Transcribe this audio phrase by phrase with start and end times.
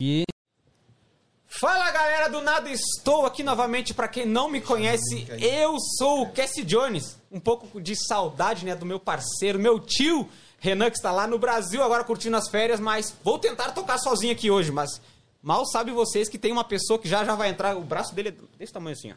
[0.00, 0.24] E
[1.46, 5.26] Fala galera do nada, estou aqui novamente para quem não me conhece.
[5.38, 7.18] Eu sou o Cassie Jones.
[7.30, 10.26] Um pouco de saudade, né, do meu parceiro, meu tio
[10.58, 14.32] Renan que está lá no Brasil agora curtindo as férias, mas vou tentar tocar sozinho
[14.32, 15.02] aqui hoje, mas
[15.42, 18.30] mal sabe vocês que tem uma pessoa que já já vai entrar, o braço dele
[18.30, 19.16] é desse tamanho assim, ó.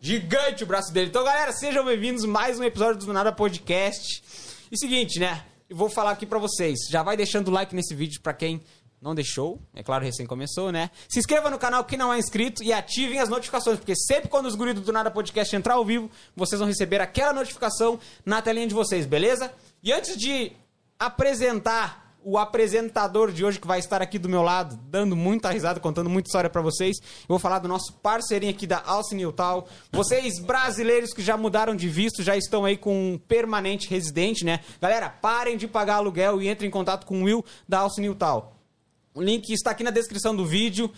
[0.00, 1.08] Gigante o braço dele.
[1.08, 4.22] Então, galera, sejam bem-vindos a mais um episódio do Nada Podcast.
[4.72, 5.44] E seguinte, né?
[5.68, 6.78] Eu vou falar aqui pra vocês.
[6.90, 8.60] Já vai deixando o like nesse vídeo pra quem
[9.00, 10.90] não deixou, é claro, recém começou, né?
[11.08, 14.46] Se inscreva no canal quem não é inscrito e ativem as notificações, porque sempre quando
[14.46, 18.66] os guridos do Nada Podcast entrar ao vivo, vocês vão receber aquela notificação na telinha
[18.66, 19.52] de vocês, beleza?
[19.82, 20.52] E antes de
[20.98, 25.78] apresentar o apresentador de hoje que vai estar aqui do meu lado, dando muita risada,
[25.78, 26.96] contando muita história para vocês.
[27.00, 29.68] Eu vou falar do nosso parceirinho aqui da Alce Newtal.
[29.92, 34.58] Vocês brasileiros que já mudaram de visto, já estão aí com um permanente residente, né?
[34.80, 38.55] Galera, parem de pagar aluguel e entrem em contato com o Will da Alce Newtal.
[39.16, 40.92] O link está aqui na descrição do vídeo.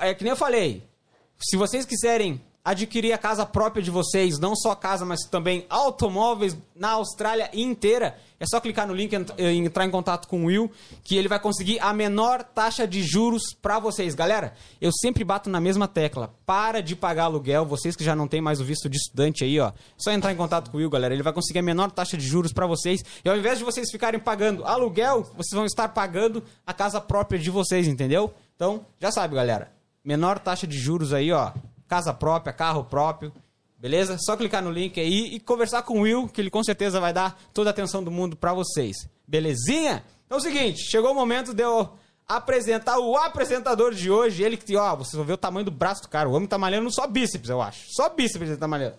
[0.00, 0.88] É que nem eu falei.
[1.36, 6.56] Se vocês quiserem adquirir a casa própria de vocês, não só casa, mas também automóveis
[6.74, 10.72] na Austrália inteira, é só clicar no link e entrar em contato com o Will,
[11.02, 14.14] que ele vai conseguir a menor taxa de juros para vocês.
[14.14, 16.34] Galera, eu sempre bato na mesma tecla.
[16.46, 19.60] Para de pagar aluguel, vocês que já não tem mais o visto de estudante aí,
[19.60, 19.72] ó.
[19.96, 21.14] Só entrar em contato com o Will, galera.
[21.14, 23.04] Ele vai conseguir a menor taxa de juros para vocês.
[23.24, 27.38] E ao invés de vocês ficarem pagando aluguel, vocês vão estar pagando a casa própria
[27.38, 28.32] de vocês, entendeu?
[28.56, 29.70] Então, já sabe, galera.
[30.04, 31.52] Menor taxa de juros aí, ó
[31.94, 33.32] casa própria, carro próprio.
[33.78, 34.16] Beleza?
[34.18, 37.12] Só clicar no link aí e conversar com o Will, que ele com certeza vai
[37.12, 38.96] dar toda a atenção do mundo para vocês.
[39.28, 40.04] Belezinha?
[40.26, 41.90] Então é o seguinte, chegou o momento de eu
[42.26, 44.42] apresentar o apresentador de hoje.
[44.42, 46.28] Ele que, ó, vocês vão ver o tamanho do braço do cara.
[46.28, 47.86] O homem tá malhando só bíceps, eu acho.
[47.90, 48.96] Só bíceps ele tá malhando.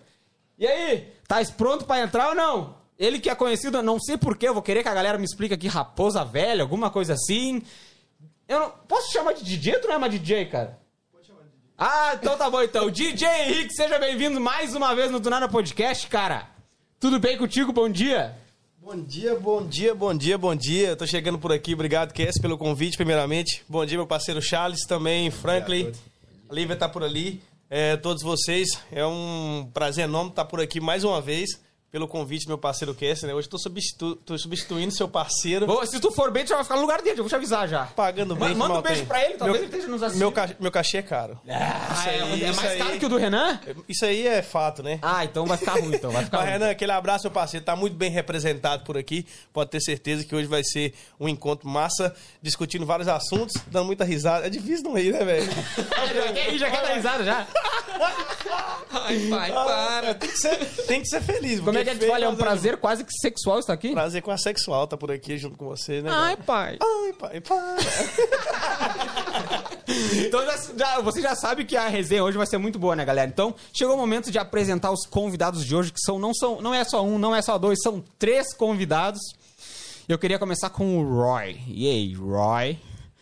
[0.58, 2.76] E aí, tá pronto para entrar ou não?
[2.98, 5.52] Ele que é conhecido, não sei porquê, eu vou querer que a galera me explique
[5.52, 7.60] aqui, raposa velha, alguma coisa assim.
[8.48, 8.70] Eu não.
[8.88, 9.80] Posso chamar de DJ?
[9.80, 10.85] Tu não é uma DJ, cara?
[11.78, 12.90] Ah, então tá bom então.
[12.90, 16.48] DJ Henrique, seja bem-vindo mais uma vez no Tunada Podcast, cara.
[16.98, 17.70] Tudo bem contigo?
[17.70, 18.34] Bom dia.
[18.78, 20.96] Bom dia, bom dia, bom dia, bom dia.
[20.96, 21.74] tô chegando por aqui.
[21.74, 23.62] Obrigado, Kess, pelo convite, primeiramente.
[23.68, 25.92] Bom dia, meu parceiro Charles, também, Franklin.
[26.48, 27.42] A Lívia tá por ali.
[27.68, 31.60] É, todos vocês, é um prazer enorme estar por aqui mais uma vez
[31.96, 33.30] pelo convite, meu parceiro Kessler.
[33.30, 33.34] Né?
[33.34, 35.66] Hoje estou substitu substituindo seu parceiro.
[35.66, 37.34] Vou, se tu for bem, tu já vai ficar no lugar dele, eu vou te
[37.34, 37.86] avisar já.
[37.86, 40.20] Pagando bem, Manda um beijo pra ele, talvez meu, ele esteja nos assistindo.
[40.20, 41.40] Meu, ca meu cachê é caro.
[41.48, 43.58] Ah, isso aí, é, é mais caro que o do Renan?
[43.88, 44.98] Isso aí é fato, né?
[45.00, 46.10] Ah, então vai ficar ruim, então.
[46.10, 46.50] Vai ficar Mas.
[46.50, 47.64] Renan, aquele abraço, meu parceiro.
[47.64, 49.24] Tá muito bem representado por aqui.
[49.50, 54.04] Pode ter certeza que hoje vai ser um encontro massa, discutindo vários assuntos, dando muita
[54.04, 54.46] risada.
[54.46, 55.46] É difícil não rir, né, velho?
[56.14, 57.46] já quer, já quer dar risada já?
[58.92, 60.14] Ai, pai, para.
[60.14, 60.56] Tem que ser,
[60.86, 61.60] tem que ser feliz.
[61.60, 62.24] Como é gente fala?
[62.24, 63.92] É um prazer quase que sexual estar aqui?
[63.92, 66.10] Prazer com a sexual tá por aqui junto com você, né?
[66.12, 66.78] Ai, pai.
[66.80, 67.76] Ai, pai, para.
[70.26, 73.04] então já, já, você já sabe que a resenha hoje vai ser muito boa, né,
[73.04, 73.28] galera?
[73.28, 76.74] Então chegou o momento de apresentar os convidados de hoje, que são não são não
[76.74, 79.20] é só um, não é só dois, são três convidados.
[80.08, 81.60] Eu queria começar com o Roy.
[81.66, 82.78] E aí, Roy?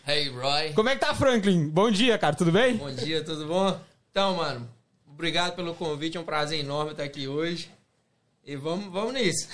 [0.07, 0.75] Hey, Roy.
[0.75, 1.71] Como é que tá, Franklin?
[1.71, 2.37] Bom dia, cara.
[2.37, 2.77] Tudo bem?
[2.77, 3.81] Bom dia, tudo bom?
[4.11, 4.69] Então, mano,
[5.09, 6.19] obrigado pelo convite.
[6.19, 7.71] É um prazer enorme estar aqui hoje.
[8.47, 9.49] E vamos, vamos nisso.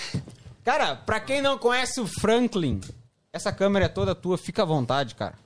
[0.65, 2.81] Cara, pra quem não conhece o Franklin,
[3.33, 5.39] essa câmera é toda tua, fica à vontade, cara.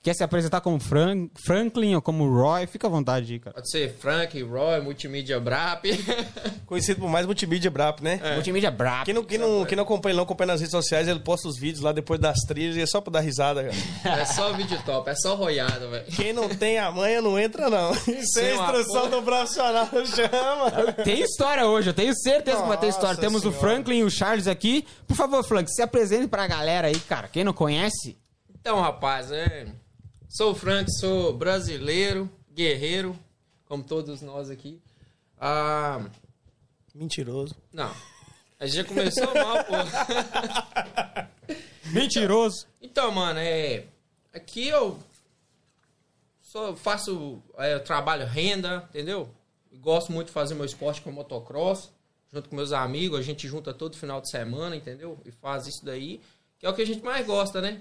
[0.00, 2.66] Quer se apresentar como Fran Franklin ou como Roy?
[2.68, 3.54] Fica à vontade aí, cara.
[3.54, 5.84] Pode ser Frank, Roy, Multimídia Brap.
[6.66, 8.20] Conhecido por mais Multimídia Brap, né?
[8.22, 8.34] É.
[8.34, 9.04] Multimídia Brap.
[9.04, 11.58] Quem não, quem, não, quem não acompanha, não acompanha nas redes sociais, ele posta os
[11.58, 13.74] vídeos lá depois das trilhas e é só pra dar risada, cara.
[14.20, 16.04] É só vídeo top, é só roiado, velho.
[16.06, 17.92] Quem não tem a manha não entra, não.
[18.06, 20.92] Isso é instrução do profissional, chama.
[21.04, 23.20] Tem história hoje, eu tenho certeza Nossa que vai ter história.
[23.20, 23.58] Temos senhora.
[23.58, 24.86] o Franklin e o Charles aqui.
[25.08, 27.26] Por favor, Franklin, se apresente pra galera aí, cara.
[27.26, 28.16] Quem não conhece?
[28.60, 29.66] Então, rapaz, é...
[30.28, 33.18] Sou o Frank, sou brasileiro, guerreiro,
[33.64, 34.78] como todos nós aqui.
[35.40, 36.04] Ah,
[36.94, 37.56] Mentiroso.
[37.72, 37.90] Não.
[38.60, 39.72] A gente já começou mal, pô.
[41.92, 42.66] Mentiroso.
[42.82, 43.86] Então, mano, é.
[44.30, 44.98] Aqui eu
[46.42, 49.30] só faço é, trabalho renda, entendeu?
[49.80, 51.90] Gosto muito de fazer meu esporte com motocross,
[52.30, 55.18] junto com meus amigos, a gente junta todo final de semana, entendeu?
[55.24, 56.20] E faz isso daí,
[56.58, 57.80] que é o que a gente mais gosta, né?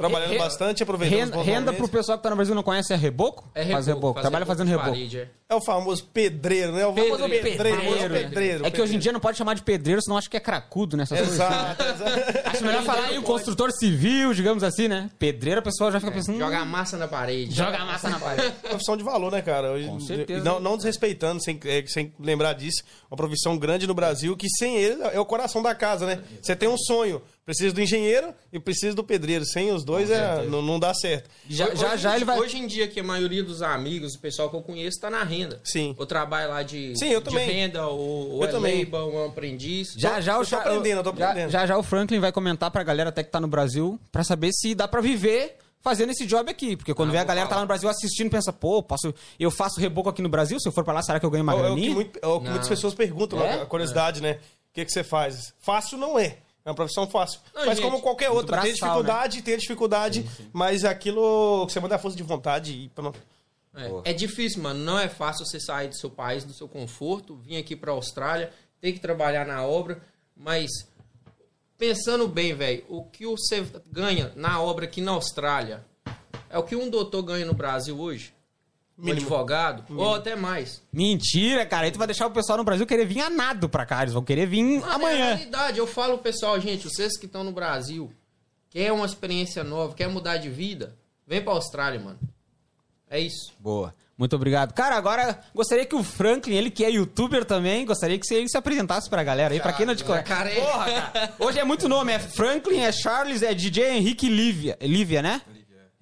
[0.00, 0.08] É.
[0.08, 2.56] Trabalhando Re- bastante, aproveitando Renda, os bons renda pro pessoal que tá no Brasil e
[2.56, 3.50] não conhece é reboco?
[3.54, 4.14] É Faz reboco.
[4.14, 4.90] faz Trabalha fazendo de reboco.
[4.90, 5.28] parede, é.
[5.48, 6.86] É o famoso pedreiro, né?
[6.86, 7.42] O famoso Pedreiro.
[7.42, 7.76] pedreiro.
[7.78, 8.66] o famoso Pedreiro.
[8.66, 10.96] É que hoje em dia não pode chamar de pedreiro, senão acho que é cracudo
[10.96, 11.34] nessas coisas.
[11.34, 12.48] Exato, exato.
[12.48, 15.10] Acho melhor falar aí o construtor civil, digamos assim, né?
[15.18, 16.38] Pedreiro, a pessoa já fica pensando.
[16.38, 17.52] Joga a "Hum, massa na parede.
[17.52, 18.52] joga a massa na parede.
[18.62, 19.72] profissão de valor, né, cara?
[19.72, 20.44] Hoje, Com certeza.
[20.44, 22.84] Não, não desrespeitando, sem, é, sem lembrar disso.
[23.10, 26.20] Uma profissão grande no Brasil que sem ele é o coração da casa, né?
[26.40, 29.44] Você tem um sonho, Precisa do engenheiro e precisa do pedreiro.
[29.44, 31.28] Sem os dois é, não, não dá certo.
[31.48, 32.38] Já, Hoje- já, já em ele dia- vai.
[32.40, 35.24] Hoje em dia, que a maioria dos amigos, o pessoal que eu conheço, tá na
[35.24, 35.60] renda.
[35.64, 35.94] Sim.
[35.98, 37.48] Ou trabalha lá de, Sim, eu de também.
[37.50, 38.88] renda, ou, ou Eu é também.
[38.92, 39.94] é um aprendiz.
[39.96, 41.50] Já já, eu Cha- aprendendo, eu tô já- aprendendo.
[41.50, 44.52] Já, já o Franklin vai comentar pra galera até que tá no Brasil pra saber
[44.52, 46.76] se dá pra viver fazendo esse job aqui.
[46.76, 47.62] Porque quando Ah, vê a galera tá lá falar.
[47.62, 50.60] no Brasil assistindo, pensa, pô, posso, eu faço reboco aqui no Brasil?
[50.60, 51.68] Se eu for pra lá, será que eu ganho uma É o- é o que,
[51.74, 51.94] graninha?
[51.94, 53.62] muito- é o que muitas pessoas perguntam, É?
[53.62, 54.32] a curiosidade, né?
[54.70, 55.52] O que, que você faz?
[55.58, 56.36] Fácil não é.
[56.64, 57.40] É uma profissão fácil.
[57.54, 61.80] Não, mas gente, como qualquer outra, tem braçal, dificuldade, tem dificuldade, mas aquilo que você
[61.80, 63.18] manda é a força de vontade e pronto.
[63.74, 64.80] É, é difícil, mano.
[64.80, 68.52] Não é fácil você sair do seu país, do seu conforto, vir aqui pra Austrália,
[68.80, 70.02] ter que trabalhar na obra,
[70.36, 70.70] mas
[71.78, 75.84] pensando bem, velho, o que você ganha na obra aqui na Austrália
[76.50, 78.34] é o que um doutor ganha no Brasil hoje?
[79.00, 79.20] Um Mínimo.
[79.22, 79.84] advogado?
[79.96, 80.82] Ou até mais.
[80.92, 81.86] Mentira, cara.
[81.86, 84.02] Aí tu vai deixar o pessoal no Brasil querer vir a nado pra cá.
[84.02, 85.24] Eles vão querer vir Mano, É a amanhã.
[85.34, 85.78] realidade.
[85.78, 88.12] Eu falo pro pessoal, gente, vocês que estão no Brasil,
[88.68, 90.94] quer uma experiência nova, quer mudar de vida,
[91.26, 92.18] vem pra Austrália, mano.
[93.08, 93.52] É isso.
[93.58, 93.94] Boa.
[94.18, 94.74] Muito obrigado.
[94.74, 98.56] Cara, agora gostaria que o Franklin, ele que é youtuber também, gostaria que ele se
[98.58, 100.26] apresentasse pra galera aí, pra quem não te conhece.
[100.28, 101.34] cara, é- Porra, cara.
[101.38, 104.76] Hoje é muito nome, é Franklin, é Charles, é DJ Henrique e Lívia.
[104.82, 105.40] Lívia, né?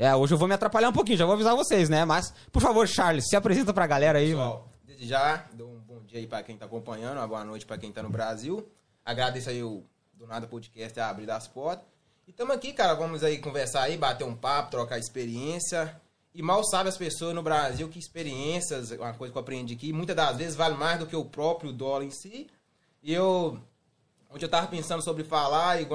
[0.00, 2.04] É, hoje eu vou me atrapalhar um pouquinho, já vou avisar vocês, né?
[2.04, 4.28] Mas, por favor, Charles, se apresenta pra galera aí.
[4.28, 7.66] Pessoal, desde já, dou um bom dia aí pra quem tá acompanhando, uma boa noite
[7.66, 8.64] pra quem tá no Brasil.
[9.04, 9.82] Agradeço aí o
[10.14, 11.84] Do Nada Podcast a abrir as portas.
[12.28, 16.00] E tamo aqui, cara, vamos aí conversar aí, bater um papo, trocar experiência.
[16.32, 19.92] E mal sabe as pessoas no Brasil que experiências, uma coisa que eu aprendi aqui,
[19.92, 22.46] muitas das vezes vale mais do que o próprio dólar em si.
[23.02, 23.58] E eu
[24.30, 25.88] Onde eu tava pensando sobre falar, e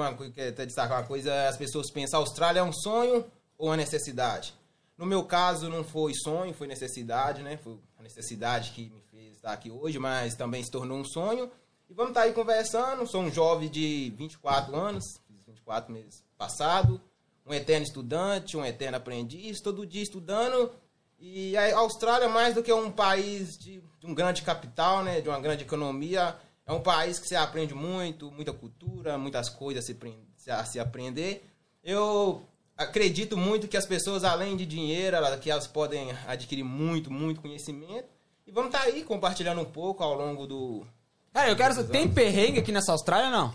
[0.46, 3.24] até destacar uma coisa, as pessoas pensam, a Austrália é um sonho
[3.58, 4.54] ou uma necessidade?
[4.96, 7.56] No meu caso, não foi sonho, foi necessidade, né?
[7.56, 11.50] Foi a necessidade que me fez estar aqui hoje, mas também se tornou um sonho.
[11.88, 13.06] E vamos estar aí conversando.
[13.06, 17.00] Sou um jovem de 24 anos, fiz 24 meses passado,
[17.44, 20.72] um eterno estudante, um eterno aprendiz, todo dia estudando.
[21.18, 25.28] E a Austrália, mais do que um país de, de um grande capital, né, de
[25.28, 26.36] uma grande economia,
[26.66, 29.94] é um país que você aprende muito, muita cultura, muitas coisas a
[30.36, 31.44] se, a se aprender.
[31.82, 32.42] Eu
[32.76, 37.40] acredito muito que as pessoas, além de dinheiro, elas, que elas podem adquirir muito, muito
[37.40, 38.08] conhecimento.
[38.46, 40.86] E vamos estar aí compartilhando um pouco ao longo do.
[41.32, 43.54] Cara, eu quero saber, tem perrengue aqui nessa Austrália ou não?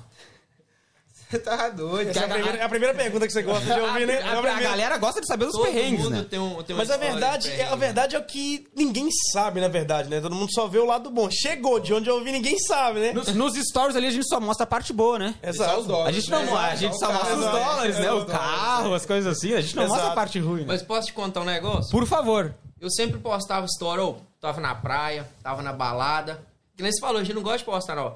[1.44, 2.10] Tá doido.
[2.10, 4.16] Essa é a primeira, é a primeira pergunta que você gosta de ouvir, né?
[4.16, 4.62] É A, a a primeira.
[4.70, 6.26] galera gosta de saber dos Todo perrengues, mundo né?
[6.28, 9.68] tem, um, tem Mas a verdade, é, a verdade é o que ninguém sabe, na
[9.68, 10.20] verdade, né?
[10.20, 11.30] Todo mundo só vê o lado bom.
[11.30, 13.14] Chegou de onde eu ouvi, ninguém sabe, né?
[13.14, 15.36] Nos, nos stories ali a gente só mostra a parte boa, né?
[15.54, 16.52] Só os dólares, A gente não, né?
[16.54, 18.12] a gente só mostra os dólares, é, né?
[18.12, 19.54] os O carro, as coisas assim.
[19.54, 20.16] A gente não mostra a Exato.
[20.16, 20.66] parte ruim, né?
[20.68, 21.92] Mas posso te contar um negócio?
[21.92, 22.56] Por favor.
[22.82, 26.42] Eu sempre postava história, ou tava na praia, tava na balada.
[26.76, 28.16] Que nem você falou, a gente não gosta de postar, não.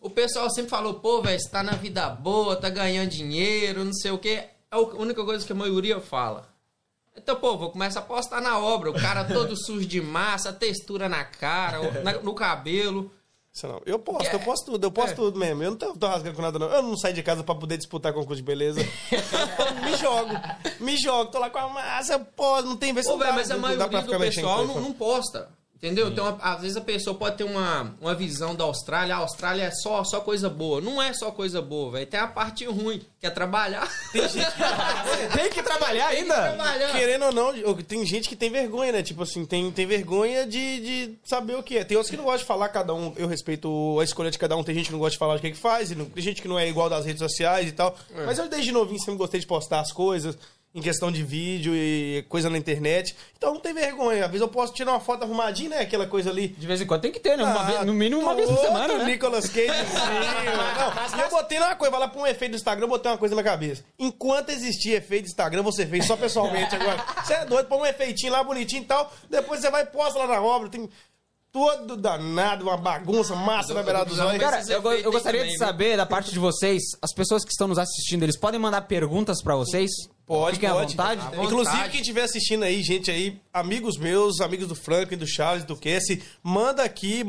[0.00, 3.92] O pessoal sempre falou, pô, velho, você tá na vida boa, tá ganhando dinheiro, não
[3.92, 4.44] sei o quê.
[4.70, 6.48] É a única coisa que a maioria fala.
[7.16, 8.90] Então, pô, vou começar a postar na obra.
[8.90, 13.10] O cara todo sujo de massa, textura na cara, na- no cabelo.
[13.60, 13.82] Não.
[13.84, 14.34] Eu posto, É.
[14.36, 15.14] eu posto tudo, eu posto É.
[15.16, 15.60] tudo mesmo.
[15.64, 16.68] Eu não tô, tô rasgando com nada, não.
[16.68, 18.80] Eu não saio de casa pra poder disputar concurso de beleza.
[19.82, 20.32] me jogo,
[20.78, 23.58] me jogo, tô lá com a massa, eu posso, não tem vez velho, mas a
[23.58, 25.48] maioria do pessoal não, não posta.
[25.80, 26.08] Entendeu?
[26.08, 29.14] Então, a- às vezes a pessoa pode ter uma, uma visão da Austrália.
[29.14, 30.80] A Austrália é só, só coisa boa.
[30.80, 32.06] Não é só coisa boa, velho.
[32.06, 33.88] Tem a parte ruim, que é trabalhar.
[35.34, 36.34] Tem que trabalhar ainda.
[36.34, 36.92] trabalhar.
[36.92, 39.02] Querendo ou não, tem gente que tem vergonha, né?
[39.02, 41.84] Tipo assim, tem, tem vergonha de, de saber o que é.
[41.84, 44.56] Tem outros que não gostam de falar, cada um, eu respeito a escolha de cada
[44.56, 44.64] um.
[44.64, 46.22] Tem gente que não gosta de falar o que, é que faz, e não- tem
[46.22, 47.96] gente que não é igual das redes sociais e tal.
[48.16, 48.24] É.
[48.26, 50.36] Mas eu desde novinho sempre gostei de postar as coisas.
[50.74, 53.16] Em questão de vídeo e coisa na internet.
[53.36, 54.24] Então não tem vergonha.
[54.26, 55.80] Às vezes eu posso tirar uma foto arrumadinha, né?
[55.80, 56.48] Aquela coisa ali.
[56.48, 57.42] De vez em quando tem que ter, né?
[57.42, 59.04] Uma Ah, vez- no mínimo uma vez por semana, né?
[59.06, 59.66] Nicolas Cage.
[61.16, 63.18] Não, eu botei uma coisa, vai lá pra um efeito do Instagram, eu botei uma
[63.18, 63.82] coisa na minha cabeça.
[63.98, 67.02] Enquanto existir efeito do Instagram, você fez só pessoalmente agora.
[67.24, 70.18] Você é doido, põe um efeitinho lá bonitinho e tal, depois você vai e posta
[70.18, 70.88] lá na obra, tem
[71.50, 74.40] todo danado, uma bagunça, massa na beirada dos olhos.
[74.40, 77.66] Cara, eu, eu gostaria também, de saber da parte de vocês, as pessoas que estão
[77.68, 79.90] nos assistindo, eles podem mandar perguntas pra vocês?
[80.28, 80.84] Pode, Fiquem pode.
[80.84, 81.20] à vontade.
[81.22, 81.44] À vontade.
[81.46, 85.74] Inclusive, quem estiver assistindo aí, gente aí, amigos meus, amigos do Franklin, do Charles, do
[85.74, 87.24] Cassie, manda aqui,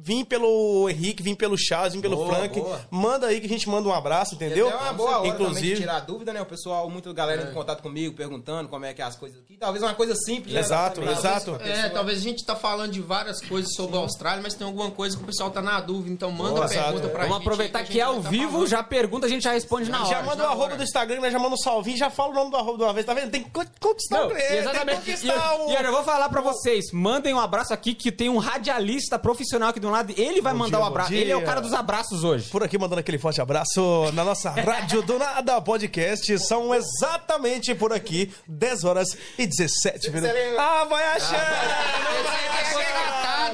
[0.00, 2.80] vim pelo Henrique, vim pelo Charles, vim pelo Boa, Franklin, boa.
[2.88, 4.70] manda aí que a gente manda um abraço, entendeu?
[4.70, 6.40] É uma boa hora também de Inclusive, tirar dúvida, né?
[6.40, 9.56] O pessoal, muita galera em contato comigo, perguntando como é que é as coisas aqui.
[9.56, 10.60] Talvez uma coisa simples, né?
[10.60, 11.56] Exato, Talvez exato.
[11.60, 14.90] É, talvez a gente tá falando de várias coisas sobre a Austrália, mas tem alguma
[14.92, 16.12] coisa que o pessoal tá na dúvida.
[16.12, 17.08] Então manda Boa, pergunta exato.
[17.08, 17.42] pra Vamos gente.
[17.42, 18.68] aproveitar que a é ao tá vivo, falando.
[18.68, 20.22] já pergunta, a gente já responde na já hora.
[20.26, 20.76] manda na o arroba hora.
[20.76, 21.30] do Instagram, né?
[21.30, 23.30] já manda um salvinho, já fala o nome do arroba de uma vez, tá vendo?
[23.30, 25.02] Tem que con- conquistar Não, o cliente, exatamente.
[25.02, 25.70] tem E, que conquistar o...
[25.70, 26.92] e olha, eu vou falar pra vocês.
[26.92, 30.12] Mandem um abraço aqui que tem um radialista profissional aqui do lado.
[30.16, 31.12] Ele vai Bom mandar o bom abraço.
[31.14, 32.48] Ele é o cara dos abraços hoje.
[32.50, 36.38] Por aqui mandando aquele forte abraço na nossa Rádio do Nada Podcast.
[36.46, 40.34] São exatamente por aqui 10 horas e 17 minutos.
[40.34, 40.62] lembra?
[40.62, 41.36] Ah, vai achando!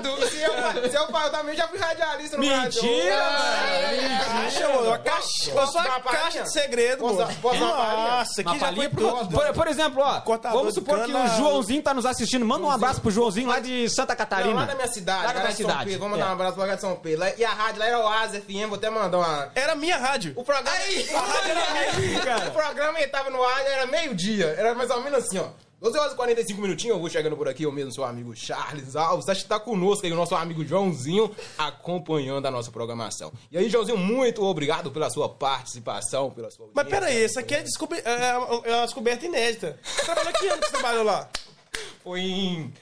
[0.03, 2.83] Se eu, se eu, eu também já fui radialista no Brasil.
[2.83, 3.17] Mentira,
[4.25, 7.19] Caixa, mano, uma caixa, eu sou dar uma uma caixa de segredo, mano.
[7.19, 7.57] dar- dar?
[7.59, 11.83] Nossa, aqui já foi pro- por, por exemplo, ó, Cortador vamos supor que o Joãozinho
[11.83, 12.45] tá nos assistindo.
[12.45, 14.55] Manda um abraço pro Joãozinho lá de Santa Não, Catarina.
[14.61, 15.85] lá na minha cidade, Lá de São cidade.
[15.85, 16.01] Pedro.
[16.01, 16.29] Vamos mandar É.
[16.31, 17.27] um abraço pra cá de São Pedro.
[17.37, 19.49] E a rádio lá era o Asa FM, vou até mandar uma...
[19.55, 20.33] Era minha rádio.
[20.37, 20.71] O programa...
[20.71, 22.23] A rádio era minha.
[22.49, 24.55] O programa ele tava no ar, era meio-dia.
[24.59, 25.47] Era mais ou menos assim, ó.
[25.83, 28.95] 12 horas e 45 minutinhos, eu vou chegando por aqui, eu mesmo, seu amigo Charles
[28.95, 29.29] Alves.
[29.29, 33.33] Acho que tá conosco aí o nosso amigo Joãozinho, acompanhando a nossa programação.
[33.51, 37.63] E aí, Joãozinho, muito obrigado pela sua participação, pela sua Mas peraí, essa aqui é,
[37.63, 38.01] descober...
[38.07, 38.13] é
[38.71, 39.77] é uma descoberta inédita.
[39.83, 41.29] Você trabalhou que ano que você trabalhou lá?
[42.05, 42.73] Foi em...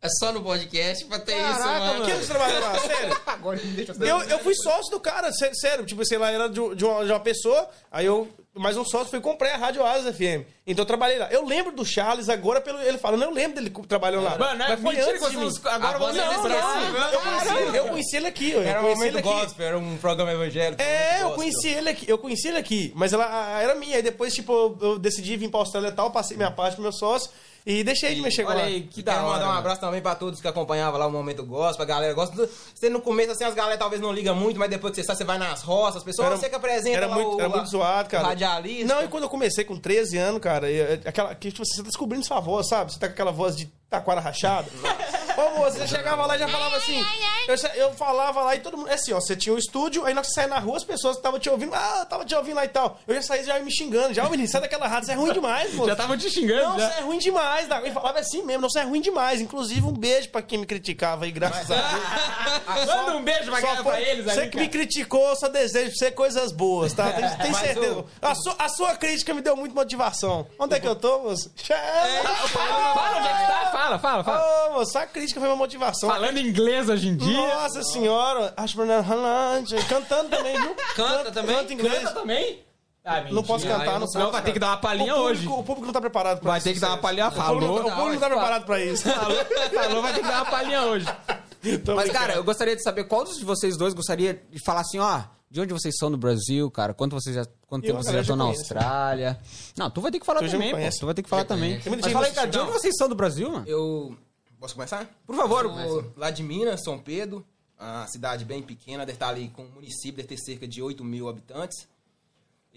[0.00, 2.04] É só no podcast pra ter Caraca, isso, mano.
[2.04, 2.78] Que ano que você trabalhou lá?
[2.78, 3.20] Sério?
[3.26, 6.48] Agora me deixa Eu, eu fui sócio do cara, sé- sério, tipo, sei lá, era
[6.48, 9.56] de, de uma, de uma pessoa, aí eu, mais um sócio, fui e comprei a
[9.56, 10.44] Rádio Asas FM.
[10.66, 11.28] Então eu trabalhei lá.
[11.30, 14.36] Eu lembro do Charles agora, pelo ele falando, eu lembro dele trabalhando lá.
[14.38, 15.50] Mano, é Mas foi antes que de mim.
[15.64, 16.56] agora vocês é lembram.
[16.56, 17.10] expressiva.
[17.12, 19.40] Eu conheci, eu conheci ele aqui, eu Era um conheci momento ele aqui.
[19.40, 20.82] gospel, era um programa evangélico.
[20.82, 23.96] É, eu conheci ele aqui, eu conheci ele aqui, mas ela era minha.
[23.96, 26.82] Aí depois, tipo, eu, eu decidi vir pra Austrália e tal, passei minha parte pro
[26.82, 27.30] meu sócio
[27.66, 28.66] e deixei de mexer com Olha ela.
[28.68, 29.32] aí, que da quero hora.
[29.34, 29.58] mandar um mano.
[29.58, 32.48] abraço também pra todos que acompanhavam lá o Momento Gospel, a galera gosta.
[32.74, 35.16] Você no começo, assim, as galera talvez não ligam muito, mas depois que você sai,
[35.16, 37.68] você vai nas roças, as pessoas, Era- você que apresenta Era muito, o, era muito
[37.68, 38.28] zoado, cara.
[38.28, 38.94] radialista.
[38.94, 41.78] Não, e quando eu comecei com 13 anos, cara, e- e- aquela, que, tipo, você
[41.82, 42.92] tá descobrindo sua voz, sabe?
[42.92, 44.68] Você tá com aquela voz de taquara rachada.
[45.36, 47.04] Ô, moça, você chegava lá e já falava assim.
[47.46, 48.88] Eu, eu falava lá e todo mundo.
[48.90, 50.76] É assim, ó, você tinha um estúdio, aí na hora que você saia na rua,
[50.76, 52.98] as pessoas estavam te ouvindo, ah, tava te ouvindo lá e tal.
[53.06, 54.14] Eu já saía já me xingando.
[54.14, 55.88] Já, ô menino, sai daquela rádio, você é ruim demais, moço.
[55.88, 56.90] Já tava te xingando, Não, já.
[56.90, 57.68] você é ruim demais.
[57.68, 57.80] Da...
[57.86, 59.40] E falava assim mesmo, não, você é ruim demais.
[59.40, 62.86] Inclusive, um beijo pra quem me criticava aí, graças a Deus.
[62.86, 65.94] Manda um beijo pra, Só pra foi- eles Você que me criticou, só desejo pra
[65.98, 67.10] você coisas boas, tá?
[67.12, 67.98] Tem, tem Mas certeza.
[67.98, 70.46] o- A, sua, a sua crítica me deu muita motivação.
[70.58, 71.50] Onde é que eu tô, moço?
[71.56, 74.68] Fala onde é que tá, fala, fala, fala.
[74.68, 76.08] Ô, moço, a crítica foi uma motivação.
[76.08, 77.36] Falando inglês hoje em dia.
[77.36, 80.74] Nossa senhora, acho que cantando também, viu?
[80.96, 81.56] Canta também?
[81.56, 81.98] Canta inglês.
[82.00, 82.66] Canta também?
[83.04, 84.18] Ah, Não posso cantar, não não- posso.
[84.18, 85.46] Não, vai ter que dar uma palhinha o hoje.
[85.46, 86.66] o público não tá preparado pra Vai isso.
[86.66, 87.28] ter que dar uma palhinha.
[87.28, 87.78] O público, não- Falou.
[87.78, 89.02] o público não tá preparado pra isso.
[89.08, 89.36] Falou,
[89.72, 91.06] falou, vai ter que dar uma palhinha hoje.
[91.84, 92.12] Tô Mas, brincando.
[92.12, 95.22] cara, eu gostaria de saber qual dos de vocês dois gostaria de falar assim, ó,
[95.48, 96.92] de onde vocês são no Brasil, cara?
[96.94, 98.44] Quanto vocês já, quanto Eu, tempo vocês já estão na.
[98.44, 99.38] Austrália?
[99.76, 100.76] Não, tu vai ter que falar Tu também, pô.
[100.98, 101.80] Tu vai ter que falar também.
[101.86, 103.64] Mas fala aí, cara, de onde vocês são do Brasil, mano?
[103.68, 104.16] Eu.
[104.58, 105.08] Posso começar?
[105.26, 105.64] Por favor.
[105.88, 107.44] Sou lá de Minas, São Pedro,
[107.78, 111.04] uma cidade bem pequena, deve estar ali com um município, deve ter cerca de 8
[111.04, 111.86] mil habitantes.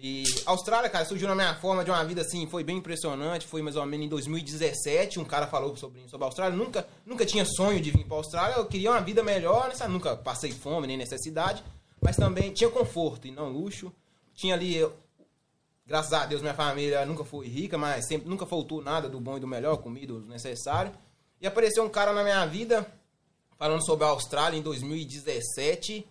[0.01, 3.45] E Austrália, cara, surgiu na minha forma de uma vida assim, foi bem impressionante.
[3.45, 6.55] Foi mais ou menos em 2017, um cara falou sobre, sobre a Austrália.
[6.57, 9.75] Nunca, nunca tinha sonho de vir para a Austrália, eu queria uma vida melhor, né,
[9.75, 9.91] sabe?
[9.91, 11.63] nunca passei fome nem necessidade,
[12.01, 13.91] mas também tinha conforto e não luxo.
[14.33, 14.93] Tinha ali, eu-
[15.85, 19.35] graças a Deus, minha família nunca foi rica, mas sempre nunca faltou nada do bom
[19.35, 20.93] e do melhor, comida, o necessário.
[21.41, 22.85] E apareceu um cara na minha vida
[23.57, 26.07] falando sobre a Austrália em 2017.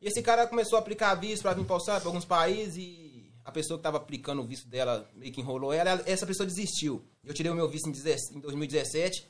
[0.00, 3.32] E esse cara começou a aplicar visto para vir para Austrália, para alguns países, e
[3.44, 7.04] a pessoa que estava aplicando o visto dela meio que enrolou ela, essa pessoa desistiu.
[7.24, 9.28] Eu tirei o meu visto em 10 em 2017.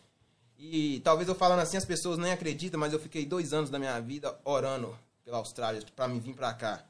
[0.59, 3.79] E talvez eu falando assim, as pessoas nem acreditam, mas eu fiquei dois anos da
[3.79, 6.85] minha vida orando pela Austrália para me vir para cá.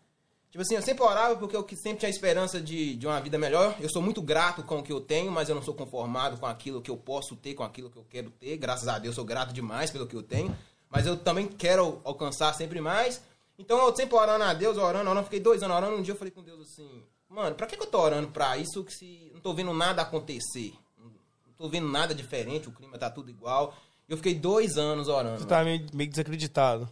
[0.52, 3.74] Tipo assim, eu sempre orava porque eu sempre tinha esperança de, de uma vida melhor.
[3.80, 6.44] Eu sou muito grato com o que eu tenho, mas eu não sou conformado com
[6.44, 8.58] aquilo que eu posso ter, com aquilo que eu quero ter.
[8.58, 10.54] Graças a Deus, sou grato demais pelo que eu tenho.
[10.90, 13.22] Mas eu também quero alcançar sempre mais.
[13.58, 15.24] Então eu sempre orando a Deus, orando, orando.
[15.24, 15.96] Fiquei dois anos orando.
[15.96, 18.58] Um dia eu falei com Deus assim, mano, pra que, que eu tô orando pra
[18.58, 20.74] isso que se não tô vendo nada acontecer?
[20.98, 23.74] Não tô vendo nada diferente, o clima tá tudo igual.
[24.06, 25.38] Eu fiquei dois anos orando.
[25.38, 26.90] Você tá meio, meio desacreditado.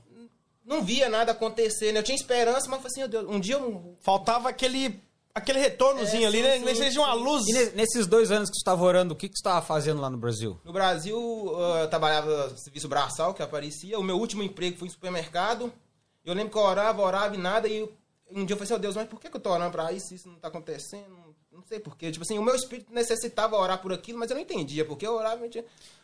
[0.71, 1.99] Não via nada acontecer, né?
[1.99, 5.01] Eu tinha esperança, mas eu falei assim, meu Deus, um dia eu Faltava aquele,
[5.35, 6.59] aquele retornozinho É, ali, sim, né?
[6.75, 7.45] sim, seja uma luz.
[7.49, 10.01] E ne- nesses dois anos que você estava orando, o que, que você estava fazendo
[10.01, 10.61] lá no Brasil?
[10.65, 13.99] No Brasil, uh, eu trabalhava serviço braçal, que aparecia.
[13.99, 15.73] O meu último emprego foi em supermercado.
[16.25, 17.67] Eu lembro que eu orava, orava e nada.
[17.67, 17.93] E eu-
[18.31, 19.93] um dia eu falei assim, oh Deus, mas por que que eu tô orando pra
[19.93, 20.15] isso?
[20.15, 21.17] Isso não tá acontecendo?
[21.51, 22.13] Não sei porquê.
[22.13, 25.15] Tipo assim, o meu espírito necessitava orar por aquilo, mas eu não entendia porque eu
[25.15, 25.45] orava.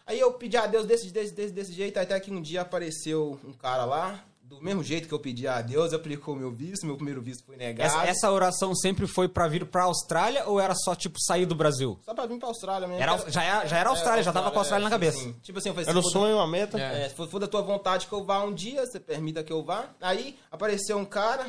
[0.04, 3.38] Aí eu pedi a Deus desse, desse, desse, desse jeito, até que um dia apareceu
[3.44, 4.24] um cara lá.
[4.48, 6.86] Do mesmo jeito que eu pedi a Deus, aplicou o meu visto.
[6.86, 7.84] Meu primeiro visto foi negado.
[7.84, 11.54] Essa, essa oração sempre foi pra vir pra Austrália ou era só, tipo, sair do
[11.54, 11.98] Brasil?
[12.04, 13.02] Só pra vir pra Austrália mesmo.
[13.02, 15.18] Era, já, era, já era Austrália, já tava com a Austrália na é, cabeça.
[15.18, 15.34] sim.
[15.42, 16.80] Tipo assim, eu falei Era o assim, sonho, uma meta.
[16.80, 17.06] É.
[17.06, 19.52] É, se for, for da tua vontade que eu vá um dia, você permita que
[19.52, 19.90] eu vá.
[20.00, 21.46] Aí apareceu um cara,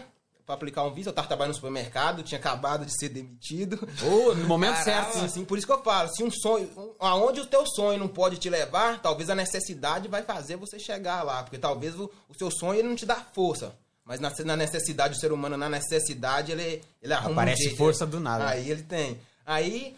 [0.47, 1.07] pra aplicar um visto.
[1.07, 3.77] Eu tava trabalhando no supermercado, tinha acabado de ser demitido.
[4.01, 5.25] Ô, no momento Caramba, certo.
[5.25, 8.07] Assim, por isso que eu falo, se um sonho, um- aonde o teu sonho não
[8.07, 12.33] pode te levar, talvez a necessidade vai fazer você chegar lá, porque talvez o, o
[12.35, 13.75] seu sonho ele não te dá força,
[14.05, 18.05] mas na, na necessidade o ser humano na necessidade ele ele arruma Aparece um força
[18.07, 18.47] do nada.
[18.47, 19.19] Aí ele tem.
[19.45, 19.97] Aí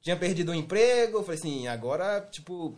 [0.00, 2.74] tinha perdido o emprego, eu falei assim, agora tipo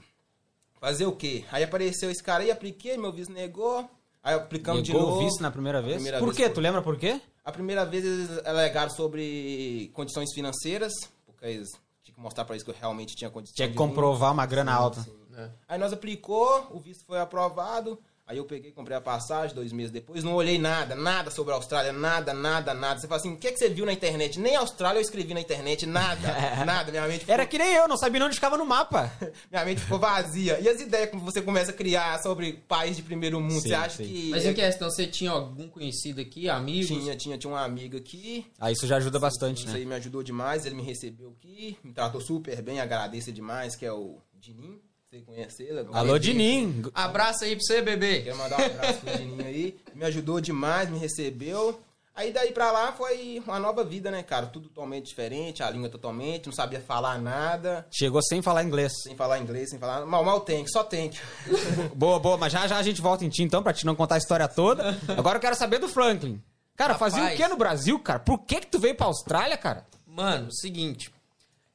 [0.80, 1.44] fazer o quê?
[1.52, 3.88] Aí apareceu esse cara aí, apliquei, meu visto negou.
[4.22, 5.20] Aí aplicamos de Negou novo.
[5.20, 5.94] o visto na primeira vez?
[5.96, 6.44] primeira por vez quê?
[6.44, 6.52] foi.
[6.54, 7.20] Tu lembra por quê?
[7.44, 10.92] A primeira vez eles alegaram sobre condições financeiras,
[11.26, 11.68] porque eles
[12.04, 14.46] tinham que mostrar pra eles que eu realmente tinha condição Tinha que de comprovar uma
[14.46, 15.04] grana alta.
[15.28, 15.50] né?
[15.68, 17.98] Aí nós aplicou, o visto foi aprovado.
[18.32, 21.56] Aí eu peguei, comprei a passagem, dois meses depois, não olhei nada, nada sobre a
[21.56, 22.98] Austrália, nada, nada, nada.
[22.98, 24.40] Você fala assim, o que, que você viu na internet?
[24.40, 26.28] Nem a Austrália eu escrevi na internet, nada,
[26.64, 26.90] nada.
[26.90, 29.12] Minha mente ficou, Era que nem eu, não sabia onde ficava no mapa.
[29.52, 30.58] minha mente ficou vazia.
[30.60, 33.74] E as ideias que você começa a criar sobre país de primeiro mundo, Sim, você
[33.74, 34.04] acha sim.
[34.04, 34.30] que...
[34.30, 36.86] Mas em questão, você tinha algum conhecido aqui, amigos?
[36.86, 39.80] Tinha, tinha, tinha uma amiga aqui, Aí isso já ajuda bastante, Isso né?
[39.80, 43.84] aí me ajudou demais, ele me recebeu aqui, me tratou super bem, agradeço demais, que
[43.84, 44.80] é o Dinim,
[45.12, 45.86] você conhece ele?
[45.92, 46.84] Alô, Dinim.
[46.94, 48.22] Abraço aí pra você, bebê.
[48.22, 51.78] Quero mandar um abraço pro Dininho aí, me ajudou demais, me recebeu.
[52.14, 54.46] Aí daí pra lá foi uma nova vida, né, cara?
[54.46, 58.92] Tudo totalmente diferente, a língua totalmente, não sabia falar nada, Chegou sem falar inglês.
[59.02, 60.04] sem falar inglês, sem falar...
[60.06, 61.10] Mal, mal tem, só tem.
[61.94, 64.14] Boa, boa, mas já já a gente volta em ti então, pra te não contar
[64.16, 64.98] a história toda.
[65.16, 66.40] Agora eu quero saber do Franklin.
[66.74, 67.38] Cara, fazia o Rapaz.
[67.40, 68.18] que no Brasil, cara?
[68.18, 69.86] Por que que tu veio pra Austrália, cara?
[70.06, 71.10] Mano, seguinte.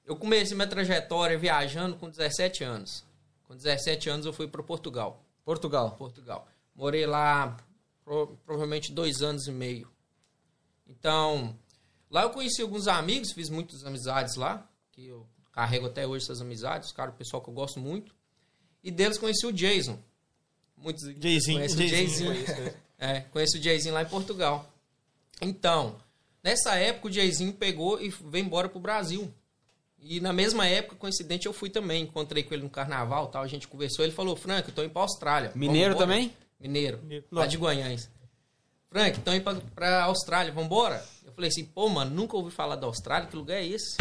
[0.05, 3.06] Eu comecei minha trajetória viajando com 17 anos.
[3.47, 5.23] Com 17 anos eu fui para Portugal.
[5.45, 5.91] Portugal.
[5.91, 6.47] Portugal.
[6.75, 7.57] Morei lá
[8.03, 9.89] pro- provavelmente dois anos e meio.
[10.87, 11.57] Então,
[12.09, 16.41] lá eu conheci alguns amigos, fiz muitas amizades lá, que eu carrego até hoje essas
[16.41, 18.13] amizades, cara, o pessoal que eu gosto muito.
[18.83, 19.99] E deles conheci o Jason.
[20.77, 22.45] Muitos Jayzinho, conhecem o Jayzinho.
[22.45, 22.73] Jayzinho.
[22.99, 24.71] É, conheci o Jayzinho lá em Portugal.
[25.41, 25.97] Então,
[26.43, 29.33] nessa época o Jayzinho pegou e veio embora pro Brasil.
[29.99, 32.03] E na mesma época, coincidente, eu fui também.
[32.03, 34.05] Encontrei com ele no carnaval tal, a gente conversou.
[34.05, 35.51] Ele falou, Frank, eu tô indo pra Austrália.
[35.55, 36.33] Mineiro Vambora?" também?
[36.59, 36.99] Mineiro.
[36.99, 37.25] Mineiro.
[37.31, 38.09] Lá de Guanhães.
[38.89, 41.05] Frank, então ir pra, pra Austrália, vambora?
[41.25, 43.97] Eu falei assim, pô, mano, nunca ouvi falar da Austrália, que lugar é esse?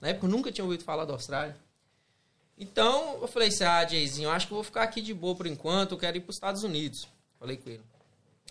[0.00, 1.56] Na época eu nunca tinha ouvido falar da Austrália.
[2.58, 5.34] Então, eu falei assim, ah, Jayzinho, eu acho que eu vou ficar aqui de boa
[5.34, 7.08] por enquanto, eu quero ir pros Estados Unidos.
[7.38, 7.82] Falei com ele.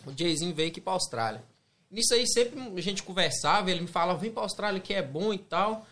[0.06, 1.44] O Jayzinho veio aqui pra Austrália.
[1.90, 5.34] Nisso aí sempre a gente conversava, ele me falava, vem pra Austrália que é bom
[5.34, 5.86] e tal.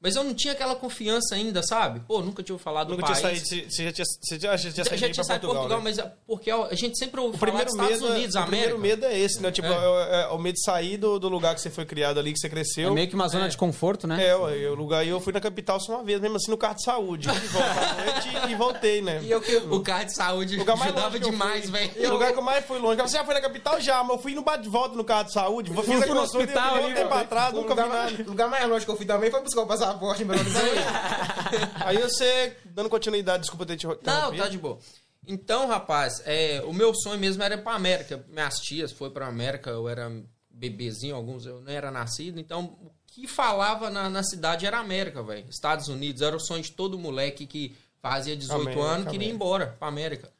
[0.00, 1.98] Mas eu não tinha aquela confiança ainda, sabe?
[2.06, 3.40] Pô, nunca tinha ouvido falar do Nunca tinha país.
[3.48, 5.40] saído, você já tinha, você já, já tinha Já, saído já aí tinha pra saído
[5.40, 5.84] de Portugal, Portugal, né?
[5.84, 8.38] mas é porque a gente sempre ouve O falar primeiro, dos Estados medo, Unidos, é,
[8.38, 8.68] o América.
[8.74, 9.50] primeiro medo é esse, né?
[9.50, 9.72] Tipo, É.
[9.72, 10.22] é.
[10.22, 12.46] é o medo de sair do, do lugar que você foi criado ali, que você
[12.46, 12.94] É cresceu.
[12.94, 14.24] meio que uma zona de conforto, né?
[14.24, 16.76] É, o lugar aí eu fui na capital só uma vez, mesmo assim no carro
[16.76, 17.28] de saúde.
[17.28, 19.20] E volta e voltei, né?
[19.22, 19.56] E eu que...
[19.56, 21.90] O carro de saúde O lugar mais ajudava demais, velho.
[22.08, 23.00] O lugar que eu mais fui longe.
[23.02, 23.80] Você já foi na capital?
[23.80, 25.72] Já, mas eu fui no bate-volta no carro de saúde.
[25.74, 27.92] Fiz fui a no consulta hospital e ali, voltei pra trás, O nunca lugar, vi
[27.92, 28.02] nada.
[28.12, 29.87] mais, o lugar mais longe que eu fui também foi buscar o passaporte
[30.22, 30.64] em Belo Horizonte.
[31.84, 34.78] Aí você, dando continuidade, desculpa ter te Não, tá de boa.
[35.26, 38.24] Então, rapaz, é, o meu sonho mesmo era ir pra América.
[38.28, 40.10] Minhas tias foram pra América, eu era
[40.50, 42.40] bebezinho, alguns eu não era nascido.
[42.40, 45.44] Então, o que falava na, na cidade era América, velho.
[45.50, 49.32] Estados Unidos, era o sonho de todo moleque que fazia 18 América, anos, queria ir
[49.32, 50.32] embora pra América.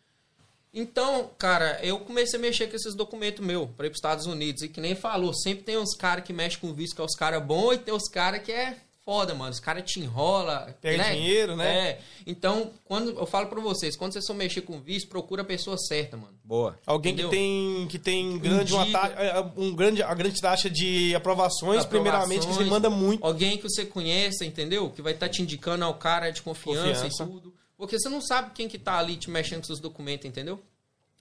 [0.72, 4.62] Então, cara, eu comecei a mexer com esses documentos meus pra ir pros Estados Unidos.
[4.62, 7.14] E que nem falou, sempre tem uns caras que mexem com visto que é os
[7.14, 8.76] caras bons e tem os caras que é
[9.08, 9.50] foda, mano.
[9.50, 10.76] Os caras te enrola.
[10.82, 11.88] Pega dinheiro, né?
[11.92, 12.00] É.
[12.26, 15.78] Então, quando eu falo pra vocês, quando vocês for mexer com visto, procura a pessoa
[15.78, 16.34] certa, mano.
[16.44, 16.78] Boa.
[16.84, 17.30] Alguém Entendeu?
[17.30, 18.98] que tem, que tem grande, uma Indica.
[19.08, 22.68] ta- é, um grande, a grande taxa de aprovações, primeiramente, que você Aprovações.
[22.70, 23.24] manda muito.
[23.24, 24.90] Alguém que você conheça, entendeu?
[24.90, 27.22] Que vai estar te indicando ao cara de confiança, Confiança.
[27.22, 27.54] e tudo.
[27.78, 30.60] Porque você não sabe quem que tá ali te mexendo com seus documentos, entendeu?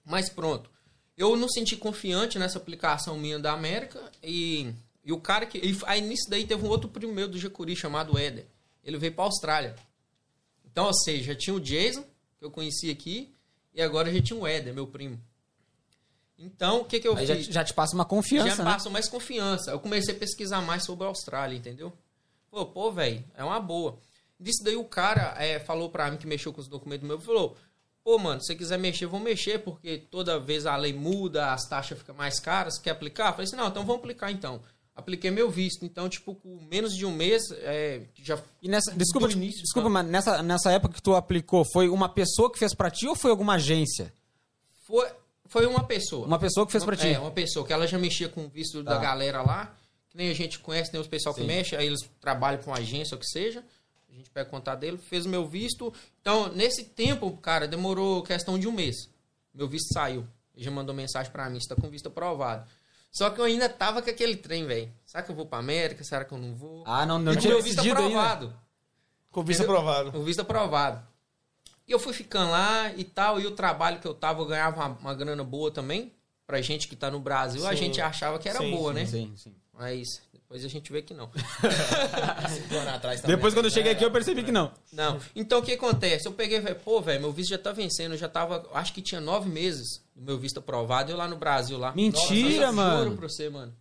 [0.04, 0.68] Mas pronto.
[1.16, 4.70] Eu não senti confiante nessa aplicação minha da América e,
[5.08, 5.58] e o cara que...
[5.86, 8.46] Aí nisso daí teve um outro primo meu do Jacuri chamado Éder.
[8.84, 9.74] Ele veio pra Austrália.
[10.66, 12.04] Então, ou seja, tinha o Jason,
[12.38, 13.32] que eu conheci aqui,
[13.72, 15.18] e agora já tinha o Éder, meu primo.
[16.38, 17.46] Então, o que que eu Aí já, fiz?
[17.46, 18.70] já te passa uma confiança, já né?
[18.70, 19.70] passam mais confiança.
[19.70, 21.90] Eu comecei a pesquisar mais sobre a Austrália, entendeu?
[22.50, 23.98] Pô, pô, velho, é uma boa.
[24.38, 27.56] Disso daí o cara é, falou pra mim que mexeu com os documentos meus, falou,
[28.04, 31.66] pô, mano, se você quiser mexer, vou mexer, porque toda vez a lei muda, as
[31.66, 33.28] taxas ficam mais caras, quer aplicar?
[33.28, 34.60] Eu falei assim, não, então vamos aplicar então.
[34.98, 38.36] Apliquei meu visto, então, tipo, com menos de um mês, é, já...
[38.60, 39.92] E nessa, desculpa, início, desculpa, tá?
[39.92, 43.14] mas nessa, nessa época que tu aplicou, foi uma pessoa que fez pra ti ou
[43.14, 44.12] foi alguma agência?
[44.88, 45.08] Foi,
[45.46, 46.26] foi uma pessoa.
[46.26, 47.06] Uma pessoa que fez pra ti.
[47.06, 49.00] É, uma pessoa, que ela já mexia com o visto da Tá.
[49.00, 49.72] galera lá,
[50.10, 51.46] que nem a gente conhece, nem os pessoal que Sim.
[51.46, 53.62] mexe, aí eles trabalham com agência ou que seja.
[54.10, 55.94] A gente pega o contato dele, fez o meu visto.
[56.20, 58.96] Então, nesse tempo, cara, demorou questão de um mês.
[59.54, 60.26] Meu visto saiu.
[60.56, 62.68] Ele já mandou mensagem pra mim, está com visto aprovado.
[63.18, 64.92] Só que eu ainda tava com aquele trem, velho.
[65.04, 66.04] Será que eu vou pra América?
[66.04, 66.84] Será que eu não vou?
[66.86, 68.16] Ah, não, não E tinha visto decidido ainda.
[68.20, 68.56] aprovado.
[69.32, 70.16] Com visto aprovado.
[70.16, 71.04] O visto aprovado.
[71.84, 74.76] E eu fui ficando lá e tal, e o trabalho que eu tava, eu ganhava
[74.76, 76.14] uma, uma grana boa também.
[76.46, 77.76] Pra gente que tá no Brasil, a Sim.
[77.76, 79.06] gente achava que era Sim, boa, sim, né?
[79.06, 79.56] Sim, sim.
[79.72, 81.28] Mas depois a gente vê que não.
[82.94, 83.36] Atrás também.
[83.36, 84.72] Depois, quando eu cheguei aqui, eu percebi que não.
[84.90, 85.20] Não.
[85.36, 86.26] Então o que acontece?
[86.26, 88.94] Eu peguei e falei, pô, velho, meu visto já tá vencendo, eu já tava, acho
[88.94, 91.92] que tinha nove meses do meu visto aprovado, eu lá no Brasil lá.
[91.94, 93.04] Mentira, eu mano.
[93.04, 93.76] Juro pra você, mano.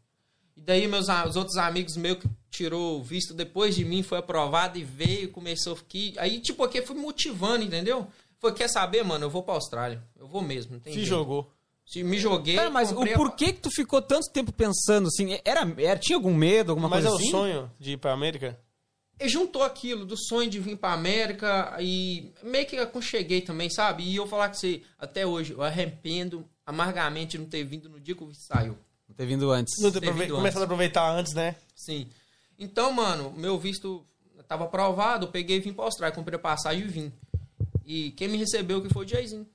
[0.57, 4.17] E daí meus os outros amigos meus que tirou o visto depois de mim, foi
[4.17, 6.15] aprovado e veio, começou aqui.
[6.17, 8.07] Aí, tipo, aqui foi motivando, entendeu?
[8.39, 10.03] Foi, quer saber, mano, eu vou pra Austrália.
[10.19, 11.09] Eu vou mesmo, não tem Se jeito.
[11.09, 11.49] jogou.
[11.87, 12.57] Se me joguei.
[12.69, 15.39] Mas o comprei porquê que tu ficou tanto tempo pensando assim?
[15.45, 17.31] Era, era, tinha algum medo, alguma Mas é coisa o assim?
[17.31, 18.59] sonho de ir pra América?
[19.17, 24.03] E juntou aquilo do sonho de vir pra América e meio que aconcheguei também, sabe?
[24.03, 27.99] E eu falar que você, até hoje, eu arrependo amargamente de não ter vindo no
[28.01, 28.77] dia que o visto saiu.
[29.07, 29.73] Não ter vindo antes.
[29.81, 30.57] Não ter Ter vindo antes.
[30.57, 31.55] a aproveitar antes, né?
[31.73, 32.07] Sim.
[32.59, 34.05] Então, mano, meu visto
[34.47, 37.13] tava aprovado, eu peguei e vim pra Austrália, comprei a passagem e vim.
[37.85, 39.47] E quem me recebeu que foi o Jayzinho.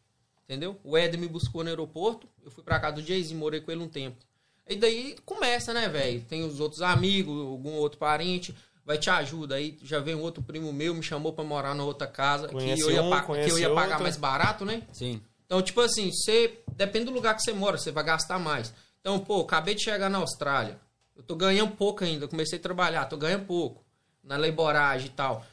[0.48, 0.78] Entendeu?
[0.84, 3.82] O Ed me buscou no aeroporto, eu fui pra casa do Jayzinho, morei com ele
[3.82, 4.16] um tempo.
[4.68, 6.20] E daí começa, né, velho?
[6.22, 9.54] Tem os outros amigos, algum outro parente, vai te ajuda.
[9.56, 12.54] Aí já veio um outro primo meu, me chamou pra morar na outra casa, que
[12.54, 14.02] Conhece eu ia, um, pa- que eu ia pagar outro.
[14.02, 14.82] mais barato, né?
[14.92, 15.20] Sim.
[15.46, 16.60] Então, tipo assim, você.
[16.76, 18.72] Depende do lugar que você mora, você vai gastar mais.
[19.00, 20.78] Então, pô, acabei de chegar na Austrália.
[21.16, 22.26] Eu tô ganhando pouco ainda.
[22.26, 23.84] Comecei a trabalhar, tô ganhando pouco.
[24.24, 25.44] Na leiboragem e tal.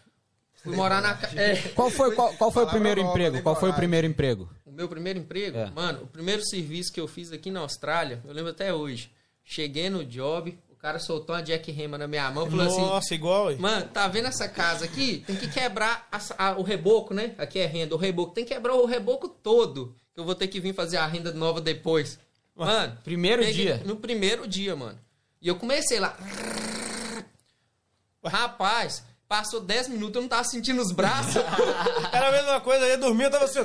[0.63, 1.17] Fui morar na.
[1.35, 3.41] É, Qual foi, qual, qual foi o primeiro nova, emprego?
[3.41, 4.49] Qual foi o primeiro emprego?
[4.79, 5.69] Meu primeiro emprego, É.
[5.71, 9.11] mano, o primeiro serviço que eu fiz aqui na Austrália, eu lembro até hoje.
[9.43, 12.79] Cheguei no job, o cara soltou uma Jack Rema na minha mão e falou assim:
[12.81, 13.57] Nossa, igual, hein?
[13.59, 15.21] Mano, tá vendo essa casa aqui?
[15.27, 17.35] Tem que quebrar a- a- o reboco, né?
[17.37, 18.33] Aqui é renda, o reboco.
[18.33, 19.93] Tem que quebrar o reboco todo.
[20.13, 22.17] Que eu vou ter que vir fazer a renda nova depois.
[22.55, 22.97] Mano.
[23.03, 23.81] Primeiro dia.
[23.85, 24.97] No primeiro dia, mano.
[25.41, 26.15] E eu comecei lá.
[28.23, 31.35] Rapaz, passou 10 minutos, eu não tava sentindo os braços.
[32.11, 33.59] Era a mesma coisa, eu ia dormir, eu tava assim...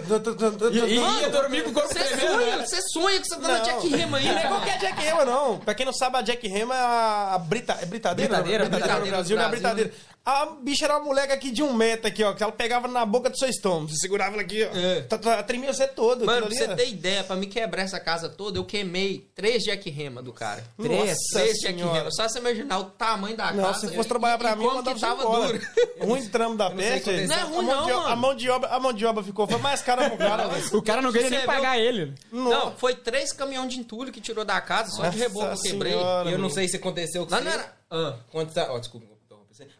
[0.70, 2.66] E ia dormir com o corpo Você sonha, né?
[2.66, 3.58] você sonha que você tá na.
[3.60, 4.48] Jack Rema aí, Não é né?
[4.48, 5.58] qualquer Jack Rema, não.
[5.58, 8.28] Pra quem não sabe, a Jack Rema é a, a brita, é britadeira?
[8.42, 10.14] Britadeira, no britadeira Brasil, do não é Brasil, britadeira.
[10.26, 13.04] A bicha era uma moleque aqui de um metro aqui, ó, que ela pegava na
[13.04, 13.90] boca do seu estômago.
[13.90, 14.74] Você segurava ela aqui, ó.
[14.74, 15.02] É.
[15.02, 16.24] Tá- tá- Tremia você todo.
[16.24, 19.88] Mano, pra você ter ideia, pra me quebrar essa casa toda, eu queimei três Jack
[19.90, 20.64] Rema do cara.
[20.80, 21.08] Três?
[21.10, 21.78] Nossa Três Jack.
[21.78, 22.10] Rema.
[22.10, 23.86] Só você imaginar o tamanho da Não, casa.
[23.86, 25.46] se fosse trabalhar pra e mim, eu como que tava embora.
[25.46, 25.53] duro.
[26.00, 27.26] Ruim trampo da não peste.
[27.26, 28.06] Não é a ruim mão não, de, mano.
[28.08, 30.48] A mão de obra, a mão de obra ficou foi mais cara pro cara.
[30.72, 31.46] O cara não queria nem viu?
[31.46, 32.14] pagar ele.
[32.32, 35.92] Não, foi três caminhões de entulho que tirou da casa, só de reboco eu quebrei.
[35.92, 37.44] Senhora, E eu não sei se aconteceu com Lá você.
[37.44, 37.74] não era.
[37.90, 39.06] Ah, Quando você tá, ó, desculpa.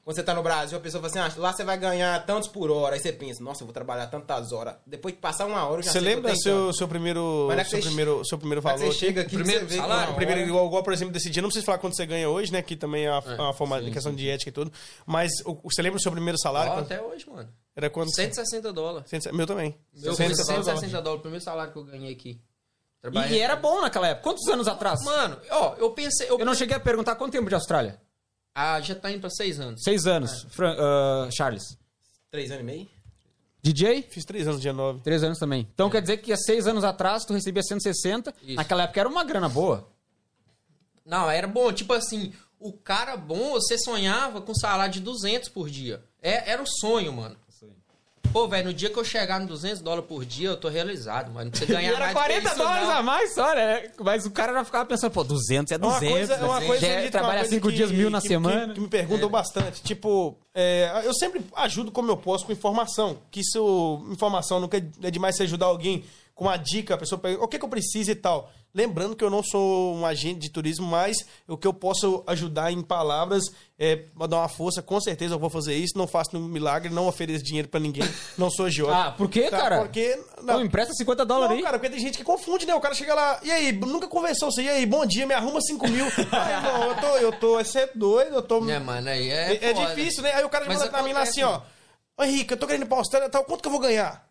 [0.04, 2.48] Quando você tá no Brasil, a pessoa fala assim, ah, lá você vai ganhar tantos
[2.48, 2.94] por hora.
[2.94, 4.76] Aí você pensa, nossa, eu vou trabalhar tantas horas.
[4.86, 6.88] Depois de passar uma hora, eu já Você sei que eu lembra tenho seu, seu
[6.88, 8.92] primeiro, é seu você- primeiro, seu primeiro Mas valor?
[8.92, 11.48] você chega aqui, Primeiro você salário, O primeiro, igual, igual, por exemplo, desse dia, não
[11.48, 12.62] precisa falar quanto você ganha hoje, né?
[12.62, 14.72] Que também é uma, uma forma de questão de ética e tudo.
[15.06, 16.72] Mas o- você lembra o seu primeiro salário?
[16.72, 17.48] ó, Quanto- até hoje, mano.
[17.76, 18.14] Era quanto?
[18.14, 19.10] 160 dólares.
[19.32, 19.76] Meu também.
[19.92, 20.66] Meu foi 160 dólares.
[20.80, 22.30] 160 dólares, o primeiro salário que eu ganhei aqui.
[22.30, 24.22] E, Trabalhei- e era bom naquela época.
[24.22, 25.02] Quantos anos atrás?
[25.04, 26.30] Mano, ó, eu pensei.
[26.30, 28.00] Eu, Eu não cheguei a perguntar quanto tempo de Austrália.
[28.54, 29.82] Ah, já tá indo pra seis anos.
[29.82, 30.46] Seis anos.
[30.50, 31.76] Fran- ah, Charles.
[32.30, 32.88] Três anos e meio?
[33.62, 34.02] DJ?
[34.02, 35.00] Fiz três anos, dia 9.
[35.00, 35.66] Três anos também.
[35.74, 38.34] Então quer dizer que há seis anos atrás tu recebia 160.
[38.42, 38.56] Isso.
[38.56, 39.88] Naquela época era uma grana boa.
[41.04, 41.72] Não, era bom.
[41.72, 46.02] Tipo assim, o cara bom, você sonhava com salário de 200 por dia.
[46.20, 47.36] É, era o sonho, mano.
[48.32, 51.30] Pô, velho, no dia que eu chegar no 200 dólares por dia, eu tô realizado,
[51.32, 51.44] mano.
[51.44, 52.94] Não precisa E ganhar era mais 40 que isso, dólares não.
[52.96, 53.90] a mais só, né?
[54.00, 56.02] Mas o cara já ficava pensando, pô, 200 é 200.
[56.08, 58.26] Uma coisa, uma coisa Já é- trabalha uma coisa cinco que- dias mil na que-
[58.28, 58.68] semana.
[58.68, 59.82] Que, que me perguntam bastante.
[59.82, 63.18] Tipo, é, eu sempre ajudo como eu posso com informação.
[63.30, 67.44] Que isso, informação nunca é demais você ajudar alguém com uma dica, a pessoa pergunta,
[67.44, 68.50] o que, que eu preciso e tal.
[68.74, 72.72] Lembrando que eu não sou um agente de turismo, mas o que eu posso ajudar
[72.72, 73.44] em palavras
[73.78, 75.96] é dar uma força, com certeza eu vou fazer isso.
[75.96, 78.02] Não faço um milagre, não ofereço dinheiro pra ninguém.
[78.36, 78.96] Não sou agiota.
[78.96, 79.58] Ah, por quê, Tá?
[79.58, 79.78] cara?
[79.82, 80.18] Porque.
[80.44, 81.62] Pô, empresta 50 dólares Não, aí.
[81.62, 82.74] cara, porque tem gente que confunde, né?
[82.74, 85.60] O cara chega lá, e aí, nunca conversou você, e aí, bom dia, me arruma
[85.60, 86.04] 5 mil.
[86.06, 88.68] Aí, irmão, eu tô, eu tô, você é doido, eu tô.
[88.68, 89.54] É, mano, aí é.
[89.54, 90.32] É, é difícil, né?
[90.34, 91.60] Aí o cara Mas manda pra mim lá assim, ó.
[92.18, 94.28] Ô Henrique, eu tô querendo ir pra Austrália, tal, quanto que eu vou ganhar?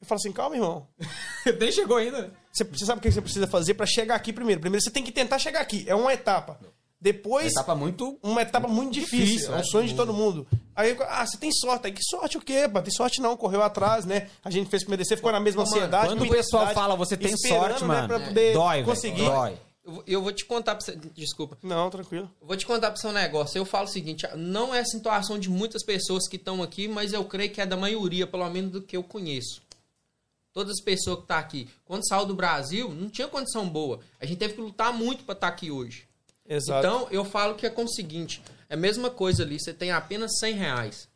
[0.00, 0.86] Eu falo assim, calma, irmão.
[1.60, 2.32] Nem chegou ainda.
[2.52, 4.60] Você, você sabe o que você precisa fazer pra chegar aqui primeiro?
[4.60, 5.84] Primeiro você tem que tentar chegar aqui.
[5.88, 6.58] É uma etapa.
[7.00, 7.50] Depois.
[7.50, 8.16] Etapa muito.
[8.22, 9.18] Uma etapa muito difícil.
[9.26, 9.64] Difícil, é um né?
[9.64, 10.46] sonho de todo mundo.
[10.76, 11.86] Aí, ah, você tem sorte.
[11.86, 12.80] Aí, que sorte o quê, pá?
[12.80, 14.28] Tem sorte não, correu atrás, né?
[14.44, 16.08] A gente fez primeiro descer, ficou na mesma mano, ansiedade.
[16.08, 19.24] Quando o pessoal fala você tem sorte, né, mano, pra poder dói, velho, conseguir.
[19.24, 19.56] dói.
[19.84, 20.94] Eu, vou- eu vou te contar pra você.
[21.12, 21.58] Desculpa.
[21.60, 22.30] Não, tranquilo.
[22.40, 23.58] Eu vou te contar pra você um negócio.
[23.58, 27.12] Eu falo o seguinte: não é a situação de muitas pessoas que estão aqui, mas
[27.12, 29.60] eu creio que é da maioria, pelo menos do que eu conheço.
[30.52, 34.00] Todas as pessoas que tá aqui, quando saiu do Brasil, não tinha condição boa.
[34.20, 36.06] A gente teve que lutar muito para estar tá aqui hoje.
[36.48, 36.86] Exato.
[36.86, 39.90] Então, eu falo que é com o seguinte, é a mesma coisa ali, você tem
[39.90, 41.12] apenas 100 reais.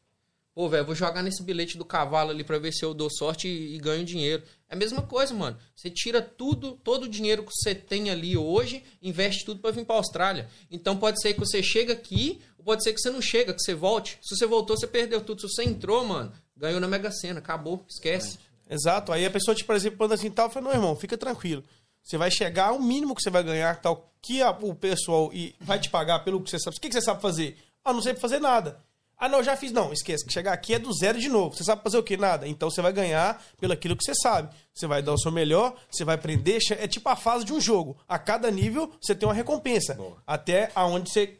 [0.57, 3.46] Pô, velho, vou jogar nesse bilhete do cavalo ali pra ver se eu dou sorte
[3.46, 4.42] e, e, ganho dinheiro.
[4.70, 5.59] É a mesma coisa, mano.
[5.75, 9.85] Você tira tudo, todo o dinheiro que você tem ali hoje, investe tudo para vir
[9.85, 10.49] pra Austrália.
[10.70, 13.61] Então pode ser que você chega aqui, ou pode ser que você não chega, que
[13.61, 14.18] você volte.
[14.22, 15.42] Se você voltou, você perdeu tudo.
[15.42, 18.38] Se você entrou, mano, ganhou na Mega Sena, acabou, esquece.
[18.68, 19.12] Exato.
[19.12, 21.62] Aí a pessoa, te, por exemplo, manda assim tal, fala, não, irmão, fica tranquilo.
[22.02, 25.55] Você vai chegar ao mínimo que você vai ganhar, tal, que a, o pessoal e
[25.61, 26.76] vai te pagar pelo que você sabe.
[26.76, 27.57] O que, que você sabe fazer?
[27.85, 28.81] Ah, não sei fazer nada.
[29.18, 29.72] Ah, não, já fiz.
[29.72, 30.24] Não, esqueça.
[30.31, 31.57] Chegar aqui é do zero de novo.
[31.57, 32.16] Você sabe fazer o quê?
[32.16, 32.46] Nada.
[32.46, 34.55] Então você vai ganhar pelo aquilo que você sabe.
[34.74, 36.59] Você vai dar o seu melhor, você vai aprender.
[36.79, 37.96] É tipo a fase de um jogo.
[38.07, 39.94] A cada nível você tem uma recompensa.
[39.94, 40.18] Boa.
[40.26, 41.38] Até aonde você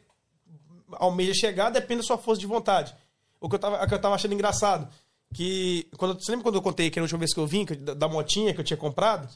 [0.93, 2.95] almeja chegar depende da sua força de vontade.
[3.39, 4.89] O que eu tava, o que eu tava achando engraçado.
[5.33, 5.87] Que.
[5.97, 8.07] Quando, você lembra quando eu contei que a última vez que eu vim, da, da
[8.07, 9.27] motinha que eu tinha comprado?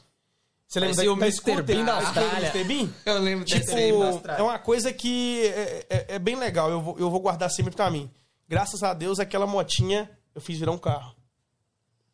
[0.66, 1.62] Você lembra da, o da Mr.
[1.62, 2.48] Bean da Austrália?
[2.48, 2.64] Mr.
[2.64, 2.88] Bean?
[3.04, 6.70] Eu lembro tipo, dessa É uma coisa que é, é, é, bem legal.
[6.70, 8.10] Eu vou, eu vou guardar sempre pra mim
[8.52, 11.16] graças a Deus, aquela motinha eu fiz virar um carro.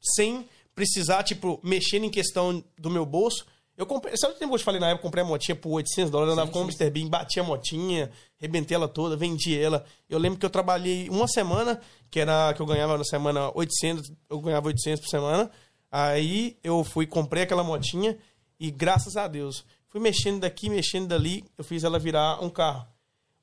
[0.00, 3.44] Sem precisar, tipo, mexer em questão do meu bolso.
[3.78, 5.04] Eu comprei, sabe o que eu falei na época?
[5.04, 6.90] Comprei a motinha por 800 dólares, andava com o Mr.
[6.90, 9.84] Bean, bati a motinha, rebentei ela toda, vendi ela.
[10.10, 14.10] Eu lembro que eu trabalhei uma semana, que era que eu ganhava na semana 800,
[14.28, 15.48] eu ganhava 800 por semana.
[15.92, 18.18] Aí eu fui, comprei aquela motinha
[18.58, 22.84] e graças a Deus, fui mexendo daqui, mexendo dali, eu fiz ela virar um carro.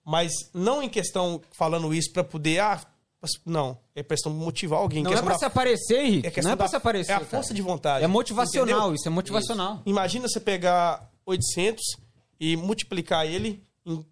[0.03, 2.59] Mas não em questão falando isso para poder.
[2.59, 2.85] Ah,
[3.45, 3.77] não.
[3.95, 5.03] É questão de motivar alguém.
[5.03, 5.37] Não é pra da...
[5.39, 6.39] se aparecer, Henrique.
[6.39, 6.69] É não é pra da...
[6.69, 7.11] se aparecer.
[7.11, 7.53] É a força cara.
[7.53, 8.05] de vontade.
[8.05, 8.95] É motivacional, entendeu?
[8.95, 9.73] isso é motivacional.
[9.75, 9.83] Isso.
[9.85, 11.83] Imagina você pegar 800
[12.39, 14.05] e multiplicar ele em,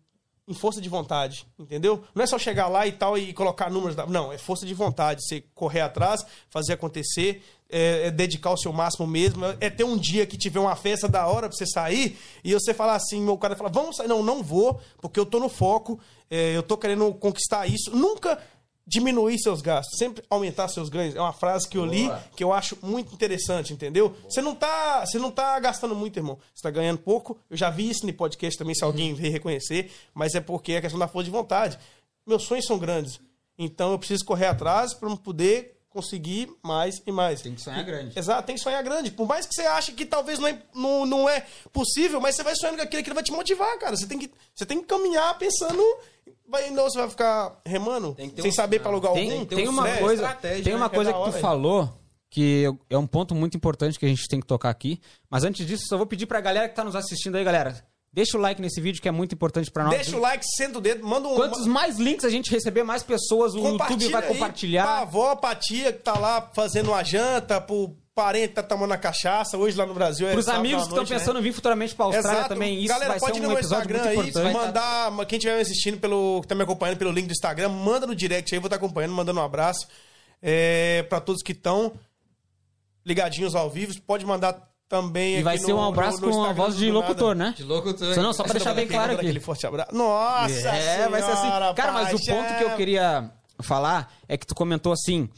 [0.47, 2.03] em, força de vontade, entendeu?
[2.15, 3.95] Não é só chegar lá e tal e colocar números.
[3.95, 4.05] Da...
[4.05, 5.21] Não, é força de vontade.
[5.25, 9.97] Você correr atrás, fazer acontecer, é, é, dedicar o seu máximo mesmo, é ter um
[9.97, 13.37] dia que tiver uma festa da hora pra você sair e você falar assim, meu
[13.37, 14.07] cara fala, vamos sair.
[14.07, 15.99] Não, não vou, porque eu tô no foco,
[16.29, 17.95] é, eu tô querendo conquistar isso.
[17.95, 18.39] Nunca
[18.85, 21.15] diminuir seus gastos, sempre aumentar seus ganhos.
[21.15, 22.23] É uma frase que eu li Boa.
[22.35, 24.15] que eu acho muito interessante, entendeu?
[24.29, 26.37] Você não tá, você não tá gastando muito, irmão.
[26.53, 27.37] Você tá ganhando pouco.
[27.49, 30.81] Eu já vi isso no podcast também, se alguém veio reconhecer, mas é porque é
[30.81, 31.79] questão da força de vontade.
[32.25, 33.19] Meus sonhos são grandes.
[33.57, 37.41] Então eu preciso correr atrás para poder conseguir mais e mais.
[37.41, 38.17] Tem que sonhar grande.
[38.17, 39.11] Exato, tem que sonhar grande.
[39.11, 42.43] Por mais que você ache que talvez não é, não, não é possível, mas você
[42.43, 43.95] vai sonhando com aquilo que vai te motivar, cara.
[43.95, 45.81] Você tem que, você tem que caminhar pensando.
[46.47, 49.45] Vai, não, você vai ficar remando sem um, saber para alugar tem, algum.
[49.45, 52.97] Tem, tem uma coisa, tem uma né, coisa que, é que tu falou que é
[52.97, 54.99] um ponto muito importante que a gente tem que tocar aqui.
[55.29, 58.37] Mas antes disso, só vou pedir pra galera que tá nos assistindo aí, galera Deixa
[58.37, 59.95] o like nesse vídeo que é muito importante para nós.
[59.95, 61.35] Deixa o like, senta o dedo, manda um.
[61.35, 64.83] Quantos mais links a gente receber, mais pessoas o YouTube vai compartilhar.
[64.83, 68.91] Pra avó, pra tia que tá lá fazendo uma janta, pro parente que tá tomando
[68.91, 70.27] a cachaça, hoje lá no Brasil.
[70.27, 71.39] É Pros amigos que estão pensando né?
[71.39, 72.49] em vir futuramente pra Austrália Exato.
[72.49, 72.77] também.
[72.77, 75.25] Isso Galera, vai pode ser ir um no episódio Instagram muito aí, mandar, tá...
[75.25, 78.13] quem estiver me assistindo, pelo, que tá me acompanhando pelo link do Instagram, manda no
[78.13, 79.87] direct aí, vou estar tá acompanhando, mandando um abraço.
[80.39, 81.93] É, pra todos que estão
[83.03, 85.39] ligadinhos ao vivo, pode mandar também.
[85.39, 87.53] E vai ser um abraço no, no, com uma voz de locutor, né?
[87.55, 88.13] De locutor.
[88.13, 89.39] Só, não, só pra deixar bem claro aqui.
[89.39, 89.93] Forte abraço.
[89.93, 90.69] Nossa!
[90.69, 91.75] É, senhora, vai ser assim.
[91.75, 95.29] Cara, mas o ponto que eu queria falar é que tu comentou assim.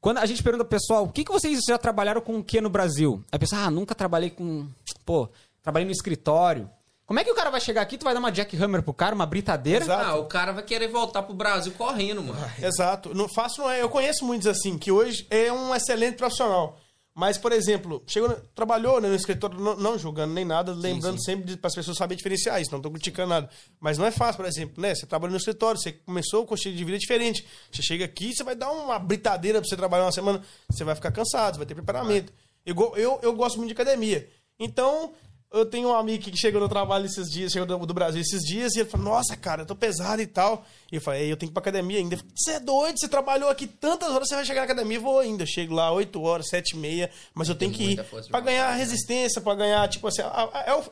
[0.00, 2.60] Quando a gente pergunta pro pessoal, o que, que vocês já trabalharam com o que
[2.60, 3.22] no Brasil?
[3.30, 4.66] Aí a pessoa, ah, nunca trabalhei com.
[5.04, 5.28] Pô,
[5.62, 6.68] trabalhei no escritório.
[7.06, 9.14] Como é que o cara vai chegar aqui, tu vai dar uma jackhammer pro cara,
[9.14, 9.84] uma britadeira?
[9.84, 10.04] Exato.
[10.04, 12.40] Ah, o cara vai querer voltar pro Brasil correndo, mano.
[12.60, 13.14] Exato.
[13.14, 13.82] Não fácil não é.
[13.82, 16.78] Eu conheço muitos assim, que hoje é um excelente profissional.
[17.14, 21.24] Mas, por exemplo, chegou, trabalhou né, no escritório, não, não, julgando nem nada, lembrando sim,
[21.24, 21.24] sim.
[21.24, 23.50] sempre para as pessoas saberem diferenciar isso, não estou criticando nada.
[23.78, 24.94] Mas não é fácil, por exemplo, né?
[24.94, 27.46] Você trabalha no escritório, você começou com um estilo de vida diferente.
[27.70, 30.94] Você chega aqui, você vai dar uma britadeira para você trabalhar uma semana, você vai
[30.94, 32.32] ficar cansado, você vai ter preparamento.
[32.64, 34.26] Eu, eu, eu gosto muito de academia.
[34.58, 35.12] Então,
[35.52, 38.42] eu tenho um amigo que chegou no trabalho esses dias, chegou do, do Brasil esses
[38.42, 40.64] dias, e ele falou, nossa, cara, eu tô pesado e tal.
[40.90, 42.18] E eu falei, eu tenho que ir pra academia ainda.
[42.34, 44.98] Você é doido, você trabalhou aqui tantas horas, você vai chegar na academia?
[44.98, 45.42] Vou ainda.
[45.42, 48.72] Eu chego lá 8 horas, 7 e meia, mas eu tenho que ir pra ganhar
[48.72, 48.78] né?
[48.78, 50.22] resistência, pra ganhar, tipo assim,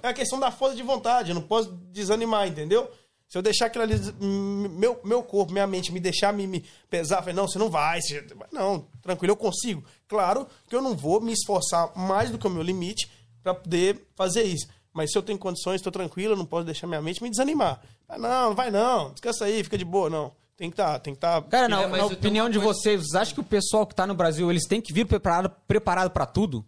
[0.03, 2.91] é a questão da força de vontade, eu não posso desanimar, entendeu?
[3.31, 7.19] Se eu deixar aquilo ali, meu, meu corpo, minha mente, me deixar me, me pesar,
[7.19, 8.27] eu falei, não, você não vai, você...
[8.51, 9.85] não, tranquilo, eu consigo.
[10.09, 13.09] Claro que eu não vou me esforçar mais do que o meu limite,
[13.43, 14.69] para poder fazer isso.
[14.93, 17.81] Mas se eu tenho condições, estou tranquilo, não posso deixar minha mente me desanimar.
[18.09, 20.33] Ah, não, não vai não, descansa aí, fica de boa, não.
[20.57, 21.41] Tem que estar, tá, tem que estar.
[21.41, 21.49] Tá...
[21.49, 22.75] Cara, na, na opinião de coisa...
[22.75, 25.51] vocês, vocês acham que o pessoal que está no Brasil, eles têm que vir preparado
[25.67, 26.65] preparado para tudo?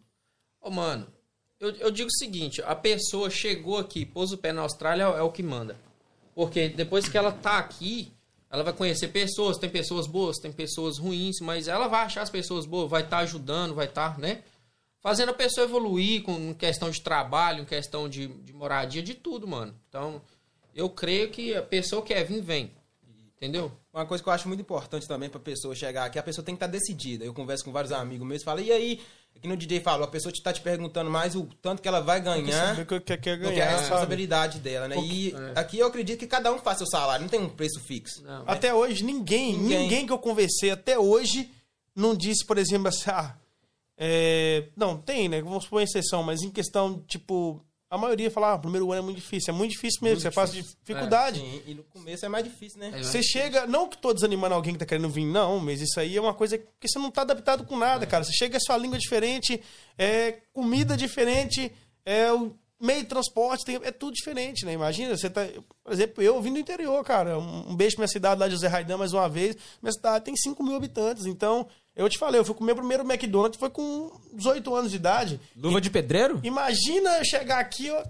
[0.61, 1.07] Ô, mano,
[1.61, 5.23] eu, eu digo o seguinte, a pessoa chegou aqui, pôs o pé na Austrália, é
[5.23, 5.77] o que manda.
[6.35, 8.13] Porque depois que ela tá aqui,
[8.51, 12.31] ela vai conhecer pessoas, tem pessoas boas, tem pessoas ruins, mas ela vai achar as
[12.31, 14.43] pessoas boas, vai estar tá ajudando, vai estar, tá, né?
[15.03, 19.47] Fazendo a pessoa evoluir com questão de trabalho, em questão de, de moradia, de tudo,
[19.49, 19.75] mano.
[19.89, 20.23] Então,
[20.75, 22.71] eu creio que a pessoa que quer vir, vem.
[23.37, 23.73] Entendeu?
[23.93, 26.55] Uma coisa que eu acho muito importante também pra pessoa chegar aqui, a pessoa tem
[26.55, 27.25] que estar decidida.
[27.25, 29.01] Eu converso com vários amigos meus e falo, e aí,
[29.35, 32.01] é que no DJ falou, a pessoa tá te perguntando mais o tanto que ela
[32.01, 33.81] vai ganhar Saber que quer, quer do que a ganhar, sabe?
[33.81, 34.97] responsabilidade dela, né?
[34.97, 38.23] E aqui eu acredito que cada um faz seu salário, não tem um preço fixo.
[38.23, 38.45] Não.
[38.47, 40.07] Até hoje, ninguém, ninguém, Ninguém.
[40.07, 41.51] que eu conversei até hoje
[41.97, 43.35] não disse, por exemplo, assim, ah,
[44.05, 45.41] é, não, tem, né?
[45.41, 49.05] Vamos supor exceção, mas em questão, tipo, a maioria fala, ah, o primeiro ano é
[49.05, 49.55] muito difícil.
[49.55, 51.39] É muito difícil mesmo, você passa dificuldade.
[51.39, 52.91] Sim, e no começo é mais difícil, né?
[52.95, 56.01] É, Você chega, não que tô desanimando alguém que tá querendo vir, não, mas isso
[56.01, 58.25] aí é uma coisa que você não tá adaptado com nada, cara.
[58.25, 59.63] Você chega, é sua língua diferente,
[59.97, 61.71] é comida diferente,
[62.05, 64.73] é o meio de transporte, tem- é tudo diferente, né?
[64.73, 65.47] Imagina, você tá.
[65.85, 67.39] Por exemplo, eu vim do interior, cara.
[67.39, 69.57] Um, um beijo pra minha cidade lá de José Raidan mais uma vez.
[69.81, 71.69] Minha cidade tem 5 mil habitantes, então.
[71.95, 75.41] Eu te falei, eu fui comer o primeiro McDonald's, foi com 18 anos de idade.
[75.57, 76.41] Luva de pedreiro?
[76.43, 78.03] Imagina eu chegar aqui, ó.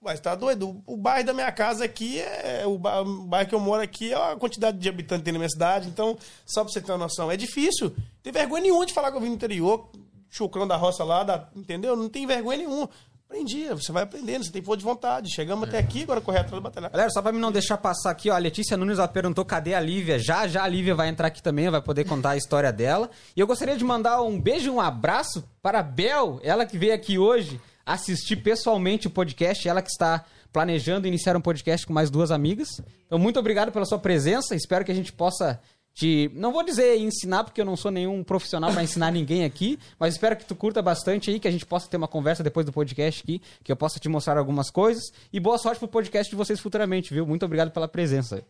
[0.00, 0.82] Mas tá doido?
[0.86, 2.62] O, bairro da minha casa aqui é.
[2.64, 5.32] O, ba- o bairro que eu moro aqui é a quantidade de habitantes que tem
[5.32, 5.88] na minha cidade.
[5.88, 7.92] Então, só pra você ter uma noção, é difícil.
[8.22, 9.90] Tem vergonha nenhuma de falar que eu vim do interior,
[10.30, 11.96] chucrão da roça lá, da- entendeu?
[11.96, 12.88] Não tem vergonha nenhuma.
[13.28, 15.34] Aprendi, você vai aprendendo, você tem força de vontade.
[15.34, 16.88] Chegamos até aqui, agora correr atrás batalha.
[16.88, 19.74] Galera, só pra mim não deixar passar aqui, ó, a Letícia Nunes ela perguntou cadê
[19.74, 20.16] a Lívia.
[20.16, 23.10] Já, já a Lívia vai entrar aqui também, vai poder contar a história dela.
[23.36, 26.78] E eu gostaria de mandar um beijo e um abraço para a Bel, ela que
[26.78, 31.92] veio aqui hoje assistir pessoalmente o podcast, ela que está planejando iniciar um podcast com
[31.92, 32.68] mais duas amigas.
[33.06, 35.60] Então, muito obrigado pela sua presença, espero que a gente possa
[35.96, 36.30] te...
[36.34, 40.12] Não vou dizer ensinar, porque eu não sou nenhum profissional para ensinar ninguém aqui, mas
[40.12, 42.72] espero que tu curta bastante aí, que a gente possa ter uma conversa depois do
[42.72, 45.10] podcast aqui, que eu possa te mostrar algumas coisas.
[45.32, 47.26] E boa sorte pro podcast de vocês futuramente, viu?
[47.26, 48.44] Muito obrigado pela presença.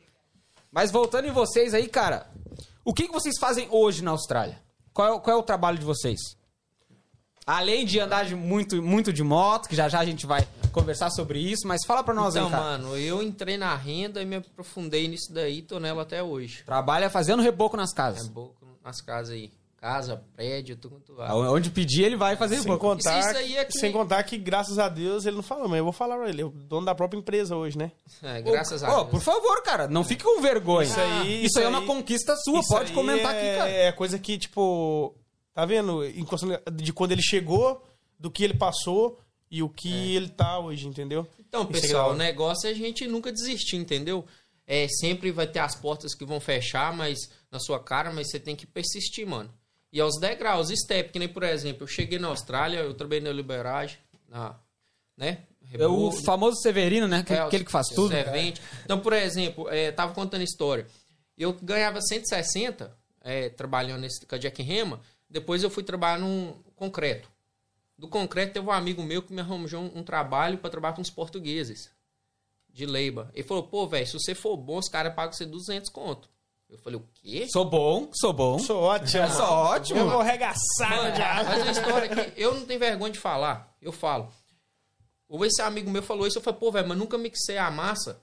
[0.73, 2.27] Mas voltando em vocês aí, cara,
[2.85, 4.61] o que, que vocês fazem hoje na Austrália?
[4.93, 6.19] Qual é, qual é o trabalho de vocês?
[7.47, 10.49] Além de andar de muito, muito de moto, que já já a gente vai
[10.81, 12.65] conversar sobre isso, mas fala pra nós Então, aí, cara.
[12.65, 16.63] mano, eu entrei na renda e me aprofundei nisso daí, tô nela até hoje.
[16.65, 18.29] Trabalha fazendo reboco nas casas.
[18.29, 19.51] pouco nas casas aí.
[19.79, 21.31] Casa, prédio, tudo quanto vai.
[21.31, 22.81] Onde pedir, ele vai fazer Sem reboco.
[22.87, 25.79] contar, Isso aí é que- sem contar que, graças a Deus, ele não falou, mas
[25.79, 26.43] eu vou falar pra ele.
[26.43, 27.93] É o dono da própria empresa hoje, né?
[28.23, 29.11] É, graças a Ô, Deus.
[29.11, 30.89] por favor, cara, não fique com vergonha.
[30.89, 33.59] Isso aí- isso aí é isso uma aí- conquista sua, Isso pode comentar é, aqui,
[33.59, 33.71] cara.
[33.71, 35.15] É coisa que, tipo,
[35.55, 36.01] tá vendo?
[36.73, 37.83] De quando ele chegou,
[38.19, 41.27] do que ele passou e o que ele tá hoje, entendeu?
[41.39, 44.25] Então, Isso é pessoal, o negócio é a gente nunca desistir, entendeu?
[44.67, 48.41] É, sempre vai ter as portas que vão fechar, mas na sua cara, mas você
[48.41, 49.53] tem que persistir, mano.
[49.93, 53.33] E aos degraus, step, que nem, por exemplo, eu cheguei na Austrália, eu trabalhei na
[53.33, 54.59] Liberage, na,
[55.17, 55.45] né?
[55.73, 57.25] É o famoso Severino, né?
[57.29, 58.11] é, Aquele que faz tudo.
[58.11, 58.61] servente.
[58.85, 60.87] Então, por exemplo, é, tava contando história.
[61.37, 65.01] Eu ganhava 160 é, trabalhando nesse, com a Jack Rema.
[65.29, 67.29] Depois eu fui trabalhar num concreto.
[67.99, 71.03] Do concreto teve um amigo meu que me arranjou um, um trabalho para trabalhar com
[71.03, 71.91] os portugueses.
[72.69, 73.31] De Leiba.
[73.35, 76.29] Ele falou, pô, velho, se você for bom, os caras pagam você 200 conto.
[76.69, 77.47] Eu falei, o quê?
[77.49, 78.59] Sou bom, sou bom.
[78.59, 79.29] Sou ótimo.
[79.33, 80.01] Sou ótimo.
[80.01, 83.75] Eu vou arregaçar Mano, mas a história é que eu não tenho vergonha de falar.
[83.81, 84.33] Eu falo.
[85.29, 88.21] Ou esse amigo meu falou isso, eu falei, pô, velho, mas nunca mixei a massa.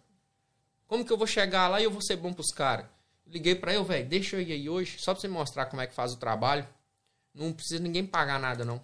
[0.87, 2.85] Como que eu vou chegar lá e eu vou ser bom pros caras?
[3.25, 5.87] Liguei pra ele, velho, deixa eu ir aí hoje, só pra você mostrar como é
[5.87, 6.67] que faz o trabalho.
[7.33, 8.81] Não precisa ninguém pagar nada, não.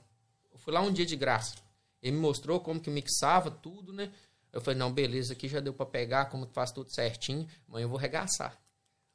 [0.70, 1.56] Fui lá um dia de graça.
[2.00, 4.12] Ele me mostrou como que mixava tudo, né?
[4.54, 7.48] Eu falei, não, beleza, aqui já deu pra pegar, como que faz tudo certinho.
[7.68, 8.56] Amanhã eu vou regaçar.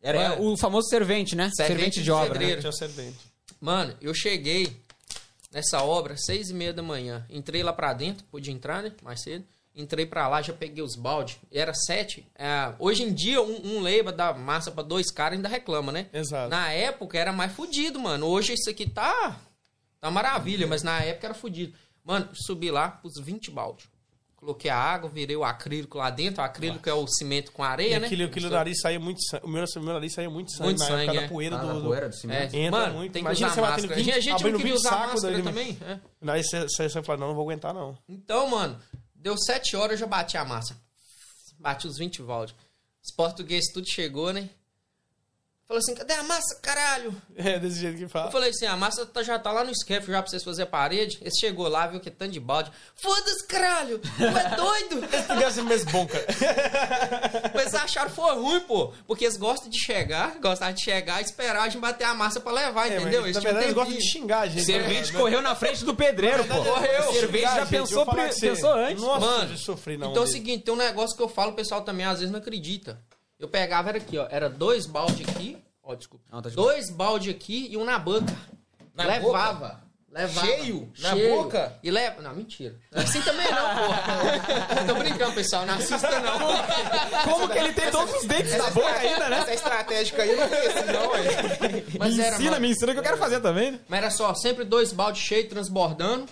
[0.03, 1.53] Era é, o famoso servente, né?
[1.55, 2.41] Servente Servente, de de obra.
[2.41, 2.73] né?
[2.73, 3.19] servente.
[3.61, 4.77] Mano, eu cheguei
[5.53, 7.25] nessa obra seis e meia da manhã.
[7.31, 8.91] Entrei lá pra dentro, pude entrar, né?
[9.01, 9.45] Mais cedo.
[9.77, 11.41] Entrei pra lá, já peguei os balde.
[11.53, 12.27] Era sete.
[12.35, 16.09] É, hoje em dia, um, um leiba dá massa pra dois caras ainda reclama, né?
[16.13, 16.51] Exato.
[16.51, 18.27] Na época era mais fudido, mano.
[18.27, 19.41] Hoje isso aqui tá.
[20.05, 21.75] Tá maravilha, mas na época era fudido.
[22.05, 23.89] Mano, subi lá, pus 20 balde.
[24.37, 26.43] Coloquei a água, virei o acrílico lá dentro.
[26.43, 28.07] O acrílico é o cimento com E areia, né?
[28.07, 29.47] aquilo, aquilo nariz saía muito sangue.
[29.47, 31.23] O meu, o meu nariz saía muito sangue Muito na sangue, época é.
[31.23, 31.81] da poeira Ah, do.
[31.81, 32.55] do- poeira do cimento.
[32.55, 33.13] É, Entra mano, muito.
[33.13, 34.03] tem que Imagina usar você batendo máscara.
[34.05, 35.79] 20, a gente não queria 20 usar sacos máscara dali, também.
[35.81, 36.31] é.
[36.31, 37.97] Aí você, você, você fala, não, não vou aguentar, não.
[38.07, 38.79] Então, mano,
[39.15, 40.77] deu sete horas, eu já bati a massa.
[41.59, 42.55] Bati os 20 volts.
[43.03, 44.51] Os portugueses tudo chegou, né?
[45.67, 47.15] Falou assim, cadê a massa, caralho?
[47.37, 48.31] É desse jeito que Eu fala.
[48.31, 50.71] falei assim, a massa tá- já tá lá no escape já pra vocês fazerem a
[50.71, 51.19] parede.
[51.23, 52.71] Esse chegou lá, viu que tanto de balde.
[52.95, 53.99] Foda-se, caralho!
[53.99, 55.01] Tu é doido?
[55.49, 56.27] Esse mesmo bom, cara.
[57.55, 58.93] Mas acharam que foi ruim, pô.
[59.07, 62.41] Porque eles gostam de chegar, gostavam de chegar e esperar a gente bater a massa
[62.41, 63.23] pra levar, É, entendeu?
[63.23, 64.65] mas, Eles na verdade, eles gostam de xingar a gente.
[64.65, 65.19] Servente né?
[65.19, 66.55] correu na frente do pedreiro, pô.
[66.63, 67.11] Correu.
[67.11, 69.03] O servente já gente, pensou, eu que você- pensou antes.
[69.03, 70.11] Nossa, Mano, eu sofri não.
[70.11, 72.31] Então é o seguinte, tem um negócio que eu falo, o pessoal também às vezes
[72.31, 73.01] não acredita.
[73.45, 74.27] Eu pegava, era aqui, ó.
[74.31, 75.59] Era dois balde aqui.
[75.83, 76.25] Ó, desculpa.
[76.33, 78.35] Não, tá de dois balde aqui e um na banca.
[78.95, 79.85] Na levava.
[80.11, 80.47] Levava.
[80.47, 80.91] Cheio?
[80.99, 81.79] Na boca?
[81.83, 82.23] E leva.
[82.23, 82.75] Não, mentira.
[82.95, 84.03] Assim também não, porra.
[84.89, 85.67] Tô brincando, pessoal.
[85.67, 86.39] Não assista, não.
[87.25, 89.41] Como que ele tem todos os dentes da boca ainda, né?
[89.41, 91.85] Essa estratégica aí eu não conheço, não, ué.
[91.99, 92.63] Mas me era, ensina, mano.
[92.63, 93.81] me ensina que eu quero fazer também, né?
[93.87, 96.27] Mas era só, sempre dois baldes cheios, transbordando.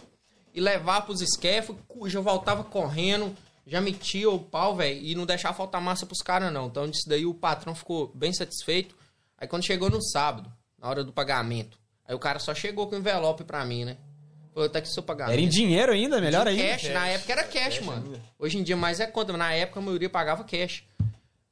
[0.54, 1.76] E levar pros esquefos.
[2.06, 3.36] Já voltava correndo.
[3.66, 5.00] Já metia o pau, velho.
[5.00, 6.66] E não deixava faltar massa pros caras, não.
[6.66, 8.96] Então, disso daí o patrão ficou bem satisfeito.
[9.38, 12.96] Aí, quando chegou no sábado, na hora do pagamento, aí o cara só chegou com
[12.96, 13.96] o envelope pra mim, né?
[14.52, 15.32] Falou, tá aqui seu pagamento.
[15.32, 16.62] Era em dinheiro ainda, melhor ainda.
[16.62, 16.90] cash.
[16.90, 18.20] Na época era cash, mano.
[18.38, 20.84] Hoje em dia mais é conta, mas na época a maioria pagava cash.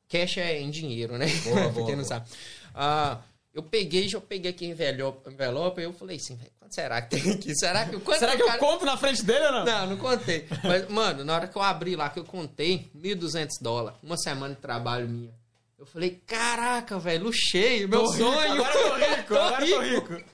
[0.08, 1.26] Cash é em dinheiro, né?
[1.72, 2.28] pra quem não sabe.
[2.74, 3.18] Ah,
[3.54, 7.16] eu peguei, já peguei aqui envelope, envelope e eu falei assim, velho, quanto será que
[7.20, 7.54] tem aqui?
[7.56, 9.64] Será que, quanto Será o que eu cara- conto na frente dele ou não?
[9.64, 10.46] Não, não contei.
[10.62, 13.98] Mas, mano, na hora que eu abri lá, que eu contei, 1.200 dólares.
[14.02, 15.32] Uma semana de trabalho minha.
[15.78, 18.52] Eu falei, caraca, velho, luxei, meu Tô rico, sonho.
[18.52, 20.24] agora eu tô rico, agora eu tô rico.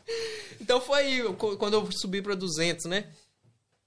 [0.61, 1.23] Então foi
[1.59, 3.05] quando eu subi pra 200, né?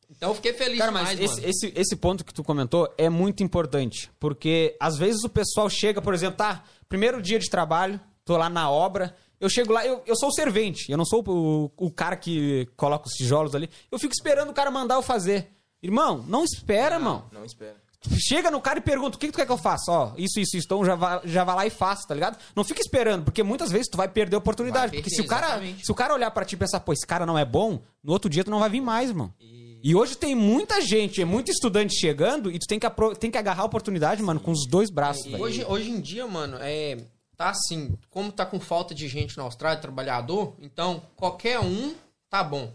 [0.09, 1.49] Então eu fiquei feliz Cara, demais, mas esse, mano.
[1.49, 4.09] esse, esse ponto que tu comentou é muito importante.
[4.19, 7.99] Porque às vezes o pessoal chega, por exemplo, tá, primeiro dia de trabalho,
[8.29, 11.23] tô lá na obra, eu chego lá, eu, eu sou o servente, eu não sou
[11.27, 13.67] o, o cara que coloca os tijolos ali.
[13.91, 15.51] Eu fico esperando o cara mandar eu fazer.
[15.81, 17.25] Irmão, não espera, irmão.
[17.31, 17.75] Não espera.
[18.19, 19.91] Chega no cara e pergunta, o que, que tu quer que eu faça?
[19.91, 20.65] Ó, isso, isso, isso.
[20.67, 22.37] Então já vai, já vai lá e faça, tá ligado?
[22.55, 24.91] Não fica esperando, porque muitas vezes tu vai perder a oportunidade.
[24.91, 25.85] Vai porque se perder, o, cara, exatamente.
[25.85, 28.13] se o cara olhar pra ti e pensar, pô, esse cara não é bom, no
[28.13, 29.33] outro dia tu não vai vir mais, irmão.
[29.81, 32.87] E hoje tem muita gente, é muito estudante chegando e tu tem que,
[33.19, 35.41] tem que agarrar a oportunidade, mano, com os dois braços, velho.
[35.41, 36.97] Hoje, hoje em dia, mano, é.
[37.39, 41.95] Tá assim, como tá com falta de gente na Austrália, trabalhador, então qualquer um
[42.29, 42.73] tá bom.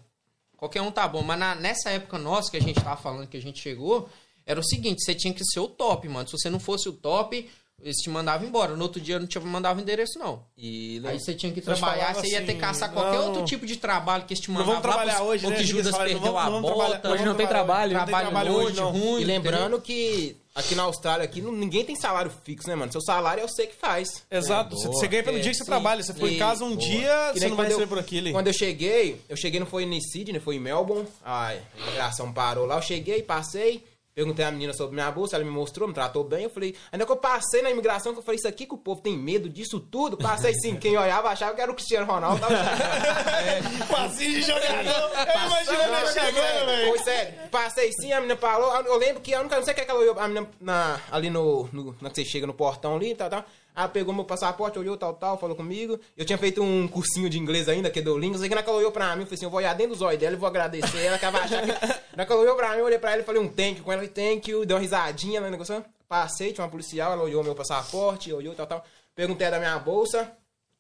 [0.56, 1.20] Qualquer um tá bom.
[1.20, 4.08] Mas na- nessa época nossa que a gente tava falando que a gente chegou,
[4.46, 6.26] era o seguinte, você tinha que ser o top, mano.
[6.26, 7.46] Se você não fosse o top,
[7.78, 8.74] eles te mandavam embora.
[8.74, 10.42] No outro dia não te mandava endereço, não.
[10.56, 13.26] E Aí você tinha que trabalhar, você ia ter que assim, caçar qualquer não.
[13.26, 14.80] outro tipo de trabalho que eles te Não mandavam.
[14.80, 15.56] vamos lá trabalhar pros- hoje, ou né?
[15.58, 16.90] que Judas falaram, perdeu não a vamos- vamos bota.
[17.00, 17.92] trabalhar- Hoje não tem trabalho.
[17.92, 18.90] Não tem Trabalho trabalho hoje, longe, não.
[19.10, 19.20] ruim.
[19.20, 22.92] E lembrando que aqui na Austrália aqui não- ninguém tem salário fixo, né, mano?
[22.92, 24.22] Seu salário é você que faz.
[24.30, 25.70] Exato, você, você ganha pelo É, dia que você sim.
[25.70, 26.02] trabalha.
[26.02, 26.80] Você foi em casa um boa.
[26.88, 28.32] dia, Que você não vai quando eu- receber por aquilo.
[28.32, 31.07] Quando eu cheguei, eu cheguei não foi em Sydney, foi em Melbourne.
[31.24, 33.82] A imigração parou lá, eu cheguei, passei.
[34.14, 36.44] Perguntei à menina sobre minha bolsa, ela me mostrou, me tratou bem.
[36.44, 38.78] Eu falei, ainda que eu passei na imigração, que eu falei, isso aqui que o
[38.78, 40.16] povo tem medo disso tudo.
[40.16, 42.40] Passei sim, quem olhava achava que era o Cristiano Ronaldo.
[42.40, 42.54] Tava...
[43.90, 44.70] Passinho de jogador.
[44.70, 46.88] Eu imagino ele chegando, velho.
[46.90, 47.34] Foi sério.
[47.50, 48.72] Passei sim, a menina falou.
[48.82, 49.56] Eu lembro que a única.
[49.56, 50.16] Não sei o que é que ela olhou.
[50.16, 51.96] A menina na, ali no, no.
[52.00, 53.44] Na que você chega no portão ali e tal, tal.
[53.77, 55.99] Ela pegou meu passaporte, olhou tal, tal, falou comigo.
[56.16, 58.41] Eu tinha feito um cursinho de inglês ainda, que é do Lingus.
[58.41, 59.75] Aí que na hora que ela olhou pra mim, eu falei assim: eu vou olhar
[59.75, 61.72] dentro dos olhos dela e vou agradecer ela, que ela vai achar que.
[62.14, 63.79] Na hora que ela olhou pra mim, eu olhei pra ela e falei um thank
[63.79, 65.85] you com ela, thank you, deu uma risadinha, ela negociando.
[66.09, 68.85] Passei, tinha uma policial, ela olhou meu passaporte, olhou tal, tal.
[69.12, 70.31] Perguntei da minha bolsa.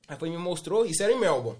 [0.06, 1.58] Aí foi e me mostrou, isso era em Melbourne.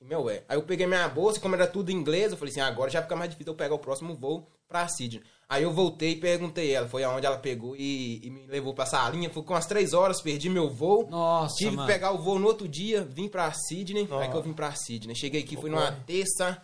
[0.00, 0.42] Em Melbourne.
[0.48, 3.02] Aí eu peguei minha bolsa, como era tudo em inglês, eu falei assim, agora já
[3.02, 5.22] fica mais difícil eu pegar o próximo voo pra Sydney.
[5.48, 8.84] Aí eu voltei e perguntei ela, foi aonde ela pegou e, e me levou pra
[8.84, 9.30] salinha.
[9.30, 11.06] Foi com umas três horas, perdi meu voo.
[11.08, 11.86] Nossa, Tive mano.
[11.86, 14.08] que pegar o voo no outro dia, vim pra Sydney.
[14.20, 15.14] Aí que eu vim pra Sydney.
[15.14, 16.60] Cheguei aqui, fui numa terça.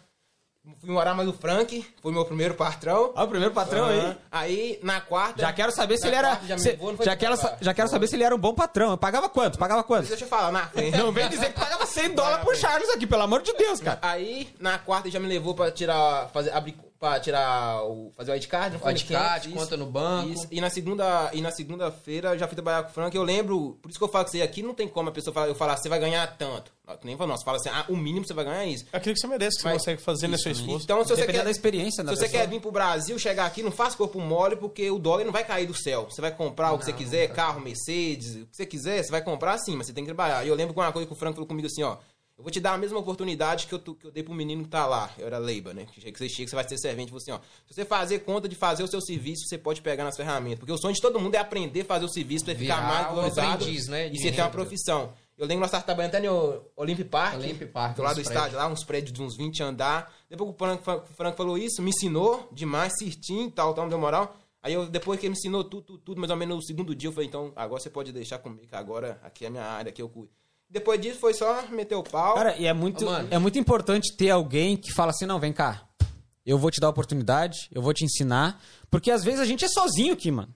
[0.81, 3.13] Fui morar mais o Frank, foi meu primeiro patrão.
[3.17, 4.11] Ó, o primeiro patrão Aham.
[4.11, 4.17] aí.
[4.31, 5.43] Aí, na quarta...
[5.43, 6.29] Já quero saber se ele era.
[6.37, 8.55] quarta Já, se- foi já, quero, sa- já quero saber se ele era um bom
[8.55, 8.93] patrão.
[8.93, 9.59] Eu pagava quanto?
[9.59, 10.07] Pagava quanto?
[10.07, 10.97] Deixa eu falar na frente.
[10.97, 13.99] Não vem dizer que pagava 100 dólares pro Charles aqui, pelo amor de Deus, cara.
[14.03, 18.37] Aí, na quarta, já me levou pra tirar, fazer, abrir, pra tirar o, fazer o
[18.37, 18.79] ID-card.
[18.79, 19.51] não Isso.
[19.51, 20.29] conta no banco.
[20.29, 20.47] Isso.
[20.53, 23.77] E na segunda, e na segunda-feira, eu já fui trabalhar com o Frank, eu lembro,
[23.83, 25.55] por isso que eu falo que você aqui não tem como a pessoa falar, eu
[25.57, 26.71] falar, você vai ganhar tanto.
[26.87, 28.85] Não, nem fala, nossa, fala assim, ah, o mínimo você vai ganhar é isso.
[28.93, 30.85] Aquilo que você merece, que você Mas- consegue fazer nesse seu esforço.
[30.85, 32.41] Então, se você Dependendo quer, da experiência se da você pessoa.
[32.41, 35.45] quer vir pro Brasil, chegar aqui, não faça corpo mole, porque o dólar não vai
[35.45, 36.07] cair do céu.
[36.09, 39.23] Você vai comprar o que você quiser, carro, Mercedes, o que você quiser, você vai
[39.23, 40.45] comprar sim, mas você tem que trabalhar.
[40.45, 41.97] E eu lembro que uma coisa que o Frank falou comigo assim, ó,
[42.43, 44.65] eu vou te dar a mesma oportunidade que eu, tu- que eu dei pro menino
[44.65, 45.09] que tá lá.
[45.17, 45.87] Eu era Leiba, né?
[45.95, 47.09] Que você chega, você vai ser servente.
[47.11, 47.39] Falou assim, ó,
[47.69, 50.59] se você fazer conta de fazer o seu serviço, você pode pegar nas ferramentas.
[50.59, 53.07] Porque o sonho de todo mundo é aprender a fazer o serviço pra ficar mais
[53.07, 55.13] valorizado aprendiz, né, e você ter uma profissão.
[55.39, 57.35] Eu lembro nós estávamos trabalhando até no Olympic Park.
[57.39, 60.13] Olympic Park, Do lado do estádio lá, uns prédios de uns 20 andar.
[60.29, 63.91] Depois que o Franco, o Franco falou isso, me ensinou demais, certinho, tal, tal, me
[63.91, 64.37] deu moral.
[64.63, 66.95] Aí eu, depois que ele me ensinou tudo, tudo, tudo, mais ou menos no segundo
[66.95, 69.65] dia, eu falei, então, agora você pode deixar comigo, que agora aqui é a minha
[69.65, 70.31] área, aqui eu cuido.
[70.73, 72.33] Depois disso foi só meter o pau.
[72.35, 73.29] Cara, e é muito, mano.
[73.31, 75.83] é muito importante ter alguém que fala assim: não, vem cá.
[76.47, 78.59] Eu vou te dar a oportunidade, eu vou te ensinar.
[78.91, 80.53] Porque às vezes a gente é sozinho aqui, mano.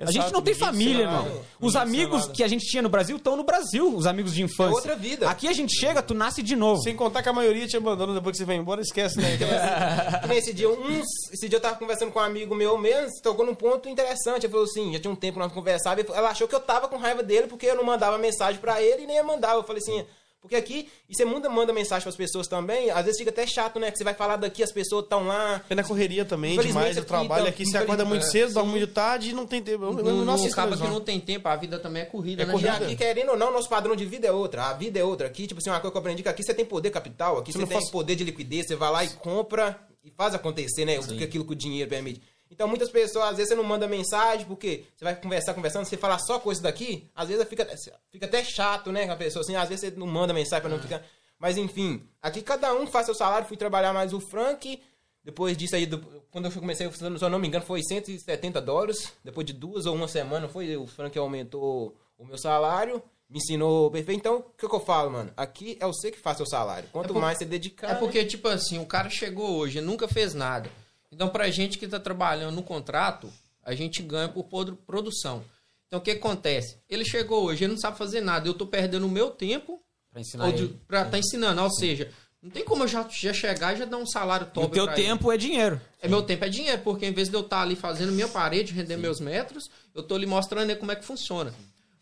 [0.00, 1.40] A Exato, gente não tem família, irmão.
[1.60, 4.70] Os amigos que a gente tinha no Brasil estão no Brasil, os amigos de infância.
[4.70, 5.28] É outra vida.
[5.28, 6.80] Aqui a gente chega, tu nasce de novo.
[6.82, 9.36] Sem contar que a maioria te abandona depois que você vai embora, esquece, né?
[10.22, 13.10] Que nem esse dia, uns, esse dia eu tava conversando com um amigo meu mesmo,
[13.22, 14.46] tocou num ponto interessante.
[14.46, 16.86] Ele falou assim, já tinha um tempo que nós conversávamos, ela achou que eu tava
[16.86, 19.56] com raiva dele porque eu não mandava mensagem pra ele e nem ia mandar.
[19.56, 20.06] Eu falei assim,
[20.40, 23.80] Porque aqui, e você manda, manda mensagem pras pessoas também, às vezes fica até chato,
[23.80, 23.90] né?
[23.90, 25.60] Que você vai falar daqui, as pessoas estão lá.
[25.68, 26.96] É na correria também, demais.
[26.96, 29.60] Eu aqui, trabalho aqui, você acorda muito infelizmente, cedo, dorme muito tarde e não tem
[29.60, 29.84] tempo.
[29.84, 29.92] Eu
[30.24, 32.52] Não, assisto acaba que não tem tempo, a vida também é corrida, É né?
[32.52, 32.78] corrida.
[32.80, 34.66] E aqui, querendo ou não, nosso padrão de vida é outra.
[34.66, 35.26] A vida é outra.
[35.26, 37.52] Aqui, tipo assim, uma coisa que eu aprendi que aqui você tem poder capital, aqui
[37.52, 40.84] Você você, tem faz- poder de liquidez, você vai lá e compra e faz acontecer,
[40.84, 40.98] né?
[41.00, 42.22] O que aquilo que o dinheiro permite.
[42.50, 45.96] Então, muitas pessoas, às vezes, você não manda mensagem, porque você vai conversar, conversando, você
[45.96, 47.66] fala só coisa daqui, às vezes fica,
[48.10, 49.06] fica até chato, né?
[49.06, 51.02] Com a pessoa, assim, às vezes você não manda mensagem pra não ficar.
[51.38, 54.80] Mas, enfim, aqui cada um faz seu salário, fui trabalhar mais o Frank.
[55.22, 55.98] Depois disso aí, do-
[56.30, 59.12] quando eu comecei, se eu não me engano, foi 170 dólares.
[59.22, 63.90] Depois de duas ou uma semana, foi o Frank aumentou o meu salário, me ensinou
[63.90, 64.18] perfeito.
[64.20, 65.30] Então, o que, que eu falo, mano?
[65.36, 66.88] Aqui é você que faz seu salário.
[66.90, 67.90] Quanto É por- mais você dedicar.
[67.90, 70.70] É porque, tipo assim, o cara chegou hoje, nunca fez nada.
[71.12, 73.32] Então, pra gente que tá trabalhando no contrato,
[73.62, 75.42] a gente ganha por produ- produção.
[75.86, 76.76] Então, o que acontece?
[76.88, 78.46] Ele chegou hoje, ele não sabe fazer nada.
[78.48, 80.78] Eu tô perdendo o meu tempo Pra ensinar ele.
[80.86, 81.62] pra tá ensinando.
[81.62, 82.10] Ou seja,
[82.42, 84.84] não tem como eu já, já chegar e já dar um salário top O teu
[84.84, 85.02] pra ele.
[85.08, 85.80] tempo é dinheiro.
[86.02, 88.72] É meu tempo é dinheiro, porque em vez de eu estar ali fazendo minha parede,
[88.74, 91.54] render meus metros, eu tô ali mostrando como é que funciona.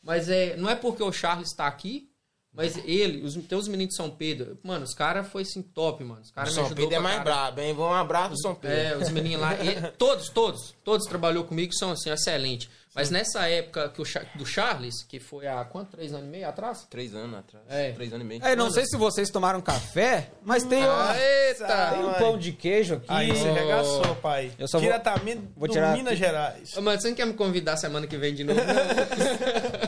[0.02, 2.09] Mas é, não é porque o Charles está aqui,
[2.57, 6.22] mas ele, os teus meninos de São Pedro, mano, os caras foi assim top, mano.
[6.22, 7.74] Os caras me São Pedro é mais brabo, hein?
[7.74, 8.76] Vamos um abraço pro São Pedro.
[8.78, 12.68] É, os meninos lá, e- todos, todos, todos trabalhou comigo, são assim, excelentes.
[12.94, 14.04] Mas nessa época que o
[14.36, 15.90] do Charles, que foi há quanto?
[15.90, 16.86] Três anos e meio atrás?
[16.88, 17.62] Três anos atrás.
[17.68, 17.92] É.
[17.92, 18.42] Três anos e meio.
[18.42, 21.90] É, não sei se vocês tomaram café, mas tem, um- Ah, eita!
[21.90, 23.04] tem um pão de queijo aqui.
[23.09, 24.50] Aí você arregaçou, pai.
[24.59, 26.22] Eu só vou- Diretamente vou do tirar Minas aqui.
[26.22, 26.74] Gerais.
[26.76, 28.59] Mano, você não quer me convidar semana que vem de novo?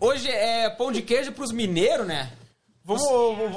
[0.00, 2.30] hoje é pão de queijo pros mineiros, né?
[2.88, 3.02] Vamos,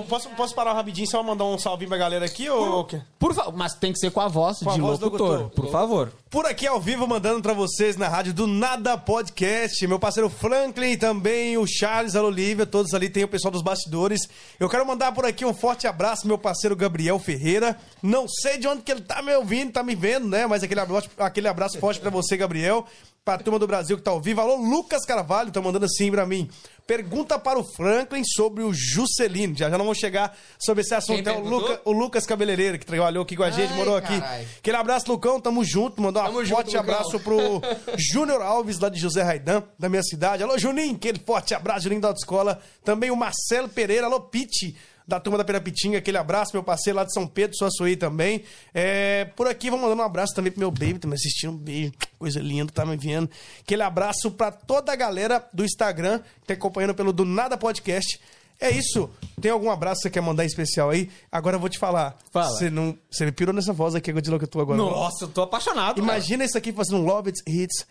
[0.08, 2.50] posso, posso parar rapidinho só mandar um salve pra galera aqui?
[2.50, 2.88] Ou...
[3.20, 5.42] Por favor, mas tem que ser com a voz Com a de voz do locutor,
[5.42, 5.64] locutor.
[5.66, 6.12] por favor.
[6.32, 9.86] Por aqui ao vivo, mandando pra vocês na rádio do Nada Podcast.
[9.86, 14.28] Meu parceiro Franklin, também o Charles, a Olivia, todos ali tem o pessoal dos bastidores.
[14.60, 17.78] Eu quero mandar por aqui um forte abraço, meu parceiro Gabriel Ferreira.
[18.02, 20.48] Não sei de onde que ele tá me ouvindo, tá me vendo, né?
[20.48, 22.84] Mas aquele abraço, aquele abraço forte pra você, Gabriel.
[23.30, 24.42] Pra turma do Brasil que tá ao vivo.
[24.42, 26.50] Alô, Lucas Carvalho, tá mandando assim pra mim.
[26.88, 29.56] Pergunta para o Franklin sobre o Juscelino.
[29.56, 31.30] Já já não vou chegar sobre esse assunto.
[31.30, 31.42] É o?
[31.42, 34.20] Luca, o Lucas Cabeleireiro, que trabalhou aqui com a gente, Ai, morou aqui.
[34.20, 34.48] carai.
[34.58, 36.02] Aquele abraço, Lucão, tamo junto.
[36.02, 36.80] Mandar um junto, forte Lucão.
[36.80, 37.62] abraço pro
[37.96, 40.42] Júnior Alves, lá de José Raidan, da minha cidade.
[40.42, 42.60] Alô, Juninho, aquele forte abraço, Juninho da autoescola.
[42.84, 44.76] Também o Marcelo Pereira, alô, Piti,
[45.10, 48.44] da turma da Perapitinga, aquele abraço, meu parceiro lá de São Pedro, Suaçuí também.
[48.74, 51.58] É, por aqui, vou mandando um abraço também pro meu baby, tá me assistindo, um
[51.58, 53.30] beijo, coisa linda, tá me vendo.
[53.60, 58.20] Aquele abraço pra toda a galera do Instagram, que tá acompanhando pelo Do Nada Podcast.
[58.62, 59.10] É isso.
[59.42, 61.10] Tem algum abraço que você quer mandar em especial aí?
[61.32, 62.18] Agora eu vou te falar.
[62.30, 62.50] Fala.
[62.50, 64.78] Você não, você me pirou nessa voz aqui, Godzilla, que eu tô agora.
[64.78, 65.96] Nossa, eu tô apaixonado.
[65.96, 66.02] cara.
[66.02, 67.88] Imagina isso aqui fazendo um Love It Hits,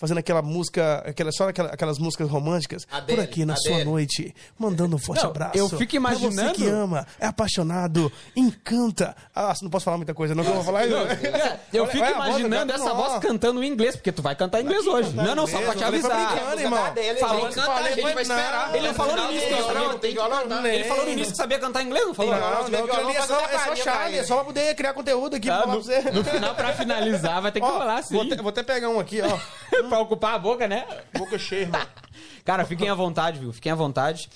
[0.00, 3.84] fazendo aquela música, aquela, só aquela- aquelas músicas românticas, Adele, por aqui na sua Adele.
[3.84, 5.52] noite, mandando um forte Não, abraço.
[5.58, 9.14] eu fico Pra você imaginando- que ama, é apaixonado, encanta.
[9.34, 10.84] Ah, não posso falar muita coisa, não que eu vou falar.
[10.86, 12.96] É, Eu fico olha voz imaginando essa não.
[12.96, 15.12] voz cantando em inglês, porque tu vai cantar em inglês hoje.
[15.14, 16.58] Não, não, só pra te avisar.
[16.58, 16.84] irmão.
[16.86, 17.54] Adele, Falou- gente.
[17.54, 18.74] Canta, a gente vai esperar.
[18.74, 19.88] Ele não falou no início que Não, não sabia.
[19.88, 20.66] não, tem violão, não.
[20.66, 22.32] Ele falou no início que sabia cantar inglês, não falou?
[22.32, 25.50] Não, Não, não, é só, é só chave, é só pra poder criar conteúdo aqui,
[25.50, 26.00] Ah, pra falar você.
[26.10, 28.14] no final, pra finalizar, vai ter que rolar assim.
[28.14, 29.38] vou, até, vou até pegar um aqui, ó.
[29.90, 30.86] pra ocupar a boca, né?
[31.18, 31.80] Boca cheia, irmão.
[32.44, 33.52] Cara, fiquem à vontade, viu?
[33.52, 34.30] Fiquem à vontade.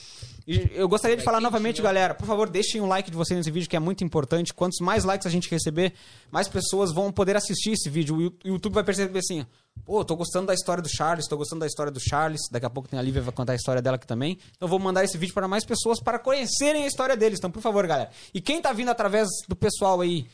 [0.46, 3.50] E eu gostaria de falar novamente, galera, por favor, deixem um like de vocês nesse
[3.50, 4.52] vídeo, que é muito importante.
[4.52, 5.94] Quantos mais likes a gente receber,
[6.30, 8.14] mais pessoas vão poder assistir esse vídeo.
[8.14, 9.46] O o YouTube vai perceber assim,
[9.86, 12.42] pô, tô gostando da história do Charles, tô gostando da história do Charles.
[12.50, 14.32] Daqui a pouco tem a Lívia, vai contar a história dela aqui também.
[14.54, 17.38] Então eu vou mandar esse vídeo para mais pessoas para conhecerem a história deles.
[17.38, 18.10] Então, por favor, galera.
[18.34, 20.26] E quem tá vindo através do pessoal aí,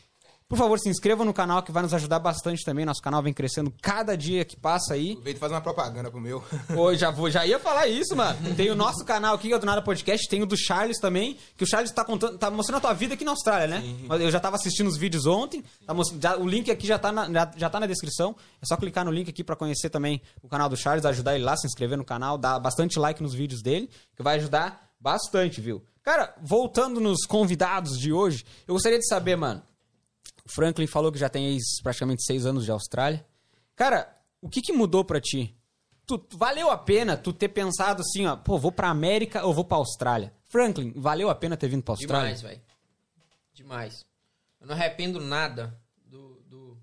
[0.50, 2.84] por favor, se inscrevam no canal, que vai nos ajudar bastante também.
[2.84, 5.12] Nosso canal vem crescendo cada dia que passa aí.
[5.12, 6.42] Aproveita e faz uma propaganda pro meu.
[6.74, 8.54] Pô, já, vou, já ia falar isso, mano.
[8.56, 10.98] Tem o nosso canal aqui, que é o do Nada Podcast, tem o do Charles
[10.98, 13.96] também, que o Charles tá contando, tá mostrando a tua vida aqui na Austrália, né?
[14.08, 16.98] Mas Eu já tava assistindo os vídeos ontem, tá mos- já- o link aqui já
[16.98, 18.34] tá, na, já, já tá na descrição.
[18.60, 21.44] É só clicar no link aqui pra conhecer também o canal do Charles, ajudar ele
[21.44, 25.60] lá, se inscrever no canal, dar bastante like nos vídeos dele, que vai ajudar bastante,
[25.60, 25.80] viu?
[26.02, 29.62] Cara, voltando nos convidados de hoje, eu gostaria de saber, mano.
[30.50, 33.26] Franklin falou que já tem ex, praticamente seis anos de Austrália.
[33.76, 35.56] Cara, o que, que mudou pra ti?
[36.06, 39.54] Tu, tu- valeu a pena tu ter pensado assim, ó, pô, vou pra América ou
[39.54, 40.34] vou pra Austrália?
[40.44, 42.34] Franklin, valeu a pena ter vindo pra Austrália?
[42.34, 42.60] Demais, velho.
[43.54, 44.04] Demais.
[44.60, 46.76] Eu não arrependo nada do, do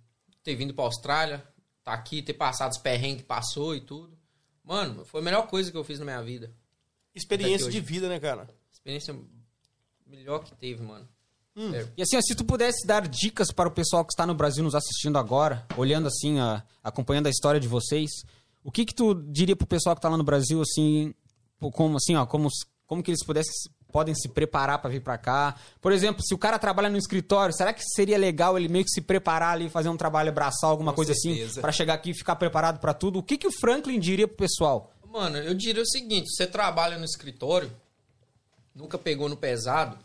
[0.43, 1.45] ter vindo pra Austrália,
[1.83, 4.17] tá aqui, ter passado os perrengues que passou e tudo.
[4.63, 6.53] Mano, foi a melhor coisa que eu fiz na minha vida.
[7.13, 8.47] Experiência de vida, né, cara?
[8.71, 9.15] Experiência
[10.05, 11.07] melhor que teve, mano.
[11.57, 11.71] Hum.
[11.71, 11.91] Sério.
[11.97, 14.75] E assim, se tu pudesse dar dicas para o pessoal que está no Brasil nos
[14.75, 18.11] assistindo agora, olhando assim, ó, acompanhando a história de vocês,
[18.63, 21.15] o que que tu diria pro pessoal que tá lá no Brasil, assim,
[21.73, 22.47] como assim, ó, como,
[22.85, 23.51] como que eles pudessem,
[23.91, 25.55] podem se preparar para vir para cá?
[25.81, 28.91] Por exemplo, se o cara trabalha no escritório, será que seria legal ele meio que
[28.91, 31.61] se preparar ali, fazer um trabalho braçal, alguma Com coisa assim, certeza.
[31.61, 33.17] para chegar aqui e ficar preparado para tudo?
[33.17, 34.91] O que, que o Franklin diria pro pessoal?
[35.11, 37.71] Mano, eu diria o seguinte: você trabalha no escritório,
[38.75, 39.97] nunca pegou no pesado,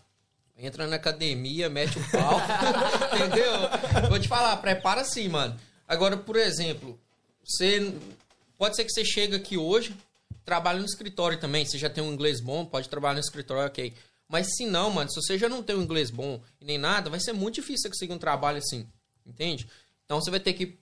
[0.57, 2.41] entra na academia, mete o pau,
[3.15, 4.09] entendeu?
[4.09, 5.59] Vou te falar, prepara assim, mano.
[5.87, 6.99] Agora, por exemplo,
[7.45, 7.95] você.
[8.57, 9.97] Pode ser que você chega aqui hoje,
[10.45, 11.65] trabalha no escritório também.
[11.65, 13.93] Você já tem um inglês bom, pode trabalhar no escritório, ok.
[14.29, 17.11] Mas se não, mano, se você já não tem um inglês bom e nem nada,
[17.11, 18.87] vai ser muito difícil você conseguir um trabalho assim,
[19.27, 19.69] entende?
[20.05, 20.79] Então você vai ter que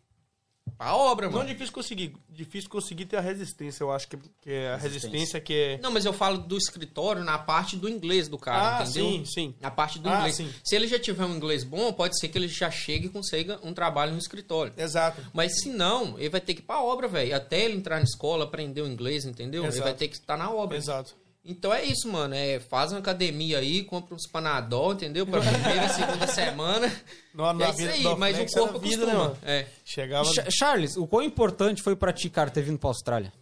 [0.81, 1.49] pra obra, Não é mano.
[1.53, 2.15] difícil conseguir.
[2.31, 5.79] Difícil conseguir ter a resistência, eu acho que, que é a resistência que é.
[5.83, 9.11] Não, mas eu falo do escritório na parte do inglês do cara, Ah, entendeu?
[9.11, 9.55] sim, sim.
[9.61, 10.37] Na parte do Ah, inglês.
[10.37, 10.51] sim.
[10.65, 13.61] Se ele já tiver um inglês bom, pode ser que ele já chegue e consiga
[13.63, 14.73] um trabalho no escritório.
[14.77, 15.21] Exato.
[15.35, 17.37] Mas se não, ele vai ter que ir pra obra, velho.
[17.37, 19.63] Até ele entrar na escola, aprender o inglês, entendeu?
[19.65, 19.85] Ele Exato.
[19.85, 20.79] vai ter que estar na obra.
[20.79, 21.15] Exato.
[21.45, 22.35] Então é isso, mano.
[22.35, 25.27] É, faz uma academia aí, compra uns Panadol, entendeu?
[25.27, 26.87] Pra primeira, segunda semana.
[27.35, 29.07] Na- na é isso aí, mas o corpo era vida, acostuma.
[29.07, 29.39] né, mano?
[29.43, 29.67] é.
[29.85, 30.25] Chegava.
[30.33, 33.33] Cha- Charles, o quão importante foi pra ti, cara, ter vindo pra Austrália?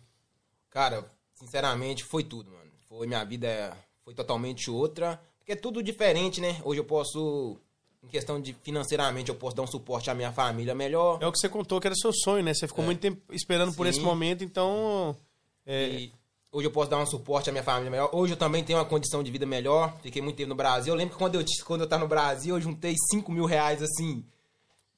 [0.71, 2.71] Cara, sinceramente, foi tudo, mano.
[2.89, 6.61] Foi minha vida foi totalmente outra, porque é tudo diferente, né?
[6.65, 7.59] Hoje eu posso
[8.03, 11.19] em questão de financeiramente eu posso dar um suporte à minha família melhor.
[11.21, 12.55] É o que você contou que era seu sonho, né?
[12.55, 13.91] Você ficou muito tempo esperando por Sim.
[13.91, 15.17] esse momento, então.
[15.67, 16.13] É, E
[16.53, 18.11] hoje eu posso dar um suporte à minha família melhor.
[18.13, 19.97] Hoje eu também tenho uma condição de vida melhor.
[20.03, 20.93] Fiquei muito tempo no Brasil.
[20.93, 23.83] Eu lembro que quando eu, quando eu tava no Brasil, eu juntei 5 mil reais
[23.83, 24.25] assim.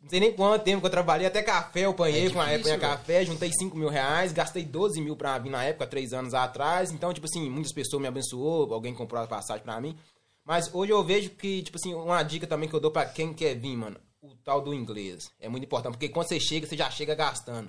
[0.02, 2.48] Não sei nem quanto tempo que eu trabalhei, até café eu apanhei É com a
[2.50, 6.32] época café, juntei 5 mil reais, gastei 12 mil pra vir na época, três anos
[6.32, 6.90] atrás.
[6.90, 9.94] Então, tipo assim, muitas pessoas me abençoou, alguém comprou a passagem pra mim.
[10.42, 13.34] Mas hoje eu vejo que, tipo assim, uma dica também que eu dou pra quem
[13.34, 15.30] quer vir, mano, o tal do inglês.
[15.38, 17.68] É muito importante, porque quando você chega, você já chega gastando.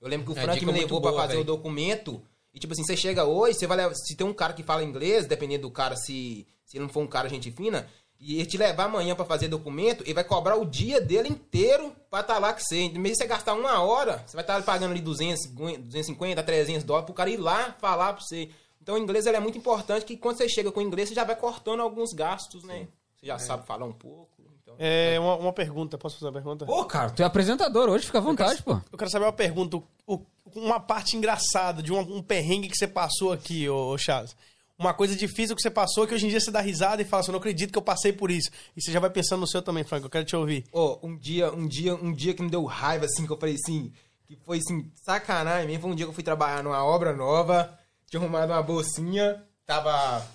[0.00, 1.46] Eu lembro que o É, Frank me levou pra boa, fazer o velho.
[1.46, 2.22] documento.
[2.54, 4.84] E, tipo assim, você chega hoje, você vai levar, Se tem um cara que fala
[4.84, 7.88] inglês, dependendo do cara, se, se ele não for um cara gente fina,
[8.20, 11.92] e ele te levar amanhã pra fazer documento, ele vai cobrar o dia dele inteiro
[12.08, 12.88] pra estar lá com você.
[12.90, 17.06] Mesmo que você gastar uma hora, você vai estar pagando ali 200, 250, 300 dólares
[17.06, 18.48] pro cara ir lá falar pra você.
[18.80, 21.14] Então, o inglês ele é muito importante, que quando você chega com o inglês, você
[21.14, 22.86] já vai cortando alguns gastos, né?
[23.16, 24.33] Você já sabe falar um pouco.
[24.74, 24.86] Então...
[24.86, 25.96] é uma, uma pergunta.
[25.98, 26.66] Posso fazer uma pergunta?
[26.66, 28.80] Pô, cara, tu é apresentador hoje, fica à vontade, pô.
[28.92, 29.76] Eu quero saber uma pergunta.
[30.06, 30.20] o-
[30.54, 34.36] uma parte engraçada de um, um perrengue que você passou aqui, ô, ô Charles.
[34.78, 37.20] Uma coisa difícil que você passou que hoje em dia você dá risada e fala
[37.20, 38.50] assim, eu não acredito que eu passei por isso.
[38.76, 40.06] E você já vai pensando no seu também, Franco.
[40.06, 40.64] Eu quero te ouvir.
[40.72, 43.54] Ó, um dia, um dia, um dia que me deu raiva, assim, que eu falei
[43.54, 43.92] assim,
[44.26, 45.82] que foi assim, sacanagem mesmo.
[45.82, 47.78] Foi um dia que eu fui trabalhar numa obra nova,
[48.10, 50.26] tinha arrumado uma bolsinha, tava.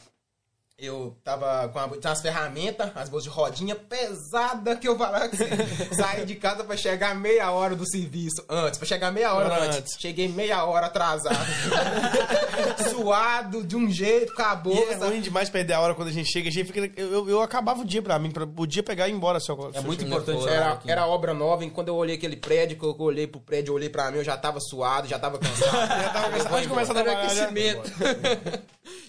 [0.81, 5.27] Eu tava com uma, tinha umas ferramentas, as bolsas de rodinha pesada que eu falava
[5.27, 5.49] que você
[5.93, 9.77] saí de casa pra chegar meia hora do serviço antes, pra chegar meia hora Antes.
[9.77, 9.97] antes.
[9.99, 11.35] Cheguei meia hora atrasado.
[12.89, 14.93] Suado de um jeito, com a E bolsa.
[14.93, 16.47] é ruim demais perder a hora quando a gente chega.
[16.49, 19.07] A gente fica, eu, eu, eu acabava o dia pra mim, pra, o dia pegar
[19.07, 19.39] e ir embora.
[19.39, 20.47] Se eu, É muito importante.
[20.47, 23.71] Era- Era, obra nova, e quando eu olhei aquele prédio, que eu olhei pro prédio,
[23.71, 25.59] eu olhei pra mim, eu já tava suado, já tava cansado.
[25.99, 27.51] Já tava pensando, Pode começar a trabalhar.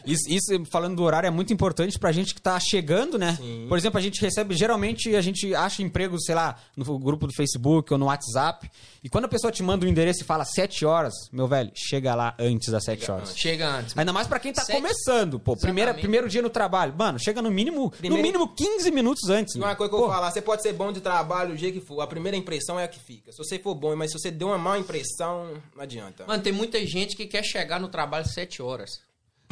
[0.06, 3.36] Isso, isso, falando do horário, é muito importante pra gente que tá chegando, né?
[3.36, 3.66] Sim.
[3.68, 7.34] Por exemplo, a gente recebe, geralmente a gente acha emprego, sei lá, no grupo do
[7.34, 8.70] Facebook ou no WhatsApp.
[9.04, 12.14] E quando a pessoa te manda um endereço e fala 7 horas, meu velho, chega
[12.14, 13.36] lá antes das 7 horas.
[13.36, 13.96] Chega antes.
[13.96, 15.56] Ainda mais pra quem tá Sete- começando, pô.
[15.56, 16.94] Primeira, primeiro dia no trabalho.
[16.96, 19.54] Mano, chega no mínimo, Primeiro- no mínimo 15 minutos antes.
[19.54, 21.56] E uma coisa que eu Pô, vou falar, você pode ser bom de trabalho, o
[21.56, 23.30] jeito que for, a primeira impressão é a que fica.
[23.32, 26.24] Se você for bom, mas se você deu uma má impressão, não adianta.
[26.26, 29.00] Mano, tem muita gente que quer chegar no trabalho sete horas.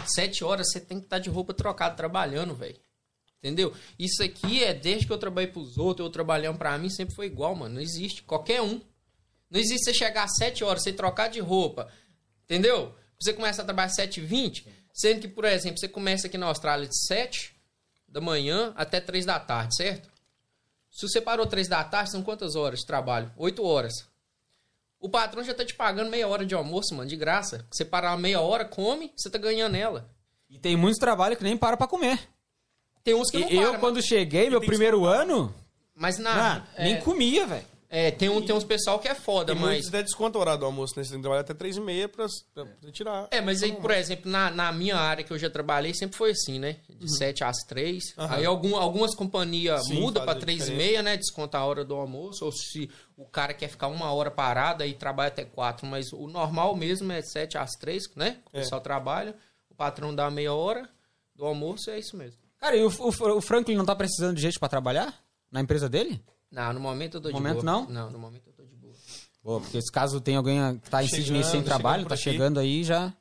[0.06, 2.78] Sete horas você tem que estar de roupa trocada trabalhando, velho.
[3.38, 3.72] Entendeu?
[3.98, 7.26] Isso aqui é desde que eu trabalhei pros outros, eu trabalhando pra mim, sempre foi
[7.26, 7.76] igual, mano.
[7.76, 8.22] Não existe.
[8.22, 8.80] Qualquer um.
[9.50, 11.90] Não existe você chegar às 7 horas, você trocar de roupa.
[12.44, 12.94] Entendeu?
[13.20, 16.86] Você começa a trabalhar às 7h20, sendo que, por exemplo, você começa aqui na Austrália
[16.86, 17.54] de 7
[18.08, 20.08] da manhã até 3 da tarde, certo?
[20.90, 23.32] Se você parou 3 da tarde, são quantas horas de trabalho?
[23.36, 24.08] 8 horas.
[25.00, 27.66] O patrão já tá te pagando meia hora de almoço, mano, de graça.
[27.70, 30.10] Você parar meia hora, come, você tá ganhando ela.
[30.50, 32.18] E tem muitos trabalhos que nem para pra comer.
[33.04, 35.54] Tem uns que não E eu, param, quando cheguei, meu primeiro ano,
[35.94, 37.66] mas na, é, nem comia, velho.
[37.90, 39.64] É, tem, um, tem uns pessoal que é foda, mas...
[39.64, 41.02] muitos até desconto o horário do almoço, né?
[41.02, 43.28] Você tem que trabalhar até 3 e meia pra, pra, pra tirar.
[43.30, 46.32] É, mas aí, por exemplo, na, na minha área que eu já trabalhei, sempre foi
[46.32, 46.76] assim, né?
[46.88, 48.14] De 7 às 3.
[48.16, 51.16] Aí algum, algumas companhias Sim, mudam pra faz a 3 e meia, né?
[51.16, 52.44] Desconta a hora do almoço.
[52.44, 55.86] Ou se o cara quer ficar uma hora parado, aí trabalha até 4.
[55.86, 58.36] Mas o normal mesmo é 7 às 3, né?
[58.52, 58.60] O É.
[58.60, 59.34] pessoal trabalha,
[59.70, 60.86] o patrão dá meia hora
[61.34, 62.38] do almoço, é isso mesmo.
[62.58, 65.14] Cara, e o, o, o Franklin não tá precisando de gente pra trabalhar?
[65.50, 66.20] Na empresa dele?
[66.50, 67.64] Não, no momento eu tô No de momento, boa.
[67.64, 67.88] não?
[67.88, 68.94] Não, no momento eu tô de boa.
[69.42, 72.82] Pô, porque se caso tem alguém que tá em Sydney sem trabalho, tá chegando aí
[72.84, 73.12] já.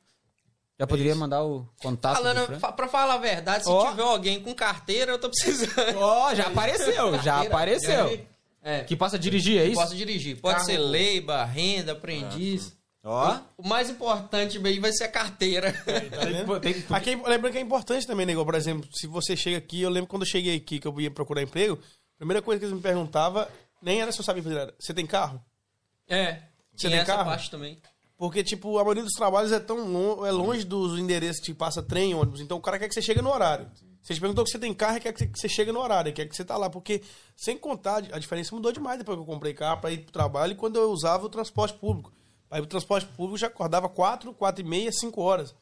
[0.78, 3.90] Já poderia mandar o contato do Falando, pra falar a verdade, se Ó.
[3.90, 5.96] tiver alguém com carteira, eu tô precisando.
[5.98, 8.24] Ó, já apareceu, já apareceu.
[8.62, 9.74] É, Que possa dirigir, é isso?
[9.80, 10.40] posso dirigir.
[10.40, 12.76] Pode Carro- ser leiba, renda, aprendiz.
[13.02, 13.38] Ó.
[13.56, 15.72] O mais importante aí vai ser a carteira.
[15.72, 15.80] Tá?
[16.60, 18.44] Tem- tem- Aqui, lembra que é importante também, nego.
[18.44, 21.10] Por exemplo, se você chega aqui, eu lembro quando eu cheguei aqui, que eu ia
[21.10, 21.78] procurar emprego,
[22.18, 23.46] primeira coisa que eles me perguntavam,
[23.80, 25.42] nem era se eu sabia fazer, era, você tem carro?
[26.08, 26.42] É.
[26.74, 27.24] Você Tem essa carro?
[27.30, 27.80] parte também.
[28.16, 31.82] Porque, tipo, a maioria dos trabalhos é tão longe, é longe dos endereços que passa
[31.82, 32.40] trem, ônibus.
[32.40, 33.70] Então o cara quer que você chegue no horário.
[34.02, 36.26] Você te perguntou que você tem carro e quer que você chegue no horário, quer
[36.26, 36.68] que você tá lá.
[36.70, 37.02] Porque,
[37.36, 40.52] sem contar, a diferença mudou demais depois que eu comprei carro pra ir pro trabalho
[40.52, 42.12] e quando eu usava o transporte público.
[42.50, 45.54] Ir pro transporte público já acordava 4, 4 e meia, 5 horas.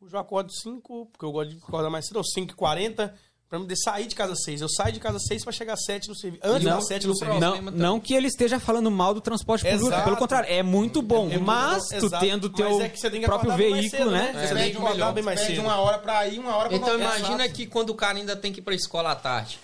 [0.00, 3.14] Eu acordo 5, porque eu gosto de acordar mais cedo, ou 5 e 40,
[3.52, 4.62] pra me sair de casa às 6.
[4.62, 6.40] Eu saio de casa às 6 pra chegar às 7 no serviço.
[6.42, 7.38] Antes Não, das 7 no serviço.
[7.40, 7.86] Não, problema também.
[7.86, 10.04] não que ele esteja falando mal do transporte público, Exato.
[10.04, 11.26] pelo contrário, é muito bom.
[11.26, 12.24] É muito mas bom, tu exato.
[12.24, 14.32] tendo o teu é que você tem que próprio acordar bem mais veículo, cedo, né?
[14.32, 14.46] né?
[14.46, 15.60] Você É, tem que acordar melhor, bem mais cedo.
[15.60, 18.50] uma hora pra ir, uma hora pra Então imagina que quando o cara ainda tem
[18.52, 19.58] que ir pra escola à tarde.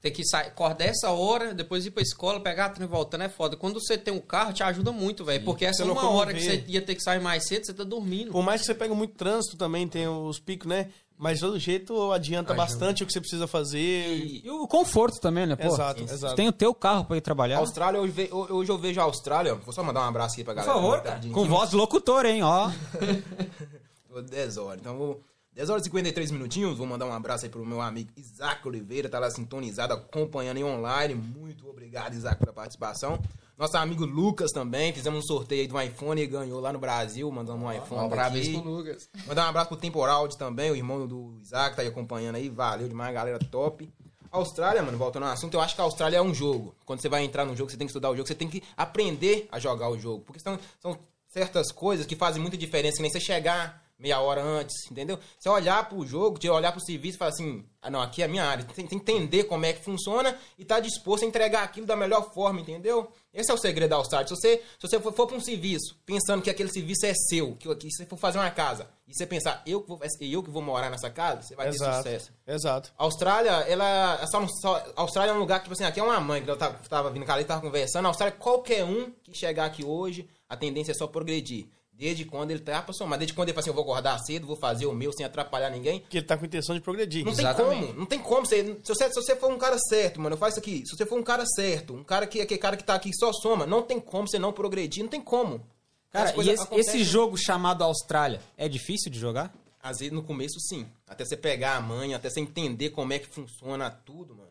[0.00, 3.28] Tem que sair, acordar essa hora, depois ir pra escola, pegar a trem voltando é
[3.28, 3.54] foda.
[3.56, 5.42] Quando você tem um carro, te ajuda muito, velho.
[5.44, 8.30] Porque essa uma hora que você ia ter que sair mais cedo, você tá dormindo.
[8.32, 10.88] Por mais que você pegue muito trânsito também, tem os picos, né?
[11.16, 12.66] Mas de todo jeito adianta Ajuda.
[12.66, 14.42] bastante o que você precisa fazer.
[14.44, 15.54] E o conforto também, né?
[15.54, 16.34] Pô, Exato, exato.
[16.34, 17.58] tem o teu carro pra ir trabalhar.
[17.58, 19.54] Austrália, hoje, ve- hoje eu vejo a Austrália.
[19.54, 20.74] Vou só mandar um abraço aqui pra Por galera.
[20.74, 22.42] favor, tá Com voz de locutor, hein?
[22.42, 22.68] Ó.
[24.10, 24.80] Vou 10 horas.
[24.80, 25.20] Então vou.
[25.52, 26.76] 10 horas e 53 minutinhos.
[26.76, 30.64] Vou mandar um abraço aí pro meu amigo Isaac Oliveira, tá lá sintonizado, acompanhando em
[30.64, 31.14] online.
[31.14, 33.20] Muito obrigado, Isaac, pela participação.
[33.56, 34.92] Nosso amigo Lucas também.
[34.92, 38.02] Fizemos um sorteio aí um iPhone e ganhou lá no Brasil, mandando um iPhone.
[38.02, 39.08] Um abraço pro Lucas.
[39.26, 42.48] Mandar um abraço pro Temporaldi também, o irmão do Isaac, tá aí acompanhando aí.
[42.48, 43.88] Valeu demais, galera top.
[44.30, 46.74] Austrália, mano, voltando ao assunto, eu acho que a Austrália é um jogo.
[46.84, 48.62] Quando você vai entrar num jogo, você tem que estudar o jogo, você tem que
[48.76, 50.24] aprender a jogar o jogo.
[50.24, 50.98] Porque são, são
[51.28, 55.18] certas coisas que fazem muita diferença, que nem você chegar meia hora antes, entendeu?
[55.38, 58.26] Você olhar pro jogo, de olhar pro serviço e falar assim, ah não, aqui é
[58.26, 58.62] a minha área.
[58.62, 62.30] Tem que entender como é que funciona e tá disposto a entregar aquilo da melhor
[62.34, 63.10] forma, entendeu?
[63.32, 64.28] Esse é o segredo da All-Star.
[64.28, 67.56] Se você, se você for, for pra um serviço, pensando que aquele serviço é seu,
[67.56, 70.50] que, que você for fazer uma casa, e você pensar, eu que vou, eu que
[70.50, 71.96] vou morar nessa casa, você vai ter Exato.
[71.96, 72.32] sucesso.
[72.46, 72.92] Exato.
[72.98, 74.20] A Austrália, ela.
[74.22, 76.50] é Só, só, Austrália é um lugar que, tipo assim, aqui é uma mãe que
[76.50, 78.04] eu tava, tava vindo cá ali, tava conversando.
[78.04, 81.66] A Austrália, qualquer um que chegar aqui hoje, a tendência é só progredir.
[81.96, 83.18] Desde quando ele tá pra somar.
[83.18, 85.70] Desde quando ele fala assim, eu vou acordar cedo, vou fazer o meu sem atrapalhar
[85.70, 86.00] ninguém.
[86.00, 87.24] Porque ele tá com intenção de progredir.
[87.24, 87.86] Não tem Exatamente.
[87.86, 88.44] como, não tem como.
[88.44, 90.82] Você, se, você, se você for um cara certo, mano, eu faço isso aqui.
[90.84, 93.32] Se você for um cara certo, um cara que aquele cara que tá aqui só
[93.32, 95.64] soma, não tem como você não progredir, não tem como.
[96.10, 99.54] Cara, e esse, acontecem- esse jogo chamado Austrália é difícil de jogar?
[99.82, 100.86] Às vezes no começo sim.
[101.06, 104.50] Até você pegar a manha, até você entender como é que funciona tudo, mano.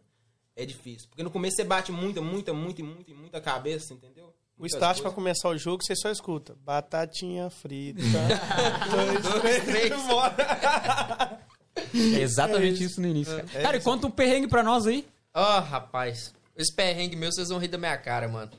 [0.56, 1.08] É difícil.
[1.10, 4.33] Porque no começo você bate muita, muita, muita, e muita, e muita cabeça, entendeu?
[4.58, 5.16] O start pra coisas.
[5.16, 6.56] começar o jogo, você só escuta.
[6.64, 8.02] Batatinha frita.
[9.42, 11.40] dois, três, bora.
[11.76, 13.36] É exatamente isso no início.
[13.36, 15.06] Cara, cara e conta um perrengue pra nós aí.
[15.34, 16.34] Ó, rapaz.
[16.56, 18.52] Esse perrengue meu, vocês vão rir da minha cara, mano.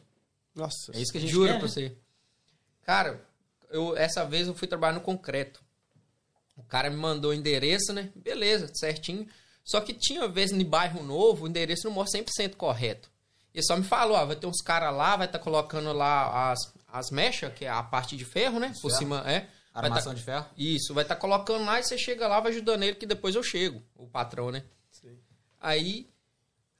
[0.55, 0.93] Nossa.
[0.93, 1.69] É isso que a gente Juro quer, pra né?
[1.69, 1.97] você.
[2.83, 3.25] Cara,
[3.71, 5.63] eu, essa vez eu fui trabalhar no concreto.
[6.57, 8.11] O cara me mandou o endereço, né?
[8.15, 9.27] Beleza, certinho.
[9.65, 13.11] Só que tinha vez no bairro novo, o endereço não mostra 100% correto.
[13.55, 16.59] Ele só me falou, ó, vai ter uns caras lá, vai estar colocando lá as,
[16.89, 18.69] as mechas, que é a parte de ferro, né?
[18.83, 18.99] Por Ferro.
[18.99, 19.47] cima, é.
[19.73, 20.47] Vai Armação tá- de ferro.
[20.57, 23.43] Isso, vai estar colocando lá e você chega lá, vai ajudando ele, que depois eu
[23.43, 24.65] chego, o patrão, né?
[25.61, 26.09] Aí,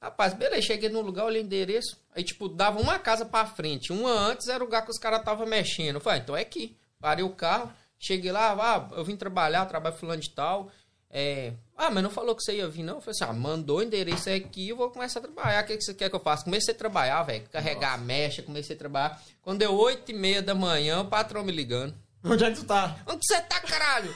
[0.01, 1.97] rapaz, beleza, cheguei no lugar, olhei o endereço.
[2.13, 3.91] Aí, tipo, dava uma casa pra frente.
[3.91, 5.95] Uma antes era o lugar que os caras estavam mexendo.
[5.95, 6.77] Eu falei, ah, então é aqui.
[6.99, 10.71] Parei o carro, cheguei lá, ah, eu vim trabalhar, trabalho fulano de tal.
[11.17, 12.95] É, ah, mas não falou que você ia vir, não?
[12.95, 15.63] Eu falei assim, ah, mandou o endereço aqui, eu vou começar a trabalhar.
[15.63, 16.43] O que, que você quer que eu faça?
[16.43, 17.47] Comecei a trabalhar, velho.
[17.49, 19.23] Carregar a mecha, comecei a trabalhar.
[19.41, 21.95] Quando deu oito e meia da manhã, o patrão me ligando.
[22.21, 22.97] Onde é que tu tá?
[23.07, 24.13] Onde você tá, caralho?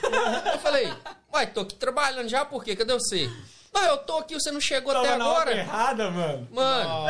[0.52, 0.92] Eu falei,
[1.32, 2.76] uai, tô aqui trabalhando já, por quê?
[2.76, 3.30] Cadê você?
[3.72, 5.56] Não, eu tô aqui, você não chegou até agora.
[5.56, 6.48] errada, mano.
[6.50, 7.06] Mano,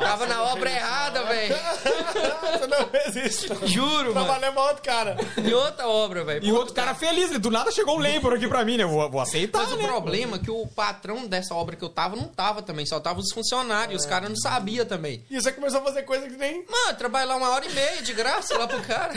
[0.00, 1.54] tava na obra errada, velho.
[1.54, 3.66] Você não fez isso.
[3.66, 4.24] Juro, mano.
[4.24, 5.16] Trabalhando pra outro cara.
[5.44, 6.44] E outra obra, velho.
[6.44, 7.38] E o outro cara feliz, né?
[7.38, 8.84] do nada chegou um lembro aqui pra mim, né?
[8.84, 9.86] Eu Vou, vou aceitar, Mas o né?
[9.86, 13.20] problema é que o patrão dessa obra que eu tava não tava também, só tava
[13.20, 15.22] os funcionários, os caras não sabiam também.
[15.30, 16.64] E você começou a fazer coisa que nem...
[16.68, 19.12] Mano, trabalhei lá uma hora e meia de graça lá pro cara.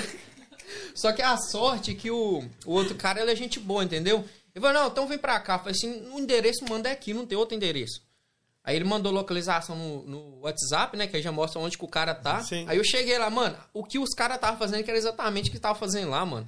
[0.93, 4.25] Só que a sorte é que o, o outro cara, ele é gente boa, entendeu?
[4.53, 5.55] Ele falou, não, então vem pra cá.
[5.55, 8.01] Eu falei assim, o endereço manda é aqui, não tem outro endereço.
[8.63, 11.07] Aí ele mandou localização no, no WhatsApp, né?
[11.07, 12.41] Que aí já mostra onde que o cara tá.
[12.43, 12.65] Sim.
[12.67, 15.51] Aí eu cheguei lá, mano, o que os caras estavam fazendo que era exatamente o
[15.51, 16.47] que tava fazendo lá, mano.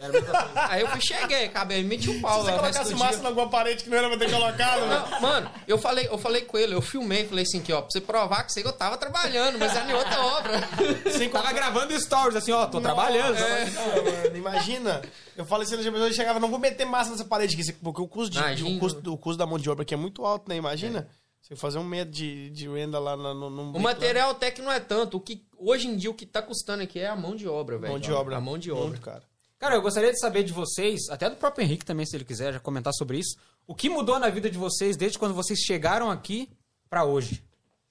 [0.00, 0.50] Era muita coisa.
[0.72, 2.62] Aí eu fui, cheguei, acabei, meti o pau Se você lá.
[2.62, 3.22] resto colocasse massa dia.
[3.22, 5.08] em alguma parede que não era pra ter colocado, né?
[5.10, 7.90] Não, mano, eu falei, eu falei com ele, eu filmei, falei assim, que ó, pra
[7.90, 10.60] você provar que sei que eu tava trabalhando, mas era em outra obra.
[11.04, 13.36] Você tava gravando stories assim, ó, tô trabalhando.
[13.38, 15.02] Não, mano, imagina.
[15.36, 18.08] Eu falei assim, a pessoa chegava, não vou meter massa nessa parede aqui, porque o
[18.08, 20.56] custo, de, o custo, o custo da mão de obra aqui é muito alto, né?
[20.56, 21.06] Imagina.
[21.42, 24.62] Você fazer um metro de, de renda lá no, no, no O material até que
[24.62, 25.16] não é tanto.
[25.16, 27.76] O que, hoje em dia o que tá custando aqui é a mão de obra,
[27.78, 27.92] velho.
[27.92, 28.36] mão de obra.
[28.36, 28.84] A mão de obra.
[28.84, 29.22] Muito, cara.
[29.60, 32.54] Cara, eu gostaria de saber de vocês, até do próprio Henrique também, se ele quiser
[32.54, 33.36] já comentar sobre isso.
[33.66, 36.48] O que mudou na vida de vocês desde quando vocês chegaram aqui
[36.88, 37.44] pra hoje?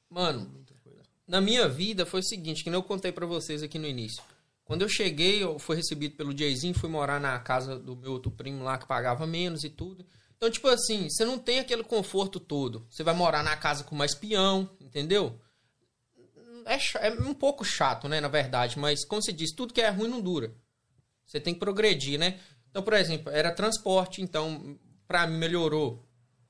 [0.10, 0.52] Mano,
[1.28, 4.24] na minha vida foi o seguinte, que nem eu contei pra vocês aqui no início.
[4.66, 8.32] Quando eu cheguei, eu fui recebido pelo Jayzinho, fui morar na casa do meu outro
[8.32, 10.04] primo lá que pagava menos e tudo.
[10.38, 12.84] Então, tipo assim, você não tem aquele conforto todo.
[12.90, 15.40] Você vai morar na casa com mais peão, entendeu?
[16.66, 19.90] É, é um pouco chato, né, na verdade, mas como se diz, tudo que é
[19.90, 20.52] ruim não dura.
[21.30, 22.40] Você tem que progredir, né?
[22.72, 24.76] Então, por exemplo, era transporte, então,
[25.08, 26.04] pra mim melhorou.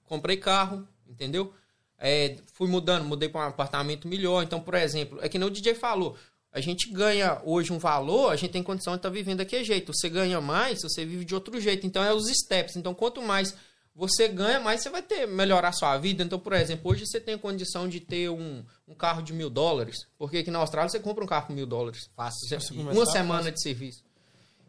[0.05, 1.53] Comprei carro, entendeu?
[1.97, 4.41] É, fui mudando, mudei para um apartamento melhor.
[4.41, 6.15] Então, por exemplo, é que nem o DJ falou.
[6.51, 9.91] A gente ganha hoje um valor, a gente tem condição de estar vivendo daquele jeito.
[9.93, 11.86] Você ganha mais, você vive de outro jeito.
[11.86, 12.75] Então, é os steps.
[12.77, 13.53] Então, quanto mais
[13.93, 16.23] você ganha, mais você vai ter melhorar a sua vida.
[16.23, 19.49] Então, por exemplo, hoje você tem a condição de ter um, um carro de mil
[19.49, 19.97] dólares.
[20.17, 22.09] Porque aqui na Austrália você compra um carro por mil dólares.
[22.15, 22.47] Fácil.
[22.47, 23.51] Você- uma semana fácil.
[23.53, 24.03] de serviço.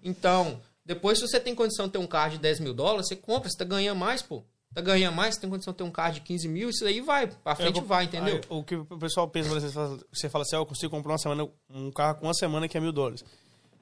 [0.02, 3.16] Então, depois se você tem condição de ter um carro de 10 mil dólares, você
[3.16, 4.42] compra, você tá ganhando mais, pô.
[4.72, 7.00] Tá ganhando mais, você tem condição de ter um carro de 15 mil, isso aí
[7.00, 8.36] vai, pra frente Eu- vai, entendeu?
[8.36, 11.12] Aí, o que o pessoal pensa, você fala- você fala assim, ó, eu consigo comprar
[11.12, 13.24] uma semana, um carro com uma semana que é mil dólares.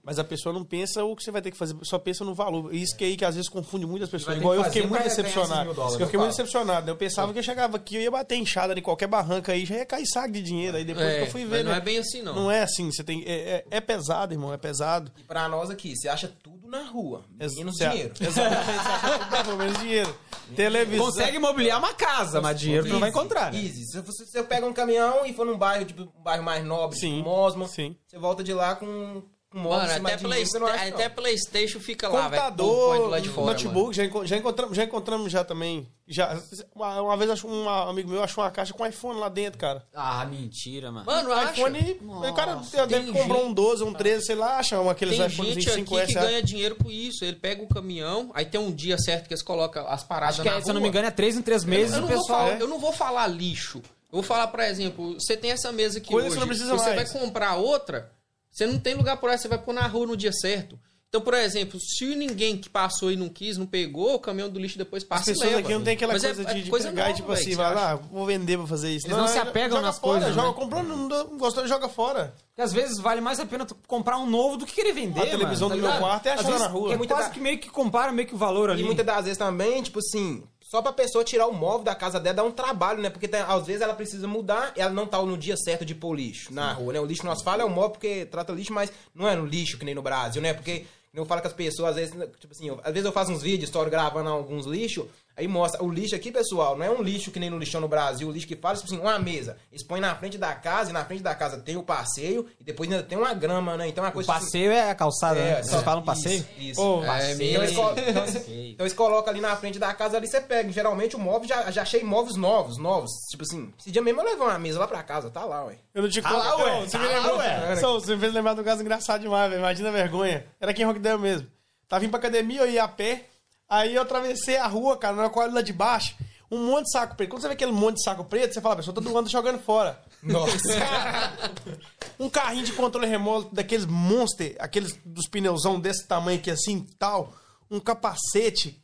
[0.03, 2.34] Mas a pessoa não pensa o que você vai ter que fazer, só pensa no
[2.34, 2.74] valor.
[2.74, 4.38] Isso que aí que às vezes confunde muitas pessoas.
[4.38, 5.74] Igual eu fiquei muito decepcionado.
[5.74, 6.90] dólares, eu fiquei eu muito decepcionado.
[6.90, 9.76] Eu pensava que eu chegava aqui, eu ia bater enxada em qualquer barranca aí, já
[9.76, 10.76] ia cair saco de dinheiro.
[10.78, 11.76] Aí depois É, que eu fui mas ver, não né?
[11.78, 12.34] é bem assim, não.
[12.34, 13.22] Não é assim, você tem.
[13.26, 15.12] É, é- é pesado, irmão, é pesado.
[15.18, 17.24] E pra nós aqui, você acha tudo na rua.
[17.30, 18.14] Menos dinheiro.
[18.20, 20.16] Exatamente, você acha tudo bom, menos dinheiro.
[20.57, 21.05] Televisão.
[21.05, 23.59] Consegue mobiliar uma casa, mas dinheiro tu não vai Easy, encontrar, né?
[23.59, 23.84] Easy.
[23.86, 26.64] Se você, se você pega um caminhão e for num bairro, tipo, um bairro mais
[26.64, 27.94] nobre, Sim, tipo Mosman, sim.
[28.07, 30.94] você volta de lá com, Mano, até, Play, não acha, não.
[30.94, 32.42] até Playstation fica lá, velho.
[32.42, 35.88] computador, de fora, notebook, já, já encontramos, já encontramos já também.
[36.07, 36.38] Já,
[36.74, 39.86] uma, uma vez acho um amigo meu achou uma caixa com iPhone lá dentro, cara.
[39.94, 41.07] Ah, mentira, mano.
[41.07, 41.53] Mano, acha?
[41.53, 45.16] iPhone, o cara Nossa, deve comprou um 12, um 13, sei lá, acha um, aqueles
[45.16, 46.26] Tem iPhones gente 5 aqui que S.
[46.26, 47.24] ganha dinheiro com isso.
[47.24, 50.42] Ele pega o caminhão, aí tem um dia certo que eles colocam as paradas Acho
[50.42, 52.01] que, na é, se eu não me engano, é três em três meses eu, o
[52.03, 52.46] não vou pessoal...
[52.49, 53.78] falar, eu não vou falar lixo.
[54.11, 56.34] Eu vou falar, por exemplo, você tem essa mesa aqui Coisa hoje.
[56.34, 57.12] você não precisa você mais.
[57.12, 58.11] vai comprar outra,
[58.51, 60.78] você não tem lugar por essa, você vai pôr na rua no dia certo.
[61.11, 64.61] Então, por exemplo, se ninguém que passou e não quis, não pegou, o caminhão do
[64.61, 65.61] lixo depois As passa e pessoas leva.
[65.61, 67.28] aqui não tem aquela Mas é- coisa é de, de coisa pegar e nova, tipo
[67.28, 69.07] velho, assim, que vai lá, vou vender, vou fazer isso.
[69.07, 70.55] Eles não se joga- apegam nas fora, coisas, Joga, né?
[70.55, 72.34] comprou, não, não gostou, joga fora.
[72.51, 75.26] Porque às vezes vale mais a pena comprar um novo do que querer vender, A
[75.30, 75.99] televisão mano, do tá meu ligado?
[75.99, 76.92] quarto é achar na rua.
[76.92, 78.82] É Muita quase da- que meio que compara meio que o valor ali.
[78.82, 82.21] E muitas das vezes também, tipo assim, só pra pessoa tirar o móvel da casa
[82.21, 83.09] dela dá um trabalho, né?
[83.09, 86.14] Porque tem- às vezes ela precisa mudar ela não tá no dia certo de pôr
[86.14, 87.01] lixo na rua, né?
[87.01, 89.79] O lixo nós falamos é o móvel porque trata lixo, mas não é no lixo
[89.79, 90.53] que nem no Brasil, né?
[90.53, 93.33] Porque eu falo com as pessoas, às vezes, tipo assim, eu- às vezes eu faço
[93.33, 95.07] uns vídeos, estou gravando alguns lixos,
[95.39, 97.89] aí mostra, o lixo aqui, pessoal, não é um lixo que nem no lixão no
[97.89, 99.57] Brasil, o lixo que faz, tipo assim, uma mesa.
[99.72, 102.64] Eles põem na frente da casa e na frente da casa tem o passeio e
[102.64, 103.89] depois ainda tem uma grama, né?
[103.89, 105.51] Então é uma O coisa tipo assim, passeio é a calçada, né?
[105.61, 106.41] é, Vocês falam passeio?
[106.59, 106.70] Isso.
[106.72, 106.82] isso.
[106.82, 110.26] Ô, É, Então, eles então, eles- então eles colocam ali na frente da casa ali,
[110.26, 110.70] você pega.
[110.72, 113.11] Geralmente o móvel já, já achei móveis novos, novos.
[113.30, 115.76] Tipo assim, esse dia mesmo eu levei uma mesa lá pra casa, tá lá, ué.
[115.95, 116.39] Eu não te Tá conto.
[116.45, 117.76] lá, ué, Você tá me lá, lembrou, ué.
[117.76, 119.61] Só, Você me fez lembrar de um caso engraçado demais, velho.
[119.61, 120.45] Imagina a vergonha.
[120.61, 121.47] Era aqui em Rockdale mesmo.
[121.89, 123.24] Tava indo pra academia, eu ia a pé.
[123.69, 126.16] Aí eu atravessei a rua, cara, na quadra lá de baixo.
[126.51, 127.31] Um monte de saco preto.
[127.31, 130.01] Quando você vê aquele monte de saco preto, você fala, pessoal, todo mundo jogando fora.
[130.23, 130.57] Nossa.
[132.19, 137.33] Um carrinho de controle remoto daqueles monster, aqueles dos pneuzão desse tamanho aqui assim, tal.
[137.71, 138.83] Um capacete.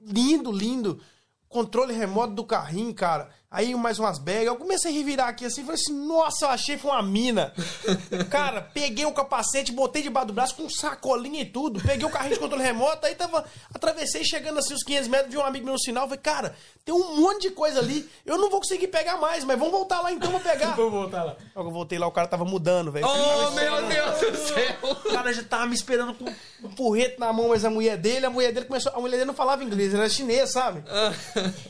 [0.00, 0.98] Lindo, lindo.
[1.46, 3.28] Controle remoto do carrinho, cara.
[3.52, 4.46] Aí mais umas bags.
[4.46, 7.52] Eu comecei a revirar aqui assim, falei assim, nossa, eu achei foi uma mina.
[8.30, 11.80] cara, peguei o capacete, botei debaixo do braço com sacolinha e tudo.
[11.80, 13.44] Peguei o carrinho de controle remoto, aí tava.
[13.74, 16.04] Atravessei chegando assim os 500 metros, vi um amigo meu no sinal.
[16.04, 18.08] Falei, cara, tem um monte de coisa ali.
[18.24, 20.76] Eu não vou conseguir pegar mais, mas vamos voltar lá então, vou pegar.
[20.80, 21.36] Vou voltar lá.
[21.56, 23.06] Logo eu voltei lá, o cara tava mudando, velho.
[23.06, 24.76] Oh, meu Deus do céu!
[24.82, 26.24] O cara já tava me esperando com
[26.64, 28.92] um porrete na mão, mas a mulher dele, a mulher dele começou.
[28.94, 30.84] A mulher dele não falava inglês, ela era chinês, sabe?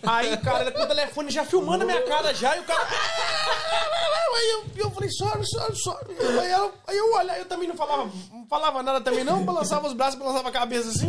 [0.02, 2.86] Aí, cara, ele com o telefone já filmando a minha cara já, e o cara.
[4.34, 6.16] Aí eu, eu falei, sorry, sorry, sorry.
[6.40, 8.10] Aí, ela- aí eu olhei, eu também não falava,
[8.48, 11.08] falava nada também, não, balançava os braços, balançava a cabeça assim.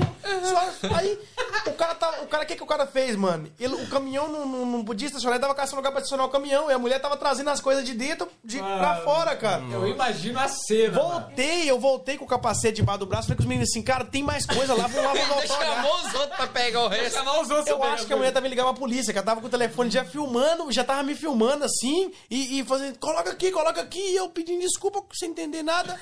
[0.95, 1.19] Aí
[1.67, 2.21] o cara tava.
[2.23, 3.49] O cara, o que, que o cara fez, mano?
[3.59, 6.29] Ele, o caminhão não, não, não podia estacionar, ele tava caçando lugar pra estacionar o
[6.29, 6.69] caminhão.
[6.69, 9.61] E a mulher tava trazendo as coisas de dentro de, pra fora, cara.
[9.71, 10.97] Eu imagino a cena.
[10.97, 11.09] mano.
[11.21, 14.03] Voltei, eu voltei com o capacete debaixo do braço, falei com os meninos assim, cara,
[14.05, 15.59] tem mais coisa lá, vamos lá, vamos voltar.
[15.59, 15.75] olhar.
[15.83, 17.21] Chamou os outros pra pegar o resto.
[17.21, 19.47] Os outros Eu acho que a mulher tava ligando pra polícia, que ela tava com
[19.47, 23.81] o telefone já filmando, já tava me filmando assim, e, e fazendo, coloca aqui, coloca
[23.81, 25.99] aqui, e eu pedindo desculpa sem entender nada.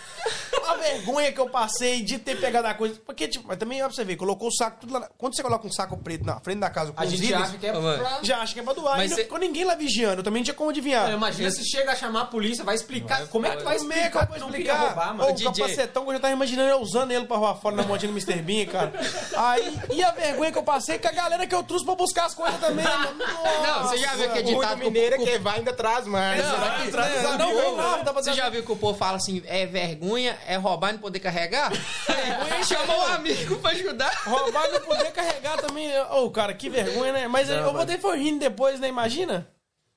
[0.68, 3.00] A vergonha que eu passei de ter pegado a coisa.
[3.06, 5.10] Porque, tipo, mas também, ó, pra você ver, colocou o saco tudo lá.
[5.18, 7.58] Quando você coloca um saco preto na frente da casa com A os gente acha
[7.58, 8.20] que é pra...
[8.22, 8.98] já acha que é pra doar.
[8.98, 11.12] Mas e não cê- ficou ninguém lá vigiando, eu também não tinha como adivinhar.
[11.12, 13.28] Imagina se chega a chamar a polícia, vai explicar.
[13.28, 14.78] Como é que vai Como é que eu explicar explicar?
[14.80, 15.30] roubar, Ô, mano?
[15.32, 15.46] o DJ.
[15.54, 18.18] capacetão que eu já tava imaginando eu usando ele pra rolar fora na motinha do
[18.18, 18.42] Mr.
[18.42, 18.94] Bean, cara.
[19.36, 22.26] Aí, e a vergonha que eu passei com a galera que eu trouxe pra buscar
[22.26, 23.18] as coisas também, mano.
[23.66, 26.06] Não, você já viu que é ditado o- mineira que o- que vai ainda traz
[26.06, 26.44] mais.
[26.44, 26.60] Não,
[27.04, 29.42] Que não, não, não, não, dá pra Você já viu que o povo fala assim,
[29.46, 31.72] é vergonha, é roubar e não poder carregar?
[32.08, 34.12] Vergonha chamou um amigo pra ajudar.
[34.26, 35.90] Roubar e não poder carregar também.
[36.12, 37.28] Ô, cara, que vergonha, né?
[37.28, 38.88] Mas eu vou ter rindo depois, né?
[38.88, 39.48] Imagina.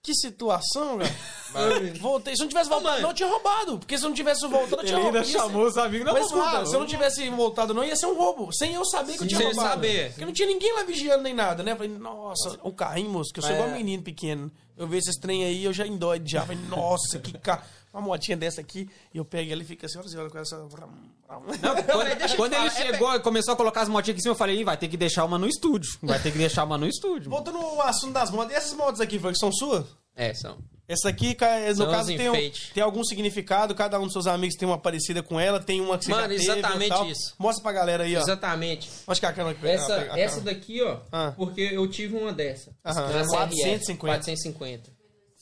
[0.05, 1.15] Que situação, velho.
[2.01, 2.35] Voltei.
[2.35, 3.03] Se eu não tivesse voltado, mano.
[3.03, 3.79] não, eu tinha roubado.
[3.79, 5.27] Porque se eu não tivesse voltado, eu tinha Ele ainda roubado.
[5.27, 8.07] Ser- chamou os amigos, não Mas escuta, se eu não tivesse voltado, não, ia ser
[8.07, 8.53] um roubo.
[8.53, 9.69] Sem eu saber que eu tinha Sem roubado.
[9.69, 10.09] saber.
[10.11, 11.73] Porque não tinha ninguém lá vigiando nem nada, né?
[11.73, 13.55] Eu Falei, nossa, um carrinho, moço, que eu sou É.
[13.55, 14.51] igual um menino pequeno.
[14.77, 16.41] Eu vejo esses trem aí, eu já endoido já.
[16.43, 17.63] Falei, nossa, que carro.
[17.93, 20.57] Uma motinha dessa aqui, e eu pego ela e fica assim, olha, olha com essa.
[20.57, 24.23] Quando, eu quando te ele é chegou e começou a colocar as motinhas aqui em
[24.23, 25.91] cima, eu falei, Ih, vai ter que deixar uma no estúdio.
[26.03, 27.31] Vai ter que deixar uma no estúdio.
[27.31, 29.85] Voltando ao assunto das motos, e essas motos aqui, Frank, são suas?
[30.17, 30.59] É, são.
[30.89, 34.27] Essa aqui, ca- no São caso, tem, um- tem algum significado, cada um dos seus
[34.27, 37.07] amigos tem uma parecida com ela, tem uma que você Mano, já teve exatamente tal.
[37.07, 37.35] isso.
[37.39, 38.21] Mostra pra galera aí, ó.
[38.21, 38.91] Exatamente.
[39.07, 39.67] Acho que a câmera aqui.
[39.67, 41.33] Essa, a- essa daqui, ó, Ah.
[41.35, 42.73] porque eu tive uma dessa.
[42.85, 43.99] Aham, Uma 450.
[44.01, 44.91] 450.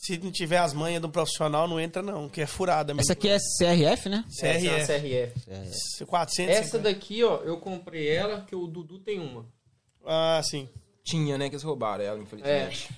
[0.02, 3.02] Se não tiver as manhas do profissional, não entra não, que é furada mesmo.
[3.02, 4.24] Essa aqui é CRF, né?
[4.28, 5.40] Essa é uma CRF.
[5.44, 6.04] CRF.
[6.06, 6.52] 450.
[6.52, 9.44] Essa daqui, ó, eu comprei ela, que o Dudu tem uma.
[10.06, 10.66] Ah, sim.
[11.04, 11.50] Tinha, né?
[11.50, 12.22] Que eles roubaram ela, É.
[12.22, 12.88] infelizmente.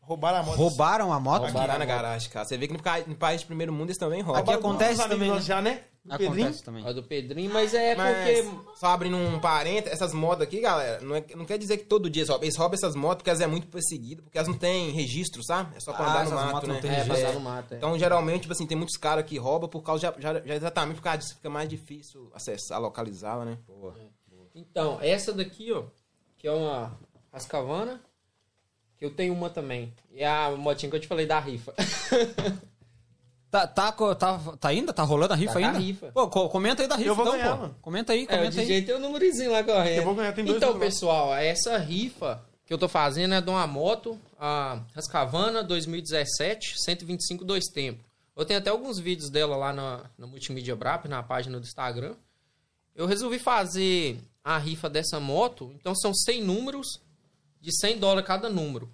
[0.00, 0.56] Roubaram a moto.
[0.56, 1.44] Roubaram a moto?
[1.44, 2.44] Aqui lá na garagem, cara.
[2.46, 4.42] Você vê que no, pa- no país de primeiro mundo eles também roubam.
[4.42, 5.82] Aqui acontece também, nossos já, né?
[6.04, 6.32] Do Pedrinho.
[6.32, 6.84] Acontece também.
[6.84, 8.76] A do Pedrinho, mas é Mas, porque.
[8.76, 12.10] só abrindo um parênteses, essas motos aqui, galera, não, é- não quer dizer que todo
[12.10, 12.44] dia eles roubam.
[12.44, 15.76] Eles roubam essas motos porque elas é muito perseguidas, porque elas não têm registro, sabe?
[15.76, 16.74] É só pra Ah, andar no mato, né?
[16.74, 17.16] não têm É, registro.
[17.22, 17.72] passar no mato.
[17.74, 17.76] É.
[17.76, 20.96] Então, geralmente, tipo assim, tem muitos caras que roubam por causa, já, já, já exatamente
[20.96, 23.58] por causa disso, fica mais difícil acessar, localizá-la, né?
[24.56, 25.84] Então, essa daqui, ó,
[26.36, 26.98] que é uma
[27.32, 28.02] Rascavana,
[28.98, 29.94] que eu tenho uma também.
[30.10, 31.72] E é a motinha que eu te falei da rifa.
[33.52, 34.94] Tá, tá, tá, tá ainda?
[34.94, 35.78] Tá rolando a rifa Tá com a ainda?
[35.78, 36.10] rifa.
[36.12, 37.60] Pô, co- comenta aí da rifa, Eu vou então, ganhar, pô.
[37.60, 37.76] mano.
[37.82, 38.66] Comenta aí, É, o comenta aí.
[38.66, 39.98] DJ tem o númerozinho lá correndo.
[39.98, 43.50] Eu vou ganhar, tem dois então, pessoal, essa rifa que eu tô fazendo é de
[43.50, 48.02] uma moto, a Rascavana 2017, 125 dois tempos.
[48.34, 52.14] Eu tenho até alguns vídeos dela lá na, na Multimídia Brap, na página do Instagram.
[52.96, 56.86] Eu resolvi fazer a rifa dessa moto, então são 100 números,
[57.60, 58.90] de 100 dólares cada número.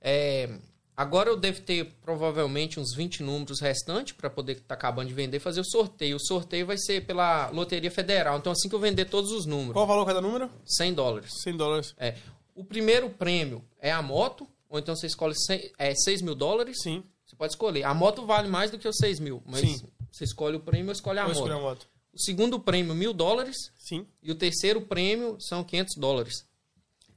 [0.00, 0.50] É,
[0.98, 5.36] agora eu devo ter provavelmente uns 20 números restantes para poder estar acabando de vender
[5.36, 6.16] e fazer o sorteio.
[6.16, 8.36] O sorteio vai ser pela Loteria Federal.
[8.36, 10.50] Então, assim que eu vender todos os números, Qual o valor cada número?
[10.64, 11.30] 100 dólares.
[11.44, 11.94] 100 dólares.
[11.96, 12.16] É.
[12.52, 16.82] O primeiro prêmio é a moto, ou então você escolhe 100, é, 6 mil dólares.
[16.82, 17.04] Sim.
[17.24, 17.84] Você pode escolher.
[17.84, 19.80] A moto vale mais do que os 6 mil, mas Sim.
[20.10, 21.52] você escolhe o prêmio ou escolhe a Vou moto.
[21.52, 21.88] a moto.
[22.12, 23.54] O segundo prêmio, mil dólares.
[23.78, 24.04] Sim.
[24.20, 26.44] E o terceiro prêmio são 500 dólares.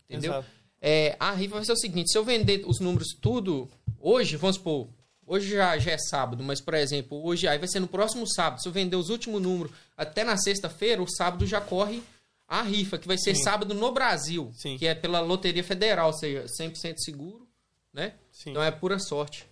[0.08, 0.34] Entendeu?
[0.34, 0.61] Exato.
[0.82, 3.70] É, a rifa vai ser o seguinte: se eu vender os números tudo
[4.00, 4.90] hoje, vamos supor,
[5.28, 8.62] hoje já, já é sábado, mas por exemplo, hoje aí vai ser no próximo sábado.
[8.62, 12.02] Se eu vender os últimos números até na sexta-feira, o sábado já corre
[12.48, 13.44] a rifa, que vai ser Sim.
[13.44, 14.78] sábado no Brasil, Sim.
[14.78, 17.48] que é pela Loteria Federal, ou seja, 100% seguro,
[17.94, 18.14] né?
[18.32, 18.50] Sim.
[18.50, 19.46] Então é pura sorte.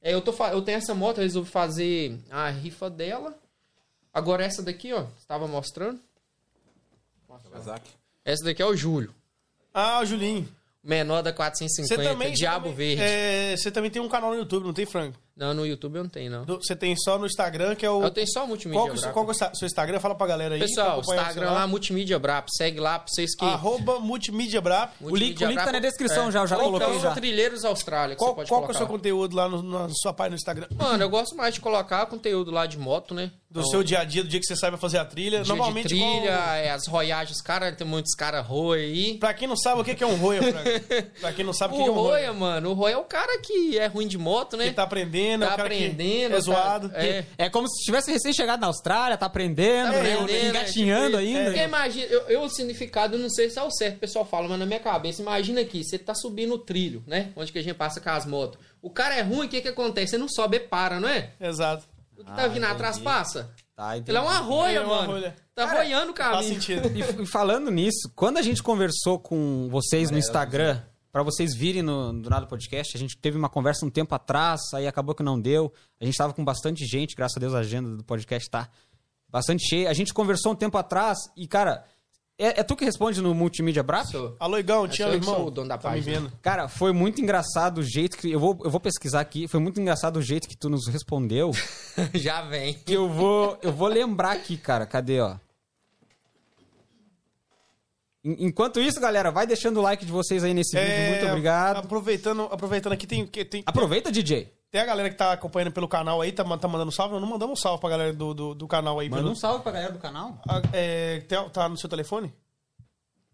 [0.00, 3.38] É, eu, tô, eu tenho essa moto, eu resolvi fazer a rifa dela.
[4.12, 6.00] Agora essa daqui, ó, estava mostrando.
[8.24, 9.14] Essa daqui é o Júlio.
[9.74, 10.48] Ah, o Julinho.
[10.82, 12.32] Menor da Você 450, também.
[12.32, 13.02] Diabo Verde.
[13.02, 15.16] é, você também tem um canal no YouTube, não tem, Frank?
[15.36, 16.44] Não, no YouTube eu não tenho, não.
[16.44, 18.02] Você tem só no Instagram, que é o.
[18.02, 19.12] Eu tenho só multimídia Qual, que, Brap.
[19.14, 19.98] qual que é o seu- Instagram?
[20.00, 20.58] Fala pra galera aí.
[20.60, 21.66] pra Pessoal, Instagram lá.
[21.66, 22.46] Multimídia Brap.
[22.50, 23.44] Segue lá pra vocês que...
[23.44, 24.92] Arroba Multimídia Brap.
[25.00, 27.10] O link, o link tá na descrição já, eu já Ou coloquei então já.
[27.12, 29.88] Trilheiros Austrália, que Qual, você pode qual que é o seu conteúdo lá no, na
[29.94, 30.66] sua página no Instagram?
[30.76, 33.30] Mano, eu gosto mais de colocar conteúdo lá de moto, né?
[33.50, 35.42] Do Então, seu dia a dia, do dia que você saiba fazer a trilha.
[35.42, 39.18] dia Normalmente, de trilha, qual- é, as roiagens, cara, tem muitos caras roia aí.
[39.18, 41.02] Pra quem não sabe o que que é um roia, Frank.
[41.20, 42.10] pra quem não sabe o que que é O um roia.
[42.28, 44.66] roia, mano, o roia é o cara que é ruim de moto, né?
[44.66, 46.90] Ele tá aprendendo, é Tá o cara aprendendo, que é tá- zoado.
[46.94, 47.24] é.
[47.38, 50.14] É como se tivesse recém chegado na Austrália, tá aprendendo, Tá né?
[50.14, 51.50] aprendendo, engatinhando é, tipo, ainda.
[51.50, 54.24] Porque imagina, eu, eu, o significado, eu não sei se é o certo, o pessoal
[54.24, 57.30] fala, mas na minha cabeça, imagina aqui, você tá subindo o trilho, né?
[57.36, 58.58] Onde que a gente passa com as motos.
[58.82, 60.12] O cara é ruim, o que que acontece?
[60.12, 61.30] Você não sobe e para, não é?
[61.40, 61.84] Exato.
[62.16, 63.50] O que tá vindo atrás passa.
[63.74, 64.10] Tá, entendi.
[64.10, 65.12] Ele é uma Ele é mano.
[65.12, 65.34] rolha.
[65.54, 66.54] Tá Cara, roiando o Faz caminho.
[66.54, 66.90] sentido.
[66.94, 70.82] E, e falando nisso, quando a gente conversou com vocês no Instagram,
[71.12, 74.60] pra vocês virem no do Nada Podcast, a gente teve uma conversa um tempo atrás,
[74.74, 75.72] aí acabou que não deu.
[76.00, 78.68] A gente tava com bastante gente, graças a Deus a agenda do podcast tá
[79.28, 79.90] bastante cheia.
[79.90, 81.84] A gente conversou um tempo atrás e, cara,
[82.38, 84.06] é, é tu que responde no Multimídia Brap?
[84.06, 84.34] Sou.
[84.40, 85.34] Alô, Igão, te amo, que irmão.
[85.34, 86.20] sou o dono da tá me página.
[86.20, 86.32] vendo.
[86.40, 88.30] Cara, foi muito engraçado o jeito que.
[88.30, 89.46] Eu vou, eu vou pesquisar aqui.
[89.46, 91.50] Foi muito engraçado o jeito que tu nos respondeu.
[92.14, 92.72] Já vem.
[92.74, 94.86] Que eu vou, eu vou lembrar aqui, cara.
[94.86, 95.36] Cadê, ó?
[98.24, 100.92] En- Enquanto isso, galera, vai deixando o like de vocês aí nesse vídeo.
[100.92, 101.76] É, Muito obrigado.
[101.78, 104.52] Aproveitando, aproveitando aqui, tem, que- tem, Aproveita, DJ.
[104.70, 107.18] tem a galera que tá acompanhando pelo canal aí, tá, tá mandando salve.
[107.18, 109.08] Não mandamos um salve pra galera do, do, do canal aí.
[109.08, 110.38] Manda pelo- um salve pra galera do canal.
[110.48, 112.32] Ah, é, tem- tá no seu telefone?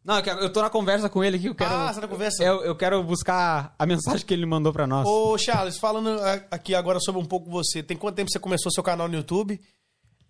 [0.05, 1.47] Não, eu quero- eu tô na conversa com ele aqui.
[1.47, 2.45] Eu quero, Ah, você tá na conversa?
[2.45, 5.05] Eu, eu quero buscar a mensagem que ele mandou pra nós.
[5.05, 7.82] Ô, Charles, falando ah, aqui agora sobre um pouco você.
[7.82, 9.61] Tem quanto tempo você começou seu canal no YouTube?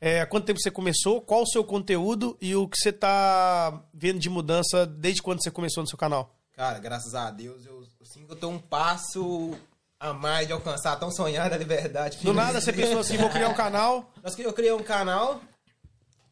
[0.00, 1.20] É, há quanto tempo você começou?
[1.20, 5.50] Qual o seu conteúdo e o que você tá vendo de mudança desde quando você
[5.50, 6.34] começou no seu canal?
[6.52, 9.56] Cara, graças a Deus, eu, eu sinto que eu tô um passo
[9.98, 12.18] a mais de alcançar a tão sonhada liberdade.
[12.22, 14.12] Do nada você pensou assim, vou criar um canal.
[14.38, 15.40] Eu criei um canal,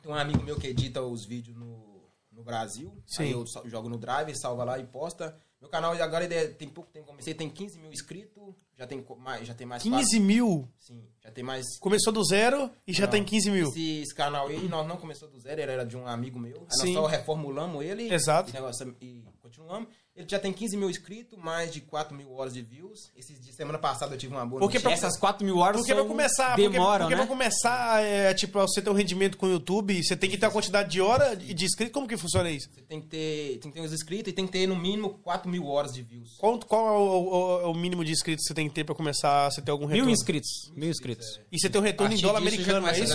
[0.02, 2.92] tem um amigo meu que edita os vídeos no, no Brasil.
[3.06, 3.22] Sim.
[3.24, 5.36] Aí eu jogo no Drive, salva lá e posta.
[5.64, 9.46] Meu canal agora é- tem pouco tempo, comecei, tem 15 mil inscritos, já tem mais,
[9.48, 10.68] já tem mais 15 mil.
[10.76, 11.64] Sim, já tem mais.
[11.80, 13.68] Começou do zero e já Não, tem 15 mil.
[13.68, 16.66] Esse, esse canal aí, nós não começou do zero, ele era de um amigo meu.
[16.70, 16.92] Aí Sim.
[16.92, 18.12] nós só reformulamos ele.
[18.12, 18.50] Exato.
[18.50, 19.88] E, negócio- e continuamos.
[20.16, 23.10] Ele já tem 15 mil inscritos, mais de 4 mil horas de views.
[23.16, 24.96] Esses de semana passada eu tive uma boa Porque notícia.
[25.00, 26.00] pra- Essas 4 mil horas Porque são...
[26.02, 27.20] pra começar, porque, demoram, porque né?
[27.20, 30.46] pra começar, é, tipo, você ter um rendimento com o YouTube, você tem que ter
[30.46, 31.92] uma quantidade de hora e de inscritos.
[31.92, 32.68] Como que funciona isso?
[32.72, 35.18] Você tem que, ter, tem que ter os inscritos e tem que ter no mínimo
[35.18, 36.36] 4 mil horas de views.
[36.38, 38.94] Qual, qual é o, o- o mínimo de inscritos que você tem que ter pra
[38.94, 40.04] começar a você ter algum retorno?
[40.06, 40.70] Mil inscritos.
[40.76, 41.40] Mil inscritos.
[41.50, 43.14] E você tem um A retorno em dólar americano, é a isso?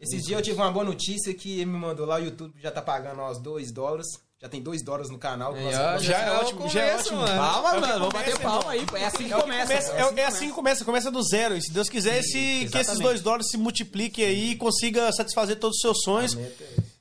[0.00, 2.72] Esses dias eu tive uma boa notícia que ele me mandou lá, o YouTube já
[2.72, 4.06] tá pagando nós 2 dólares.
[4.40, 5.54] Já tem 2 dólares no canal.
[5.54, 7.18] Nós- Já é ótimo, já é ótimo.
[7.18, 7.36] mano.
[7.38, 7.92] Palma, É mano.
[7.98, 8.86] Vamos começa, bater palma aí.
[8.94, 9.72] É assim que É, que começa.
[9.74, 11.56] é, é assim que começa, começa do zero.
[11.56, 13.02] E se Deus quiser, esse, que esses exatamente.
[13.02, 16.38] dois dólares se multipliquem aí e consiga satisfazer todos os seus sonhos.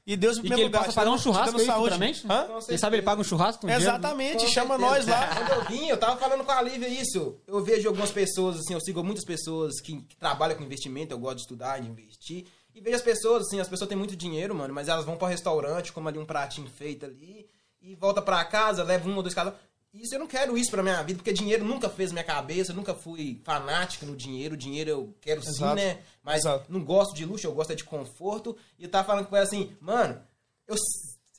[0.05, 0.89] E Deus em E que primeiro ele lugar.
[0.89, 1.83] te pagar um churrasco aí saúde.
[1.93, 2.25] futuramente?
[2.27, 2.47] Hã?
[2.67, 3.83] Quem sabe ele paga um churrasco com dinheiro?
[3.85, 4.95] Exatamente, Com chama certeza.
[4.95, 5.27] nós lá.
[5.35, 7.37] Quando eu vim, eu tava falando com a Lívia isso.
[7.47, 11.19] Eu vejo algumas pessoas, assim, eu sigo muitas pessoas que, que trabalham com investimento, eu
[11.19, 12.45] gosto de estudar, de investir.
[12.79, 15.27] E vejo as pessoas, assim, as pessoas têm muito dinheiro, mano, mas elas vão para
[15.27, 17.45] restaurante, como ali um pratinho feito ali,
[17.81, 19.53] e volta para casa, leva um ou dois casal.
[19.93, 22.75] Isso eu não quero isso pra minha vida, porque dinheiro nunca fez minha cabeça, eu
[22.77, 24.55] nunca fui fanático no dinheiro.
[24.55, 25.75] Dinheiro eu quero sim, Exato.
[25.75, 25.99] né?
[26.23, 26.71] Mas Exato.
[26.71, 28.55] não gosto de luxo, eu gosto é de conforto.
[28.77, 30.21] E eu tava falando com ela assim, mano,
[30.65, 30.75] eu,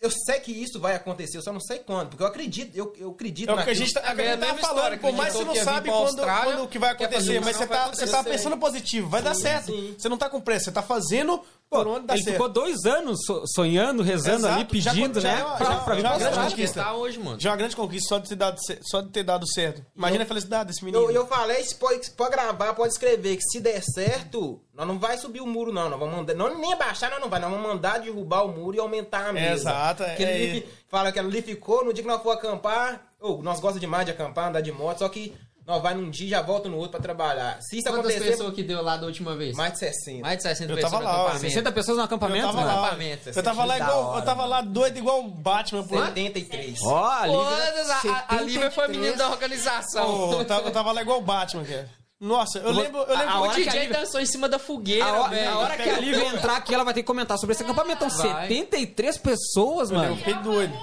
[0.01, 2.92] eu sei que isso vai acontecer, eu só não sei quando, porque eu acredito, eu,
[2.98, 5.12] eu acredito É o que a gente tá, É a a gente tá falando, por
[5.12, 8.07] mais que você não sabe quando, quando o que vai acontecer, mas você tá, você
[8.07, 9.66] tá pensando positivo, vai dar certo.
[9.66, 9.94] sim.
[9.98, 12.34] Você não tá com pressa, você tá fazendo por onde dá ele certo.
[12.34, 15.40] ficou dois anos so- sonhando, rezando Exato, ali, já- pedindo, já né?
[15.40, 16.82] é uma- pra, já- pra vir já é pra uma grande conquista.
[16.82, 17.40] Tá hoje, mano.
[17.40, 19.86] Já é uma grande conquista só de ter dado, só de ter dado certo.
[19.96, 21.04] Imagina a felicidade desse menino.
[21.04, 24.98] Eu, eu falei, se pode, pode gravar, pode escrever, que se der certo, nós não
[24.98, 25.88] vai subir o muro, não.
[25.88, 26.34] Nós vamos mandar.
[26.34, 27.38] Não, nem abaixar, nós não vai.
[27.38, 29.70] Nós vamos mandar derrubar o muro e aumentar a mesa.
[29.70, 33.00] Exato, Porque é- ele fi- fala que ali ficou, no dia que nós for acampar,
[33.20, 35.32] ou nós gostamos demais de acampar, andar de moto, só que
[35.70, 37.58] nós vai num dia e já volta no outro pra trabalhar.
[37.62, 39.56] Se isso Quantas acontecer, pessoas que deu lá da última vez?
[39.56, 40.20] mais de 60.
[40.22, 41.40] Mais de 60 Eu pessoas tava no lá, acampamento.
[41.46, 42.66] 60 pessoas no Eu acampamento, tava mano.
[42.66, 45.82] lá, acampamento, eu tava lá igual, eu tava lá doido igual o Batman.
[45.84, 45.96] Pô.
[45.98, 46.80] 73.
[46.82, 47.32] Ó, ali.
[47.32, 50.04] Foda-se, a, a Lívia foi menino da organização.
[50.06, 51.88] Pô, eu, tava, eu tava lá igual o Batman, cara.
[52.20, 54.46] Nossa, eu lembro, eu a lembro hora O que a DJ Lívia- dançou em cima
[54.46, 55.50] da fogueira, A hora, velho.
[55.52, 58.04] a hora que a Lívia entrar aqui, ela vai ter que comentar sobre esse acampamento.
[58.04, 58.46] Então, Vai.
[58.48, 60.16] 73 pessoas, Eu mano.
[60.16, 60.74] fiquei doido.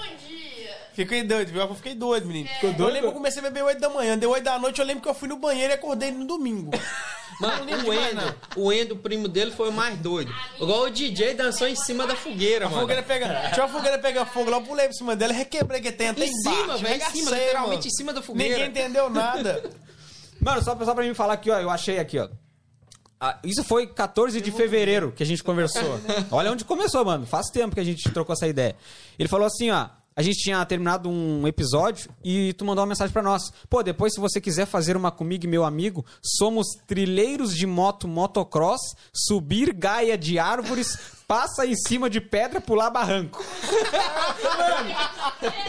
[0.98, 1.62] Fiquei doido, viu?
[1.62, 2.50] Eu fiquei doido, menino.
[2.50, 2.94] Ficou Eu doido?
[2.94, 4.18] lembro que eu comecei a beber 8 da manhã.
[4.18, 6.72] Deu 8 da noite, eu lembro que eu fui no banheiro e acordei no domingo.
[7.40, 10.34] Mano, o Endo, o Endo, o primo dele, foi o mais doido.
[10.60, 12.82] Igual o DJ dançou em cima da fogueira, A mano.
[12.82, 15.92] fogueira pega, tinha uma fogueira pegando fogo lá, eu pulei por cima dela, requebrei que
[15.92, 16.58] tem até Em embaixo.
[16.62, 17.88] cima, velho, em cima, literalmente mano.
[17.88, 18.54] em cima da fogueira.
[18.58, 19.64] Ninguém entendeu nada.
[20.42, 22.28] Mano, só, só pra mim falar aqui, ó, eu achei aqui, ó.
[23.20, 26.00] Ah, isso foi 14 de fevereiro que a gente conversou.
[26.32, 27.26] Olha onde começou, mano.
[27.28, 28.76] Faz tempo que a gente trocou essa ideia.
[29.20, 29.90] Ele falou assim, ó.
[30.18, 33.54] A gente tinha terminado um episódio e tu mandou uma mensagem pra nós.
[33.70, 38.08] Pô, depois se você quiser fazer uma comigo e meu amigo, somos trilheiros de moto
[38.08, 38.82] motocross,
[39.14, 40.98] subir gaia de árvores,
[41.28, 43.44] passa em cima de pedra, pular barranco.
[44.58, 44.96] Mano,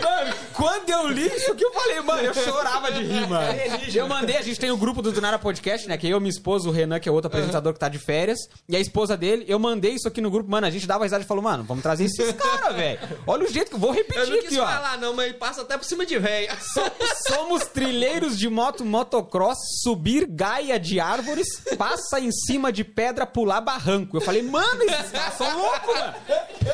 [0.02, 3.58] Mano, quando eu li isso aqui, eu falei, mano, eu chorava de rir, mano.
[3.92, 5.96] Eu mandei, a gente tem o grupo do Dunara Podcast, né?
[5.98, 8.76] Que eu, minha esposa, o Renan, que é outro apresentador que tá de férias, e
[8.76, 11.26] a esposa dele, eu mandei isso aqui no grupo, mano, a gente dava risada e
[11.26, 13.00] falou, mano, vamos trazer esses caras, velho.
[13.26, 14.66] Olha o jeito que eu vou repetir Eu não quis aqui, ó.
[14.66, 16.56] falar, não, mas passa até por cima de véia.
[16.60, 23.26] So- Somos trilheiros de moto motocross, subir gaia de árvores, passa em cima de pedra,
[23.26, 24.16] pular barranco.
[24.16, 26.14] Eu falei, mano, esses caras são loucos, mano.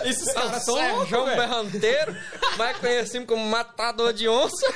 [0.04, 1.36] Esses caras são loucos, velho.
[1.36, 2.16] Berranteiro,
[2.56, 4.66] mais conhecido como matador de onça.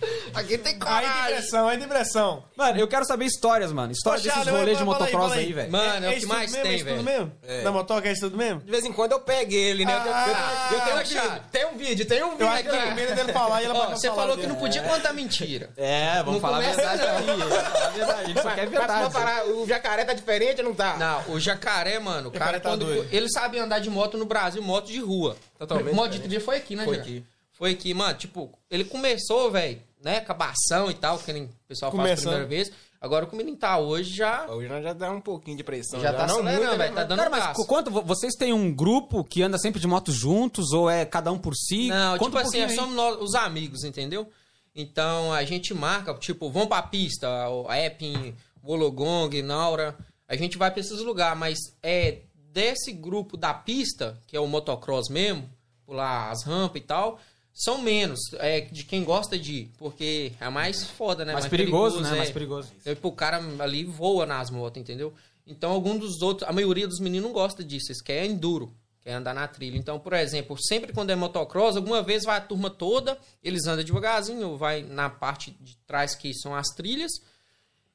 [0.34, 1.34] Aqui tem Aí tem coragem.
[1.34, 2.44] pressão, aí tem pressão.
[2.56, 3.92] Mano, eu quero saber histórias, mano.
[3.92, 5.70] Histórias desses rolês de aí, motocross aí, velho.
[5.72, 7.18] Mano, é o que isso mais mesmo, tem, é isso tudo velho.
[7.18, 7.32] mesmo?
[7.42, 7.62] É.
[7.62, 8.60] Na motoca é isso tudo mesmo?
[8.60, 9.92] De vez em quando eu pego ele, né?
[9.92, 12.48] Eu- eu, Ah, eu, eu tenho um vídeo, tem um vídeo, tem um vídeo Eu
[12.48, 13.00] acho que aqui.
[13.00, 15.70] é dele falar e ela Ó, você falar falou que não podia contar mentira.
[15.76, 17.26] É, vamos Não falar a verdade aqui.
[17.26, 18.20] Vamos falar a verdade.
[18.20, 19.12] A gente só quer Mas, mas, verdade.
[19.12, 20.96] parar, o jacaré tá diferente ou não tá?
[20.96, 22.86] Não, o jacaré, mano, o cara, tá quando.
[22.86, 23.08] doido.
[23.12, 25.36] ele sabia andar de moto no Brasil, moto de rua.
[25.58, 27.24] Totalmente Moto de trilha foi aqui, né, Foi aqui.
[27.52, 28.14] Foi aqui, mano.
[28.14, 32.02] Tipo, ele começou, velho, né, com a bação e tal, que nem o pessoal faz
[32.02, 32.26] Começando.
[32.34, 32.72] a primeira vez.
[33.00, 34.46] Agora, como ele tá hoje, já.
[34.46, 36.00] Hoje nós já dá um pouquinho de pressão.
[36.00, 38.52] Já tá não acelerando, muito, né, velho, tá dando Cara, mas quanto vo- vocês têm
[38.52, 41.88] um grupo que anda sempre de moto juntos ou é cada um por si?
[41.88, 42.74] Não, Conta tipo um assim, é aí.
[42.74, 44.30] somos nós, os amigos, entendeu?
[44.74, 47.26] Então a gente marca, tipo, vamos pra pista,
[47.68, 49.96] a Epping, Wologong, Naura.
[50.28, 52.18] A gente vai pra esses lugares, mas é
[52.52, 55.48] desse grupo da pista, que é o motocross mesmo,
[55.86, 57.18] pular as rampas e tal,
[57.52, 58.20] são menos.
[58.34, 61.32] É de quem gosta de ir, porque é mais foda, né?
[61.32, 62.10] Mais perigoso, né?
[62.12, 62.16] é.
[62.18, 62.72] Mais perigoso.
[62.82, 65.12] Tipo, o cara ali voa nas motos, entendeu?
[65.46, 69.14] Então, algum dos outros, a maioria dos meninos não gosta disso, eles querem enduro, quer
[69.14, 69.76] andar na trilha.
[69.76, 73.84] Então, por exemplo, sempre quando é motocross, alguma vez vai a turma toda, eles andam
[73.84, 77.10] devagarzinho, vai na parte de trás que são as trilhas,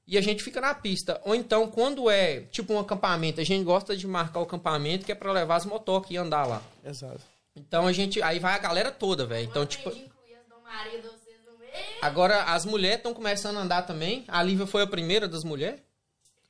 [0.08, 1.20] e a gente fica na pista.
[1.24, 5.12] Ou então, quando é tipo um acampamento, a gente gosta de marcar o acampamento que
[5.12, 6.62] é pra levar as motocas e andar lá.
[6.84, 7.22] Exato.
[7.56, 8.22] Então a gente.
[8.22, 9.48] Aí vai a galera toda, velho.
[9.48, 9.92] Então, tipo.
[12.02, 14.24] Agora as mulheres estão começando a andar também.
[14.28, 15.82] A Lívia foi a primeira das mulheres.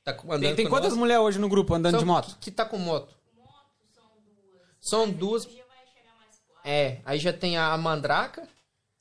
[0.04, 2.28] Tá andando Tem, tem quantas mulheres hoje no grupo andando São- de moto?
[2.34, 3.12] Que, que tá com moto?
[3.34, 3.50] Moto
[3.92, 4.64] são duas.
[4.80, 5.48] São duas.
[6.64, 8.48] É, aí já tem a Mandraca.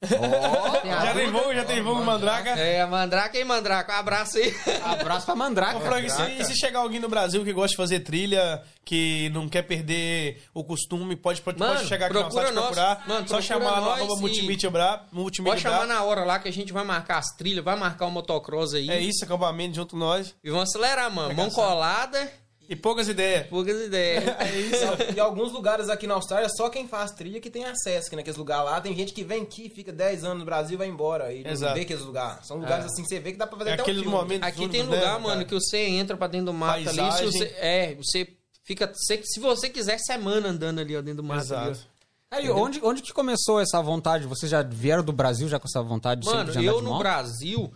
[0.05, 2.49] A Já tem voo, já tem com mandraca.
[2.51, 3.93] É, Mandraca e Mandraca.
[3.93, 4.55] Um abraço aí.
[4.83, 5.77] Abraço pra Mandraca.
[5.77, 8.61] Ô, Frank, e se, e se chegar alguém no Brasil que gosta de fazer trilha,
[8.83, 12.65] que não quer perder o costume, pode, pode, Mano, pode chegar aqui procura site nós.
[12.65, 13.03] procurar.
[13.07, 16.47] Mano, só chamar lá no arroba multimídia bra, multimídia Pode chamar na hora lá que
[16.47, 18.89] a gente vai marcar as trilhas, vai marcar o motocross aí.
[18.89, 20.35] É isso, acampamento junto nós.
[20.43, 21.33] E vamos acelerar, mano.
[21.33, 22.31] Mão colada,
[22.67, 23.47] E poucas ideias.
[23.47, 24.23] poucas ideias.
[24.39, 25.13] É isso.
[25.15, 28.37] E alguns lugares aqui na Austrália, só quem faz trilha que tem acesso, que naqueles
[28.37, 28.81] lugares lá.
[28.81, 31.31] Tem gente que vem aqui, fica 10 anos no Brasil e vai embora.
[31.33, 31.69] E Exato.
[31.69, 32.45] não vê aqueles lugares.
[32.47, 34.17] São lugares assim que você vê que dá pra fazer É até um aqueles filme.
[34.17, 35.19] momentos Aqui tem né, lugar, cara?
[35.19, 36.89] mano, que você entra pra dentro do mato ali.
[36.89, 37.31] Se Paisagem.
[37.31, 38.27] você, é, você
[38.63, 38.91] fica.
[38.95, 41.53] Se, se você quiser, semana andando ali ó, dentro do mato.
[41.53, 41.69] ali.
[41.71, 41.87] Exato.
[42.29, 44.25] Cara, e onde, onde que começou essa vontade?
[44.25, 46.81] Vocês já vieram do Brasil já com essa vontade de Mano, sempre de andar eu
[46.83, 46.97] de no?
[46.97, 47.73] Brasil,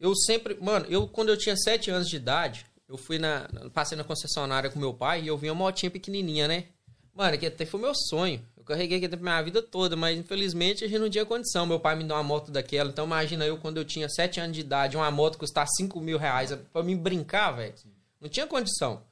[0.00, 0.56] eu sempre.
[0.60, 2.64] Mano, eu quando eu tinha 7 anos de idade,
[2.94, 3.48] eu fui na.
[3.72, 6.66] Passei na concessionária com meu pai e eu vi uma motinha pequenininha, né?
[7.12, 8.40] Mano, que até foi meu sonho.
[8.56, 11.66] Eu carreguei aqui minha vida toda, mas infelizmente a gente não tinha condição.
[11.66, 12.90] Meu pai me deu uma moto daquela.
[12.90, 16.18] Então imagina eu quando eu tinha 7 anos de idade, uma moto custar 5 mil
[16.18, 17.74] reais pra mim brincar, velho.
[18.20, 19.02] Não tinha condição.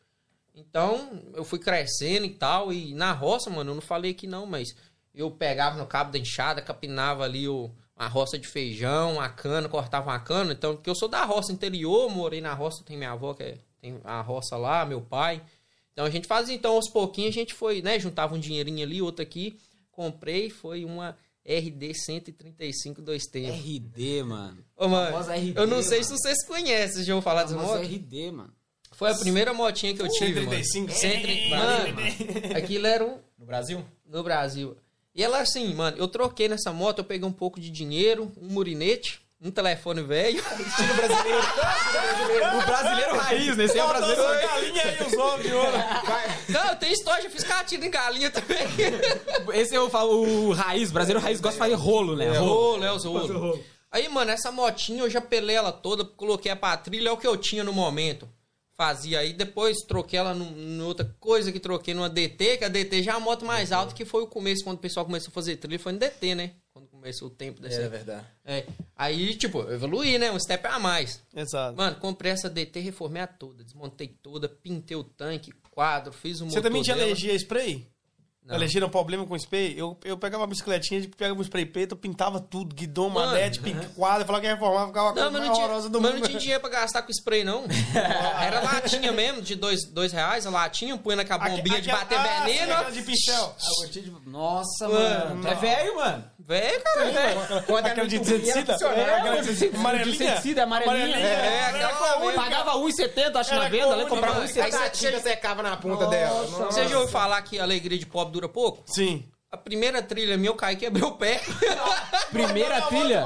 [0.54, 4.44] Então, eu fui crescendo e tal, e na roça, mano, eu não falei que não,
[4.44, 4.68] mas
[5.14, 9.68] eu pegava no cabo da enxada, capinava ali o, a roça de feijão, a cana,
[9.68, 13.12] cortava uma cana, então, porque eu sou da roça interior, morei na roça, tem minha
[13.12, 15.42] avó que é- tem a roça lá, meu pai.
[15.92, 19.02] Então a gente fazia, então aos pouquinhos a gente foi, né, juntava um dinheirinho ali,
[19.02, 19.58] outro aqui,
[19.90, 21.14] comprei, foi uma
[21.44, 23.60] RD 135 2 tempos.
[23.60, 24.64] RD, mano.
[24.76, 26.04] Ô, mano, RD, eu não sei mano.
[26.04, 27.92] se vocês conhecem, já vou falar dessa Famosa moto.
[27.92, 28.54] RD, mano.
[28.92, 30.86] Foi a primeira motinha que eu tive, 135.
[30.86, 30.94] mano.
[30.94, 33.84] 130, mano, aquilo era um No Brasil?
[34.06, 34.76] no Brasil.
[35.14, 38.48] E ela assim, mano, eu troquei nessa moto, eu peguei um pouco de dinheiro, um
[38.48, 40.38] murinete, um telefone velho.
[40.66, 42.58] Estilo brasileiro.
[42.58, 43.64] O brasileiro raiz, né?
[43.64, 45.72] Esse é o brasileiro Nossa, galinha e os ovos de ouro.
[46.48, 48.58] Não, eu tenho história, já fiz catira em galinha também.
[49.54, 52.38] Esse eu falo, o raiz, brasileiro raiz gosta de fazer rolo, né?
[52.38, 52.52] Rolo.
[52.52, 53.60] Rolo, é os rolos.
[53.90, 57.26] Aí, mano, essa motinha eu já pelei ela toda, coloquei a patrilha, é o que
[57.26, 58.28] eu tinha no momento.
[58.74, 63.02] Fazia aí, depois troquei ela numa outra coisa que troquei numa DT, que a DT
[63.02, 65.34] já é a moto mais alta, que foi o começo, quando o pessoal começou a
[65.34, 66.52] fazer trilha, foi no DT, né?
[67.02, 67.80] Começou o tempo dessa.
[67.80, 68.24] É verdade.
[68.44, 68.64] É.
[68.96, 70.30] Aí, tipo, eu evoluí, né?
[70.30, 71.20] Um step a mais.
[71.34, 71.76] Exato.
[71.76, 76.44] Mano, comprei essa DT, reformei a toda, desmontei toda, pintei o tanque, quadro, fiz o
[76.44, 77.08] motor Você também tinha dela.
[77.08, 77.90] alergia a spray?
[78.44, 78.56] Não.
[78.56, 79.72] Elegeram um problema com spray.
[79.78, 83.78] Eu, eu pegava uma bicicletinha, pegava um spray preto, eu pintava tudo, guidão, manete, pin-
[83.94, 86.00] quadra, falava que ia reformar, ficava a coisa Não, mas mais não, tinha, horrorosa do
[86.00, 86.20] mas mundo.
[86.22, 87.64] não tinha dinheiro pra gastar com spray, não.
[88.42, 92.44] Era latinha mesmo, de dois, dois reais, a latinha, punha na bombinha de bater ah,
[92.44, 92.72] sim, veneno.
[92.72, 93.56] aquela de pincel.
[94.26, 95.48] Nossa, Mano, mano.
[95.48, 96.24] É velho, mano.
[96.46, 97.62] Velho, cara.
[97.66, 98.72] Quando Aquela de inseticida.
[98.72, 99.78] É, aquela de inseticida.
[99.78, 100.14] Amarelinha.
[100.14, 101.16] inseticida, amarelinha.
[101.16, 102.32] É, Era aquela.
[102.32, 104.04] Pagava 1,70, acho, na venda, né?
[104.06, 104.52] Comprava demais.
[104.56, 104.62] 1,70.
[104.62, 104.72] Aí
[105.12, 106.44] você secava na ponta dela.
[106.46, 108.82] Você já ouviu falar que a alegria de pobre dura pouco?
[108.86, 109.24] Sim.
[109.50, 111.40] A primeira trilha minha, eu caí e quebrei o pé.
[112.32, 113.22] Primeira trilha.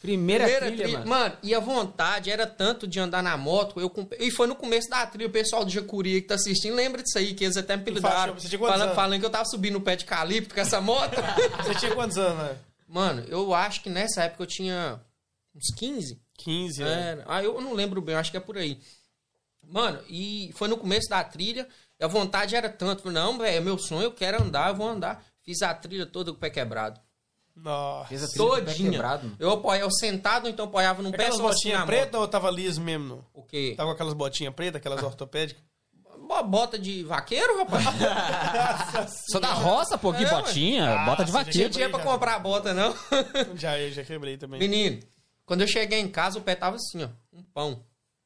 [0.00, 0.98] Primeira, Primeira trilha, trilha.
[0.98, 1.10] mano.
[1.10, 3.80] Mano, e a vontade era tanto de andar na moto.
[3.80, 5.26] Eu comp- E foi no começo da trilha.
[5.28, 7.82] O pessoal do Jacuri que tá assistindo lembra disso aí, que eles até me
[8.58, 11.14] quantos Falando, falando que eu tava subindo no pé de calipto com essa moto.
[11.64, 12.56] Você tinha quantos anos, né?
[12.88, 15.00] Mano, eu acho que nessa época eu tinha
[15.54, 16.20] uns 15.
[16.38, 17.24] 15, né?
[17.26, 18.78] Ah, eu não lembro bem, eu acho que é por aí.
[19.66, 21.66] Mano, e foi no começo da trilha,
[21.98, 23.02] e a vontade era tanto.
[23.02, 25.24] Falei, Não, velho, é meu sonho, eu quero andar, eu vou andar.
[25.42, 27.00] Fiz a trilha toda com o pé quebrado.
[27.56, 28.08] Nossa.
[28.08, 29.00] Fez a pé Todinha.
[29.38, 32.28] Eu apoiava sentado, ou então apoiava num pé Aquelas só assim botinhas na pretas ou
[32.28, 33.06] tava liso mesmo?
[33.06, 33.24] não?
[33.32, 33.74] O quê?
[33.76, 35.62] Tava com aquelas botinhas pretas, aquelas ortopédicas?
[36.28, 37.84] Bo- Bota de vaqueiro, rapaz?
[39.30, 41.00] Sou da roça, pô, que É, botinha.
[41.00, 41.70] Ah, bota de Tinha vaqueiro.
[41.70, 42.94] dinheiro pra comprar a bota, não.
[43.56, 44.58] já, eu já quebrei também.
[44.60, 45.00] Menino,
[45.44, 47.08] quando eu cheguei em casa, o pé tava assim, ó.
[47.32, 47.84] Um pão.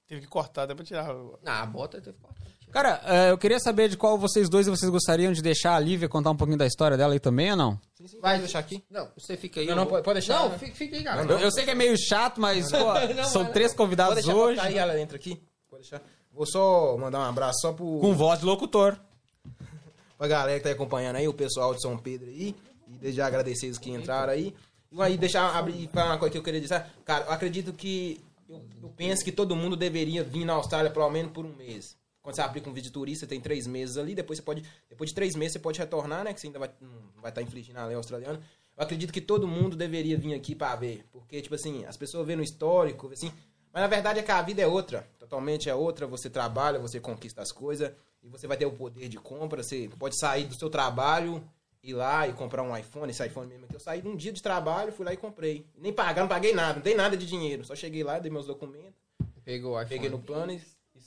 [0.08, 1.06] Teve que cortar, dá pra tirar.
[1.46, 2.39] Ah, a bota teve que cortar.
[2.72, 6.08] Cara, é, eu queria saber de qual vocês dois vocês gostariam de deixar a Lívia
[6.08, 7.80] contar um pouquinho da história dela aí também ou não?
[8.20, 8.82] Vai deixar aqui?
[8.90, 9.66] Não, você fica aí.
[9.66, 10.58] Não, não, vou- pode- pode deixar, Não, né?
[10.58, 11.22] fica, fica aí, cara.
[11.24, 12.78] Eu, eu sei que é meio chato, mas, pô,
[13.14, 13.52] não, são não.
[13.52, 15.40] três Pode convidados deixar hoje aí, ela entra aqui.
[15.68, 16.00] Pode deixar.
[16.32, 18.96] Vou só mandar um abraço só pro, com voz de locutor.
[20.16, 22.54] pra galera que tá acompanhando aí, o pessoal de São Pedro aí.
[22.88, 24.54] E desde já agradecer os que entraram aí.
[24.92, 26.84] E aí, deixar abrir pra uma coisa que eu queria dizer.
[27.04, 28.20] Cara, eu acredito que.
[28.48, 31.96] Eu, eu penso que todo mundo deveria vir na Austrália pelo menos por um mês.
[32.22, 34.64] Quando você aplica um vídeo de turista, tem três meses ali, depois você pode.
[34.88, 36.34] Depois de três meses você pode retornar, né?
[36.34, 38.40] Que você ainda vai, não vai estar infligindo a lei australiana.
[38.76, 41.04] Eu acredito que todo mundo deveria vir aqui pra ver.
[41.10, 43.32] Porque, tipo assim, as pessoas vêem no histórico, assim.
[43.72, 45.08] Mas na verdade é que a vida é outra.
[45.18, 46.06] Totalmente é outra.
[46.06, 47.92] Você trabalha, você conquista as coisas.
[48.22, 49.62] E você vai ter o poder de compra.
[49.62, 51.42] Você pode sair do seu trabalho,
[51.82, 53.10] ir lá e comprar um iPhone.
[53.10, 53.76] Esse iPhone mesmo aqui.
[53.76, 55.66] Eu saí num dia de trabalho, fui lá e comprei.
[55.78, 56.74] Nem pagar, não paguei nada.
[56.74, 57.64] Não tem nada de dinheiro.
[57.64, 59.00] Só cheguei lá, dei meus documentos.
[59.44, 59.88] Pegou o iPhone.
[59.88, 60.60] Peguei no plano e,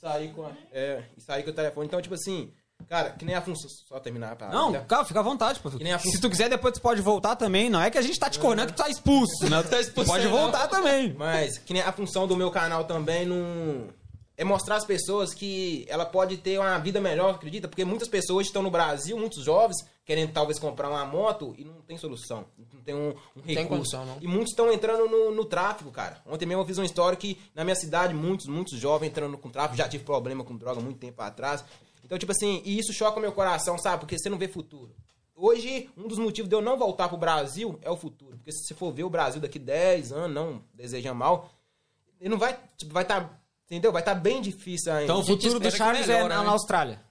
[0.03, 1.87] saí com a, é, e saí com o telefone.
[1.87, 2.51] Então, tipo assim,
[2.89, 3.69] cara, que nem a função.
[3.87, 4.49] Só terminar pra.
[4.49, 5.69] Não, calma, fica à vontade, pô.
[5.79, 7.69] nem a Se tu quiser, depois tu pode voltar também.
[7.69, 9.63] Não é que a gente tá te cornando que tu tá expulso, né?
[9.63, 10.31] Tá expulso, pode não.
[10.31, 11.13] voltar também.
[11.13, 13.87] Mas que nem a função do meu canal também não.
[14.35, 17.67] É mostrar às pessoas que ela pode ter uma vida melhor, acredita?
[17.67, 21.81] Porque muitas pessoas estão no Brasil, muitos jovens, querendo talvez comprar uma moto e não
[21.81, 22.43] tem solução.
[22.57, 23.55] Não tem um, um recurso.
[23.55, 24.17] tem condição, não.
[24.21, 26.21] E muitos estão entrando no, no tráfico, cara.
[26.25, 29.49] Ontem mesmo eu fiz uma história que na minha cidade, muitos, muitos jovens entrando com
[29.49, 29.77] tráfico.
[29.77, 31.63] Já tive problema com droga muito tempo atrás.
[32.03, 33.99] Então, tipo assim, e isso choca o meu coração, sabe?
[33.99, 34.93] Porque você não vê futuro.
[35.35, 38.37] Hoje, um dos motivos de eu não voltar pro Brasil é o futuro.
[38.37, 41.49] Porque se você for ver o Brasil daqui 10 anos, não deseja mal,
[42.19, 43.91] ele não vai, tipo, vai estar, entendeu?
[43.91, 45.05] Vai estar bem difícil ainda.
[45.05, 46.45] Então o futuro do Charles é melhora, na, né?
[46.45, 47.01] na Austrália.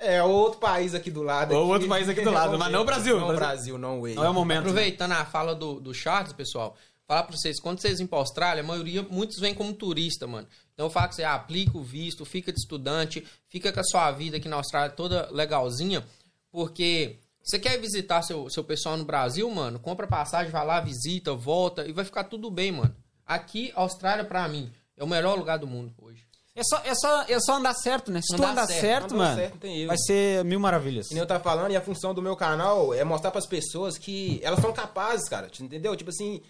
[0.00, 1.54] É, outro país aqui do lado.
[1.54, 1.72] Ou aqui.
[1.72, 3.18] outro país aqui do lado, mas não o Brasil.
[3.18, 4.60] Não o Brasil, não o Não é o momento.
[4.60, 6.76] Aproveitando a fala do, do Charles, pessoal,
[7.06, 10.46] falar pra vocês, quando vocês vêm pra Austrália, a maioria, muitos vêm como turista, mano.
[10.74, 14.10] Então eu falo que você aplica o visto, fica de estudante, fica com a sua
[14.12, 16.06] vida aqui na Austrália toda legalzinha,
[16.52, 21.32] porque você quer visitar seu, seu pessoal no Brasil, mano, compra passagem, vai lá, visita,
[21.34, 22.94] volta e vai ficar tudo bem, mano.
[23.26, 26.27] Aqui, a Austrália, pra mim, é o melhor lugar do mundo hoje.
[26.58, 28.20] É só, é, só, é só andar certo, né?
[28.20, 31.06] Se tu Andar andar certo, certo, andar mano, certo, vai ser mil maravilhas.
[31.08, 33.96] Que nem eu tava falando, e a função do meu canal é mostrar pras pessoas
[33.96, 35.48] que elas são capazes, cara.
[35.60, 35.94] Entendeu?
[35.94, 36.40] Tipo assim,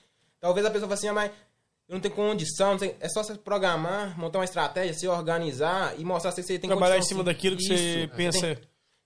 [0.40, 1.30] talvez a pessoa fale assim, ah, mas
[1.88, 5.94] eu não tenho condição, não tenho- é só você programar, montar uma estratégia, se organizar
[5.98, 7.24] e mostrar se você tem Trabalhar em condição, cima sim.
[7.26, 7.72] daquilo que Isso.
[7.74, 8.40] você pensa.
[8.54, 8.58] Tem-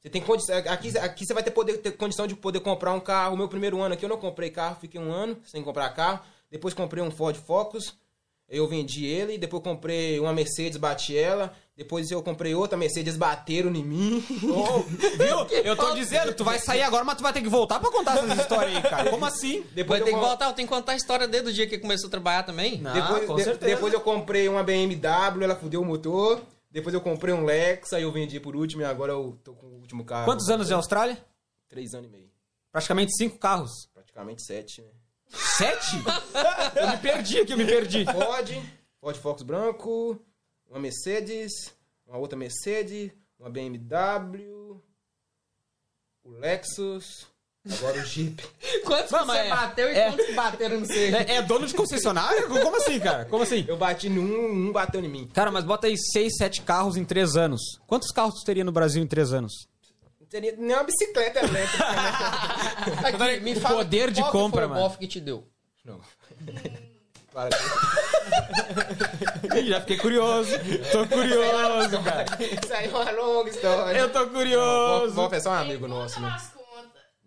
[0.02, 0.56] Você tem condição.
[0.58, 3.34] Aqui, aqui você vai ter, poder, ter condição de poder comprar um carro.
[3.34, 6.18] O meu primeiro ano aqui eu não comprei carro, fiquei um ano sem comprar carro.
[6.50, 7.94] Depois comprei um Ford Focus.
[8.54, 9.38] Eu vendi ele.
[9.38, 11.54] Depois comprei uma Mercedes, bati ela.
[11.74, 14.20] Depois eu comprei outra Mercedes, bateram em mim.
[14.20, 15.62] Viu?
[15.64, 18.18] Eu tô dizendo, tu vai sair agora, mas tu vai ter que voltar pra contar
[18.18, 19.08] essas histórias aí, cara.
[19.10, 19.64] Como assim?
[19.72, 21.66] Depois Vai eu ter que voltar, eu tenho que contar a história desde o dia
[21.66, 22.76] que começou a trabalhar também.
[22.78, 22.92] Não.
[22.92, 23.74] Depois, com de- certeza.
[23.74, 26.42] depois eu comprei uma BMW, ela fudeu o motor.
[26.70, 29.66] Depois eu comprei um Lex, aí eu vendi por último e agora eu tô com
[29.66, 30.26] o último carro.
[30.26, 31.16] Quantos anos de Austrália?
[31.68, 32.30] Três anos e meio.
[32.70, 33.70] Praticamente cinco carros.
[33.94, 34.88] Praticamente sete, né?
[35.32, 35.96] Sete?
[36.76, 38.04] eu me perdi aqui, eu me perdi.
[38.04, 38.62] Ford,
[39.00, 40.20] Ford Focus branco,
[40.70, 41.72] uma Mercedes,
[42.06, 44.80] uma outra Mercedes, uma BMW,
[46.24, 47.26] o Lexus,
[47.68, 48.42] agora o Jeep.
[48.84, 50.96] Quantos você é- bateu e é- quantos que bateram no seu?
[51.16, 52.46] É, é dono de concessionária?
[52.46, 53.24] Como assim, cara?
[53.24, 53.64] Como assim?
[53.66, 55.28] Eu bati num, um bateu em mim.
[55.32, 57.60] Cara, mas bota aí seis, sete carros em três anos.
[57.86, 59.66] Quantos carros tu teria no Brasil em três anos?
[60.32, 62.08] Seria nem uma bicicleta elétrica, né?
[63.28, 64.80] Aqui, me O fala, poder de compra, foi mano.
[64.80, 65.46] o bofe que te deu?
[65.84, 66.00] Não.
[67.34, 67.50] Para
[69.62, 70.50] Já fiquei curioso.
[70.90, 72.24] Tô curioso, cara.
[72.40, 73.98] Isso aí é uma longa história.
[73.98, 75.14] Eu tô curioso.
[75.14, 76.34] Vou é só um amigo nosso, né?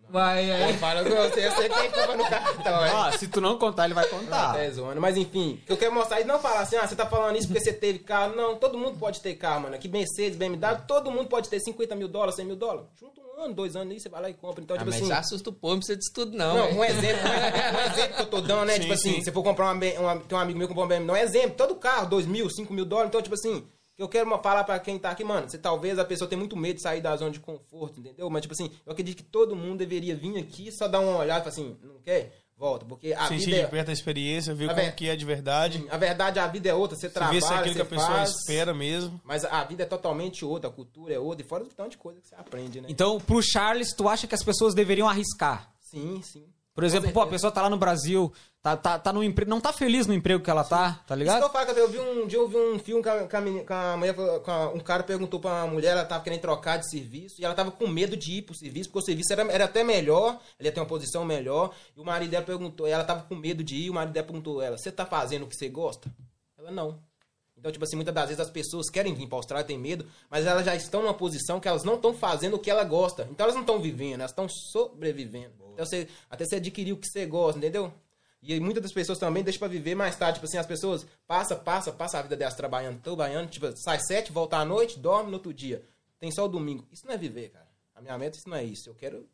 [0.08, 0.72] Vai, aí.
[0.74, 2.92] Fala com você, você tem culpa no cartão, hein?
[2.94, 4.50] Ó, se tu não contar, ele vai contar.
[4.50, 5.00] Até zona.
[5.00, 7.36] Mas enfim, o que eu quero mostrar é não falar assim, ah, você tá falando
[7.36, 8.34] isso porque você teve carro.
[8.36, 9.74] Não, todo mundo pode ter carro, mano.
[9.74, 12.86] Aqui Mercedes, BMW, todo mundo pode ter 50 mil dólares, 100 mil dólares.
[12.98, 14.62] Junta um ano, dois anos aí, você vai lá e compra.
[14.62, 15.08] Então, Ah, tipo mas assim.
[15.08, 16.54] já assusta o povo, não precisa disso tudo, não.
[16.54, 18.74] Não, um exemplo, um exemplo que eu tô dando, né?
[18.76, 19.22] Sim, tipo assim, sim.
[19.22, 20.16] se for comprar uma, uma.
[20.20, 22.72] Tem um amigo meu que comprou uma BMW, um exemplo, todo carro, 2 mil, 5
[22.72, 23.08] mil dólares.
[23.08, 23.66] Então, tipo assim,
[23.98, 26.56] eu quero uma- falar pra quem tá aqui, mano, você talvez a pessoa tenha muito
[26.56, 28.28] medo de sair da zona de conforto, entendeu?
[28.30, 31.40] Mas, tipo assim, eu acredito que todo mundo deveria vir aqui só dar uma olhada
[31.40, 32.32] e falar assim, não quer?
[32.58, 33.66] Volta, porque a Sentir vida de é.
[33.66, 34.94] perto a experiência, ver Tá como vendo?
[34.94, 35.84] que é de verdade.
[35.90, 37.82] A verdade, a vida é outra, você Você trabalha, vê se é aquilo você que
[37.82, 39.20] a pessoa faz, espera mesmo.
[39.22, 41.98] Mas a vida é totalmente outra, a cultura é outra, e fora do tanto de
[41.98, 42.86] coisa que você aprende, né?
[42.90, 45.70] Então, pro Charles, tu acha que as pessoas deveriam arriscar?
[45.82, 46.46] Sim, sim.
[46.74, 48.32] Por exemplo, pô, a pessoa tá lá no Brasil,
[48.74, 51.18] tá, tá, tá no emprego, não tá feliz no emprego que ela tá, tá Isso
[51.18, 51.38] ligado?
[51.38, 53.36] que eu falo, que eu vi um dia eu vi um filme com a, com
[53.36, 56.24] a menina- com a mulher, com a- um cara perguntou pra uma mulher, ela tava
[56.24, 59.06] querendo trocar de serviço, e ela tava com medo de ir pro serviço, porque o
[59.06, 62.44] serviço era, era até melhor, ela ia ter uma posição melhor, e o marido dela
[62.44, 65.06] perguntou, ela tava com medo de ir, e o marido dela perguntou ela, você tá
[65.06, 66.10] fazendo o que você gosta?
[66.58, 66.98] Ela, não.
[67.58, 70.44] Então, tipo assim, muitas das vezes as pessoas querem vir pra Austrália, tem medo, mas
[70.44, 73.26] elas já estão numa posição que elas não estão fazendo o que ela gosta.
[73.30, 75.52] Então elas não estão vivendo, elas estão sobrevivendo.
[75.72, 77.90] Então você, até você adquirir o que você gosta, entendeu?
[78.46, 80.34] E muitas das pessoas também deixam pra viver mais tarde.
[80.38, 84.30] Tipo assim, as pessoas passa, passa, passa a vida delas trabalhando, trabalhando, tipo, sai sete,
[84.32, 85.82] volta à noite, dorme no outro dia.
[86.18, 86.86] Tem só o domingo.
[86.92, 87.66] Isso não é viver, cara.
[87.94, 88.88] A minha meta isso não é isso.
[88.90, 89.28] Eu quero.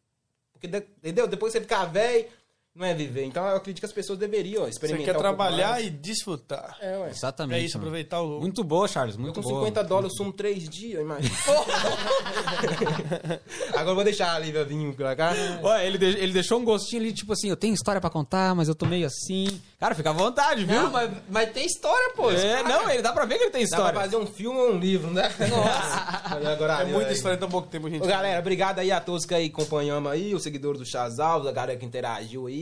[0.53, 1.27] Porque, de- entendeu?
[1.27, 2.29] Depois você ficar velho,
[2.75, 3.25] não é viver.
[3.25, 5.05] Então eu acredito que as pessoas deveriam Você experimentar.
[5.05, 5.87] quer um pouco trabalhar mais.
[5.87, 6.77] e desfrutar.
[6.81, 7.11] É, ué.
[7.11, 7.61] Exatamente.
[7.61, 7.89] É isso, mano.
[7.89, 8.41] aproveitar o.
[8.41, 9.61] Muito boa, Charles, Eu muito com boa.
[9.67, 11.35] 50 dólares eu sumo três dias, imagina.
[13.75, 15.33] Agora eu vou deixar a Lívia vir pra cá.
[15.63, 18.55] Ué, ele, de- ele deixou um gostinho ali, tipo assim, eu tenho história pra contar,
[18.55, 19.61] mas eu tô meio assim.
[19.79, 20.83] Cara, fica à vontade, viu?
[20.83, 22.31] Não, mas, mas tem história, pô.
[22.31, 24.01] É, não, ele dá pra ver que ele tem Dá pra história.
[24.01, 25.31] fazer um filme ou um livro, né?
[25.51, 26.51] Nossa.
[26.53, 28.03] Agora, É muita história em tão pouco tempo, gente.
[28.03, 31.49] Ô, galera, obrigado aí a todos que aí acompanhamos aí, os seguidores do Chaz Alves,
[31.49, 32.62] a galera que interagiu aí.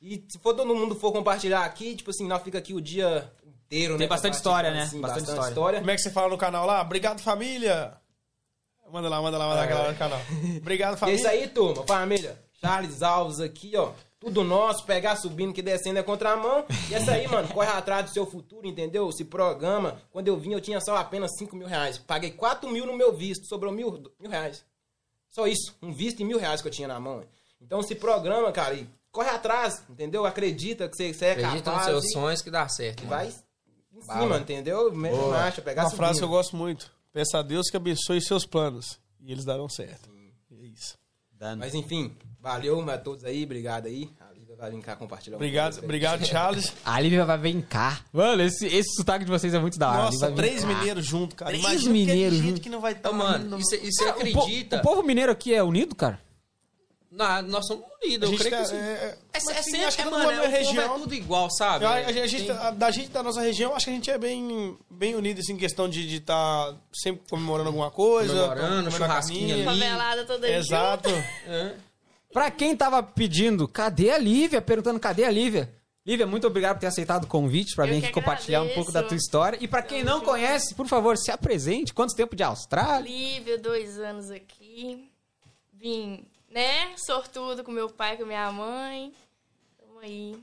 [0.00, 3.30] E se for todo mundo for compartilhar aqui, tipo assim, nós fica aqui o dia
[3.46, 4.00] inteiro, né?
[4.00, 4.82] Tem bastante história, né?
[4.82, 5.78] Assim, Bastante bastante, história.
[5.80, 6.82] Como é que você fala no canal lá?
[6.82, 7.96] Obrigado, família!
[8.92, 10.20] Manda lá, manda lá, manda lá, galera do canal.
[10.60, 11.18] Obrigado, E é família.
[11.18, 12.38] isso aí, turma, família.
[12.60, 13.92] Charles Alves aqui, ó.
[14.20, 16.64] Tudo nosso, pegar subindo que descendo é contramão.
[16.90, 19.10] E essa aí, mano, corre atrás do seu futuro, entendeu?
[19.10, 20.00] Se programa.
[20.12, 21.98] Quando eu vim, eu tinha só apenas 5 mil reais.
[21.98, 24.64] Paguei 4 mil no meu visto, sobrou mil, mil reais.
[25.28, 27.24] Só isso, um visto e mil reais que eu tinha na mão.
[27.60, 30.26] Então se programa, cara, e corre atrás, entendeu?
[30.26, 31.84] Acredita que você, você é Acredita nos capaz.
[31.86, 33.04] seus sonhos que dá certo.
[33.04, 34.92] e vai em cima, entendeu?
[34.92, 36.04] Mete marcha, pegar Uma subindo.
[36.04, 36.90] frase que eu gosto muito.
[37.12, 38.98] Peça a Deus que abençoe seus planos.
[39.20, 40.10] E eles darão certo.
[40.60, 40.98] É isso.
[41.58, 44.10] Mas enfim, valeu a todos aí, obrigado aí.
[44.20, 46.72] A Lívia vai vir cá compartilhar Obrigado, obrigado, Charles.
[46.84, 48.00] A Lívia vai vir cá.
[48.12, 50.02] Mano, esse, esse sotaque de vocês é muito da hora.
[50.04, 51.50] Nossa, três mineiros juntos, cara.
[51.56, 52.60] Três é mineiros gente junto.
[52.62, 54.76] que não vai estar Então, mano, e você e você Cara, o po- acredita?
[54.78, 56.18] O, povo mineiro aqui é unido, cara?
[57.16, 58.74] Não, nós somos A unidos, eu creio tá, que sim.
[58.76, 60.96] é, é, É, é mano, mundo é, na região.
[60.96, 61.84] é tudo igual, sabe?
[61.84, 63.94] Eu- a, É, a gente, tem- a- da gente da nossa região, acho que a
[63.94, 68.32] gente é bem, bem unido assim, em questão de estar sempre comemorando alguma coisa.
[68.32, 69.64] Comemorando, churrasquinho ali.
[69.64, 70.48] Favelada toda.
[70.50, 71.08] Exato.
[71.46, 71.74] É.
[72.32, 74.60] Pra quem tava pedindo, cadê a Lívia?
[74.60, 75.72] Perguntando, cadê a Lívia?
[76.04, 78.90] Lívia, muito obrigado por ter aceitado o convite pra Eu vir aqui compartilhar um pouco
[78.90, 79.56] da tua história.
[79.60, 81.94] E pra quem não conhece, por favor, se apresente.
[81.94, 83.08] Quanto tempo de Austrália?
[83.08, 85.10] Lívia, dois anos aqui.
[85.72, 86.94] Vim, né?
[86.96, 89.12] Sortudo com meu pai, com minha mãe.
[89.78, 90.34] Tamo aí.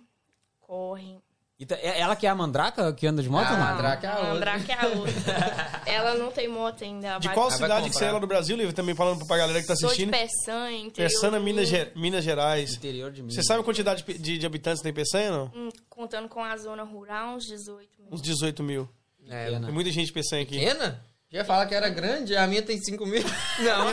[0.60, 1.18] Corre.
[1.60, 3.66] E tá- é ela que é a mandraca que anda de moto, Ah, ou não?
[3.68, 4.34] Mandraca é a outra.
[4.34, 5.82] Mandraca é a outra.
[5.86, 7.08] Ela não tem moto ainda.
[7.08, 8.74] ela De qual vai cidade que você é lá do Brasil, Lívia?
[8.74, 10.12] Também falando pra galera que tá Sou de assistindo.
[10.12, 11.10] Peçanha, interior.
[11.12, 12.74] Peçana, do- Minas, Ge- Minas Gerais.
[12.76, 13.36] Interior de Minas.
[13.36, 15.52] Você sabe a quantidade de, de- de habitantes que tem Peçanha, não?
[15.56, 18.08] Hum, Contando com a zona rural, uns 18 mil.
[18.12, 18.90] Uns 18 mil.
[19.30, 19.52] É.
[19.52, 20.58] Tem muita gente de Peçanha aqui.
[20.58, 21.04] pequena?
[21.32, 23.24] Já falar que era grande, a minha tem 5 mil.
[23.60, 23.90] Não,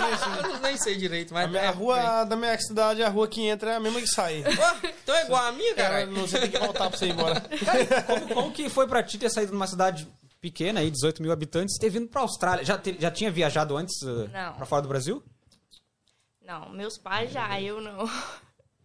[0.49, 1.45] eu nem sei direito, mas.
[1.45, 4.01] A, minha, é, a rua da minha cidade, a rua que entra é a mesma
[4.01, 4.43] que sai.
[4.83, 6.07] Ó, então é igual a minha, Cara, cara.
[6.07, 7.41] não, você tem que voltar pra você ir embora.
[8.07, 10.09] Como, como que foi pra ti ter saído de uma cidade
[10.41, 12.65] pequena, aí, 18 mil habitantes, e ter vindo pra Austrália?
[12.65, 14.55] Já, te- já tinha viajado antes uh, Não.
[14.55, 15.23] pra fora do Brasil?
[16.43, 18.09] Não, meus pais já, eu não.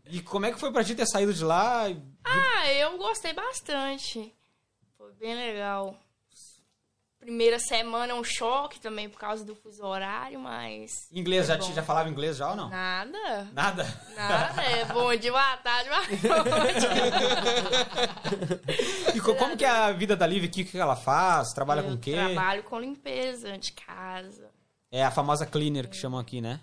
[0.05, 1.85] E como é que foi pra ti ter saído de lá?
[2.23, 4.31] Ah, eu gostei bastante.
[4.97, 5.95] Foi bem legal.
[7.24, 11.08] Primeira semana é um choque também por causa do fuso horário, mas.
[11.10, 12.70] Inglês, já, ti- já falava inglês já ou não?
[12.70, 13.48] Nada.
[13.54, 13.86] Nada?
[14.14, 14.62] Nada.
[14.62, 16.86] É bom dia, boa tarde, boa noite.
[19.16, 20.64] E co- como que é a vida da Lívia aqui?
[20.64, 21.54] O que ela faz?
[21.54, 22.12] Trabalha com o Eu quê?
[22.14, 24.50] Trabalho com limpeza de casa.
[24.91, 26.60] É a famosa cleaner que chamam aqui, né?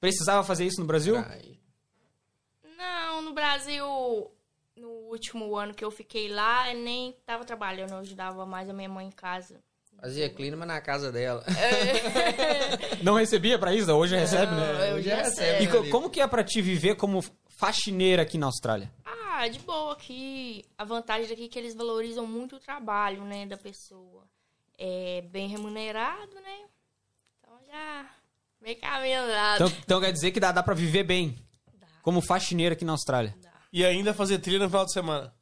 [0.00, 1.16] Precisava fazer isso no Brasil?
[1.28, 1.60] Aí.
[2.78, 3.84] Não, no Brasil,
[4.74, 8.72] no último ano que eu fiquei lá, eu nem tava trabalhando, eu ajudava mais a
[8.72, 9.60] minha mãe em casa.
[10.02, 11.44] Fazia clima na casa dela.
[13.04, 13.90] Não recebia pra isso?
[13.92, 14.72] Hoje recebe, né?
[14.72, 15.62] Não, eu Hoje já recebe.
[15.64, 17.22] E co- como que é pra te viver como
[17.56, 18.90] faxineira aqui na Austrália?
[19.04, 20.64] Ah, de boa aqui.
[20.76, 24.24] A vantagem daqui é que eles valorizam muito o trabalho, né, da pessoa.
[24.76, 26.58] É bem remunerado, né?
[27.40, 28.06] Então já
[28.60, 29.64] bem caminho andado.
[29.66, 31.38] Então, então quer dizer que dá, dá pra viver bem
[32.02, 33.36] como faxineira aqui na Austrália.
[33.72, 35.32] E ainda fazer trilha no final de semana.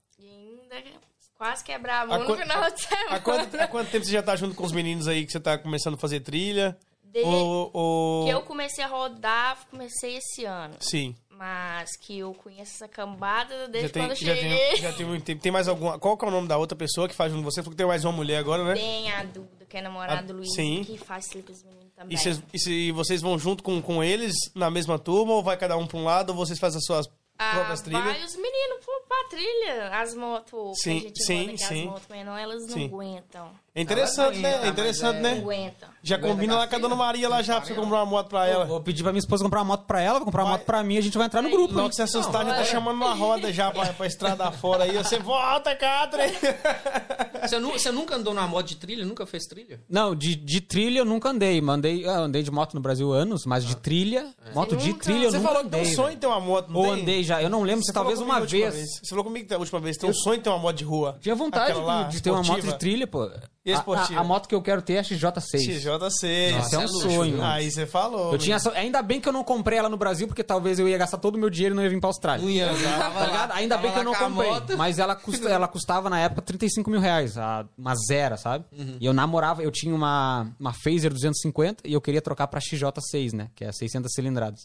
[1.41, 3.17] Quase quebrar a mão no final de semana.
[3.17, 5.41] Há quanto, há quanto tempo você já tá junto com os meninos aí que você
[5.41, 6.77] tá começando a fazer trilha?
[7.03, 8.25] Desde Ou, ou...
[8.27, 10.75] que eu comecei a rodar, comecei esse ano.
[10.81, 11.17] Sim.
[11.31, 14.59] Mas que eu conheço essa cambada desde Já tem, quando eu já, cheguei.
[14.59, 15.41] tem, já tem muito tempo.
[15.41, 15.99] Tem mais alguma.
[15.99, 17.63] Qual que é o nome da outra pessoa que faz junto com você?
[17.63, 18.75] Falou que tem mais uma mulher agora, né?
[18.75, 20.85] Tem a Duda, que é namorada do Luiz, sim.
[20.85, 22.15] que faz trilha com os meninos também.
[22.15, 25.57] E, vocês, e se vocês vão junto com, com eles na mesma turma ou vai
[25.57, 27.09] cada um pra um lado ou vocês fazem as suas
[27.39, 28.05] Ah, próprias trilhas?
[28.05, 29.89] vai os meninos pra trilha.
[29.99, 31.81] As motos Sim, que a gente sim, sim.
[31.81, 32.85] as motos menor, elas não Sim.
[32.87, 33.51] aguentam.
[33.73, 34.49] É interessante, Ela né?
[34.51, 35.31] aguenta, É interessante, né?
[35.31, 35.89] é- Não aguentam.
[36.03, 38.29] Já Aguenta combina lá com a dona Maria lá já pra você comprar uma moto
[38.29, 38.65] pra ela.
[38.65, 40.83] Vou pedir pra minha esposa comprar uma moto pra ela, vou comprar uma moto pra
[40.83, 41.75] mim, a gente vai entrar no grupo.
[41.75, 41.89] Logo né?
[41.91, 42.65] que você assustar, já tá vai.
[42.65, 44.97] chamando uma roda já pra, pra estrada fora aí.
[44.97, 46.23] Você volta, Catre!
[47.41, 49.03] Você, nu- você nunca andou numa moto de trilha?
[49.05, 49.81] Nunca fez trilha?
[49.89, 51.59] Não, de, de trilha eu nunca andei.
[51.61, 55.05] Mandei, ah, andei de moto no Brasil há anos, mas de trilha, moto de nunca-
[55.05, 55.93] trilha eu Você nunca falou que tem andei.
[55.93, 58.21] um sonho ter uma moto, não Ou andei já, eu não lembro se Você talvez
[58.21, 58.75] uma vez.
[59.03, 59.97] Você falou comigo que da última vez.
[59.97, 61.17] Tem um sonho de ter uma moto de rua.
[61.23, 63.31] Tinha vontade de, de ter uma moto de trilha, pô.
[63.63, 64.19] E A, esportiva?
[64.19, 65.61] a- a moto que eu quero ter é a XJ6.
[65.61, 66.09] XJ6.
[66.15, 67.43] Esse é Nossa, um é sonho.
[67.45, 68.33] Aí você falou.
[68.33, 70.89] Eu tinha essa- ainda bem que eu não comprei ela no Brasil, porque talvez eu
[70.89, 72.43] ia gastar todo o meu dinheiro e não ia vir pra Austrália.
[72.51, 73.53] Ia, Tá ligado?
[73.53, 74.77] Ainda bem que eu não comprei.
[74.79, 78.65] Mas ela, custa, ela custava na época 35 mil reais, a- uma zero, sabe?
[78.73, 78.97] Uhum.
[78.99, 83.35] E eu namorava, eu tinha uma, uma Phaser 250 e eu queria trocar pra XJ6,
[83.35, 83.51] né?
[83.55, 84.61] Que é 600 cilindradas.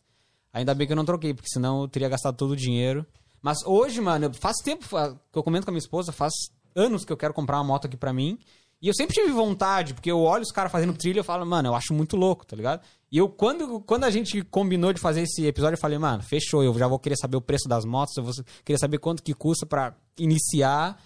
[0.53, 3.05] Ainda bem que eu não troquei, porque senão eu teria gastado todo o dinheiro.
[3.41, 6.31] Mas hoje, mano, faz tempo que eu comento com a minha esposa, faz
[6.73, 8.39] anos que eu quero comprar uma moto aqui pra mim.
[8.85, 11.43] E eu sempre tive vontade, porque eu olho os caras fazendo trilha e eu falo,
[11.43, 12.81] mano, eu acho muito louco, tá ligado?
[13.11, 16.63] E eu, quando, quando a gente combinou de fazer esse episódio, eu falei, mano, fechou,
[16.63, 18.31] eu já vou querer saber o preço das motos, eu vou
[18.63, 21.01] querer saber quanto que custa pra iniciar.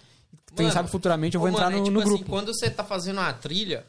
[0.54, 2.30] Quem Mano, sabe futuramente eu vou Ô, entrar mano, no, é tipo no assim, grupo.
[2.30, 3.86] quando você tá fazendo uma trilha,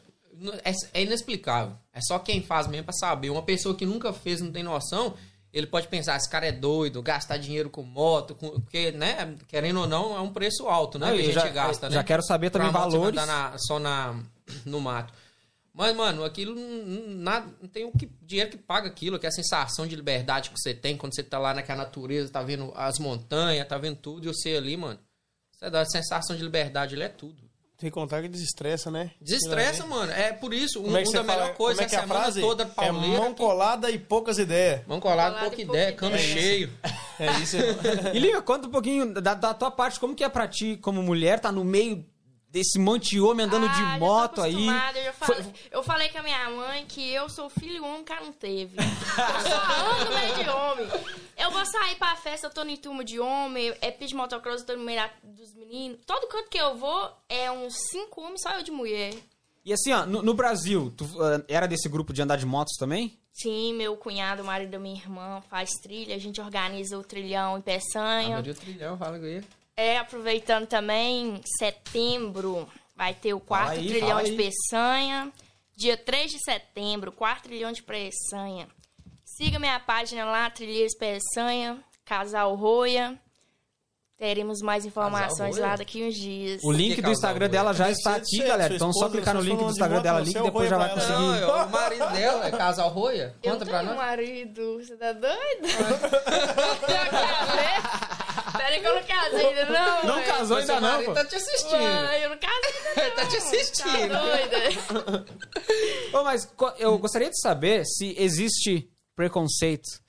[0.64, 1.74] é, é inexplicável.
[1.92, 3.28] É só quem faz mesmo pra saber.
[3.28, 5.12] Uma pessoa que nunca fez, não tem noção,
[5.52, 9.80] ele pode pensar, esse cara é doido, gastar dinheiro com moto, com, porque, né, querendo
[9.80, 11.94] ou não, é um preço alto, né, Não, que a gente já- gasta, né?
[11.94, 13.26] já quero saber Pra também você valores.
[13.26, 14.18] na- só na,
[14.64, 15.12] no mato.
[15.74, 16.54] Mas, mano, aquilo
[17.08, 20.50] nada, não tem o que, dinheiro que paga aquilo, que é a sensação de liberdade
[20.50, 23.96] que você tem quando você tá lá naquela natureza, tá vendo as montanhas, tá vendo
[23.96, 24.98] tudo, e você ali, mano.
[25.58, 27.42] Você dá a sensação de liberdade, ele é tudo.
[27.82, 29.10] Que contar que desestressa, né?
[29.20, 30.12] Desestressa, mano.
[30.12, 31.54] É por isso, um, é que um você da melhor fala?
[31.54, 32.40] coisa como é que é a frase?
[32.40, 34.86] toda é mão colada e poucas ideias.
[34.86, 36.32] Mão colada, Colada pouca e ideia, cano ideia.
[36.32, 36.70] cheio.
[37.18, 37.56] É isso.
[38.14, 41.02] E Lívia, conta um pouquinho da, da tua parte, como que é pra ti, como
[41.02, 42.06] mulher, tá no meio
[42.52, 44.66] desse monte de homem andando Ah, de moto aí.
[44.66, 48.04] Eu, já falei, Foi- eu falei com a minha mãe que eu sou filho único
[48.04, 48.76] que ela não teve.
[48.76, 50.86] Eu só ando no meio de homem.
[51.38, 54.60] Eu vou sair pra festa, eu tô em turma de homem, é pista de motocross,
[54.60, 55.98] eu tô no meio dos meninos.
[56.06, 59.14] Todo canto que eu vou é uns cinco homens, só eu de mulher.
[59.64, 62.76] E assim, ó, no, no Brasil, tu ah, era desse grupo de andar de motos
[62.76, 63.16] também?
[63.32, 67.56] Sim, meu cunhado, o marido da minha irmã, faz trilha, a gente organiza o trilhão
[67.56, 68.36] em Peçanha.
[68.36, 69.46] Abriu o trilhão, fala com ele.
[69.76, 74.32] É, aproveitando também, setembro vai ter o quarto aí, trilhão de.
[74.32, 75.32] Peçanha.
[75.76, 78.68] Dia 3 de setembro, quarto trilhão de Peçanha.
[79.24, 83.18] Siga minha página lá, Trilheiros Peçanha, Casal Roia.
[84.18, 86.62] Teremos mais informações lá daqui uns dias.
[86.62, 88.72] O link do Instagram dela já está aqui, sua- galera.
[88.74, 91.12] Então só clicar no link do Instagram dela ali que é depois já vai conseguir.
[91.14, 93.34] Não, é o marido dela, é casal Roia?
[93.42, 93.96] Eu Conta pra nós.
[93.96, 95.66] marido, você tá doido?
[98.18, 98.21] eu.
[98.62, 100.04] Peraí que eu não casei ainda não.
[100.04, 100.22] Não ué.
[100.22, 101.12] casou ainda não, pô.
[101.12, 101.74] tá te assistindo.
[101.74, 103.12] Ué, eu não casei ainda não.
[103.16, 104.12] Tá te assistindo.
[104.12, 105.26] Tá doida?
[106.18, 110.02] Ô, mas eu gostaria de saber se existe preconceito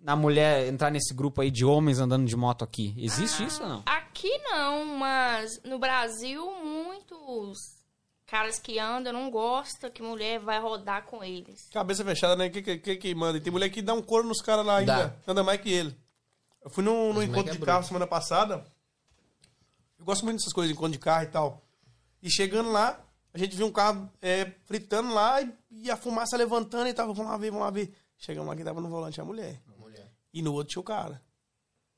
[0.00, 2.94] na mulher entrar nesse grupo aí de homens andando de moto aqui.
[2.96, 3.82] Existe isso ou não?
[3.86, 7.58] Aqui não, mas no Brasil, muitos
[8.26, 11.68] caras que andam não gostam que mulher vai rodar com eles.
[11.72, 12.48] Cabeça fechada, né?
[12.48, 13.38] Que, que, que, que manda?
[13.38, 15.16] E tem mulher que dá um couro nos caras lá ainda.
[15.26, 15.96] Anda mais que ele.
[16.68, 18.62] Eu fui num, num encontro é de carro semana passada.
[19.98, 21.62] Eu gosto muito dessas coisas, encontro de carro e tal.
[22.20, 26.36] E chegando lá, a gente viu um carro é, fritando lá e, e a fumaça
[26.36, 27.96] levantando e tava, vamos lá ver, vamos lá ver.
[28.18, 29.62] Chegamos lá, quem tava no volante é a mulher.
[30.30, 31.22] E no outro tinha o cara.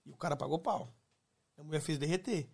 [0.07, 0.95] E o cara pagou pau.
[1.59, 2.49] A mulher fez derreter.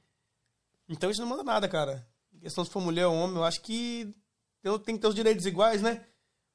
[0.88, 2.08] Então isso não manda nada, cara.
[2.32, 4.16] Em questão se for mulher ou homem, eu acho que
[4.62, 6.02] tem, tem que ter os direitos iguais, né?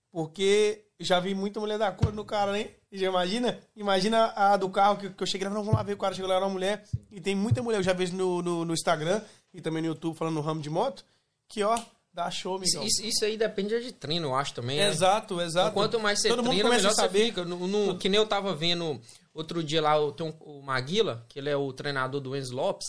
[0.10, 2.72] Porque já vi muita mulher da cor no cara, né?
[2.92, 3.58] Já imagina?
[3.76, 6.14] Imagina a do carro que, que eu cheguei lá, não, vamos lá ver, o cara
[6.14, 6.84] chegou lá, era uma mulher.
[7.10, 9.22] E tem muita mulher, eu já vejo no, no, no Instagram
[9.54, 11.06] e também no YouTube falando no ramo de moto,
[11.48, 11.80] que ó,
[12.14, 12.84] dá show, Miguel.
[12.84, 14.78] isso- isso aí depende de treino, eu acho também.
[14.78, 14.90] né?
[14.90, 15.70] Exato, exato.
[15.70, 17.20] Então, quanto mais você Todo mundo treina, começa melhor a saber.
[17.20, 17.46] você fica.
[17.46, 19.00] No, no- que nem eu tava vendo
[19.34, 22.54] outro dia lá, o- tem um- o Maguila, que ele é o treinador do Enzo
[22.54, 22.88] Lopes,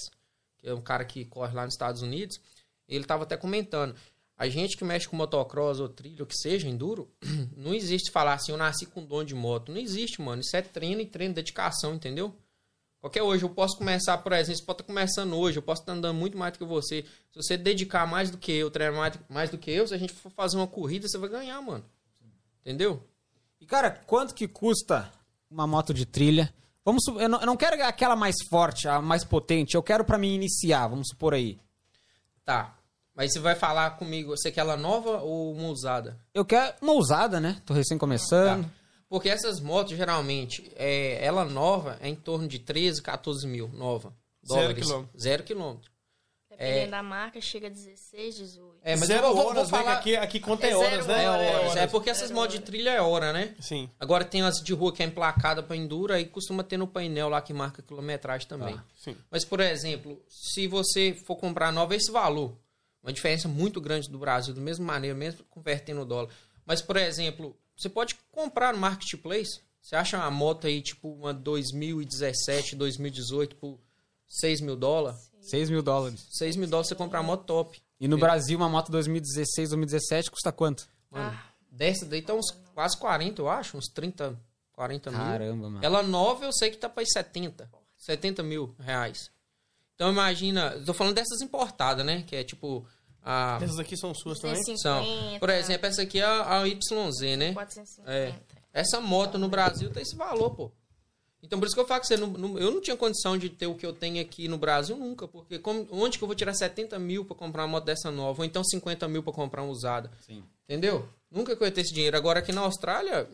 [0.59, 2.41] que é um cara que corre lá nos Estados Unidos.
[2.89, 3.95] Ele tava até comentando.
[4.43, 7.09] A gente que mexe com motocross ou trilha, ou que seja, enduro,
[7.57, 9.71] não existe falar assim, eu nasci com dom de moto.
[9.71, 10.43] Não existe, mano.
[10.43, 12.35] Isso é treino e treino, dedicação, entendeu?
[13.01, 15.93] Qualquer hoje, eu posso começar, por exemplo, você pode estar começando hoje, eu posso estar
[15.93, 17.05] andando muito mais do que você.
[17.31, 19.99] Se você dedicar mais do que eu, treinar mais, mais do que eu, se a
[19.99, 21.85] gente for fazer uma corrida, você vai ganhar, mano.
[22.63, 23.01] Entendeu?
[23.61, 25.09] E, cara, quanto que custa
[25.49, 26.53] uma moto de trilha?
[26.85, 29.77] Vamos, eu, não, eu não quero aquela mais forte, a mais potente.
[29.77, 31.61] Eu quero pra mim iniciar, vamos supor aí.
[32.45, 32.77] Tá.
[33.15, 36.19] Mas você vai falar comigo, você quer ela nova ou uma usada?
[36.33, 37.61] Eu quero uma usada, né?
[37.67, 38.65] Tô recém começando.
[38.65, 38.71] Tá.
[39.09, 44.15] Porque essas motos, geralmente, é, ela nova é em torno de 13, 14 mil, nova.
[44.47, 44.87] Zero Dólares.
[44.87, 45.21] quilômetro.
[45.21, 45.93] Zero quilômetro.
[46.49, 48.79] Dependendo da marca, chega a 16, 18.
[48.83, 49.79] É, mas Zero eu vou, vou horas, né?
[49.79, 50.01] falar...
[50.01, 51.25] Que aqui, aqui conta é É horas, zero né?
[51.25, 51.77] É horas.
[51.77, 53.55] É porque essas motos de trilha é hora, né?
[53.59, 53.91] Sim.
[53.99, 57.29] Agora tem as de rua que é emplacada pra enduro, aí costuma ter no painel
[57.29, 58.79] lá que marca quilometragem também.
[58.97, 59.17] Sim.
[59.31, 62.57] Mas, por exemplo, se você for comprar nova, é esse valor.
[63.03, 66.31] Uma diferença muito grande do Brasil, da mesma maneira, mesmo convertendo o dólar.
[66.65, 69.61] Mas, por exemplo, você pode comprar no Marketplace.
[69.81, 73.81] Você acha uma moto aí, tipo, uma 2017, 2018, por
[74.29, 75.31] 6 mil dólares?
[75.41, 76.25] 6 mil dólares.
[76.31, 77.83] 6 mil dólares você compra uma moto top.
[77.99, 80.89] E no Brasil, uma moto 2016, 2017 custa quanto?
[81.11, 81.45] Mano, Ah.
[81.71, 84.39] dessa daí tá uns quase 40, eu acho, uns 30,
[84.73, 85.21] 40 mil.
[85.21, 85.85] Caramba, mano.
[85.85, 87.69] Ela nova eu sei que tá para 70.
[87.97, 89.31] 70 mil reais.
[90.03, 92.25] Então imagina, eu tô falando dessas importadas, né?
[92.27, 92.85] Que é tipo.
[93.25, 94.57] A, Essas aqui são suas também?
[94.57, 97.53] 250, são, por exemplo, essa aqui é a, a YZ, né?
[97.53, 98.11] 450.
[98.11, 98.35] É.
[98.73, 100.73] Essa moto no Brasil tem esse valor, pô.
[101.41, 103.49] Então por isso que eu falo que você não, não- eu não tinha condição de
[103.49, 105.29] ter o que eu tenho aqui no Brasil nunca.
[105.29, 108.41] Porque como- onde que eu vou tirar 70 mil pra comprar uma moto dessa nova?
[108.43, 110.11] Ou então 50 mil pra comprar uma usada?
[110.27, 110.43] Sim.
[110.69, 111.09] Entendeu?
[111.31, 112.17] Nunca que eu ia ter esse dinheiro.
[112.17, 113.29] Agora aqui na Austrália,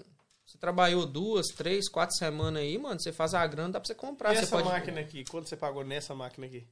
[0.59, 3.01] você trabalhou duas, três, quatro semanas aí, mano.
[3.01, 4.33] Você faz a grana, dá pra você comprar.
[4.33, 4.69] E você essa pode...
[4.69, 5.25] máquina aqui?
[5.25, 6.67] Quanto você pagou nessa máquina aqui?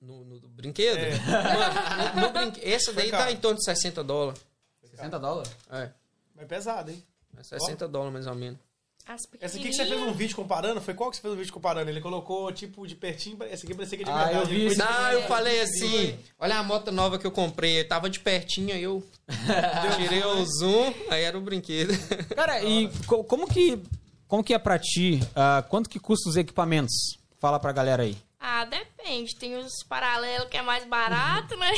[0.00, 0.98] No, no brinquedo?
[0.98, 1.18] É.
[1.18, 2.60] Mano, no, no brinque...
[2.62, 3.24] essa daí caro.
[3.24, 4.44] tá em torno de 60 dólares.
[4.90, 5.56] 60 dólares?
[5.70, 5.90] É,
[6.36, 7.02] Mas pesado, hein?
[7.36, 8.60] é 60 dólares mais ou menos.
[9.06, 11.36] As Essa aqui que você fez um vídeo comparando, foi qual que você fez um
[11.36, 11.90] vídeo comparando?
[11.90, 14.38] Ele colocou, tipo, de pertinho, essa aqui parecia que é de Ah, verdade.
[14.38, 14.76] eu vi isso.
[14.76, 18.18] foi- Não, eu falei assim, olha a moto nova que eu comprei, eu tava de
[18.20, 19.06] pertinho, aí eu
[19.96, 21.92] tirei o zoom, aí era o brinquedo.
[22.34, 23.78] Cara, e co- como que,
[24.26, 25.20] como que é pra ti?
[25.36, 26.94] ah, quanto que custa os equipamentos?
[27.38, 28.16] Fala pra galera aí.
[28.40, 29.34] Ah, depende.
[29.36, 31.70] Tem os paralelos que é mais barato, né?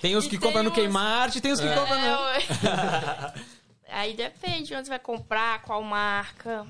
[0.00, 2.08] Tem os que compram no Kmart e tem os que compram É,
[3.34, 3.42] no...
[3.88, 6.66] Aí depende de onde você vai comprar, qual marca.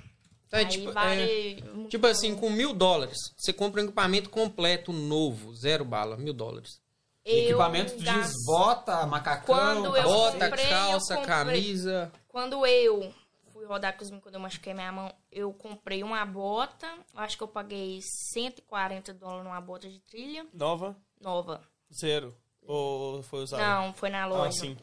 [0.50, 1.22] É, Aí tipo, vale.
[1.22, 6.32] é, tipo assim, com mil dólares, você compra um equipamento completo, novo, zero bala, mil
[6.32, 6.80] dólares.
[7.24, 9.54] Eu Equipamento tu diz gasto- bota, macacão...
[9.54, 11.26] Quando eu Bota, comprei, eu calça, comprei.
[11.36, 12.10] camisa.
[12.26, 13.12] Quando eu
[13.52, 16.86] fui rodar com os meninos, quando eu machuquei minha mão, eu comprei uma bota.
[16.86, 18.00] eu Acho que eu paguei
[18.32, 21.60] 140 dólares numa bota de trilha Nova, nova.
[21.92, 22.34] zero.
[22.62, 23.60] Ou foi usado?
[23.60, 24.52] Não, foi na Ah, loja.
[24.52, 24.76] sim.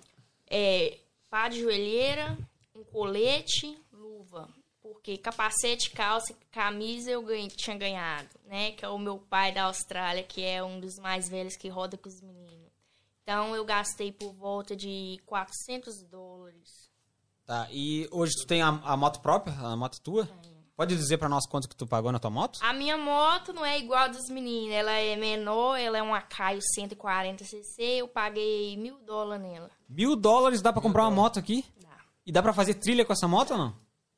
[0.47, 0.99] É,
[1.35, 2.37] pá de joelheira,
[2.73, 4.47] um colete, luva.
[4.81, 8.71] Porque capacete, calça e camisa eu ganhei- tinha ganhado, né?
[8.71, 11.97] Que é o meu pai da Austrália, que é um dos mais velhos que roda
[11.97, 12.71] com os meninos.
[13.21, 16.89] Então eu gastei por volta de 400 dólares.
[17.45, 20.29] Tá, e hoje tu tem a, a moto própria, a moto tua?
[20.75, 22.59] Pode dizer pra nós quanto que tu pagou na tua moto?
[22.61, 26.21] A minha moto não é igual a dos meninos, ela é menor, ela é uma
[26.21, 29.69] Caio 140cc, eu paguei mil dólares nela.
[29.87, 31.63] Mil dólares dá pra comprar uma moto aqui?
[31.81, 31.87] Dá.
[32.25, 33.75] E dá pra fazer trilha com essa moto ou não?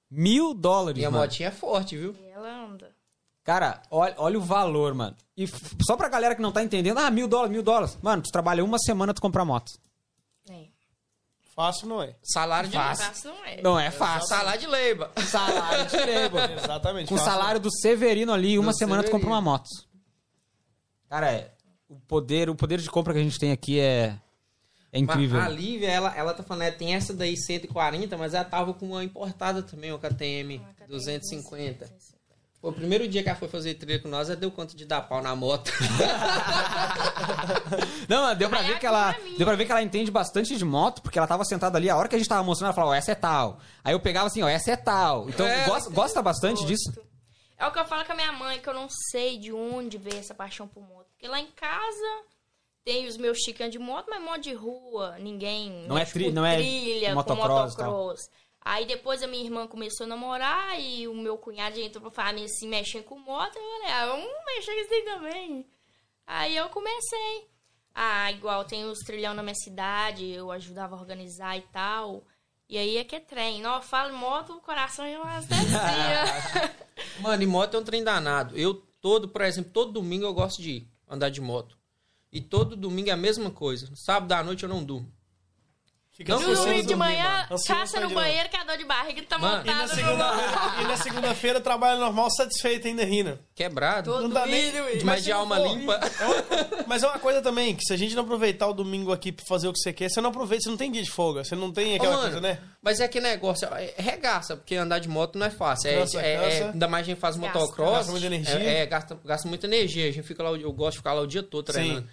[0.10, 1.24] Mil dólares, Minha mano.
[1.24, 2.16] motinha é forte, viu?
[2.20, 2.96] E ela anda.
[3.44, 5.16] Cara, olha, olha o valor, mano.
[5.38, 5.46] E
[5.86, 7.98] só pra galera que não tá entendendo, ah, mil dólares, mil dólares.
[8.02, 9.74] Mano, tu trabalha uma semana, tu compra moto.
[11.58, 11.62] É.
[11.62, 12.16] Fácil não é.
[12.22, 13.06] Salário de Fácil.
[13.06, 13.62] Fácil não é.
[13.64, 14.28] Não é fácil.
[14.28, 15.12] Salário de leiba.
[15.26, 16.52] Salário de labor.
[16.64, 17.10] Exatamente.
[17.10, 19.36] Com o salário do Severino ali, uma Do semana tu compra Severino.
[19.36, 19.70] uma moto.
[21.10, 21.52] Cara, é,
[21.90, 24.16] o poder, o poder de compra que a gente tem aqui é,
[24.92, 25.40] é incrível.
[25.40, 28.74] Mas a Lívia, ela, ela tá falando, é, tem essa daí 140, mas ela tava
[28.74, 31.88] com uma importada também, uma KTM KTM 250.
[31.88, 32.17] Pô,
[32.70, 35.02] o primeiro dia que ela foi fazer trilha com nós, ela deu conta de dar
[35.02, 35.72] pau na moto.
[38.08, 41.02] Não, deu pra ver que ela, deu pra ver que ela entende bastante de moto,
[41.02, 42.96] porque ela tava sentada ali, a hora que a gente tava mostrando, ela falava, ó,
[42.96, 43.60] essa é tal.
[43.84, 45.30] Aí eu pegava assim, ó, essa é tal.
[45.30, 46.92] Então, É, gosta, gosta bastante disso?
[47.58, 49.98] É o que eu falo com a minha mãe, que eu não sei de onde
[49.98, 51.08] veio essa paixão por moto.
[51.12, 52.24] Porque lá em casa
[52.86, 55.86] Tenho os meus chicanos de moto, mas moto de rua, ninguém.
[55.90, 58.30] Não é tri- não é trilha, motocross com motocross.
[58.68, 62.48] Aí depois a minha irmã começou a namorar e o meu cunhado entrou pra família
[62.48, 63.56] assim, mexendo com moto.
[63.56, 65.66] Eu falei, ah, vamos mexer com isso aí também.
[66.28, 67.48] Aí eu comecei.
[67.96, 72.26] Ah, igual tem os trilhão na minha cidade, eu ajudava a organizar e tal.
[72.68, 73.62] E aí é que é trem.
[73.62, 76.76] Não, eu falo moto, o coração já abastecia.
[77.24, 78.58] Mano, e moto é um trem danado.
[78.58, 81.78] Eu todo, por exemplo, todo domingo eu gosto de ir andar de moto.
[82.34, 83.90] E todo domingo é a mesma coisa.
[83.96, 85.10] Sábado à noite eu não durmo.
[86.18, 87.62] Fica Não domingo de dormir, manhã, mano.
[87.68, 90.82] Caça no banheiro, que a dor de barriga tá Mano, E na montada no segunda-
[90.82, 93.38] e na segunda-feira trabalha normal, satisfeito ainda rindo.
[93.54, 94.12] Quebrado.
[94.12, 94.72] Todo Não dá nem-
[95.04, 96.00] Mas de alma for- limpa.
[96.88, 99.46] Mas é uma coisa também, que se a gente não aproveitar o domingo aqui pra
[99.48, 101.56] fazer o que você quer, você não aproveita, você não tem dia de folga, você
[101.56, 102.58] não tem Ô, aquela mano, coisa, né?
[102.82, 105.88] Mas é que negócio, é regaça, porque andar de moto não é fácil.
[105.88, 107.60] É, é- é- ainda mais a gente faz Gasta.
[107.60, 107.92] motocross.
[107.98, 108.60] Gasta muita energia.
[108.60, 110.10] É, é, gasta, gasta muita energia.
[110.10, 112.08] A gente fica lá, eu gosto de ficar lá o dia todo treinando.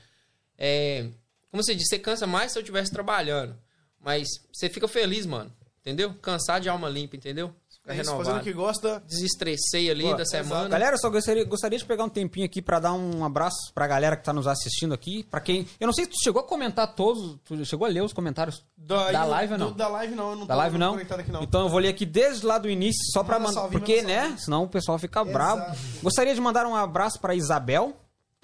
[0.58, 1.06] É,
[1.50, 3.56] como você disse, você cansa mais se eu estivesse trabalhando.
[4.04, 5.50] Mas você fica feliz, mano.
[5.80, 6.14] Entendeu?
[6.22, 7.52] Cansar de alma limpa, entendeu?
[7.68, 9.02] Fica É isso, fazendo o que gosta.
[9.06, 10.66] Desestressei ali Pô, da semana.
[10.70, 13.86] Galera, eu só gostaria, gostaria de pegar um tempinho aqui pra dar um abraço pra
[13.86, 15.24] galera que tá nos assistindo aqui.
[15.24, 15.68] Pra quem.
[15.78, 17.36] Eu não sei se tu chegou a comentar todos.
[17.44, 19.72] Tu chegou a ler os comentários Da, da live ou não?
[19.72, 20.92] Da live não, eu não Da tô live não?
[20.92, 21.42] conectado aqui não.
[21.42, 23.60] Então eu vou ler aqui desde lá do início, só pra Manda mandar.
[23.60, 24.22] salve, Porque, manda né?
[24.28, 24.40] salve.
[24.40, 25.32] Senão o pessoal fica Exato.
[25.34, 25.76] bravo.
[26.02, 27.94] Gostaria de mandar um abraço pra Isabel.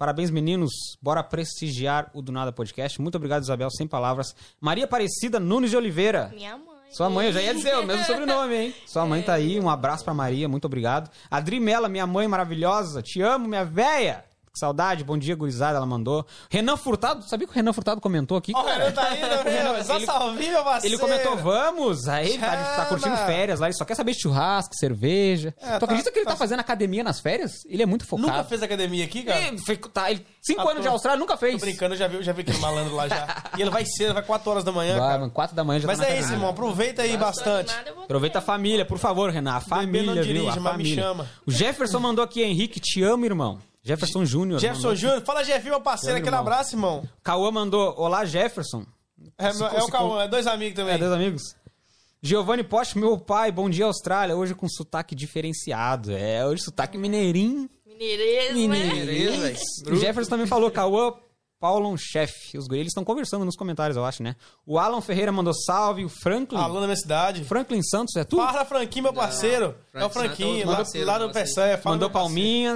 [0.01, 0.71] Parabéns, meninos.
[0.99, 2.99] Bora prestigiar o Do Nada Podcast.
[2.99, 3.69] Muito obrigado, Isabel.
[3.69, 4.35] Sem palavras.
[4.59, 6.31] Maria Aparecida Nunes de Oliveira.
[6.33, 6.89] Minha mãe.
[6.89, 8.75] Sua mãe, eu já ia dizer o mesmo sobrenome, hein?
[8.87, 11.07] Sua mãe tá aí, um abraço pra Maria, muito obrigado.
[11.29, 14.25] Adri Mela, minha mãe maravilhosa, te amo, minha véia.
[14.53, 16.25] Que saudade, bom dia, gurizada, ela mandou.
[16.49, 18.51] Renan Furtado, sabia que o Renan Furtado comentou aqui?
[18.53, 18.65] Ó, o?
[18.67, 19.81] Renan tá aí, né, Renan?
[19.81, 20.93] Só ele- salvinho, meu parceiro.
[20.95, 22.85] Ele comentou, vamos, aí tá, tá Chama.
[22.87, 25.55] curtindo férias lá, ele só quer saber de churrasco, cerveja.
[25.57, 27.63] É, tu tá- acredita que ele tá, tá- fazendo academia nas férias?
[27.65, 28.27] Ele é muito focado.
[28.27, 29.39] Nunca fez academia aqui, cara?
[29.39, 31.61] Ele, foi- tá, ele- cinco Ah, anos tô- de Austrália, nunca Tô fez.
[31.61, 33.27] brincando, eu já vi, já vi aquele malandro lá já.
[33.57, 35.29] E ele vai cedo, vai 4 horas da manhã, Vai, cara.
[35.29, 36.49] quatro da manhã já Mas tá é isso, irmão.
[36.49, 37.73] Aproveita aí bastante.
[37.95, 39.53] Vou Aproveita a família, por favor, Renan.
[39.53, 40.23] A família, não viu?
[40.23, 41.01] dirige, A família.
[41.03, 41.29] chama.
[41.47, 43.59] O Jefferson mandou aqui, Henrique, te amo, irmão.
[43.83, 44.59] Jefferson Júnior.
[44.59, 44.95] Jefferson.
[44.95, 46.41] Júnior, fala Jefinho, meu parceiro, aquele irmão.
[46.41, 47.03] abraço, irmão.
[47.23, 48.85] Cauã mandou, olá, Jefferson.
[49.37, 50.95] É, Se- é o se- Cauã, é dois amigos também.
[50.95, 51.41] É, dois amigos.
[52.21, 54.35] Giovanni Poste, meu pai, bom dia, Austrália.
[54.35, 56.11] Hoje com sotaque diferenciado.
[56.11, 57.67] É, hoje sotaque mineirinho.
[57.87, 59.53] Mineirês, né?
[59.53, 59.57] Velho.
[59.91, 61.13] O Jefferson também falou, Cauã,
[61.59, 62.57] Paulon, chefe.
[62.57, 64.35] Os eles estão conversando nos comentários, eu acho, né?
[64.65, 66.03] O Alan Ferreira mandou salve.
[66.05, 66.59] O Franklin.
[66.59, 67.43] Alô da minha cidade.
[67.43, 68.37] Franklin Santos, é tu?
[68.37, 69.75] Para, Franquinho, meu parceiro.
[69.91, 71.31] Frank é o é Franquinho, lá, parceiro lá no.
[71.31, 71.77] Peçanha.
[71.77, 72.75] Fala, mandou meu parceiro.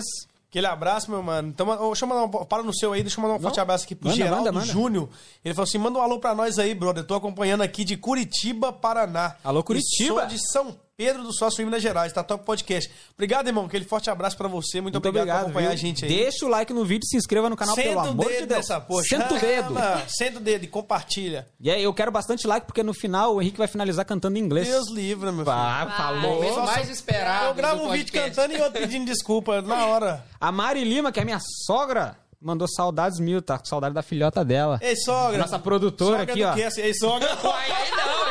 [0.56, 1.50] Aquele abraço, meu mano.
[1.50, 3.84] Então, ô, deixa eu mandar para no seu aí, deixa eu mandar um forte abraço
[3.84, 4.66] aqui pro Manda, Geraldo manda, manda.
[4.66, 5.10] Júnior.
[5.44, 7.04] Ele falou assim: manda um alô pra nós aí, brother.
[7.04, 9.36] Tô acompanhando aqui de Curitiba, Paraná.
[9.44, 10.22] Alô, E Curitiba.
[10.22, 12.90] sou de São Pedro do Sócio em Minas Gerais, tá top podcast.
[13.16, 13.66] Obrigado, irmão.
[13.66, 14.80] Aquele forte abraço pra você.
[14.80, 15.74] Muito, Muito obrigado, obrigado, por acompanhar viu?
[15.74, 16.10] a gente aí.
[16.16, 18.40] Deixa o like no vídeo e se inscreva no canal, pelo Senta o amor dedo
[18.40, 18.58] de Deus.
[18.60, 19.10] nessa poxa.
[19.10, 19.74] Senta o dedo.
[20.08, 21.48] Senta o dedo e compartilha.
[21.60, 24.42] E aí, eu quero bastante like, porque no final o Henrique vai finalizar cantando em
[24.42, 24.70] inglês.
[24.70, 25.50] Deus livre, meu filho.
[25.52, 26.36] Ah, falou.
[26.36, 27.48] Momento mais esperado.
[27.48, 30.26] Eu gravo um vídeo cantando e outro pedindo desculpa na hora.
[30.40, 34.46] A Mari Lima, que é minha sogra, mandou saudades mil, tá com saudade da filhota
[34.46, 34.80] dela.
[34.82, 35.40] Ei, sogra.
[35.40, 36.68] Nossa produtora sogra aqui, do ó.
[36.68, 37.28] Assim, Ei, sogra.
[37.34, 38.25] Aí não,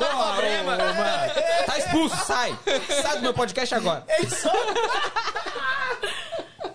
[0.00, 0.76] tem problema.
[1.66, 2.58] Tá expulso, sai!
[3.02, 4.04] Sai do meu podcast agora.
[4.08, 4.74] Ei, sogra.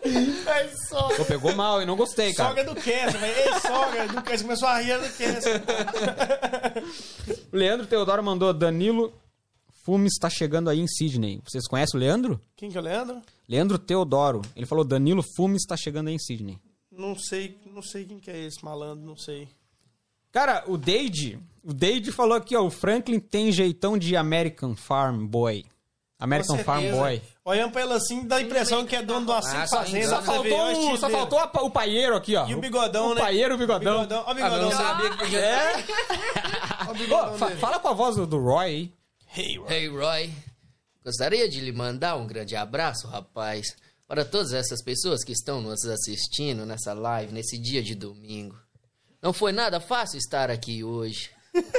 [0.03, 1.17] Ei, sogra.
[1.17, 2.49] Pô, pegou mal e não gostei, cara.
[2.49, 3.35] Sogra do Kessa, velho.
[3.37, 4.43] Ei, sogra do Kessa.
[4.43, 5.49] Começou a rir do Kessa.
[7.51, 9.13] O Leandro Teodoro mandou Danilo
[9.85, 11.39] Fumes está chegando aí em Sydney.
[11.47, 12.41] Vocês conhecem o Leandro?
[12.55, 13.21] Quem que é o Leandro?
[13.47, 14.41] Leandro Teodoro.
[14.55, 16.57] Ele falou Danilo Fumes está chegando aí em Sydney.
[16.91, 19.47] Não sei, não sei quem que é esse malandro, não sei.
[20.31, 25.25] Cara, o Deide, o Deide falou aqui, ó, o Franklin tem jeitão de American Farm
[25.25, 25.65] Boy.
[26.17, 26.89] American Farm.
[26.91, 27.21] Boy.
[27.43, 30.07] Olhando pra ele assim, dá a impressão que é dono uma cinco Ah, engana.
[30.07, 32.47] Só olha faltou, o o, só faltou a o paieiro aqui, ó.
[32.47, 33.21] E o bigodão, o né?
[33.21, 33.93] paieiro e o bigodão.
[34.01, 34.61] Bigodão, ó o Ah, bigodão.
[34.61, 35.39] não sabia que podia...
[35.39, 35.73] É.
[36.87, 36.91] Ó
[37.33, 37.59] o fa- dele.
[37.59, 38.93] fala com a voz do, do Roy aí.
[39.37, 39.73] Hey, Roy.
[39.73, 40.33] Hey Roy,
[41.03, 43.75] gostaria de lhe mandar um grande abraço, rapaz,
[44.07, 48.55] para todas essas pessoas que estão nos assistindo nessa live, nesse dia de domingo.
[49.21, 51.29] Não foi nada fácil estar aqui hoje.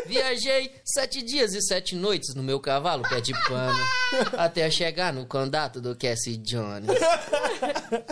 [0.06, 3.78] Viajei sete dias e sete noites no meu cavalo pé de pano
[4.36, 6.88] até chegar no condato do Cassie Jones.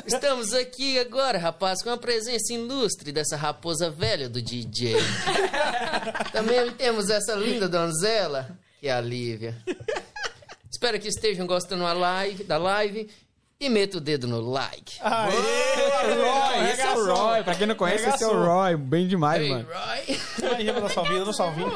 [0.07, 4.97] Estamos aqui agora, rapaz, com a presença ilustre dessa raposa velha do DJ.
[6.33, 9.57] Também temos essa linda donzela, que é a Lívia.
[10.71, 13.09] Espero que estejam gostando live, da live
[13.65, 14.95] e meta o dedo no like.
[15.01, 15.31] Aê,
[16.15, 17.43] Roy, esse é o Roy.
[17.43, 18.77] Pra quem não conhece, esse é o Roy.
[18.77, 19.67] Bem demais, Hey mano.
[19.67, 20.55] Roy.
[20.57, 21.73] Aí, mandar salvinho, dá salvinho.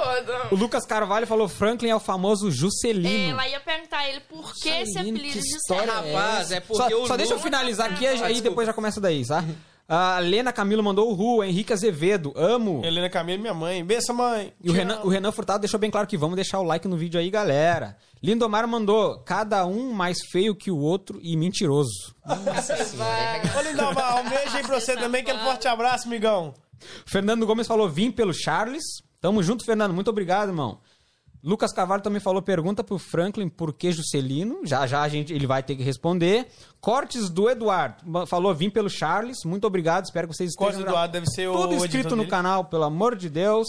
[0.51, 3.32] O Lucas Carvalho falou Franklin é o famoso Juscelino.
[3.32, 6.09] Ela ia perguntar a ele por que esse Juscelino, apelido que de história Juscelino.
[6.09, 8.40] é Rapaz, é porque só, o só deixa eu finalizar aqui, aí desculpa.
[8.43, 9.44] depois já começa daí, tá?
[9.90, 12.82] A Lena Camilo mandou o Ru, Henrique Azevedo, amo.
[12.85, 13.82] Helena Camilo, minha mãe.
[13.82, 14.52] Benção, mãe.
[14.62, 16.94] E o Renan, o Renan Furtado deixou bem claro que vamos deixar o like no
[16.94, 17.97] vídeo aí, galera.
[18.23, 22.15] Lindomar mandou, cada um mais feio que o outro e mentiroso.
[22.27, 25.23] Ô, Lindomar, um beijo aí pra você também.
[25.23, 26.55] Aquele forte abraço, amigão.
[27.07, 28.82] Fernando Gomes falou, vim pelo Charles.
[29.20, 29.93] Tamo junto, Fernando.
[29.93, 30.81] Muito obrigado, irmão.
[31.43, 34.61] Lucas Carvalho também falou, pergunta pro Franklin por que Juscelino.
[34.65, 36.49] Já já a gente, ele vai ter que responder.
[36.81, 38.27] Cortes do Eduardo.
[38.27, 39.45] Falou, vim pelo Charles.
[39.45, 40.05] Muito obrigado.
[40.05, 40.90] Espero que vocês Corte do estejam...
[40.90, 42.31] Eduardo deve ser o Tudo inscrito no dele.
[42.31, 43.69] canal, pelo amor de Deus.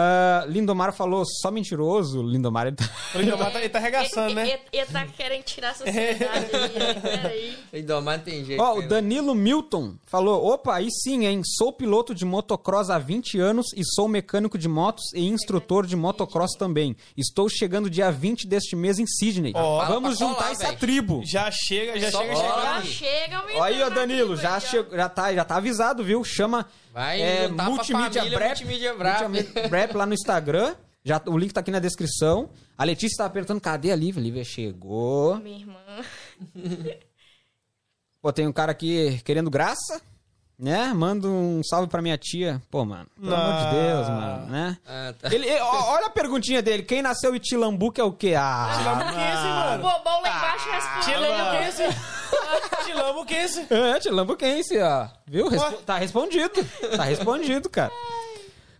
[0.00, 2.22] Ah, Lindomar falou, só mentiroso.
[2.22, 2.88] Lindomar, ele tá...
[3.16, 4.48] O Lindomar tá, ele tá arregaçando, né?
[4.48, 7.58] Ele, ele tá querendo tirar a sociedade aí, peraí.
[7.74, 8.62] Lindomar tem jeito.
[8.62, 8.86] Ó, o né?
[8.86, 11.42] Danilo Milton falou: opa, aí sim, hein?
[11.44, 15.96] Sou piloto de motocross há 20 anos e sou mecânico de motos e instrutor de
[15.96, 16.96] motocross também.
[17.16, 19.52] Estou chegando dia 20 deste mês em Sydney.
[19.56, 20.78] Ó, Vamos juntar colar, essa velho.
[20.78, 21.22] tribo.
[21.24, 22.36] Já chega, já Só chega.
[22.36, 23.58] Já chega, menino.
[23.58, 26.22] Ó aí, ó, Danilo, aqui, já, já, tá, já tá avisado, viu?
[26.22, 26.66] Chama
[26.98, 29.20] Vai é, Multimídia família, Brap, Multimídia Brap.
[29.28, 30.74] Multimídia Brap lá no Instagram.
[31.04, 32.50] Já, o link tá aqui na descrição.
[32.76, 34.20] A Letícia tá apertando, cadê a Lívia?
[34.20, 35.36] A Lívia chegou.
[35.36, 35.78] Minha irmã.
[38.20, 40.02] Pô, tem um cara aqui querendo graça,
[40.58, 40.92] né?
[40.94, 42.60] Manda um salve pra minha tia.
[42.70, 44.76] Pô, mano, pelo amor de Deus, mano, né?
[44.86, 45.32] Ah, tá.
[45.34, 46.82] Ele, ó, olha a perguntinha dele.
[46.82, 48.34] Quem nasceu em Tilambuco é o quê?
[48.36, 49.82] Ah, Tilambuquense, O mano.
[49.82, 51.04] bobão lá embaixo responde.
[51.06, 51.82] Tilambuquense.
[52.86, 53.66] Tilambuquense.
[53.70, 55.08] É, Tilambuquense, ó.
[55.26, 55.48] Viu?
[55.48, 56.64] Respo- tá respondido.
[56.96, 57.92] Tá respondido, cara.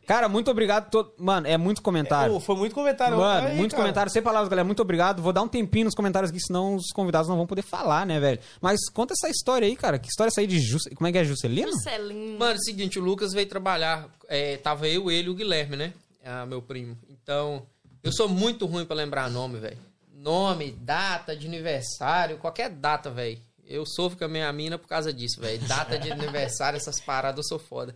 [0.08, 0.90] Cara, muito obrigado.
[0.90, 1.12] To...
[1.18, 2.32] Mano, é muito comentário.
[2.32, 3.18] Pô, foi muito comentário.
[3.18, 3.82] Mano, Aí, muito cara.
[3.82, 4.10] comentário.
[4.10, 4.64] Sem palavras, galera.
[4.64, 5.20] Muito obrigado.
[5.20, 8.18] Vou dar um tempinho nos comentários aqui, senão os convidados não vão poder falar, né,
[8.18, 8.40] velho?
[8.58, 9.98] Mas conta essa história aí, cara.
[9.98, 10.84] Que história é essa aí de Jus...
[10.94, 11.70] Como é que é, Juscelino?
[11.72, 12.38] Juscelino.
[12.38, 14.08] Mano, é o seguinte, o Lucas veio trabalhar.
[14.28, 15.92] é, tava eu, ele e o Guilherme, né?
[16.24, 16.96] Ah, meu primo.
[17.10, 17.66] Então,
[18.02, 19.76] eu sou muito ruim pra lembrar nome, velho.
[20.14, 23.38] Nome, data de aniversário, qualquer data, velho.
[23.66, 25.58] Eu sofro com a minha mina por causa disso, velho.
[25.68, 27.94] Data de aniversário, essas paradas, eu sou foda.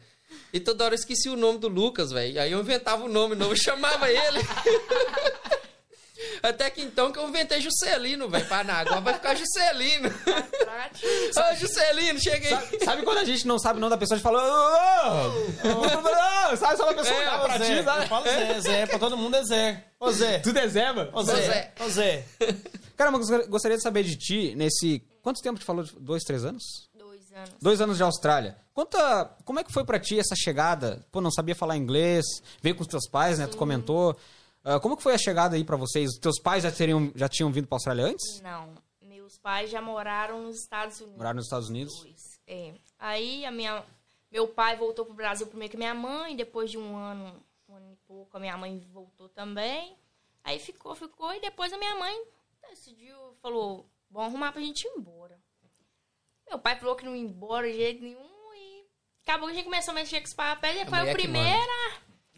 [0.53, 2.41] E toda hora eu esqueci o nome do Lucas, velho.
[2.41, 4.41] Aí eu inventava o nome novo, eu chamava ele.
[6.43, 8.47] Até que então que eu inventei Juscelino, velho.
[8.47, 10.09] Pra nada, agora vai ficar Juscelino.
[10.09, 12.55] Ô, Juscelino, chega aí.
[12.55, 14.43] Sabe, sabe quando a gente não sabe o nome da pessoa, a gente fala.
[14.43, 15.29] "Ô,
[15.69, 18.09] ô, ô", Sabe só uma pessoa É, pra Zé, ti, eu sabe?
[18.09, 19.85] falo Zé, Zé, pra todo mundo é Zé.
[19.99, 21.11] Ô Zé, Tudo é Zé, mano.
[21.13, 22.25] ô Zé, ô Zé.
[22.97, 25.03] Cara, mas eu gostaria de saber de ti, nesse.
[25.23, 25.85] Quanto tempo te falou?
[25.99, 26.89] Dois, três anos?
[26.95, 27.51] Dois anos.
[27.61, 28.57] Dois anos de Austrália.
[28.75, 31.05] Conta, como é que foi pra ti essa chegada?
[31.13, 32.25] Pô, não sabia falar inglês,
[32.63, 33.47] veio com os teus pais, né?
[33.47, 34.17] Tu comentou.
[34.65, 36.11] Ah, como que foi a chegada aí pra vocês?
[36.11, 38.41] Os teus pais já, teriam, já tinham vindo pra Austrália antes?
[38.41, 38.75] Não.
[39.03, 41.19] Meus pais já moraram nos Estados Unidos.
[41.19, 41.95] Moraram nos Estados Unidos?
[42.01, 42.41] Dois.
[42.47, 42.75] É.
[42.99, 43.85] Aí a minha,
[44.31, 47.93] meu pai voltou pro Brasil primeiro que minha mãe, depois de um ano, um ano
[47.93, 49.97] e pouco, a minha mãe voltou também.
[50.45, 52.25] Aí ficou, ficou, e depois a minha mãe
[52.71, 55.39] decidiu, falou, vamos arrumar pra gente ir embora.
[56.49, 58.32] Meu pai falou que não ia embora de jeito nenhum
[59.27, 61.73] acabou que a gente começou a mexer com os papéis e foi que primeiro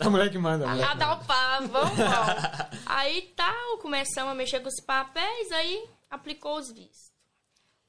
[0.01, 0.69] A mulher que manda.
[0.69, 1.94] a, a dar o pá, vamos, vamos.
[2.86, 7.12] Aí tal, começamos a mexer com os papéis, aí aplicou os vistos.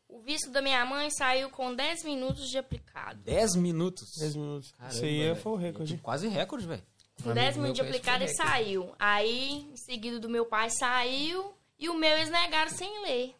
[0.07, 3.19] O visto da minha mãe saiu com 10 minutos de aplicado.
[3.23, 4.17] Dez minutos.
[4.17, 4.71] 10 minutos.
[4.71, 5.35] Caramba, Isso aí é- velho.
[5.35, 5.97] foi o recorde.
[5.97, 6.83] Quase recorde, velho.
[7.23, 8.37] Com Um 10 amigo minutos de aplicado, recorde.
[8.49, 8.95] saiu.
[8.99, 11.53] Aí, em seguida do meu pai, saiu.
[11.77, 13.35] E o meu eles negaram sem ler.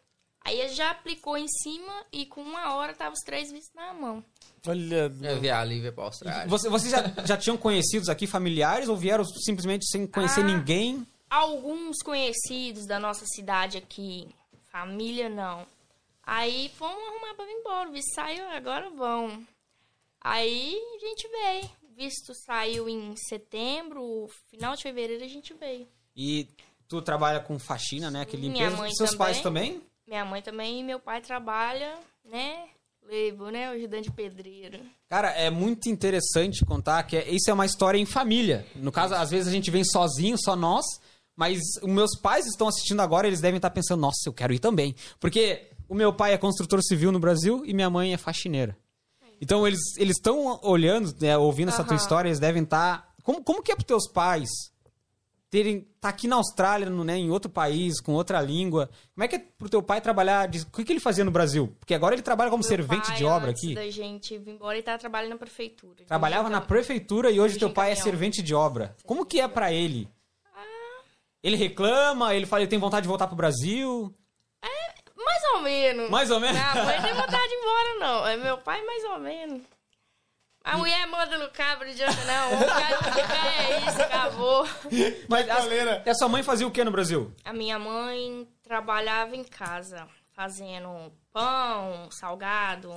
[0.46, 3.92] Aí ele já aplicou em cima e com uma hora tava os três vistos na
[3.94, 4.24] mão.
[4.68, 6.48] Olha, Eu vi a Lívia pra Austrália.
[6.48, 10.44] Você, vocês já, já tinham conhecidos aqui, familiares, ou vieram simplesmente sem conhecer Ah.
[10.44, 11.06] ninguém?
[11.30, 14.28] Alguns conhecidos da nossa cidade aqui,
[14.72, 15.66] família não.
[16.24, 17.90] Aí fomos arrumar pra vir embora.
[17.90, 19.46] O visto saiu, agora vão.
[20.22, 21.66] Aí a gente veio.
[21.84, 25.88] O visto saiu em setembro, final de fevereiro a gente veio.
[26.16, 26.48] E
[26.88, 28.26] tu trabalha com faxina, né?
[28.26, 28.78] Que Minha limpeza.
[28.78, 29.18] mãe Seus também.
[29.18, 29.82] pais também?
[30.07, 32.65] Minha mãe também e meu pai trabalha, né?
[33.07, 33.69] Levo, né?
[33.69, 34.80] O ajudante pedreiro.
[35.07, 38.65] Cara, é muito interessante contar que é- isso é uma história em família.
[38.76, 40.86] No caso, às vezes a gente vem sozinho, só nós,
[41.36, 44.60] mas os meus pais estão assistindo agora, eles devem estar pensando, nossa, eu quero ir
[44.60, 44.95] também.
[45.19, 48.76] Porque o meu pai é construtor civil no Brasil e minha mãe é faxineira.
[49.41, 53.14] Então eles eles estão olhando, né, ouvindo essa tua história, eles devem estar.
[53.22, 54.49] Como, como que é pros teus pais
[55.50, 58.90] terem tá aqui na Austrália, no, né, em outro país, com outra língua?
[59.14, 60.48] Como é que é pro teu pai trabalhar?
[60.48, 61.74] de- O que, que ele fazia no Brasil?
[61.80, 63.76] Porque agora ele trabalha como Meu servente pai, de obra antes aqui.
[63.76, 66.04] da gente vir embora, ele tava trabalhando na prefeitura.
[66.06, 68.04] Trabalhava na prefeitura e hoje teu pai é caminhão.
[68.04, 68.96] servente de obra.
[69.06, 70.10] Como que é pra ele?
[71.44, 74.14] Ele reclama, ele fala, ele tem vontade de voltar pro Brasil.
[75.16, 76.10] Mais ou menos.
[76.10, 76.56] Mais ou menos.
[76.58, 78.28] Minha mãe não tem vontade de ir embora, não.
[78.28, 79.62] É meu pai, mais ou menos.
[80.66, 82.60] A mulher manda no cabra, não adianta não.
[82.60, 84.68] O cara fica, é isso, acabou.
[85.30, 85.60] Mas a,
[86.06, 87.32] e a sua mãe fazia o que no Brasil?
[87.46, 92.92] A minha mãe trabalhava em casa, fazendo pão, salgado.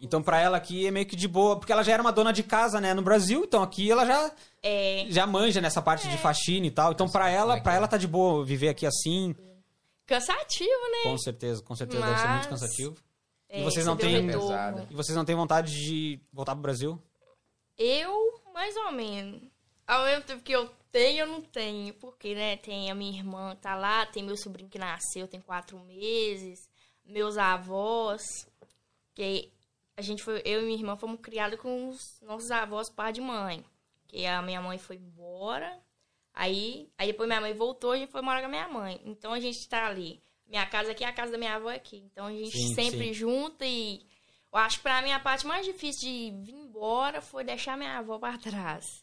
[0.00, 2.32] Então pra ela aqui é meio que de boa, porque ela já era uma dona
[2.32, 6.18] de casa, né, no Brasil, então aqui ela já É, já manja nessa parte de
[6.18, 6.90] faxina e tal.
[6.90, 9.32] Então pra ela, para ela tá de boa viver aqui assim,
[10.04, 11.02] cansativo, né?
[11.04, 12.96] com certeza, com certeza deve ser muito Mas- cansativo.
[13.52, 14.30] É, E vocês você não têm-.
[14.90, 16.98] E vocês não têm vontade de voltar pro Brasil?
[17.76, 19.42] Eu, mais ou menos.
[19.86, 21.92] Ao mesmo tempo que eu tenho, eu não tenho.
[21.94, 25.38] Porque, né, tem a minha irmã que tá lá, tem meu sobrinho que nasceu, tem
[25.38, 26.66] quatro meses,
[27.04, 28.22] meus avós.
[29.14, 29.52] Que
[29.98, 33.20] a gente foi, eu e minha irmã fomos criados com os nossos avós, pai de
[33.20, 33.62] mãe.
[34.08, 35.78] Que a minha mãe foi embora.
[36.32, 38.98] Aí, aí depois minha mãe voltou e a gente foi morar com a minha mãe.
[39.04, 40.22] Então a gente tá ali.
[40.52, 41.96] Minha casa aqui, a casa da minha avó é aqui.
[42.12, 43.14] Então a gente Sim, sempre sim.
[43.14, 44.04] junta e
[44.52, 47.96] eu acho que pra mim a parte mais difícil de vir embora foi deixar minha
[47.96, 49.02] avó pra trás.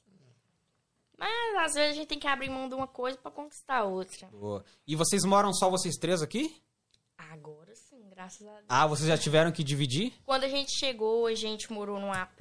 [1.18, 4.28] Mas às vezes a gente tem que abrir mão de uma coisa pra conquistar outra.
[4.28, 4.64] Boa.
[4.86, 6.56] E vocês moram só vocês três aqui?
[7.18, 8.66] Agora sim, graças a Deus.
[8.70, 10.14] Ah, vocês já tiveram que dividir?
[10.28, 12.40] Quando a gente chegou, a gente morou num AP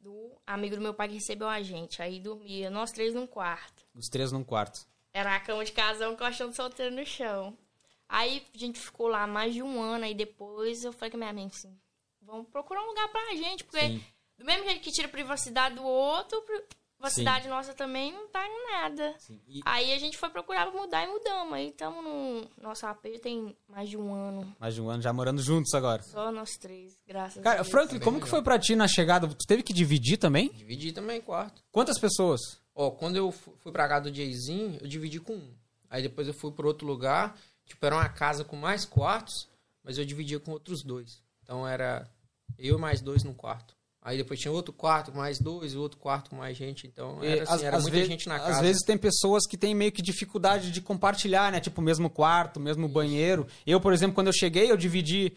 [0.00, 2.02] do amigo do meu pai que recebeu a gente.
[2.02, 3.86] Aí dormia nós três num quarto.
[3.94, 4.84] Os três num quarto.
[5.12, 7.56] Era a cama de casal com o colchão de solteiro no chão.
[8.08, 11.20] Aí a gente ficou lá mais de um ano, aí depois eu falei com a
[11.20, 11.76] minha mãe assim,
[12.22, 14.04] vamos procurar um lugar pra gente, porque Sim.
[14.38, 16.62] do mesmo jeito que tira a privacidade do outro, pri-
[16.96, 19.14] privacidade nossa também não tá em nada.
[19.18, 19.38] Sim.
[19.46, 21.52] E- Aí a gente foi procurar pra mudar e mudamos.
[21.52, 24.56] Aí estamos no nosso AP tem mais de um ano.
[24.58, 26.02] Mais de um ano já morando juntos agora.
[26.02, 27.68] Só nós três, graças a Cara, Deus.
[27.68, 29.28] Franklin, como que foi pra ti na chegada?
[29.28, 30.48] Tu teve que dividir também?
[30.52, 31.62] Dividi também quarto.
[31.70, 32.40] Quantas pessoas?
[32.74, 35.54] Ó, quando eu fu- fui pra casa do Jayzinho, eu dividi com um.
[35.90, 39.48] Aí depois eu fui pra outro lugar, tipo, era uma casa com mais quartos,
[39.82, 41.22] mas eu dividia com outros dois.
[41.42, 42.08] Então era
[42.58, 43.74] eu e mais dois no quarto.
[44.02, 46.86] Aí depois tinha outro quarto com mais dois, outro quarto com mais gente.
[46.86, 48.60] Então era, assim, às- era às muita vezes- gente na Às casa.
[48.62, 51.58] vezes tem pessoas que têm meio que dificuldade de compartilhar, né?
[51.58, 53.46] Tipo, o mesmo quarto, o mesmo banheiro.
[53.66, 55.32] Eu, por exemplo, quando eu cheguei, eu dividi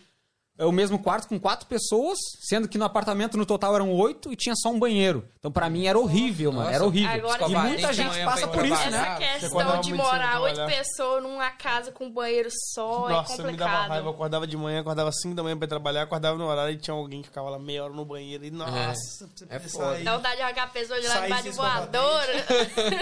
[0.58, 4.32] é, o mesmo quarto com quatro pessoas, sendo que no apartamento no total eram oito
[4.32, 5.28] e tinha só um banheiro.
[5.40, 6.64] Então, pra mim, era horrível, mano.
[6.66, 6.76] Nossa.
[6.76, 7.30] Era horrível.
[7.30, 9.18] Agora- e muita gente passa por isso, né?
[9.22, 13.72] Essa questão de morar oito pessoas numa casa com banheiro só Nossa, é me dava
[13.78, 13.90] complicado.
[13.90, 14.08] raiva.
[14.08, 16.78] Eu acordava de manhã, acordava 5 da manhã pra ir trabalhar, acordava no horário e
[16.78, 18.44] tinha alguém que ficava lá meia hora no banheiro.
[18.44, 20.04] E nossa, você É precisa foda.
[20.04, 22.34] Dá vontade de jogar a pessoa de lá debaixo de voadora.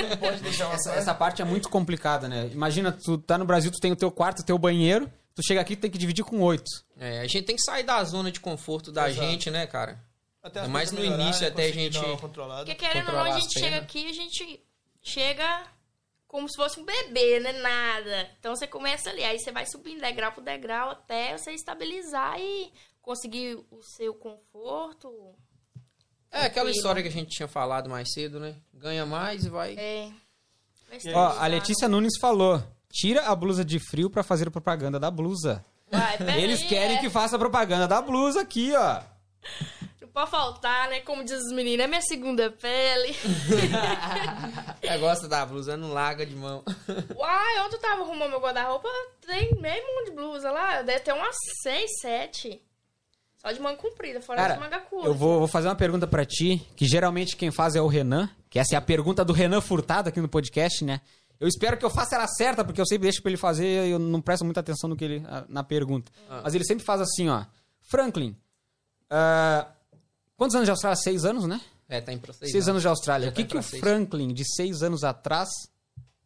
[0.09, 2.49] Não pode deixar uma Essa, essa parte é muito complicada, né?
[2.51, 5.61] Imagina, tu tá no Brasil, tu tem o teu quarto, o teu banheiro, tu chega
[5.61, 6.71] aqui, tu tem que dividir com oito.
[6.97, 9.27] É, a gente tem que sair da zona de conforto da Exato.
[9.27, 10.03] gente, né, cara?
[10.41, 11.99] Até É mais no melhorarem, início, até a gente-.
[11.99, 14.63] Porque querendo ou não, a gente chega aqui, a gente
[15.01, 15.67] chega
[16.27, 17.51] como se fosse um bebê, né?
[17.53, 18.29] Nada.
[18.39, 22.71] Então você começa ali, aí você vai subindo degrau por degrau até você estabilizar e
[23.01, 25.35] conseguir o seu conforto.
[26.31, 28.55] É aquela história que a gente tinha falado mais cedo, né?
[28.73, 29.75] Ganha mais e vai.
[29.77, 30.11] É.
[31.13, 32.61] Ó, a Letícia Nunes falou:
[32.95, 35.63] tira a blusa de frio pra fazer propaganda da blusa.
[35.91, 36.99] Vai, Eles aí, querem é.
[37.01, 39.01] que faça propaganda da blusa aqui, ó.
[40.01, 41.01] Não pode faltar, né?
[41.01, 43.15] Como diz os meninos, é minha segunda pele.
[44.81, 46.63] É, gosta da blusa, não larga de mão.
[47.17, 48.87] Uai, ontem eu tava arrumando meu guarda-roupa,
[49.25, 50.83] tem meio mundo de blusa lá.
[50.83, 52.61] Deve ter umas seis, sete.
[53.37, 55.07] Só de manga comprida, fora Cara, de manga curta.
[55.07, 58.29] eu vou, vou fazer uma pergunta pra ti, que geralmente quem faz é o Renan,
[58.47, 61.01] que essa é a pergunta do Renan Furtado aqui no podcast, né?
[61.39, 63.91] Eu espero que eu faça ela certa, porque eu sempre deixo pra ele fazer e
[63.91, 66.11] eu não presto muita atenção no que ele, na pergunta.
[66.29, 66.41] Ah.
[66.43, 67.45] Mas ele sempre faz assim, ó.
[67.81, 68.35] Franklin,
[69.09, 69.67] ah,
[70.37, 70.95] quantos anos de Austrália?
[70.95, 71.59] Seis anos, né?
[71.87, 72.51] É, tá em processo.
[72.51, 73.25] Seis anos de Austrália.
[73.27, 73.81] Já O que, tá que o seis.
[73.81, 75.49] Franklin de seis anos atrás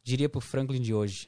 [0.03, 1.27] diria pro Franklin de hoje?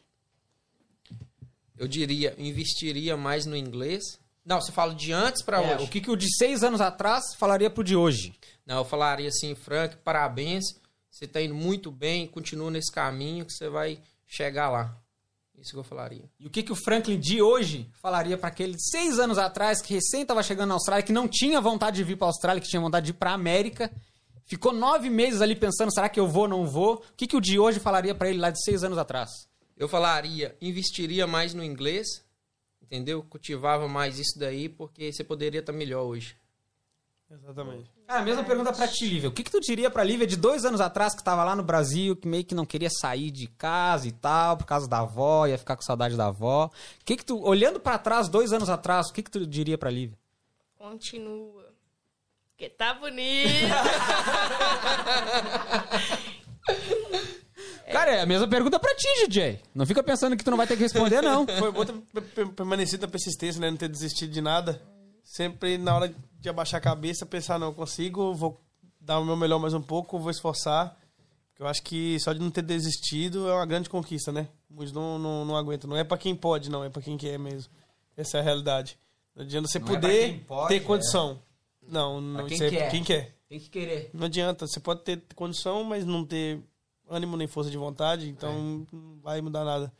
[1.77, 4.03] Eu diria, investiria mais no inglês.
[4.45, 5.85] Não, você fala de antes pra É, hoje.
[5.85, 8.33] o que, que o de seis anos atrás falaria pro de hoje?
[8.65, 10.63] Não, eu falaria assim, Frank, parabéns.
[11.11, 14.97] Você tá indo muito bem, continua nesse caminho que você vai chegar lá.
[15.59, 16.23] Isso que eu falaria.
[16.39, 19.81] E o que, que o Franklin de hoje falaria para aquele de seis anos atrás
[19.81, 22.61] que recém estava chegando na Austrália, que não tinha vontade de vir para a Austrália,
[22.61, 23.93] que tinha vontade de ir para a América,
[24.45, 26.95] ficou nove meses ali pensando, será que eu vou, não vou?
[26.95, 29.29] O que, que o de hoje falaria para ele lá de seis anos atrás?
[29.77, 32.07] Eu falaria, investiria mais no inglês,
[32.81, 33.21] entendeu?
[33.21, 36.35] Cultivava mais isso daí, porque você poderia estar melhor hoje.
[37.29, 37.89] Exatamente.
[38.11, 39.29] Cara, a mesma pergunta pra ti, Lívia.
[39.29, 41.63] O que, que tu diria pra Lívia de dois anos atrás, que tava lá no
[41.63, 45.47] Brasil, que meio que não queria sair de casa e tal, por causa da avó,
[45.47, 46.65] ia ficar com saudade da avó?
[46.65, 46.71] O
[47.05, 49.89] que que tu, olhando pra trás, dois anos atrás, o que que tu diria pra
[49.89, 50.17] Lívia?
[50.77, 51.71] Continua.
[52.49, 53.49] Porque tá bonito.
[57.91, 59.59] Cara, é a mesma pergunta pra ti, DJ.
[59.73, 61.45] Não fica pensando que tu não vai ter que responder, não.
[61.47, 63.69] Foi bom ter per- per- permanecido na persistência, né?
[63.69, 64.81] Não ter desistido de nada.
[65.31, 68.59] Sempre na hora de abaixar a cabeça, pensar, não, consigo, vou
[68.99, 70.99] dar o meu melhor mais um pouco, vou esforçar.
[71.57, 74.49] Eu acho que só de não ter desistido é uma grande conquista, né?
[74.69, 75.89] Muitos não, não, não aguentam.
[75.89, 77.71] Não é pra quem pode, não, é pra quem quer mesmo.
[78.17, 78.99] Essa é a realidade.
[79.33, 80.79] Não adianta você Não é poder quem pode, ter é.
[80.81, 81.39] condição.
[81.87, 82.91] Não, não quem sei quer.
[82.91, 83.33] quem quer.
[83.47, 84.09] Tem que querer.
[84.13, 84.67] Não adianta.
[84.67, 86.59] Você pode ter condição, mas não ter
[87.09, 89.93] ânimo nem força de vontade, então não vai mudar nada.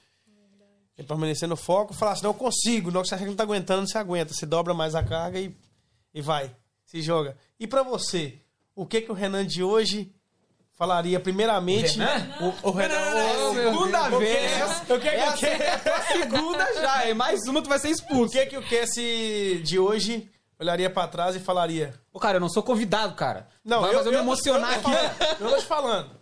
[1.01, 3.35] É permanecer no foco, falar assim, não eu consigo, não que você acha que não
[3.35, 4.33] tá aguentando, você aguenta.
[4.35, 5.55] Você dobra mais a carga e,
[6.13, 6.55] e vai.
[6.85, 7.35] Se joga.
[7.59, 8.37] E pra você,
[8.75, 10.13] o que que o Renan de hoje
[10.73, 11.97] falaria primeiramente?
[12.63, 12.95] O, o Renan.
[13.49, 14.61] o- Segunda o que- vez.
[14.89, 17.87] O que, É a o que, a segunda já, é mais uma, tu vai ser
[17.87, 18.33] o expulso.
[18.33, 20.29] que que o Cassie de hoje
[20.59, 21.93] olharia pra trás e falaria?
[22.13, 23.47] Ô, cara, eu não sou convidado, cara.
[23.65, 24.83] Não, vai eu, fazer eu me eu- emocionar eu aqui.
[24.91, 26.21] falando, Eu tô te falando.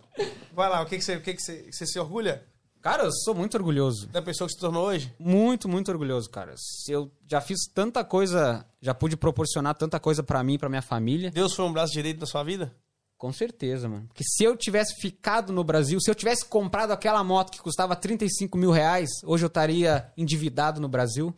[0.52, 2.44] Vai lá, o que que você, o que que você, você se orgulha
[2.82, 4.08] Cara, eu sou muito orgulhoso.
[4.08, 5.12] da pessoa que se tornou hoje?
[5.18, 6.54] Muito, muito orgulhoso, cara.
[6.56, 10.68] Se Eu já fiz tanta coisa, já pude proporcionar tanta coisa pra mim e pra
[10.68, 11.30] minha família.
[11.30, 12.74] Deus foi um braço direito da sua vida?
[13.18, 14.06] Com certeza, mano.
[14.08, 17.94] Porque se eu tivesse ficado no Brasil, se eu tivesse comprado aquela moto que custava
[17.94, 21.34] 35 mil reais, hoje eu estaria endividado no Brasil.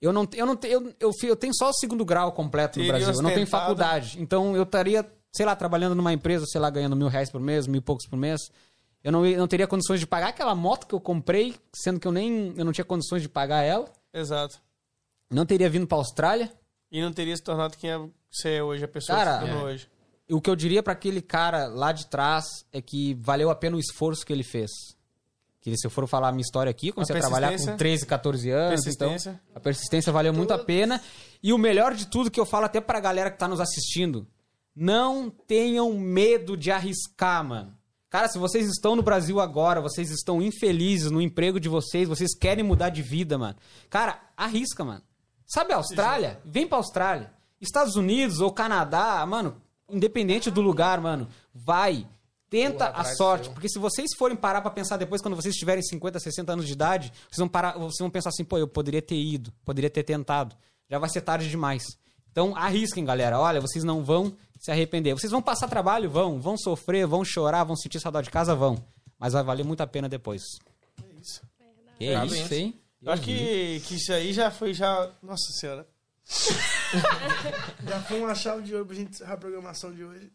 [0.00, 2.92] Eu não, eu não eu, eu, eu tenho só o segundo grau completo no Teria
[2.98, 3.14] Brasil.
[3.14, 3.62] Eu não tenho ostentado.
[3.64, 4.18] faculdade.
[4.18, 7.66] Então eu estaria, sei lá, trabalhando numa empresa, sei lá, ganhando mil reais por mês,
[7.66, 8.40] mil e poucos por mês.
[9.02, 12.12] Eu não, não teria condições de pagar aquela moto que eu comprei, sendo que eu
[12.12, 13.90] nem eu não tinha condições de pagar ela.
[14.12, 14.60] Exato.
[15.30, 16.52] Não teria vindo pra Austrália.
[16.90, 17.98] E não teria se tornado quem é-
[18.30, 19.72] você é hoje, a pessoa Cara, que se tornou é.
[19.72, 19.88] hoje.
[20.30, 23.76] O que eu diria pra aquele cara lá de trás é que valeu a pena
[23.76, 24.70] o esforço que ele fez.
[25.60, 27.78] Que se eu for falar a minha história aqui, comecei a, trabalhar com persistência.
[27.78, 28.68] 13, 14 anos.
[28.70, 29.30] Persistência.
[29.30, 31.02] Então, a persistência valeu muito a pena.
[31.42, 34.26] E o melhor de tudo que eu falo até pra galera que tá nos assistindo:
[34.74, 37.76] não tenham medo de arriscar, mano.
[38.10, 42.36] Cara, se vocês estão no Brasil agora, vocês estão infelizes no emprego de vocês, vocês
[42.36, 43.56] querem mudar de vida, mano.
[43.88, 45.02] Cara, arrisca, mano.
[45.46, 46.40] Sabe a Austrália?
[46.44, 47.32] Vem pra Austrália.
[47.60, 52.04] Estados Unidos ou Canadá, mano, independente do lugar, mano, vai.
[52.48, 56.18] Tenta a sorte, porque se vocês forem parar pra pensar depois, quando vocês tiverem 50,
[56.18, 59.14] 60 anos de idade, vocês vão, parar, vocês vão pensar assim, pô, eu poderia ter
[59.14, 60.56] ido, poderia ter tentado.
[60.88, 61.84] Já vai ser tarde demais.
[62.32, 63.38] Então arrisquem, galera.
[63.38, 65.14] Olha, vocês não vão se arrepender.
[65.14, 66.10] Vocês vão passar trabalho?
[66.10, 66.38] Vão.
[66.38, 68.54] Vão sofrer, vão chorar, vão sentir saudade de casa?
[68.54, 68.76] Vão.
[69.18, 70.42] Mas vai valer muito a pena depois.
[71.02, 71.42] É isso.
[71.98, 72.44] Que é Parabéns.
[72.44, 72.80] isso, hein?
[73.02, 75.10] Eu acho que, que isso aí já foi já.
[75.22, 75.88] Nossa senhora.
[77.88, 80.30] Já foi uma chave de ouro pra gente encerrar a programação de hoje.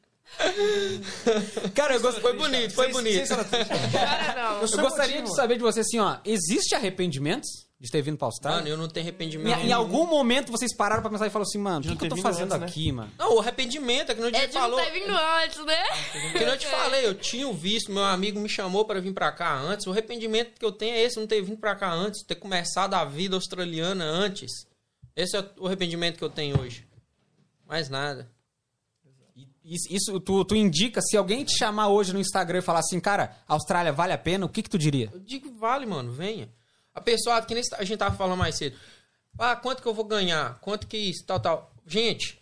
[1.76, 2.20] Cara, eu, gost...
[2.20, 3.30] Foi bonito, foi bonito.
[3.30, 4.62] Cara, não.
[4.62, 6.18] eu gostaria de saber de você assim, ó.
[6.26, 8.60] Existe arrependimentos de ter vindo pra Austrália?
[8.60, 9.60] Mano, eu não tenho Em, arrependimento.
[9.60, 12.06] em algum momento vocês pararam pra pensar e falaram assim, mano, o que, não que
[12.06, 12.66] eu tô fazendo antes, né?
[12.68, 13.12] aqui, mano?
[13.20, 14.80] Não, o arrependimento é que É que de não falou.
[14.80, 15.84] ter vindo antes, né?
[16.32, 19.32] Que eu te falei, eu tinha o visto, meu amigo me chamou para vir pra
[19.32, 19.86] cá antes.
[19.88, 22.94] O arrependimento que eu tenho é esse, não ter vindo pra cá antes, ter começado
[22.94, 24.52] a vida australiana antes.
[25.16, 26.88] Esse é o arrependimento que eu tenho hoje.
[27.68, 28.30] Mais nada.
[29.64, 33.00] Isso, isso tu, tu indica, se alguém te chamar hoje no Instagram e falar assim,
[33.00, 35.10] cara, Austrália vale a pena, o que que tu diria?
[35.12, 36.50] Eu digo, vale, mano, venha.
[36.96, 38.78] A pessoa, que nem a gente tava falando mais cedo.
[39.38, 40.58] Ah, quanto que eu vou ganhar?
[40.62, 41.74] Quanto que isso, tal, tal.
[41.86, 42.42] Gente,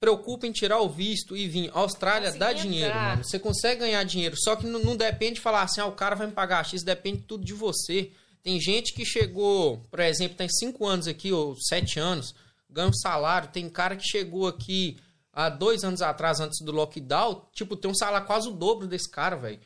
[0.00, 1.70] preocupa em tirar o visto e vir.
[1.72, 3.24] A Austrália dá dinheiro, mano.
[3.24, 4.36] Você consegue ganhar dinheiro.
[4.36, 6.82] Só que não, não depende de falar assim, ah, o cara vai me pagar X,
[6.82, 8.10] depende tudo de você.
[8.42, 12.34] Tem gente que chegou, por exemplo, tem cinco anos aqui, ou sete anos,
[12.68, 13.48] ganha um salário.
[13.48, 14.98] Tem cara que chegou aqui
[15.32, 19.10] há dois anos atrás, antes do lockdown, tipo, tem um salário quase o dobro desse
[19.10, 19.60] cara, velho.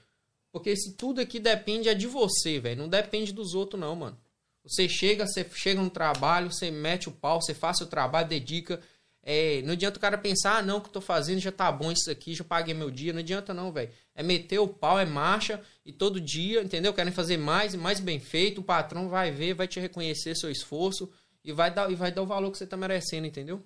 [0.52, 2.82] Porque se tudo aqui depende é de você, velho.
[2.82, 4.18] Não depende dos outros, não, mano.
[4.64, 8.80] Você chega, você chega no trabalho, você mete o pau, você faz seu trabalho, dedica.
[9.22, 11.70] É, não adianta o cara pensar, ah, não, o que eu tô fazendo já tá
[11.70, 13.12] bom isso aqui, já paguei meu dia.
[13.12, 13.90] Não adianta, não, velho.
[14.14, 16.92] É meter o pau, é marcha, e todo dia, entendeu?
[16.92, 18.60] Querem fazer mais e mais bem feito.
[18.60, 21.10] O patrão vai ver, vai te reconhecer seu esforço
[21.44, 23.62] e vai dar, e vai dar o valor que você tá merecendo, entendeu?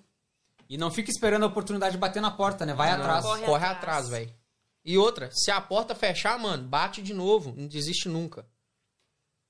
[0.69, 2.73] E não fica esperando a oportunidade bater na porta, né?
[2.73, 3.23] Vai Não, atrás.
[3.25, 4.07] corre Corre atrás.
[4.07, 4.44] atrás, velho.
[4.85, 7.53] E outra, se a porta fechar, mano, bate de novo.
[7.57, 8.45] Não desiste nunca.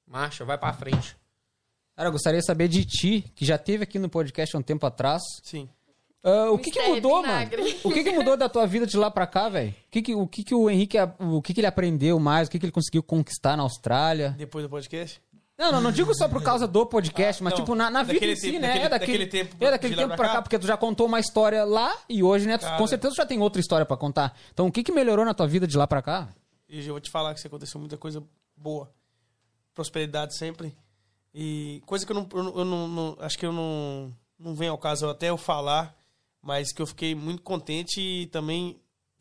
[0.07, 1.17] Marcha, vai pra frente.
[1.95, 4.63] Cara, eu gostaria de saber de ti, que já teve aqui no podcast há um
[4.63, 5.21] tempo atrás.
[5.43, 5.67] Sim.
[6.23, 7.61] Ah, o que que mudou, vinagre.
[7.61, 7.75] mano?
[7.83, 9.69] O que que mudou da tua vida de lá pra cá, velho?
[9.69, 12.47] O que que o, que que o Henrique, o que que ele aprendeu mais?
[12.47, 14.31] O que que ele conseguiu conquistar na Austrália?
[14.31, 15.21] Depois do podcast?
[15.57, 17.59] Não, não, não digo só por causa do podcast, mas não.
[17.61, 18.67] tipo na, na vida em si, tempo- né?
[18.67, 20.41] daquele- é daquele, daquele tempo é daquele tempo pra pra cá, cá?
[20.41, 22.57] porque tu já contou uma história lá e hoje, né?
[22.57, 22.77] Cara.
[22.77, 24.37] com certeza tu já tem outra história pra contar.
[24.53, 26.27] Então o que que melhorou na tua vida de lá pra cá?
[26.67, 28.21] E eu vou te falar que isso aconteceu muita coisa
[28.57, 28.91] boa.
[29.73, 30.75] Prosperidade sempre.
[31.33, 32.27] E coisa que eu não.
[32.33, 34.13] Eu não, eu não- não- acho que eu não.
[34.39, 35.95] Não vem ao caso até eu falar,
[36.41, 38.77] mas que eu fiquei muito contente e também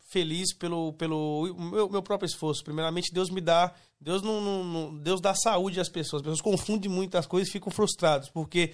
[0.09, 2.63] feliz pelo, pelo meu, meu próprio esforço.
[2.63, 3.73] Primeiramente, Deus me dá.
[4.05, 6.21] Deus não, não- não- Deus dá saúde às pessoas.
[6.21, 8.29] As pessoas confundem muitas coisas e ficam frustrados.
[8.29, 8.71] Porque,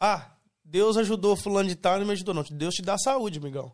[0.00, 0.30] ah,
[0.64, 2.32] Deus ajudou fulano de tal e não me ajudou.
[2.32, 3.70] Não, Deus te dá saúde, amigão.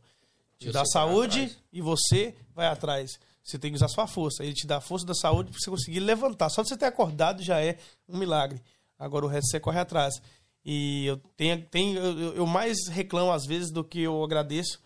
[0.59, 3.20] Te dá saúde e você vai atrás.
[3.45, 4.43] Você tem que usar sua força.
[4.43, 6.49] Ele te dá a força da saúde pra você conseguir levantar.
[6.49, 7.78] Só de você ter acordado já é
[8.09, 8.61] um milagre.
[8.99, 10.20] Agora o resto você corre atrás.
[10.65, 14.81] E eu tenho, tenho eu, eu mais reclamo às vezes do que eu agradeço,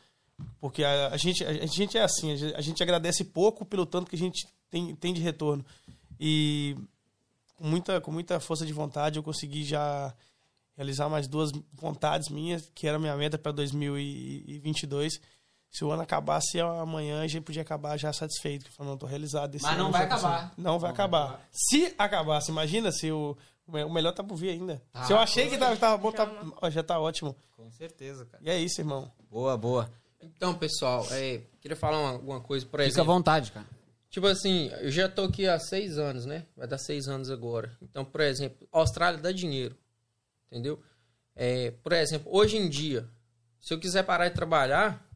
[0.60, 3.86] porque a, a gente, a, gente é assim, a gente, a gente agradece pouco pelo
[3.86, 5.64] tanto que a gente tem, tem de retorno.
[6.22, 6.76] E
[7.56, 10.14] com muita, com muita força de vontade eu consegui já
[10.76, 15.18] realizar mais duas vontades minhas, que era a minha meta para 2022.
[15.70, 18.64] Se o ano acabasse amanhã, a gente podia acabar já satisfeito.
[18.64, 19.54] Que eu falei, não, tô realizado.
[19.54, 20.52] Esse Mas não ano vai acabar.
[20.58, 21.48] Não vai acabar.
[21.50, 23.36] Se acabasse, imagina se o,
[23.66, 24.82] o melhor tá por vir ainda.
[25.06, 26.28] se eu achei que tava, tava bom, tá,
[26.60, 27.36] ó, já tá ótimo.
[27.56, 28.42] Com certeza, cara.
[28.44, 29.10] E é isso, irmão.
[29.30, 29.88] Boa, boa.
[30.20, 33.14] Então, pessoal, é, queria falar uma, alguma coisa, por Fica à exemplo.
[33.14, 33.66] vontade, cara.
[34.10, 36.44] Tipo assim, eu já tô aqui há seis anos, né?
[36.56, 37.70] Vai dar seis anos agora.
[37.80, 39.76] Então, por exemplo, Austrália dá dinheiro.
[40.50, 40.82] Entendeu?
[41.36, 43.08] É, por exemplo, hoje em dia,
[43.60, 45.06] se eu quiser parar de trabalhar,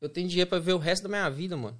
[0.00, 1.78] eu tenho dinheiro pra ver o resto da minha vida, mano.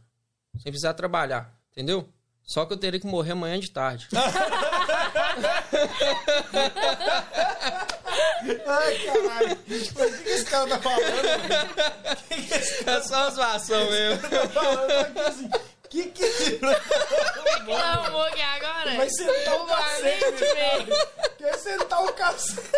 [0.54, 1.52] Sem precisar trabalhar.
[1.72, 2.08] Entendeu?
[2.44, 4.08] Só que eu teria que morrer amanhã de tarde.
[8.66, 9.58] Ai, caralho.
[9.68, 12.26] Mas o que, que esse cara tá falando?
[12.28, 14.28] Que, que esse é só zoação mesmo.
[14.28, 14.90] cara tá falando?
[14.90, 15.50] Aqui assim,
[16.02, 16.60] que que...
[18.26, 18.96] Aqui agora.
[18.96, 20.36] Vai sentar o cacete.
[21.38, 22.70] Quer sentar o cacete?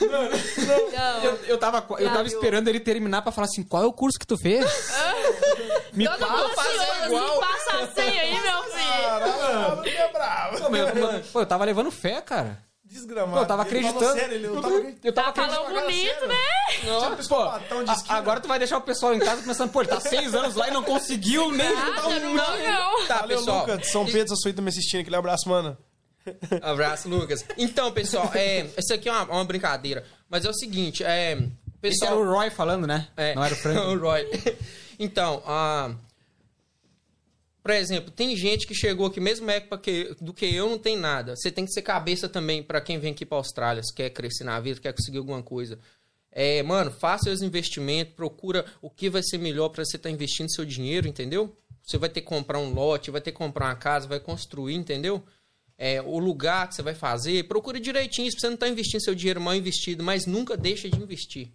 [0.00, 1.24] Não.
[1.24, 4.18] Eu, eu, tava, eu tava esperando ele terminar pra falar assim, qual é o curso
[4.18, 4.64] que tu fez?
[5.92, 6.32] Me Todo passa.
[6.32, 7.06] mundo ansioso.
[7.06, 7.34] igual.
[7.34, 8.74] Me passa a senha aí, meu filho.
[10.12, 12.58] Caralho, é eu, pô, eu tava levando fé, cara.
[12.94, 13.32] Desgramado.
[13.32, 14.20] Pô, eu tava Ele falou acreditando.
[14.20, 15.00] sério, ele- eu tava acreditando.
[15.08, 16.36] Eu tava Tá falando bonito, né?
[16.84, 17.60] Não, pô, a-
[18.16, 20.68] agora tu vai deixar o pessoal em casa pensando, pô, ele tá seis anos lá
[20.68, 23.06] e não conseguiu nem juntar Nada, um não, não.
[23.06, 23.60] Tá, Valeu, pessoal.
[23.66, 25.00] Lucas, São Pedro, São Suíta me assistindo.
[25.00, 25.76] Aquele abraço, mano.
[26.62, 27.44] Abraço, Lucas.
[27.58, 30.04] Então, pessoal, é, isso aqui é uma, uma brincadeira.
[30.30, 31.32] Mas é o seguinte, é.
[31.32, 31.50] Esse
[32.00, 33.08] Pessoal, era o Roy falando, né?
[33.16, 33.76] É, Não era o Frank.
[33.92, 34.26] o Roy.
[34.98, 35.90] Então, ah,
[37.64, 40.98] por exemplo, tem gente que chegou aqui, mesmo época que, do que eu, não tem
[40.98, 41.34] nada.
[41.34, 44.44] Você tem que ser cabeça também pra quem vem aqui pra Austrália, se quer crescer
[44.44, 45.78] na vida, quer conseguir alguma coisa.
[46.30, 50.52] É, mano, faça seus investimentos, procura o que vai ser melhor pra você estar investindo
[50.52, 51.56] seu dinheiro, entendeu?
[51.82, 54.74] Você vai ter que comprar um lote, vai ter que comprar uma casa, vai construir,
[54.74, 55.24] entendeu?
[55.78, 59.14] É, o lugar que você vai fazer, procura direitinho pra você não estar investindo seu
[59.14, 61.48] dinheiro mal investido, mas nunca deixa de investir.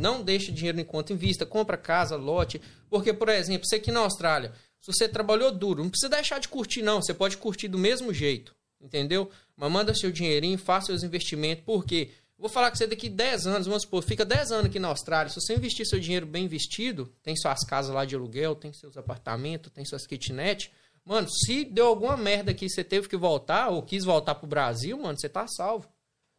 [0.00, 2.60] Não deixe dinheiro conta, invista, compra casa, lote.
[2.90, 6.48] Porque, por exemplo, você aqui na Austrália, se você trabalhou duro, não precisa deixar de
[6.48, 7.00] curtir, não.
[7.00, 9.30] Você pode curtir do mesmo jeito, entendeu?
[9.56, 13.68] Mas manda seu dinheirinho, faça seus investimentos, porque vou falar que você daqui 10 anos,
[13.68, 15.30] vamos supor, fica 10 anos aqui na Austrália.
[15.30, 18.96] Se você investir seu dinheiro bem investido, tem suas casas lá de aluguel, tem seus
[18.96, 20.72] apartamentos, tem suas kitnet.
[21.04, 24.98] Mano, se deu alguma merda aqui, você teve que voltar ou quis voltar pro Brasil,
[24.98, 25.88] mano, você tá salvo.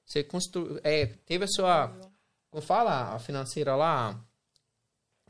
[0.05, 0.81] Você constru...
[0.83, 1.95] é, teve a sua.
[2.51, 3.15] Como fala?
[3.15, 4.21] A financeira lá.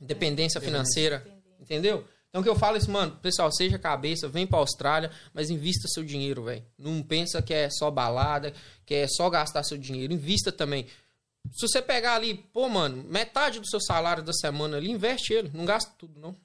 [0.02, 1.24] Independência financeira.
[1.60, 2.04] Entendeu?
[2.34, 5.52] Então o que eu falo é isso, mano, pessoal, seja cabeça, vem pra Austrália, mas
[5.52, 6.66] invista seu dinheiro, velho.
[6.80, 8.52] Não pensa que é só balada,
[8.88, 10.12] que é só gastar seu dinheiro.
[10.14, 10.88] Invista também.
[11.52, 15.52] Se você pegar ali, pô, mano, metade do seu salário da semana ali, investe ele.
[15.54, 16.36] Não gasta tudo, não.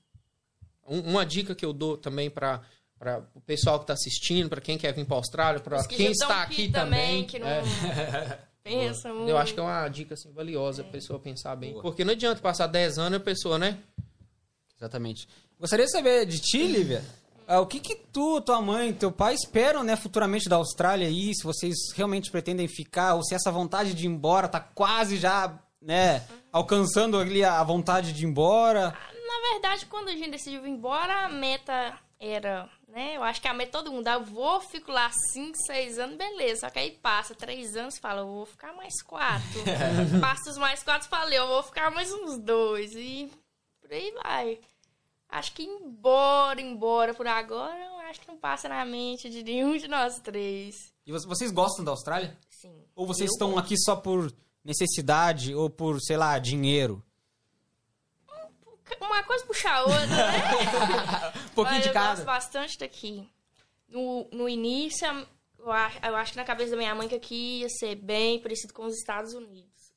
[0.86, 2.60] Um- uma dica que eu dou também para
[2.98, 6.10] para o pessoal que tá assistindo, para quem quer vir pra Austrália, para que quem
[6.10, 7.24] está aqui também.
[7.24, 7.62] que não é.
[8.62, 9.28] pensa muito.
[9.30, 11.80] Eu acho que é uma dica assim, valiosa a pessoa pensar bem.
[11.80, 13.78] Porque não adianta passar 10 anos e a pessoa, né?
[14.76, 15.28] Exatamente.
[15.58, 17.04] Gostaria de saber de ti, Lívia.
[17.46, 21.34] ah, o que que tu, tua mãe, teu pai esperam, né, futuramente da Austrália aí?
[21.34, 25.58] Se vocês realmente pretendem ficar ou se essa vontade de ir embora tá quase já,
[25.82, 28.96] né, alcançando ali a vontade de ir embora?
[29.26, 33.16] Na verdade, quando a gente decidiu ir embora, a meta era, né?
[33.16, 36.16] Eu acho que a meta todo mundo, ah, eu vou, fico lá 5, 6 anos,
[36.16, 36.60] beleza.
[36.62, 39.42] Só que aí passa 3 anos, fala, eu vou ficar mais 4.
[40.20, 42.92] passa os mais 4, falei, eu vou ficar mais uns 2.
[42.94, 43.30] E
[43.80, 44.58] por aí vai.
[45.28, 49.76] Acho que embora, embora por agora, eu acho que não passa na mente de nenhum
[49.76, 50.74] de nós três.
[51.06, 52.36] E vo- vocês gostam da Austrália?
[52.48, 52.82] Sim.
[52.94, 53.64] Ou vocês Eu estão gosto.
[53.66, 54.32] aqui só por
[54.64, 57.04] necessidade ou por, sei lá, dinheiro?
[59.00, 61.32] Uma coisa puxa a outra, né?
[61.44, 62.10] Um pouquinho Mas de eu cada.
[62.14, 63.28] gosto bastante daqui.
[63.88, 65.06] No, no início,
[65.58, 68.40] eu acho, eu acho que na cabeça da minha mãe que aqui ia ser bem
[68.40, 69.92] parecido com os Estados Unidos.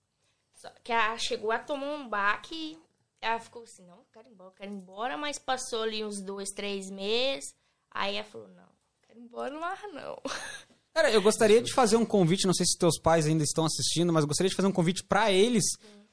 [0.55, 2.77] Só que ela chegou a tomar um baque.
[3.21, 5.17] Ela ficou assim, não, eu quero ir embora, quero ir embora.
[5.17, 7.53] Mas passou ali uns dois, três meses.
[7.91, 8.69] Aí ela falou, não,
[9.05, 10.17] quero ir embora mais não.
[10.93, 14.11] Cara, eu gostaria de fazer um convite, não sei se teus pais ainda estão assistindo,
[14.11, 15.63] mas gostaria de fazer um convite pra eles,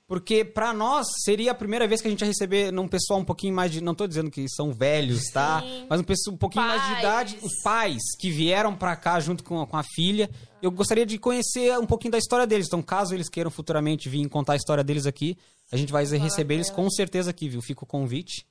[0.06, 3.24] porque pra nós seria a primeira vez que a gente ia receber num pessoal um
[3.24, 5.60] pouquinho mais de, não tô dizendo que são velhos, tá?
[5.62, 5.86] Sim.
[5.90, 6.98] Mas um pessoal um pouquinho mais de Pais.
[7.01, 10.30] idade, os pais que vieram pra cá junto com, com a filha.
[10.62, 12.68] Eu gostaria de conhecer um pouquinho da história deles.
[12.68, 15.36] Então, caso eles queiram futuramente vir contar a história deles aqui,
[15.70, 17.61] a gente vai receber eles com certeza aqui, viu?
[17.62, 18.47] Fica o convite.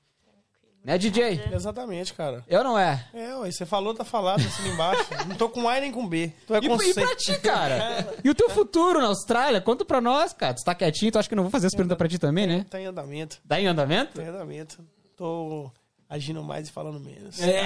[0.84, 1.42] Né, DJ?
[1.52, 2.46] Exatamente, cara.
[2.48, 3.06] Eu não é.
[3.14, 5.06] É, ué, você falou, tá falado assim embaixo.
[5.28, 6.32] Não tô com A nem com B.
[6.46, 7.02] Tu é E, com e C.
[7.02, 8.16] pra ti, cara?
[8.24, 9.60] E o teu futuro na Austrália?
[9.60, 10.54] Conta pra nós, cara.
[10.54, 12.48] Tu tá quietinho, tu acha que eu não vou fazer essa pergunta pra ti também,
[12.48, 12.66] né?
[12.70, 13.42] Tá em andamento.
[13.46, 14.14] Tá em andamento?
[14.14, 14.80] Tá em andamento.
[15.18, 15.70] Tô
[16.10, 17.38] agindo mais e falando menos.
[17.42, 17.62] É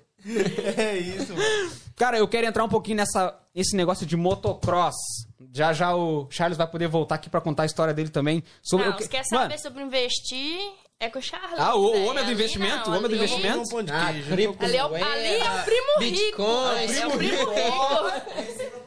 [1.18, 1.70] isso, mano.
[1.96, 4.94] Cara, eu quero entrar um pouquinho nessa esse negócio de motocross.
[5.52, 8.42] Já já o Charles vai poder voltar aqui pra contar a história dele também.
[8.62, 9.04] Sobre Não, o que...
[9.04, 10.58] se quer Mano, saber sobre investir,
[10.98, 11.58] é com o Charles.
[11.58, 13.76] Ah, o- o homem do Ali investimento, não, o homem do ali- investimento.
[13.76, 16.42] Um de Ah, cripto, Ali é, o, ali é o primo rico.
[16.42, 16.96] Bitcoin.
[16.98, 18.84] É o primo rico.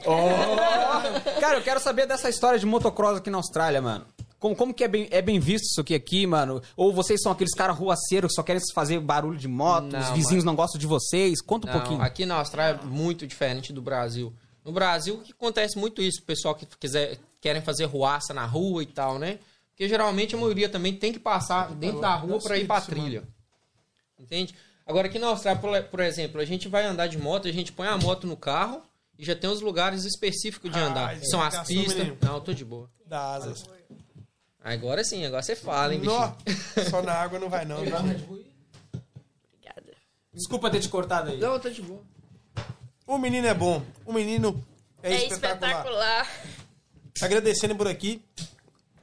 [1.40, 4.06] Cara, eu quero saber dessa história de motocross aqui na Austrália, mano.
[4.40, 6.62] Como, como que é bem, é bem visto isso aqui, aqui, mano?
[6.74, 10.08] Ou vocês são aqueles caras ruaceiros que só querem fazer barulho de moto, Não, os
[10.10, 11.42] vizinhos não gostam de vocês?
[11.42, 12.00] Conta um Não, pouquinho.
[12.02, 14.32] aqui na Austrália é muito diferente do Brasil.
[14.64, 18.46] No Brasil, o que acontece muito isso, o pessoal que quiser, querem fazer ruaça na
[18.46, 19.38] rua e tal, né?
[19.70, 23.22] Porque geralmente a maioria também tem que passar dentro da rua para ir pra trilha.
[24.18, 24.54] Entende?
[24.86, 27.86] Agora aqui na Austrália, por, exemplo, a gente vai andar de moto, a gente põe
[27.86, 28.82] a moto no carro
[29.18, 31.16] e já tem os lugares específicos de Ah, andar.
[31.16, 31.94] isso São as pistas.
[31.94, 32.18] menino.
[32.22, 32.90] Não, eu tô de boa.
[33.06, 33.64] Dá asas.
[34.62, 36.00] Agora sim, agora você fala, hein.
[36.02, 36.32] Nó,
[36.90, 37.80] só na água não vai não.
[37.80, 38.44] bichinho.
[39.54, 39.92] Obrigada.
[40.34, 41.38] Desculpa ter te cortado aí.
[41.38, 42.02] Não, eu tô de boa.
[43.06, 43.82] O menino é bom.
[44.04, 44.62] O menino
[45.02, 45.70] é, É espetacular.
[45.70, 46.30] espetacular.
[47.22, 48.22] Agradecendo por aqui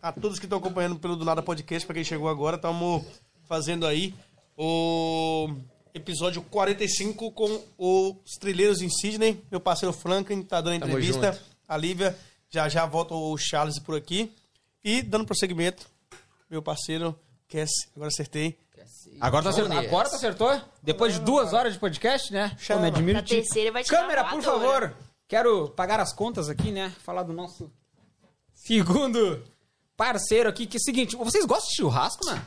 [0.02, 2.56] a todos que estão acompanhando pelo Do Nada Podcast, para quem chegou agora.
[2.56, 3.04] Estamos
[3.48, 4.14] fazendo aí
[4.56, 5.50] o
[5.94, 9.44] episódio 45 com os trilheiros em Sydney.
[9.52, 11.32] Meu parceiro Franklin tá dando a Tamo entrevista.
[11.34, 11.44] junto.
[11.68, 12.18] A Lívia,
[12.50, 14.32] já já volta o Charles por aqui.
[14.88, 15.86] E dando prosseguimento,
[16.50, 17.14] meu parceiro
[17.50, 18.58] Cass, agora acertei.
[19.20, 19.78] Agora tu acertou?
[19.78, 20.62] Agora tu acertou?
[20.82, 22.56] Depois de duas horas de podcast, né?
[22.58, 22.84] Chama.
[22.84, 23.36] me admiro Na ti.
[23.36, 24.96] terceira vai tirar Câmera, por favor.
[25.28, 26.90] Quero pagar as contas aqui, né?
[27.04, 27.70] Falar do nosso
[28.56, 29.44] segundo
[29.98, 32.46] parceiro aqui, que é o seguinte, vocês gostam de churrasco, mano?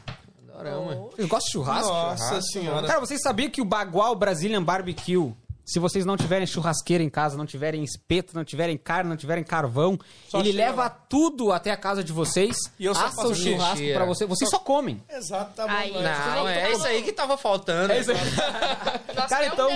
[0.49, 1.15] Adoramos.
[1.15, 1.93] Vocês gostam de churrasco?
[1.93, 2.87] Nossa senhora.
[2.87, 5.35] Cara, vocês sabiam que o Bagual Brazilian Barbecue,
[5.73, 9.45] se vocês não tiverem churrasqueira em casa, não tiverem espeto, não tiverem carne, não tiverem
[9.45, 9.99] carvão,
[10.29, 10.91] Só ele leva lá.
[10.91, 14.29] tudo até a casa de vocês, E eu só assa faço o churrasco pra vocês,
[14.29, 15.03] vocês só comem.
[15.09, 15.73] Exato, tá bom.
[15.73, 15.93] Aí.
[15.93, 17.93] Não, é isso aí que tava faltando.
[17.93, 18.19] É isso aí.
[19.17, 19.69] Nós Cara, então.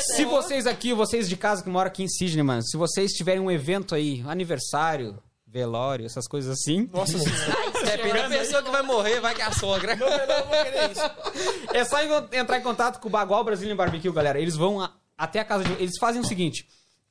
[0.00, 0.30] Se né?
[0.30, 3.50] vocês aqui, vocês de casa que moram aqui em Sydney, mano, se vocês tiverem um
[3.50, 7.72] evento aí, aniversário, velório, essas coisas assim, Nossa senhora.
[7.84, 9.92] Depende da pessoa que vai morrer, vai que é a sogra.
[9.92, 11.10] Eu não vou querer isso.
[11.74, 14.38] é só en- entrar em contato com o Bagual Brazilian Barbecue, galera.
[14.40, 15.72] Eles vão a- até a casa de...
[15.74, 16.66] Eles fazem o seguinte...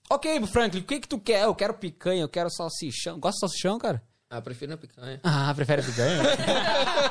[0.09, 1.43] Ok, Franklin, o que que tu quer?
[1.45, 3.17] Eu quero picanha, eu quero salsichão.
[3.17, 4.03] Gosta de salsichão, cara?
[4.29, 5.21] Ah, prefiro na picanha.
[5.23, 6.21] Ah, prefere picanha?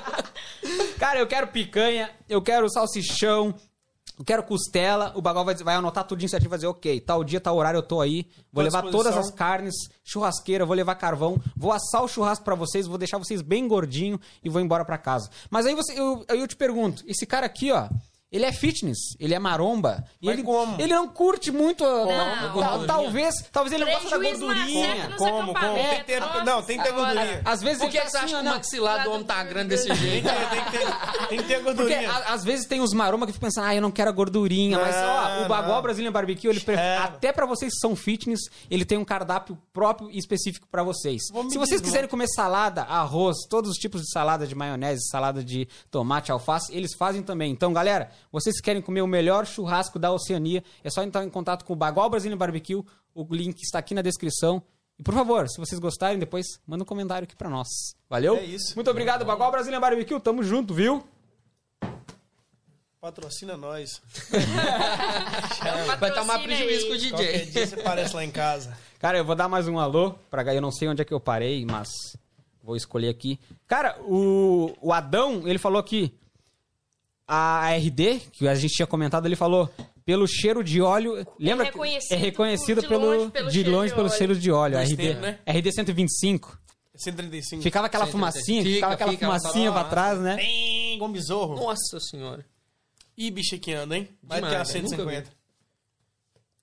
[1.01, 3.55] cara, eu quero picanha, eu quero salsichão,
[4.19, 5.13] eu quero costela.
[5.15, 7.79] O Bagual vai, vai anotar tudo certinho e vai dizer, ok, tal dia, tal horário
[7.79, 8.27] eu tô aí.
[8.53, 9.13] Vou à levar disposição.
[9.13, 13.17] todas as carnes, churrasqueira, vou levar carvão, vou assar o churrasco pra vocês, vou deixar
[13.17, 15.31] vocês bem gordinho e vou embora pra casa.
[15.49, 17.89] Mas aí você, eu, aí eu te pergunto, esse cara aqui, ó...
[18.33, 20.05] Ele é fitness, ele é maromba.
[20.23, 20.81] E Mas ele, como?
[20.81, 21.85] ele não curte muito.
[21.85, 22.61] a- Não.
[22.61, 25.09] tal- talvez, talvez ele não goste da gordurinha.
[25.09, 25.75] nos Como, como?
[25.75, 27.13] Tem que ter- não, tem que ter senhora.
[27.15, 27.43] gordurinha.
[27.45, 29.43] Às vezes Por que tá você acha assim, que ó, o maxilar do homem tá
[29.43, 30.29] grande desse Tem jeito?
[30.29, 32.11] que ter, tem que ter, tem que ter Porque gordurinha.
[32.13, 34.79] a- às vezes tem os maromba que ficam pensando, ah, eu não quero a gordurinha.
[34.79, 35.83] mas ó, o Bagual não.
[35.83, 36.99] Brazilian Barbecue, ele É.
[36.99, 38.41] até pra vocês que são fitness,
[38.71, 41.21] ele tem um cardápio próprio e específico pra vocês.
[41.51, 45.67] Se vocês quiserem comer salada, arroz, todos os tipos de salada de maionese, salada de
[45.91, 47.51] tomate, alface, eles fazem também.
[47.51, 51.31] Então, galera, vocês que querem comer o melhor churrasco da Oceania, é só entrar em
[51.31, 52.85] contato com o Bagual Brazilian Barbecue.
[53.15, 54.63] O link está aqui na descrição.
[54.99, 57.69] E por favor, se vocês gostarem, depois manda um comentário aqui pra nós.
[58.09, 58.37] Valeu?
[58.37, 58.75] É isso.
[58.75, 60.21] Muito obrigado, Bagual Brazilian Barbecue.
[60.21, 61.03] Tamo junto, viu?
[63.01, 64.03] Patrocina nós.
[65.99, 67.11] Vai tomar Patrocina prejuízo aí.
[67.11, 67.47] com o Qualquer DJ.
[67.47, 68.77] dia você aparece lá em casa.
[68.99, 71.19] Cara, eu vou dar mais um alô pra Eu não sei onde é que eu
[71.19, 71.89] parei, mas
[72.63, 73.41] vou escolher aqui.
[73.67, 76.15] Cara, o, o Adão, ele falou que
[77.33, 79.71] a RD, que a gente tinha comentado, ele falou
[80.05, 81.25] pelo cheiro de óleo.
[81.39, 81.67] Lembra?
[81.67, 84.17] que- reconhecido é reconhecido de pelo, longe pelo de cheiro longe de pelo óleo.
[84.19, 84.75] cheiro de óleo.
[84.77, 85.39] Faz RD, tempo, né?
[85.47, 86.59] RD 125.
[86.97, 87.63] 135.
[87.63, 88.11] Ficava aquela 135.
[88.43, 90.37] fumacinha, Fica, ficava aquela fica, fumacinha ela pra tá- trás, né?
[90.37, 91.15] Bem, igual um.
[91.55, 92.45] Nossa senhora.
[93.17, 94.09] E bicho que anda, hein?
[94.23, 94.83] Mais do que a Demais, velho.
[94.85, 95.31] Nunca 150.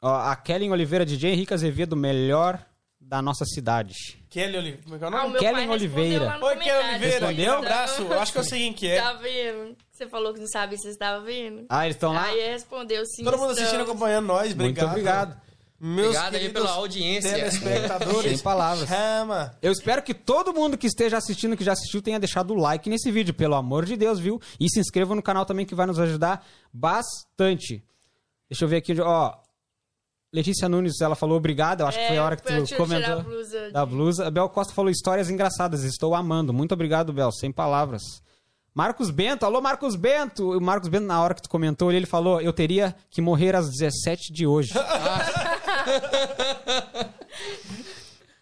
[0.01, 2.63] Ó, a Kellen Oliveira, DJ Henrique Azevedo, melhor
[3.07, 3.93] da nossa cidade.
[4.29, 4.83] Kelly Oliveira.
[4.83, 5.39] Como é que é o Ah, o nome?
[5.39, 6.25] pai respondeu Oliveira.
[6.25, 6.89] lá no Oi, Kelly.
[6.89, 7.27] Oliveira.
[7.27, 7.53] Respondeu?
[7.53, 8.01] Um abraço.
[8.01, 9.01] Eu acho que eu sei quem que é.
[9.01, 9.77] Tá vendo?
[9.91, 11.65] Você falou que não sabia se você estava vendo.
[11.69, 12.23] Ah, eles estão lá?
[12.25, 13.23] Aí respondeu sim.
[13.23, 14.53] Todo mundo assistindo, acompanhando nós.
[14.53, 14.89] Muito Obrigado.
[14.91, 15.41] obrigado.
[15.79, 17.31] Meus Obrigado aí pela audiência.
[17.33, 18.31] Telespectadores.
[18.31, 18.89] Sem palavras.
[18.89, 19.55] Chama.
[19.61, 22.89] Eu espero que todo mundo que esteja assistindo, que já assistiu, tenha deixado o like
[22.89, 24.41] nesse vídeo, pelo amor de Deus, viu?
[24.59, 27.83] E se inscreva no canal também, que vai nos ajudar bastante.
[28.49, 29.35] Deixa eu ver aqui, ó.
[30.33, 31.81] Letícia Nunes, ela falou obrigado.
[31.81, 33.23] Eu acho que foi a hora que É, pra eu tu tirar a comentou.
[33.23, 34.27] blusa Da blusa.
[34.27, 35.83] A Bel Costa falou histórias engraçadas.
[35.83, 36.53] Estou amando.
[36.53, 37.31] Muito obrigado, Bel.
[37.31, 38.01] Sem palavras.
[38.75, 39.45] Marcos Bento.
[39.45, 40.51] Alô, Marcos Bento.
[40.51, 43.69] O Marcos Bento, na hora que tu comentou, ele falou: Eu teria que morrer às
[43.69, 44.73] 17 de hoje.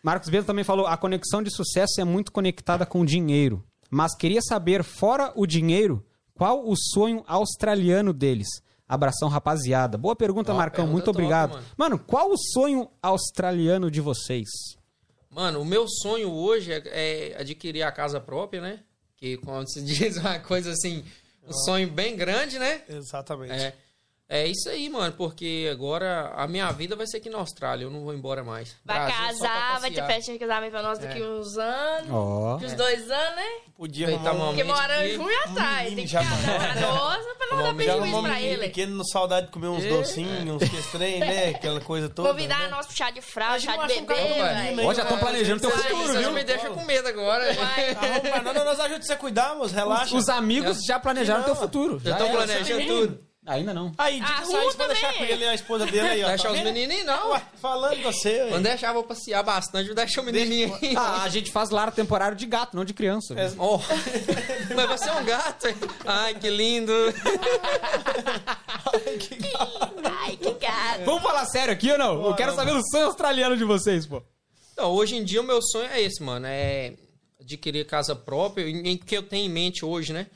[0.04, 3.64] Marcos Bento também falou: A conexão de sucesso é muito conectada com o dinheiro.
[3.90, 6.04] Mas queria saber, fora o dinheiro,
[6.34, 8.48] qual o sonho australiano deles?
[8.88, 9.98] Abração, rapaziada.
[9.98, 10.86] Boa pergunta, Ó, Marcão.
[10.86, 11.52] pergunta Muito top, obrigado.
[11.54, 11.66] mano.
[11.78, 14.48] mano, qual o sonho australiano de vocês?
[15.30, 18.80] Mano, o meu sonho hoje é, é adquirir a casa própria, né?
[19.18, 21.04] Que, como se diz, uma coisa assim,
[21.48, 22.84] um sonho bem grande, né?
[22.88, 23.54] Exatamente.
[23.54, 23.76] É,
[24.28, 27.92] é isso aí, mano, porque agora a minha vida vai ser aqui na Austrália, eu
[27.92, 28.76] não vou embora mais.
[28.84, 31.26] Vai Brasil é casar, vai ter festinha de casamento pra nós daqui É.
[31.28, 32.10] uns anos.
[32.12, 32.58] Ó.
[32.58, 33.46] De uns dois anos, né?
[33.78, 35.78] Podia Feita arrumar um, Porque Realmente mora em que- junho atrás.
[35.84, 38.58] menino Tem que já- casar pra nós, pra não dar já prejuízo pra menino ele.
[38.68, 39.90] pequeno, no saudade de comer uns É.
[39.90, 41.50] docinhos, uns questrem, né?
[41.56, 42.30] Aquela coisa toda.
[42.30, 42.68] Convidar né?
[42.70, 44.76] nós pro chá de fralda, chá de bebê, né?
[44.84, 46.32] Ó, já estão planejando teu futuro, viu?
[46.32, 47.46] me deixa com medo agora.
[47.52, 50.16] Arruma, não, não, nós ajudamos você a cuidar, moço, relaxa.
[50.16, 52.00] Os amigos já planejaram Não, teu futuro.
[52.00, 53.20] Já Já estão planejando tudo.
[53.48, 53.92] Ainda não.
[53.98, 55.28] Aí, dica Arruma sair pra deixar também.
[55.28, 56.28] com ele e a esposa dele aí, ó.
[56.30, 57.30] Deixar tá os menininhos, não.
[57.32, 58.50] Ué, falando com você, ué.
[58.50, 60.96] Quando deixar, vou passear bastante, vou deixar o menininho aí.
[60.98, 63.36] Ah, a gente faz lar temporário de gato, não de criança.
[63.40, 63.52] É.
[63.60, 63.78] Oh,
[64.76, 65.68] mas vai ser um gato.
[65.68, 65.76] hein?
[66.06, 66.92] Ai, que lindo.
[70.04, 71.06] Ai, que gato.
[71.06, 72.26] Vamos falar sério aqui ou não?
[72.26, 74.24] Eu quero saber o sonho australiano de vocês, pô.
[74.74, 76.46] Então, hoje em dia o meu sonho é esse, mano.
[76.48, 76.94] É
[77.40, 80.28] adquirir casa própria, em que eu tenho em mente hoje, né?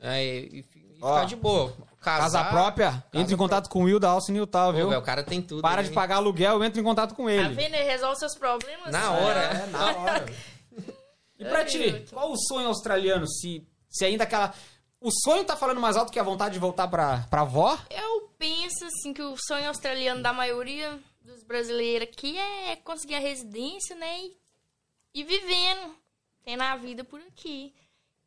[0.00, 1.76] É, e, e ficar de boa.
[2.06, 4.88] Casar, Casa própria, entra em contato com o Will da Alce Pô, viu?
[4.88, 5.60] velho, o cara tem tudo.
[5.60, 5.88] Para né?
[5.88, 7.48] de pagar aluguel, entra em contato com Tá ele.
[7.54, 7.74] vendo?
[7.74, 8.92] Ele resolve seus problemas.
[8.92, 9.40] Na hora.
[9.40, 10.26] É, na hora.
[11.38, 13.26] E pra ti, qual o sonho australiano?
[13.26, 14.54] Se, se ainda aquela.
[15.00, 17.76] O sonho tá falando mais alto que a vontade de voltar pra, pra avó?
[17.90, 23.20] Eu penso, assim, que o sonho australiano da maioria dos brasileiros aqui é conseguir a
[23.20, 24.20] residência, né?
[24.20, 24.36] E,
[25.12, 25.94] e vivendo,
[26.44, 27.74] tendo a vida por aqui.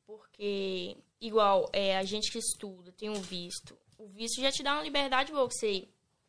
[0.05, 3.77] Porque, igual, é, a gente que estuda, tem um visto.
[3.97, 5.87] O visto já te dá uma liberdade boa, que você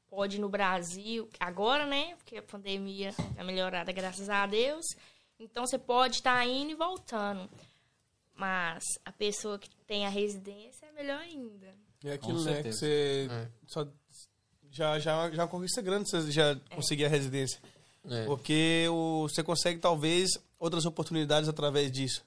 [0.09, 2.15] pode ir no Brasil, agora, né?
[2.17, 4.85] Porque a pandemia tá melhorada, graças a Deus.
[5.39, 7.49] Então, você pode estar indo e voltando.
[8.35, 11.69] Mas a pessoa que tem a residência é melhor ainda.
[12.05, 12.63] É aquilo, né?
[12.63, 13.49] Que você É.
[13.67, 13.87] só,
[14.71, 17.61] já, já, já é uma conquista grande você já conseguir a residência.
[18.09, 18.25] É.
[18.25, 22.25] Porque o, você consegue, talvez, outras oportunidades através disso.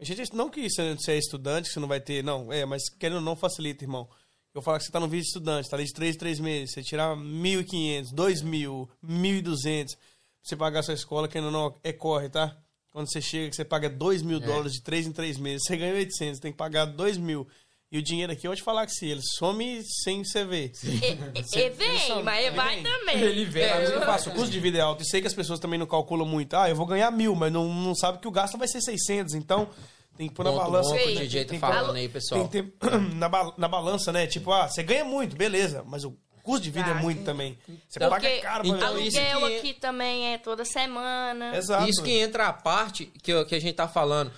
[0.00, 2.22] A gente, não que você, você é estudante, que você não vai ter...
[2.22, 4.08] Não, é, mas querendo ou não, facilita, irmão.
[4.54, 6.72] Eu falo que você tá no vídeo de estudante, tá ali de 3 3 meses,
[6.72, 9.96] você tirar 1.500, 2.000, 1.200, pra
[10.42, 12.56] você pagar a sua escola, querendo ou não, é corre, tá?
[12.90, 15.76] Quando você chega, que você paga 2 mil dólares de 3 em 3 meses, você
[15.76, 17.48] ganha 800, tem que pagar 2 mil.
[17.94, 20.72] E o dinheiro aqui, eu vou te falar que se ele some sem você ver.
[20.82, 23.20] E, vem, mas vai também.
[23.20, 25.04] Ele vem, É, mas eu faço, o custo de vida é alto.
[25.04, 26.54] E sei que as pessoas também não calculam muito.
[26.56, 29.34] Ah, eu vou ganhar mil, mas não, não sabe que o gasto vai ser 600.
[29.34, 29.68] Então,
[30.16, 30.90] tem que pôr na Ponto balança.
[30.90, 32.48] bom que o DJ tá tem que- falando aí, pessoal.
[32.48, 34.26] Tem que ter na, ba- na balança, né?
[34.26, 35.84] Tipo, ah, você ganha muito, beleza.
[35.86, 37.56] Mas o custo de vida é Ah, muito também.
[37.88, 41.56] Você Então, paga caro pra então, isso aluguel que- aqui também é toda semana.
[41.56, 41.88] Exato.
[41.88, 44.32] Isso que entra a parte que, eu- que a gente tá falando.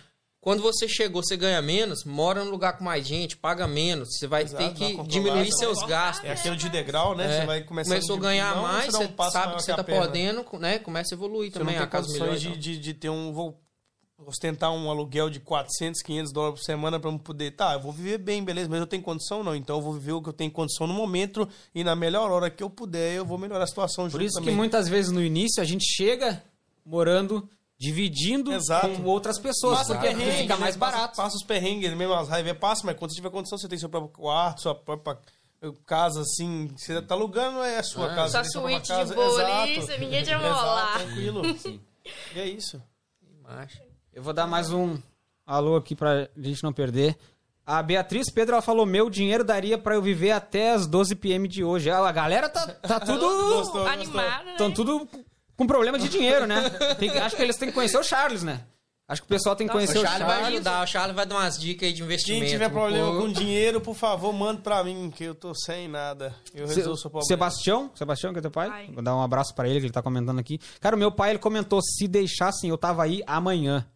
[0.46, 4.10] Quando você chegou, você ganha menos, mora num lugar com mais gente, paga menos.
[4.12, 6.24] Você vai Exato, ter que diminuir você seus gastos.
[6.24, 7.24] É aquilo de degrau, né?
[7.24, 7.40] É.
[7.40, 9.82] Você vai começar Começou a ganhar mais, um você passo sabe que você a tá
[9.82, 10.78] podendo, né?
[10.78, 12.36] Começa a evoluir Você também não a tem casa melhor.
[12.36, 12.60] de, então.
[12.60, 13.32] de, de ter um...
[13.32, 13.60] Vou
[14.24, 17.50] ostentar um aluguel de 400, 500 dólares por semana eu poder...
[17.50, 19.42] Tá, eu vou viver bem, beleza, mas eu tenho condição?
[19.42, 19.56] Não.
[19.56, 22.48] Então eu vou viver o que eu tenho condição no momento e na melhor hora
[22.50, 24.54] que eu puder eu vou melhorar a situação Por isso que também.
[24.54, 26.40] muitas vezes no início a gente chega
[26.84, 28.88] morando, dividindo Exato.
[28.88, 30.60] com outras pessoas, Passa porque perrengue, fica né?
[30.60, 31.16] mais Passa- barato.
[31.16, 33.88] Passa, os perrengues, mesmo as raivas passa, mas quando você tiver condição, você tem seu
[33.88, 35.18] próprio quarto, sua própria
[35.84, 38.14] casa, assim, você tá alugando, é a sua Ah.
[38.14, 38.44] casa.
[38.44, 40.98] Sua suíte casa, de boa ali, ninguém te amolar.
[40.98, 41.42] tranquilo.
[42.36, 42.80] E é isso.
[44.14, 44.96] Eu vou dar mais um
[45.44, 47.16] alô aqui pra gente não perder.
[47.66, 51.48] A Beatriz Pedro ela falou: meu dinheiro daria pra eu viver até as 12 pm
[51.48, 51.88] de hoje.
[51.90, 53.26] Ela, a galera tá, tá tudo.
[53.28, 54.52] Gostou, Animada, né?
[54.52, 55.08] Estão tudo
[55.56, 56.68] com problema de dinheiro, né?
[56.98, 58.62] Tem acho que eles têm que conhecer o Charles, né?
[59.08, 60.54] Acho que o pessoal tem que O conhecer o Charlie vai Charles.
[60.56, 62.42] ajudar, o Charlie vai dar umas dicas aí de investimento.
[62.42, 66.34] Quem tiver problema com dinheiro, por favor, manda pra mim, que eu tô sem nada.
[66.52, 67.24] Eu resolvo seu problema.
[67.28, 68.68] Sebastião, Sebastião, que é teu pai?
[68.68, 68.90] Pai.
[68.92, 70.58] Vou dar um abraço pra ele, que ele tá comentando aqui.
[70.80, 73.86] Cara, o meu pai, ele comentou, se deixassem, eu tava aí amanhã.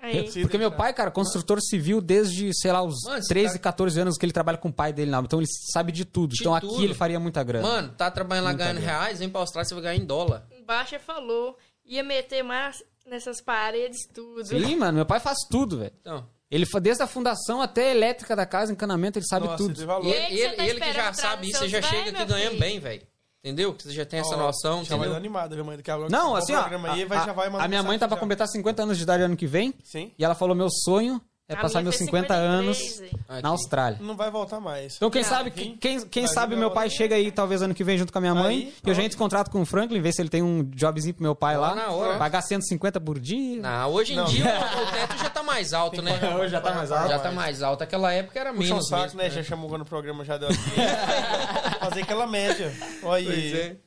[0.00, 0.30] Aí.
[0.40, 4.00] Porque meu pai, cara, construtor civil desde, sei lá, os Mano, você 13, tá- 14
[4.00, 5.20] anos que ele trabalha com o pai dele lá.
[5.20, 6.32] Então ele sabe de tudo.
[6.34, 6.74] De então tudo.
[6.76, 7.68] aqui ele faria muita grana.
[7.68, 8.98] Mano, tá trabalhando lá Muita ganhando grana.
[8.98, 10.46] reais, vem pra Austrália, você vai ganhar em dólar.
[10.64, 14.44] Baixa falou, ia meter mais nessas paredes, tudo.
[14.44, 15.92] Sim, mano, meu pai faz tudo, velho.
[16.00, 19.80] Então, Ele desde a fundação até a elétrica da casa, encanamento, ele sabe Nossa, tudo.
[19.80, 22.48] e E ele, ele, tá ele que já sabe isso, você já chega aqui ganhando
[22.50, 22.60] filho?
[22.60, 23.02] bem, velho.
[23.42, 23.74] Entendeu?
[23.74, 25.10] Que você já tem essa noção, Já vai entendeu?
[25.10, 25.76] dar animada, viu, mãe?
[25.76, 26.60] Daqui a pouco Não, assim, ó.
[26.60, 28.96] programa aí, vai, a, já vai mandar a minha mãe tá pra completar 50 anos
[28.96, 29.74] de idade ano que vem.
[29.84, 30.12] Sim.
[30.18, 33.20] E ela falou: meu sonho é A passar meus fez 50 anos 53, hein?
[33.28, 33.42] Aqui.
[33.42, 33.98] na Austrália.
[34.00, 34.96] Não vai voltar mais.
[34.96, 35.76] Então, quem sabe, quem,
[36.06, 36.96] quem, sabe meu pai hora.
[36.96, 38.56] chega aí, talvez ano que vem, junto com a minha mãe.
[38.56, 40.64] Aí, e eu já entro em contrato com o Franklin, ver se ele tem um
[40.74, 41.74] jobzinho pro meu pai lá.
[41.74, 42.18] na hora.
[42.18, 43.60] Pagar 150 por dia.
[43.60, 44.24] Não, hoje em Não.
[44.24, 44.44] dia
[44.82, 46.18] o teto já tá mais alto, né?
[46.40, 47.08] Hoje já tá mais alto.
[47.08, 47.84] Já tá mais alto.
[47.84, 49.30] Aquela época era Puxa um menos saco, mesmo, né?
[49.30, 50.58] Já chamou no programa, já deu aqui.
[51.80, 52.72] Fazer aquela média.
[53.02, 53.78] Olha Pois aí.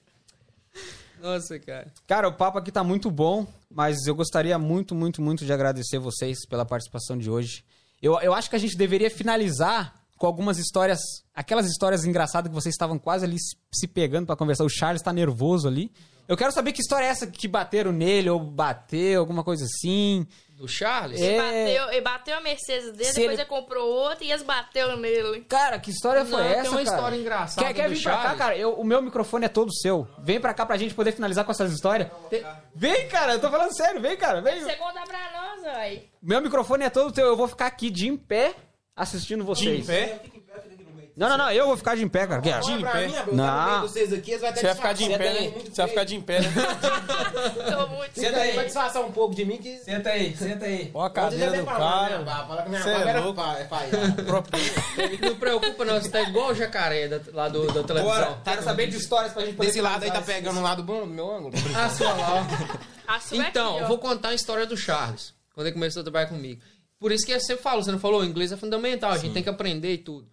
[1.21, 1.91] Nossa, cara.
[2.05, 5.99] Cara, o papo aqui tá muito bom, mas eu gostaria muito, muito, muito de agradecer
[5.99, 7.63] vocês pela participação de hoje.
[8.01, 10.99] Eu, eu acho que a gente deveria finalizar com algumas histórias,
[11.33, 14.63] aquelas histórias engraçadas que vocês estavam quase ali se- pegando pra conversar.
[14.63, 15.91] O Charles tá nervoso ali.
[16.27, 20.27] Eu quero saber que história é essa que bateram nele, ou bateu, alguma coisa assim.
[20.57, 21.21] Do Charles?
[21.21, 21.37] É.
[21.37, 24.97] Bateu, ele bateu a Mercedes dele, Se depois ele- ele comprou outra e eles bateu
[24.97, 25.41] nele.
[25.41, 26.95] Cara, que história foi Não, essa, tem uma cara?
[26.97, 28.37] história engraçada Quer, quer do vir pra cá, Charles?
[28.39, 28.57] cara?
[28.57, 30.07] Eu- o meu microfone é todo seu.
[30.17, 32.09] Vem pra cá pra gente poder finalizar com essas histórias.
[32.73, 34.01] Vem, cara, eu tô falando sério.
[34.01, 34.59] Vem, cara, vem.
[34.63, 36.01] Você conta pra nós, velho.
[36.23, 37.27] Meu microfone é todo teu.
[37.27, 38.55] Eu vou ficar aqui de em pé
[38.95, 39.81] assistindo vocês.
[39.81, 40.19] De pé?
[41.17, 41.51] Não, não, não.
[41.51, 42.39] Eu vou ficar de em pé, cara.
[42.41, 42.59] Que é?
[42.59, 43.07] De em Pra pé?
[43.07, 43.81] mim, eu Não.
[43.81, 45.51] vocês aqui, vão até Você vai ficar de em pé, né?
[45.65, 46.53] Você vai ficar de em pé, né?
[47.75, 49.79] Tô muito Senta aí, vai disfarçar um pouco de mim que...
[49.79, 50.91] Senta aí, senta aí.
[50.93, 52.19] Ó a Você cadeira do né, cara.
[52.19, 52.45] Bá?
[52.45, 53.23] Fala que minha é barba era é.
[55.27, 55.99] Não preocupa, não.
[55.99, 58.37] Você tá igual o jacaré da- lá do, da televisão.
[58.43, 60.99] Quero saber de histórias pra gente poder Desse lado aí tá pegando um lado bom
[60.99, 61.53] do meu ângulo.
[61.75, 62.45] Ah, sua lá.
[63.07, 66.27] A é Então, eu vou contar a história do Charles, quando ele começou a trabalhar
[66.27, 66.61] comigo.
[66.99, 69.41] Por isso que você falou, você não falou, o inglês é fundamental, a gente tem
[69.43, 70.27] que aprender e tudo.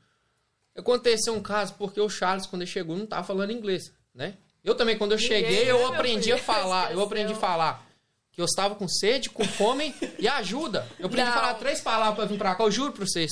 [0.76, 4.34] Aconteceu um caso porque o Charles, quando ele chegou, não tava falando inglês, né?
[4.64, 7.02] Eu também, quando eu cheguei, né, eu meu aprendi a falar, eu Esqueceu.
[7.05, 7.86] aprendi a falar
[8.32, 10.88] que eu estava com sede, com fome e ajuda.
[10.98, 11.34] Eu aprendi a Não.
[11.40, 13.30] falar três palavras pra vir pra cá, eu juro pra vocês.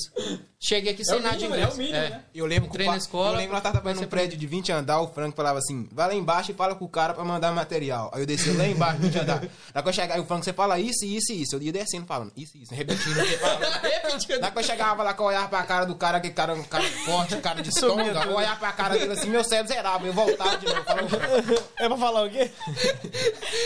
[0.65, 1.77] Cheguei aqui sem nada de inglês.
[1.93, 2.21] É.
[2.33, 4.07] Eu lembro que o Entrei na pa- escola, Eu lembro que nós tava trabalhando num
[4.09, 6.89] prédio de 20 andar, o Frank falava assim: vai lá embaixo e fala com o
[6.89, 8.13] cara pra mandar material.
[8.15, 9.43] Aí eu descia lá embaixo, 20 andar.
[9.75, 11.57] Na que eu chegava, o Frank, você fala isso, isso e isso.
[11.57, 13.19] Eu ia descendo falando isso, isso, repetindo.
[13.21, 13.61] o que falava.
[14.41, 16.63] Na que eu chegava lá, que eu olhava pra cara do cara, aquele cara, um
[16.63, 20.13] cara forte, cara de estômago, eu olhava pra cara dele assim, meu cérebro zerava, eu
[20.13, 20.85] voltava de novo.
[20.85, 21.09] Falava,
[21.77, 22.51] É pra falar o quê?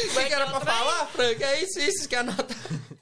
[0.08, 1.42] Como é que era pra falar, Frank?
[1.44, 2.54] É isso, isso que anota.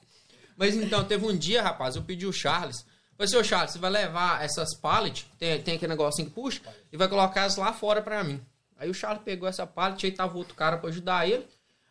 [0.57, 2.85] Mas então, teve um dia, rapaz, eu pedi o Charles.
[3.17, 6.61] Falei ô Charles, você vai levar essas pallets, tem, tem aquele negocinho que puxa,
[6.91, 8.41] e vai colocar elas lá fora pra mim.
[8.77, 11.47] Aí o Charles pegou essa pallet, aí tava outro cara pra ajudar ele.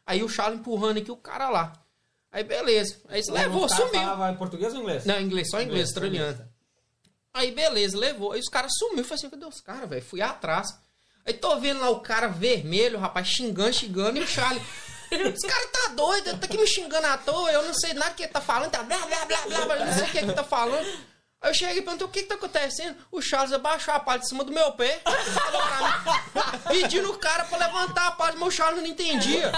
[0.07, 1.73] Aí o Charles empurrando aqui o cara lá.
[2.31, 3.01] Aí beleza.
[3.09, 3.93] Aí ele levou, sumiu.
[3.93, 5.05] falava em português ou inglês?
[5.07, 6.47] Não, inglês, só inglês, australiano.
[7.35, 8.33] Aí, beleza, levou.
[8.33, 9.03] Aí os caras sumiu.
[9.03, 10.03] Falei assim, cadê os caras, velho?
[10.03, 10.79] Fui atrás.
[11.27, 14.63] Aí tô vendo lá o cara vermelho, rapaz, xingando, xingando, e o Charlie.
[15.11, 18.25] Os caras tá doido, tá aqui me xingando à toa, eu não sei nada que
[18.25, 20.87] ele tá falando, tá blá blá blá blá, não sei o que ele tá falando.
[21.45, 22.97] Aí eu cheguei e perguntei o que que tá acontecendo.
[23.13, 27.19] O Charles abaixou a palha de cima do meu pé, falou pra mim, pedindo o
[27.19, 29.53] cara pra levantar a palha, mas o Charles não entendia.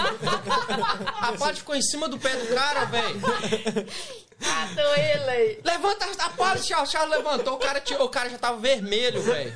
[1.21, 3.21] A palha ficou em cima do pé do cara, velho.
[4.39, 5.61] Matou ele aí.
[5.63, 9.53] Levanta a palha, Charles, Charles levantou, o cara, tirou, o cara já tava vermelho, velho.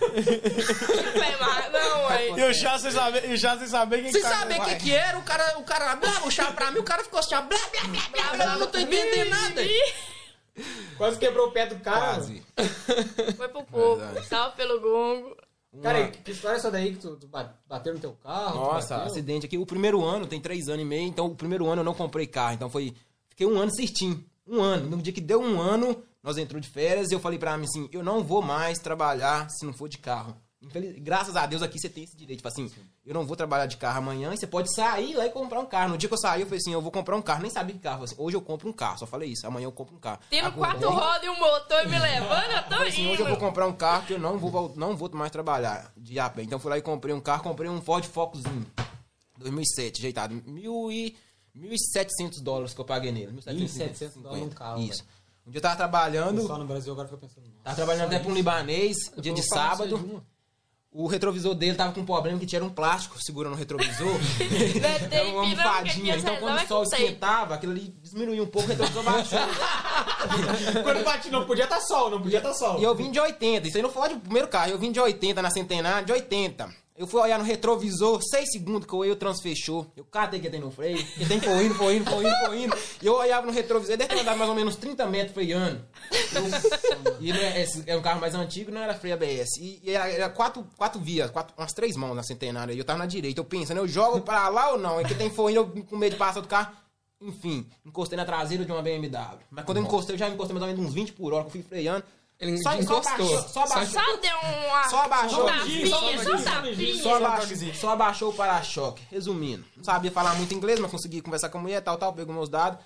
[1.72, 2.30] Não, aí.
[2.36, 4.64] E o chá sem saber, e o chá sem saber quem Sem tá- saber o
[4.64, 7.20] que que era, o cara, o cara, blá, o chá pra mim, o cara ficou
[7.20, 9.62] assim, ó, blá, blá, blá, blá, blá, eu não tô entendendo nada.
[10.98, 12.16] Quase quebrou o pé do cara.
[12.16, 12.44] quase.
[13.38, 14.02] Foi pro povo.
[14.02, 14.28] Verdade.
[14.28, 15.36] Salve pelo gongo.
[15.82, 18.56] Cara, e que história é essa daí que tu, tu ba- bateu no teu carro?
[18.60, 19.58] Nossa, acidente aqui.
[19.58, 22.28] O primeiro ano, tem três anos e meio, então o primeiro ano eu não comprei
[22.28, 22.54] carro.
[22.56, 22.94] Então foi.
[23.30, 24.24] Fiquei um ano certinho.
[24.46, 24.90] Um ano.
[24.90, 27.64] No dia que deu um ano, nós entrou de férias e eu falei pra mim
[27.64, 30.36] assim: eu não vou mais trabalhar se não for de carro.
[30.62, 32.38] Infeliz- Graças a Deus aqui você tem esse direito.
[32.40, 32.72] Tipo assim,
[33.06, 35.66] eu não vou trabalhar de carro amanhã e você pode sair lá e comprar um
[35.66, 35.90] carro.
[35.90, 37.42] No dia que eu saí, eu falei assim: eu vou comprar um carro.
[37.42, 38.04] Nem sabia que carro.
[38.04, 39.00] Assim, hoje eu compro um carro.
[39.00, 39.48] Só falei isso.
[39.48, 40.20] Amanhã eu compro um carro.
[40.30, 43.22] Tendo Acordei, quatro rodas e um motor e me levando, eu tô falei assim, hoje
[43.22, 43.40] eu vou indo.
[43.40, 46.44] comprar um carro que eu não vou, não vou mais trabalhar de a pé.
[46.44, 48.66] Então fui lá e comprei um carro, comprei um Ford Focuszinho.
[49.38, 50.36] 2007, ajeitado.
[50.46, 51.16] Mil e...
[51.58, 53.34] 1.700 dólares que eu paguei nele.
[53.34, 55.04] 1.700 dólares num carro, Isso.
[55.46, 57.46] Um dia eu tava trabalhando, Só no Brasil agora fica pensando.
[57.64, 60.24] tava trabalhando até pra um libanês, dia de sábado.
[60.94, 64.12] O retrovisor dele tava com um problema que tinha um plástico segurando o retrovisor.
[65.12, 66.18] É Era uma almofadinha.
[66.18, 69.40] Então quando o sol esquentava, aquilo ali diminuía um pouco, o retrovisor baixou.
[70.84, 72.80] Quando bate, não podia estar sol, não podia estar sol.
[72.80, 75.00] E eu vim de 80, isso aí não foi o primeiro carro, eu vim de
[75.00, 76.81] 80 na centenária, de 80.
[76.98, 79.92] Eu fui olhar no retrovisor, 6 segundos que o eu trans fechou.
[79.96, 82.64] Eu catei que tem no freio, que tem foi indo, foi indo, foi indo, foi
[82.64, 82.78] indo.
[83.02, 85.84] E eu olhava no retrovisor, deve ter andado mais ou menos 30 metros freando.
[86.12, 89.50] Eu- e não é, esse é um carro mais antigo, não era freio ABS.
[89.60, 92.74] E, e era, quatro, quatro vias, quatro, umas três mãos na centenária.
[92.74, 95.00] E eu tava na direita, eu pensando, eu jogo pra lá ou não?
[95.00, 96.74] É que tem foi indo, eu com medo de passar do carro.
[97.24, 99.40] Enfim, encostei na traseira de uma BMW.
[99.50, 101.48] Mas quando eu encostei, eu já encostei mais ou menos uns 20 por hora, que
[101.50, 102.04] eu fui freando.
[102.42, 103.14] Ele Só, encostou.
[103.14, 104.02] abaixou, só abaixou.
[104.02, 104.38] Só deu
[104.68, 104.90] uma.
[104.90, 105.48] Só abaixou.
[107.02, 109.04] Só tapinha, só abaixou o para-choque.
[109.12, 112.34] Resumindo, não sabia falar muito inglês, mas consegui conversar com a mulher, tal, tal, pegou
[112.34, 112.80] meus dados.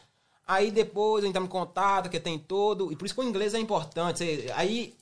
[0.45, 2.91] Aí depois entramos em contato, que tem todo.
[2.91, 4.23] E por isso que o inglês é importante.
[4.55, 4.93] Aí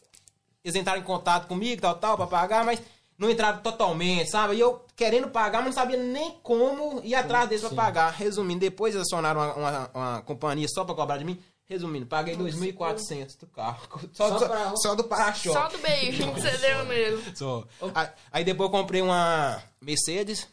[0.63, 2.79] eles entraram em contato comigo, tal, tal, pra pagar, mas
[3.17, 4.55] não entraram totalmente, sabe?
[4.55, 8.11] E eu querendo pagar, mas não sabia nem como ir atrás deles pra pagar.
[8.13, 11.41] Resumindo, depois eles acionaram uma, uma- uma companhia só pra cobrar de mim.
[11.73, 13.79] Resumindo, paguei 2.400 do carro.
[14.13, 15.57] Só, Só só, pra- só do para-choque.
[15.57, 17.23] Só do beijinho que você deu nele.
[17.35, 17.63] Só.
[17.95, 20.47] Aí, aí depois eu comprei uma Mercedes,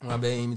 [0.00, 0.54] uma BMW,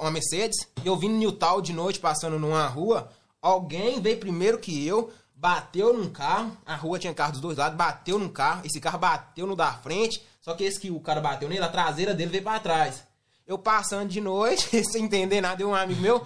[0.00, 3.10] uma Mercedes, e eu vim no Newtown de noite, passando numa rua,
[3.42, 7.76] alguém veio primeiro que eu, bateu num carro, a rua tinha carro dos dois lados,
[7.76, 11.20] bateu num carro, esse carro bateu no da frente, só que esse que o cara
[11.20, 13.02] bateu nele, a traseira dele veio pra trás.
[13.46, 16.24] Eu passando de noite, sem entender nada, deu um amigo meu,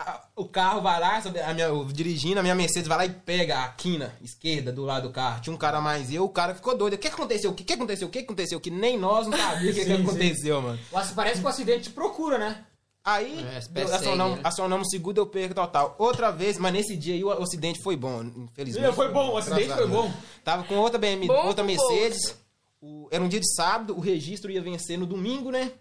[0.00, 3.10] a- o carro vai lá, a minha, eu dirigindo, a minha Mercedes vai lá e
[3.10, 5.40] pega a quina esquerda do lado do carro.
[5.42, 6.94] Tinha um cara mais eu, o cara ficou doido.
[6.94, 7.50] O que aconteceu?
[7.50, 8.08] O que, que aconteceu?
[8.08, 8.60] O que aconteceu?
[8.60, 10.02] Que nem nós não sabíamos o que, que Sim, sim.
[10.02, 10.78] aconteceu, mano.
[10.92, 12.64] Nossa, parece que o acidente te procura, né?
[13.02, 13.44] Aí,
[13.74, 14.40] É, acionamos, né?
[14.44, 15.94] acionamos o seguro, eu perco total.
[15.98, 18.94] Outra vez, mas nesse dia aí o, acidente foi bom, infelizmente.
[18.94, 20.12] Foi bom, o acidente foi bom.
[20.44, 22.36] Tava com outra BMW, outra Mercedes.
[22.80, 25.72] O- era um dia de sábado, o registro ia vencer no domingo, né?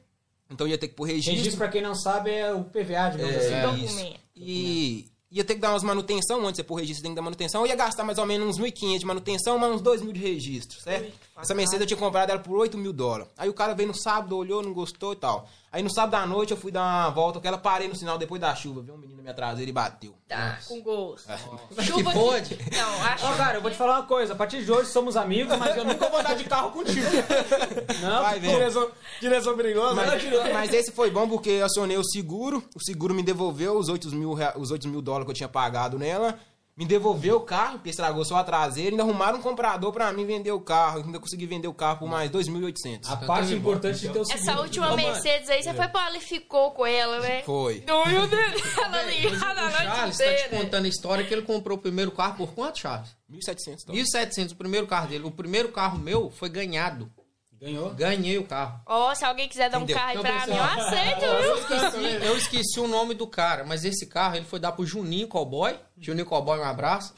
[0.50, 1.34] Então ia ter que pôr registro.
[1.36, 3.84] Registro, pra quem não sabe, é o PVA, digamos É, assim.
[3.84, 3.96] isso.
[3.96, 4.20] Documento.
[4.36, 7.22] E ia ter que dar umas manutenção, antes você pôr registro, você tem que dar
[7.22, 7.62] manutenção.
[7.62, 10.20] Eu ia gastar mais ou menos uns 1.500 de manutenção, mas uns 2 mil de
[10.20, 11.14] registro, certo?
[11.42, 13.28] Essa Mercedes eu tinha comprado ela por 8 mil dólares.
[13.38, 15.48] Aí o cara veio no sábado, olhou, não gostou e tal.
[15.72, 18.18] Aí no sábado à noite eu fui dar uma volta, que ela parei no sinal
[18.18, 20.16] depois da chuva, viu um menino na minha traseira e bateu.
[20.28, 21.28] Tá, com gosto.
[21.76, 22.58] Que Chuva pode.
[22.72, 24.34] Não, acho Ó, cara, eu vou te falar uma coisa.
[24.34, 27.06] A partir de hoje somos amigos, mas eu nunca vou andar de carro contigo.
[28.02, 28.40] Não, Vai.
[28.40, 28.92] Direção,
[29.22, 29.94] direção perigosa.
[29.94, 33.90] Mas, mas esse foi bom porque eu acionei o seguro, o seguro me devolveu os
[33.90, 36.40] 8 mil, os 8 mil dólares que eu tinha pagado nela,
[36.80, 40.14] me devolveu o carro, porque estragou só a traseira, e ainda arrumaram um comprador pra
[40.14, 43.02] mim vender o carro, ainda consegui vender o carro por mais 2.800.
[43.06, 44.50] a parte importante de ter o seguro.
[44.50, 44.96] Essa última.
[44.96, 47.44] Mercedes aí, você foi pra ela e ficou com ela, né?
[47.44, 47.82] Foi.
[47.82, 50.50] Doido dela ligada a noite Charles tá te inteira.
[50.64, 53.10] contando a história que ele comprou o primeiro carro por quanto, Charles?
[53.30, 54.10] 1.700 dólares.
[54.16, 55.26] 1.700, o primeiro carro dele.
[55.26, 57.12] O primeiro carro meu foi ganhado.
[57.62, 57.94] Ganhou?
[57.94, 58.80] Ganhei o carro.
[58.86, 59.98] Ó, se alguém quiser dar um Entendeu?
[59.98, 61.56] carro aí Então, pra mim, eu aceito, Eu viu?
[61.60, 65.28] esqueci, eu esqueci o nome do cara, mas esse carro ele foi dar pro Juninho
[65.28, 65.78] Cowboy.
[65.98, 67.14] Juninho Cowboy, um abraço.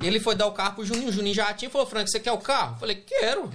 [0.00, 1.08] Ele foi dar o carro pro Juninho.
[1.08, 2.74] O Juninho já tinha e falou: Frank, você quer o carro?
[2.76, 3.50] Eu falei: quero.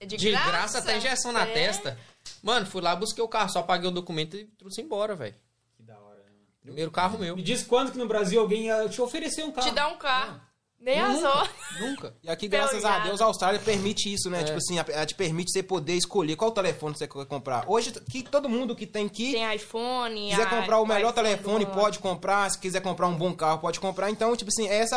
[0.00, 1.52] É De, graça, até injeção na É.
[1.52, 1.98] testa.
[2.40, 5.34] Mano, fui lá, busquei o carro, só paguei o documento e trouxe embora, velho.
[5.76, 6.18] Que da hora.
[6.18, 6.30] né?
[6.62, 7.34] Primeiro carro meu.
[7.34, 9.66] Me diz quando que no Brasil alguém ia te oferecer um carro.
[9.68, 10.40] Te dá um carro.
[10.80, 11.50] Nem as Nunca, horas.
[11.80, 12.14] nunca.
[12.22, 13.00] E aqui, graças a.
[13.00, 14.40] Deus, a Austrália permite isso, né?
[14.42, 14.44] É.
[14.44, 17.64] Tipo assim, ela te permite você poder escolher qual telefone você quer comprar.
[17.68, 20.30] Hoje, que todo mundo que tem que Tem iPhone.
[20.30, 22.48] quiser a- comprar o melhor telefone, pode comprar.
[22.50, 24.08] Se quiser comprar um bom carro, pode comprar.
[24.10, 24.96] Então, tipo assim, essa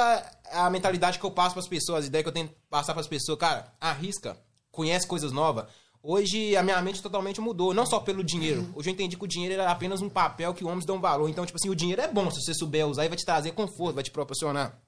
[0.51, 3.07] é a mentalidade que eu passo pras pessoas, a ideia que eu tento passar pras
[3.07, 3.39] pessoas.
[3.39, 4.37] Cara, arrisca,
[4.71, 5.65] conhece coisas novas.
[6.03, 8.67] Hoje a minha mente totalmente mudou, não só pelo dinheiro.
[8.75, 11.27] Hoje eu entendi que o dinheiro era apenas um papel que homens dão valor.
[11.29, 13.51] Então, tipo assim, o dinheiro é bom se você souber usar e vai te trazer
[13.51, 14.79] conforto, vai te proporcionar.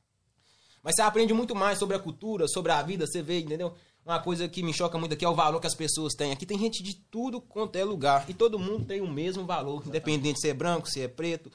[0.84, 3.74] Mas você aprende muito mais sobre a cultura, sobre a vida, você vê, entendeu?
[4.06, 6.34] Uma coisa que me choca muito aqui é o valor que as pessoas têm.
[6.34, 8.26] Aqui tem gente de tudo quanto é lugar.
[8.30, 11.50] E todo mundo tem o mesmo valor, independente se é branco, se é preto.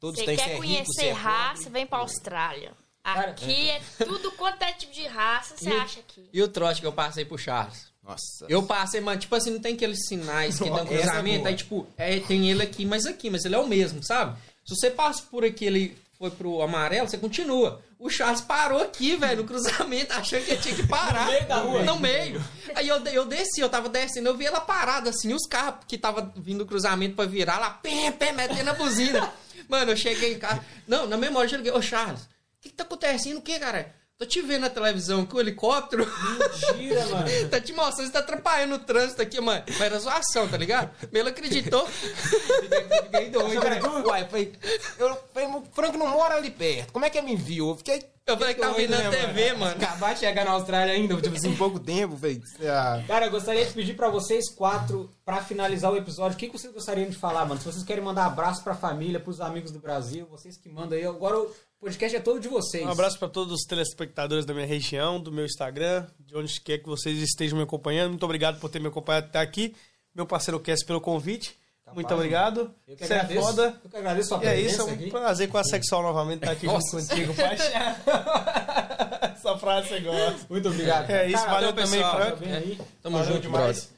[0.00, 2.72] Todos Você têm se quer é rico, conhecer se é raça, vem pra Austrália.
[3.04, 6.28] Aqui é tudo quanto é tipo de raça, você acha aqui.
[6.32, 7.92] E o trote que eu passei pro Charles?
[8.02, 8.46] Nossa.
[8.48, 11.48] Eu passei, mano, tipo assim, não tem aqueles sinais que dão é cruzamento, boa.
[11.48, 14.36] aí tipo, é, tem ele aqui, mas aqui, mas ele é o mesmo, sabe?
[14.64, 17.82] Se você passa por aqui, ele foi pro amarelo, você continua.
[17.98, 21.24] O Charles parou aqui, velho, no cruzamento, achando que ele tinha que parar.
[21.24, 21.82] No meio da rua.
[21.82, 22.44] No meio.
[22.76, 25.98] Aí eu, eu desci, eu tava descendo, eu vi ela parada assim, os carros que
[25.98, 29.32] tava vindo do cruzamento pra virar lá, pé, pé, metendo a buzina.
[29.68, 30.64] Mano, eu cheguei em casa.
[30.86, 32.28] Não, na memória eu cheguei, ô Charles, o
[32.60, 33.38] que, que tá acontecendo?
[33.38, 33.92] O que, cara?
[34.22, 36.06] Tô te vendo na televisão com o helicóptero.
[36.06, 37.26] Mentira, mano.
[37.50, 39.64] Tá te mostrando, você tá atrapalhando o trânsito aqui, mano.
[39.66, 40.92] Mas era zoação, tá ligado?
[41.12, 41.84] Ele acreditou.
[41.88, 43.60] Fiquei doido.
[44.06, 44.52] Uai, eu falei,
[44.96, 46.92] eu falei, o Frank não mora ali perto.
[46.92, 47.70] Como é que ele me viu?
[47.70, 48.00] Eu fiquei.
[48.24, 49.72] Eu falei que tava vendo na né, TV, mano.
[49.72, 52.40] Acabar de chegar na Austrália ainda, tipo assim, em pouco tempo, falei.
[52.60, 56.46] ah, Cara, eu gostaria de pedir pra vocês quatro, pra finalizar o episódio, o que
[56.46, 57.60] que vocês gostariam de falar, mano?
[57.60, 61.04] Se vocês querem mandar abraço pra família, pros amigos do Brasil, vocês que mandam aí.
[61.04, 61.44] Agora
[61.82, 62.86] o podcast é todo de vocês.
[62.86, 66.78] Um abraço para todos os telespectadores da minha região, do meu Instagram, de onde quer
[66.78, 68.10] que vocês estejam me acompanhando.
[68.10, 69.74] Muito obrigado por ter me acompanhado até aqui.
[70.14, 71.58] Meu parceiro Cass pelo convite.
[71.92, 72.72] Muito obrigado.
[72.86, 73.46] Eu que Você é agradeço.
[73.46, 73.80] foda.
[73.84, 75.10] Eu que agradeço a E é presença isso, é um aqui.
[75.10, 77.96] prazer com a sexual novamente estar aqui junto contigo, Paixão.
[79.34, 80.46] Essa frase você gosta.
[80.48, 81.10] Muito obrigado.
[81.10, 82.76] É isso, Cara, valeu também, pessoal, Frank.
[82.76, 82.84] Tá?
[83.02, 83.92] Tamo Valeu junto, demais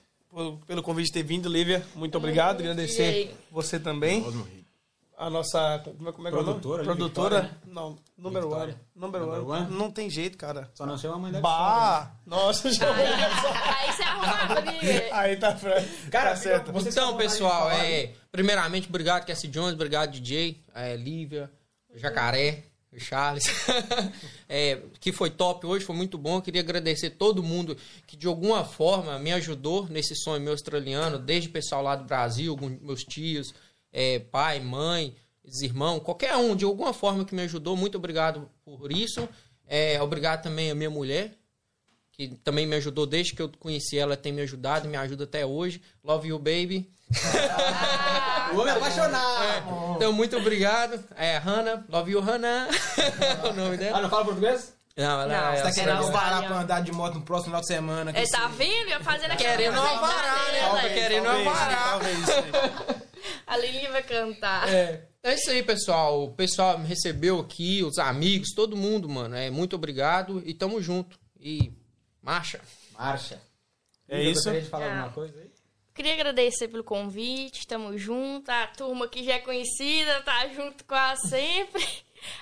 [0.66, 1.86] pelo convite de ter vindo, Lívia.
[1.94, 2.58] Muito obrigado.
[2.60, 4.24] Agradecer você também.
[5.16, 5.80] A nossa.
[5.96, 6.42] Como é, como é que é?
[6.42, 7.40] Produtora ali, Produtora.
[7.42, 8.66] Victoria, Não, número one.
[8.66, 8.80] Victoria.
[8.94, 9.62] Número Number one.
[9.62, 9.76] one?
[9.76, 10.70] Não tem jeito, cara.
[10.74, 12.12] Só não chama a mãe da Bah!
[12.26, 12.92] Nossa, já.
[12.94, 15.08] Aí você arruma a briga.
[15.12, 15.88] Aí tá franco.
[16.10, 16.72] Cara, tá certo.
[16.76, 21.50] Então, pessoal, é, primeiramente, obrigado, Cassie Jones, obrigado, DJ, é, Lívia,
[21.94, 23.44] Jacaré, o Charles,
[24.48, 26.40] é, que foi top hoje, foi muito bom.
[26.40, 27.76] Queria agradecer todo mundo
[28.06, 32.04] que, de alguma forma, me ajudou nesse sonho meu australiano, desde o pessoal lá do
[32.04, 33.52] Brasil, meus tios,
[33.94, 35.14] é, pai, mãe,
[35.44, 37.76] os irmãos, qualquer um, de alguma forma que me ajudou.
[37.76, 39.26] Muito obrigado por isso.
[39.66, 41.32] É, obrigado também à minha mulher,
[42.12, 45.47] que também me ajudou desde que eu conheci ela, tem me ajudado, me ajuda até
[45.47, 45.81] hoje.
[46.02, 46.90] Love you, baby.
[48.52, 49.94] O homem apaixonado.
[49.97, 51.02] Então, muito obrigado.
[51.16, 51.82] É, Hannah.
[51.89, 52.68] Love you, Hannah.
[53.50, 54.00] o nome Ah, dela.
[54.02, 54.74] não fala português?
[54.97, 56.47] Não, ela Não, é você tá Tá querendo Não, parar não.
[56.48, 58.12] pra andar de moto no próximo final de semana.
[58.14, 58.90] Ele tá você- vendo?
[58.90, 60.68] Eu fazendo aquela Querendo alvará, né?
[60.82, 61.98] Tá querendo Talvez, alvará.
[63.46, 64.68] A Lili vai cantar.
[64.72, 65.08] É.
[65.22, 66.24] É isso aí, pessoal.
[66.24, 69.34] O pessoal me recebeu aqui, os amigos, todo mundo, mano.
[69.34, 71.18] É, muito obrigado e tamo junto.
[71.40, 71.72] E
[72.22, 72.60] marcha.
[72.92, 73.40] Marcha.
[74.06, 74.40] É Lívia, isso.
[74.42, 74.90] Gostaria de falar Ah.
[74.96, 75.50] alguma coisa aí?
[75.94, 78.50] Queria agradecer pelo convite, tamo junto.
[78.50, 81.82] A turma que já é conhecida, tá junto com a sempre.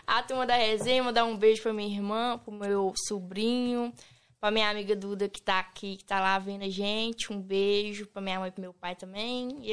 [0.06, 3.92] A turma da resenha, mandar um beijo pra minha irmã, pro meu sobrinho,
[4.40, 7.32] pra minha amiga Duda que tá aqui, que tá lá vendo a gente.
[7.32, 9.58] Um beijo pra minha mãe e pro meu pai também.
[9.60, 9.70] E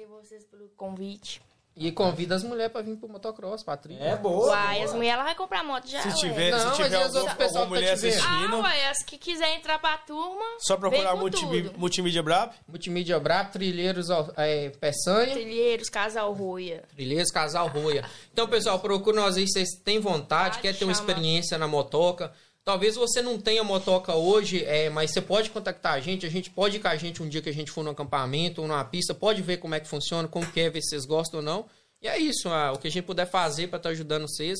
[0.00, 1.40] agradecer vocês pelo convite.
[1.76, 4.02] E convida as mulheres pra vir pro motocross, Patrícia.
[4.02, 4.48] É boa.
[4.48, 6.02] Uai, as mulheres ela vai comprar moto já.
[6.02, 6.14] Se ué.
[6.14, 8.10] tiver, Não, se mas tiver e as algum, outras pessoas alguma que tá mulher vendo?
[8.18, 10.44] assistindo, Ah, ué, as que quiser entrar pra turma.
[10.58, 11.78] só procurar vem com multimí- tudo.
[11.78, 12.52] Multimídia Brab.
[12.68, 15.32] Multimídia Brabo, Trilheiros é, Peçanha.
[15.32, 16.82] Trilheiros, Casal Roia.
[16.94, 18.04] Trilheiros, Casal Roia.
[18.32, 22.32] Então, pessoal, procura nós aí, vocês têm vontade, Pode quer ter uma experiência na motoca.
[22.64, 26.50] Talvez você não tenha motoca hoje, é, mas você pode contactar a gente, a gente
[26.50, 28.84] pode ir com a gente um dia que a gente for no acampamento ou numa
[28.84, 31.44] pista, pode ver como é que funciona, como que é, ver se vocês gostam ou
[31.44, 31.66] não.
[32.02, 34.58] E é isso, ah, o que a gente puder fazer pra estar ajudando vocês.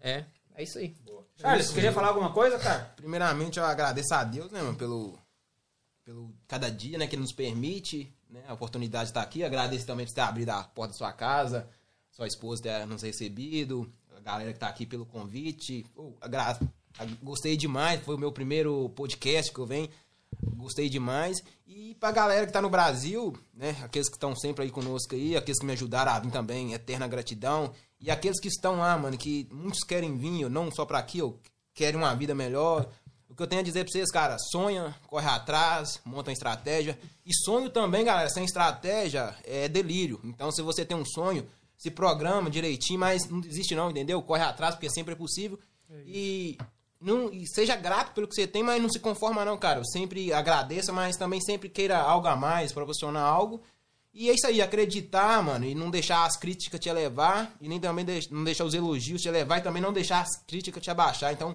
[0.00, 0.94] É, é isso aí.
[1.36, 2.92] Charles, queria falar alguma coisa, cara?
[2.96, 5.18] Primeiramente, eu agradeço a Deus, né, mano, pelo,
[6.04, 9.44] pelo cada dia, né, que ele nos permite, né, a oportunidade de estar aqui.
[9.44, 11.68] Agradeço também por ter abrido a porta da sua casa,
[12.10, 15.84] sua esposa ter nos recebido, a galera que tá aqui pelo convite.
[15.94, 16.58] Pô, agra- a-
[17.22, 19.88] gostei demais, foi o meu primeiro podcast que eu venho.
[20.54, 21.38] Gostei demais.
[21.66, 23.76] E pra galera que tá no Brasil, né?
[23.82, 27.06] Aqueles que estão sempre aí conosco aí, aqueles que me ajudaram a vir também, eterna
[27.06, 27.72] gratidão.
[28.00, 31.38] E aqueles que estão lá, mano, que muitos querem vir, não só pra aqui, ou
[31.74, 32.88] querem uma vida melhor.
[33.28, 36.98] O que eu tenho a dizer pra vocês, cara, sonha, corre atrás, monta uma estratégia.
[37.24, 40.20] E sonho também, galera, sem estratégia é delírio.
[40.24, 44.22] Então, se você tem um sonho, se programa direitinho, mas não desiste não, entendeu?
[44.22, 45.58] Corre atrás, porque sempre é possível.
[46.06, 46.56] E
[47.00, 49.84] não, seja grato pelo que você tem, mas não se conforma não, cara.
[49.84, 53.62] Sempre agradeça, mas também sempre queira algo a mais, proporcionar algo.
[54.12, 57.78] E é isso aí, acreditar, mano, e não deixar as críticas te levar, e nem
[57.78, 61.34] também não deixar os elogios te levar, e também não deixar as críticas te abaixar.
[61.34, 61.54] Então,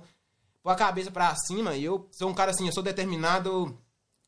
[0.62, 3.76] pôr a cabeça pra cima, e eu sou um cara assim, eu sou determinado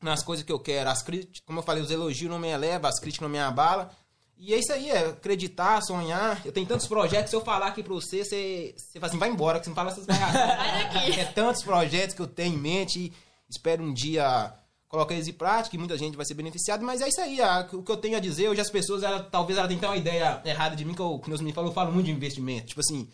[0.02, 0.90] nas coisas que eu quero.
[0.90, 3.88] As críticas, como eu falei, os elogios não me elevam, as críticas não me abalam.
[4.36, 6.40] E é isso aí, é acreditar, sonhar.
[6.44, 9.30] Eu tenho tantos projetos, se eu falar aqui pra você, você, você fala assim, vai
[9.30, 10.24] embora, que você não fala essas coisas.
[11.18, 13.12] É tantos projetos que eu tenho em mente e
[13.48, 14.52] espero um dia
[14.88, 17.38] colocar eles em prática e muita gente vai ser beneficiada, mas é isso aí,
[17.72, 19.96] o que eu tenho a dizer, hoje as pessoas, ela, talvez ela tenham até uma
[19.96, 22.66] ideia errada de mim, que eu, que meus meninos falam, eu falo muito de investimento.
[22.66, 23.08] Tipo assim,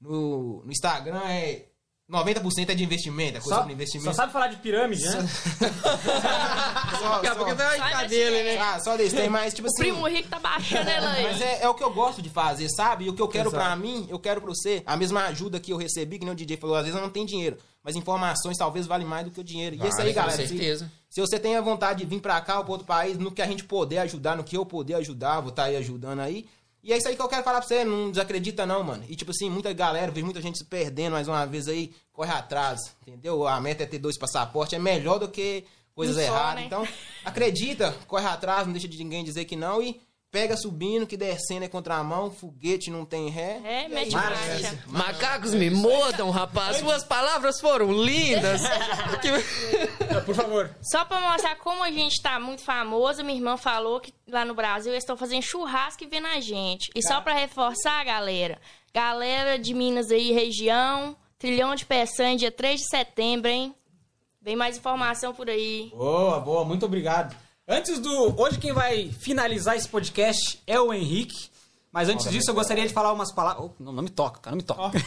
[0.00, 1.66] no, no Instagram é
[2.10, 4.14] 90% é de investimento, é coisa Só, sobre só investimento.
[4.16, 5.26] sabe falar de pirâmide, né?
[6.98, 8.58] Só, Daqui a só- pouco vai ficar dele, né?
[8.58, 9.82] ah, só desse, tem mais, tipo O assim...
[9.82, 11.22] primo rico tá baixando ela aí.
[11.22, 13.04] Mas é, é o que eu gosto de fazer, sabe?
[13.06, 13.64] E o que eu quero Exato.
[13.64, 14.82] pra mim, eu quero pra você.
[14.86, 17.10] A mesma ajuda que eu recebi, que nem o DJ falou, às vezes eu não
[17.10, 17.56] tenho dinheiro.
[17.82, 19.76] Mas informações talvez valem mais do que o dinheiro.
[19.76, 20.36] E é isso aí, Vale, com galera.
[20.42, 20.90] Se- certeza.
[21.10, 23.42] Se, você tem a vontade de vir pra cá ou pra outro país, no que
[23.42, 26.46] a gente puder ajudar, no que eu puder ajudar, vou estar aí ajudando aí.
[26.84, 29.02] E é isso aí que eu quero falar pra você, não desacredita não, mano.
[29.08, 32.30] E tipo assim, muita galera, vejo muita gente se perdendo mais uma vez aí, corre
[32.30, 33.48] atrás, entendeu?
[33.48, 35.64] A meta é ter dois passaportes, é melhor do que
[35.94, 36.56] coisas erradas.
[36.56, 36.66] né?
[36.66, 36.86] Então,
[37.24, 39.98] acredita, corre atrás, não deixa de ninguém dizer que não e
[40.34, 43.60] pega subindo, que descendo é contramão, foguete não tem ré.
[43.64, 44.34] É, mete Marcha.
[44.34, 44.78] marcha.
[44.88, 46.78] Macacos me mordam, rapaz.
[46.78, 48.60] Suas palavras foram lindas.
[49.22, 50.74] Que- Por favor.
[50.82, 54.54] Só pra mostrar como a gente tá muito famoso, minha irmã falou que lá no
[54.54, 56.90] Brasil eles estão fazendo churrasco e vendo a gente.
[56.96, 58.58] E só pra reforçar, galera,
[58.92, 63.72] galera de Minas aí, região, trilhão de peçanha, dia 3 de setembro, hein?
[64.42, 65.90] Vem mais informação por aí.
[65.94, 67.36] Boa, boa, muito obrigado.
[67.66, 68.38] Antes do.
[68.38, 71.48] Hoje quem vai finalizar esse podcast é o Henrique.
[71.90, 73.64] Mas antes disso, eu gostaria de falar umas palavras.
[73.64, 74.98] Oh, não, não me toca, cara, não me toca.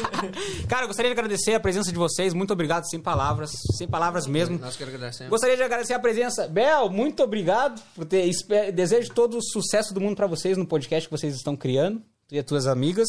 [0.68, 2.34] cara, eu gostaria de agradecer a presença de vocês.
[2.34, 3.52] Muito obrigado, sem palavras.
[3.78, 4.58] Sem palavras mesmo.
[4.58, 5.30] Nós que agradecemos.
[5.30, 6.46] Gostaria de agradecer a presença.
[6.46, 8.30] Bel, muito obrigado por ter.
[8.72, 12.02] Desejo todo o sucesso do mundo pra vocês no podcast que vocês estão criando.
[12.28, 13.08] Tu e as tuas amigas.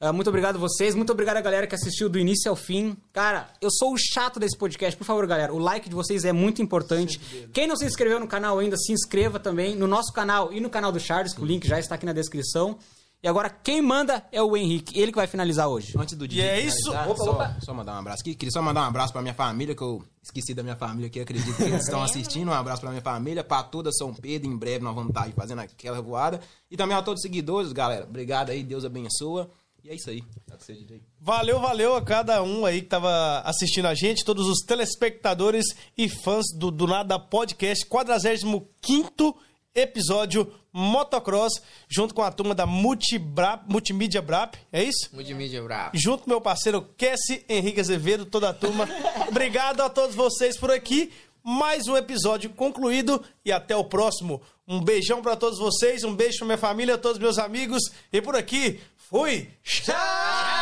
[0.00, 0.94] Ah, muito obrigado a vocês.
[0.94, 2.96] Muito obrigado a galera que assistiu do início ao fim.
[3.12, 4.96] Cara, eu sou o chato desse podcast.
[4.96, 7.18] Por favor, galera, o like de vocês é muito importante.
[7.52, 10.68] Quem não se inscreveu no canal ainda, se inscreva também no nosso canal e no
[10.68, 12.76] canal do Charles, que o link já está aqui na descrição.
[13.22, 15.00] E agora, quem manda é o Henrique.
[15.00, 15.94] Ele que vai finalizar hoje.
[15.98, 17.10] Antes do E dia é finalizar, isso.
[17.10, 17.56] Opa, só, opa.
[17.64, 18.34] só mandar um abraço aqui.
[18.34, 21.20] Queria só mandar um abraço pra minha família, que eu esqueci da minha família aqui,
[21.20, 22.48] acredito que eles estão assistindo.
[22.50, 24.50] Um abraço pra minha família, pra toda São Pedro.
[24.50, 26.38] Em breve nós vamos estar aí fazendo aquela voada.
[26.70, 28.04] E também a todos os seguidores, galera.
[28.04, 29.48] Obrigado aí, Deus abençoa.
[29.84, 30.22] E é isso aí.
[30.46, 31.02] Tá com você, DJ.
[31.20, 36.08] Valeu, valeu a cada um aí que tava assistindo a gente, todos os telespectadores e
[36.08, 39.36] fãs do Do Nada Podcast, 45
[39.74, 45.10] episódio Motocross, junto com a turma da Multibrap, Multimídia Brap, é isso?
[45.12, 45.90] Multimídia bravo.
[45.94, 48.88] Junto com meu parceiro Cassie Henrique Azevedo, toda a turma.
[49.28, 51.12] Obrigado a todos vocês por aqui.
[51.46, 54.40] Mais um episódio concluído e até o próximo.
[54.66, 57.82] Um beijão pra todos vocês, um beijo pra minha família, todos meus amigos.
[58.10, 58.80] E por aqui,
[59.10, 59.46] Fui!
[59.62, 60.53] Tchau!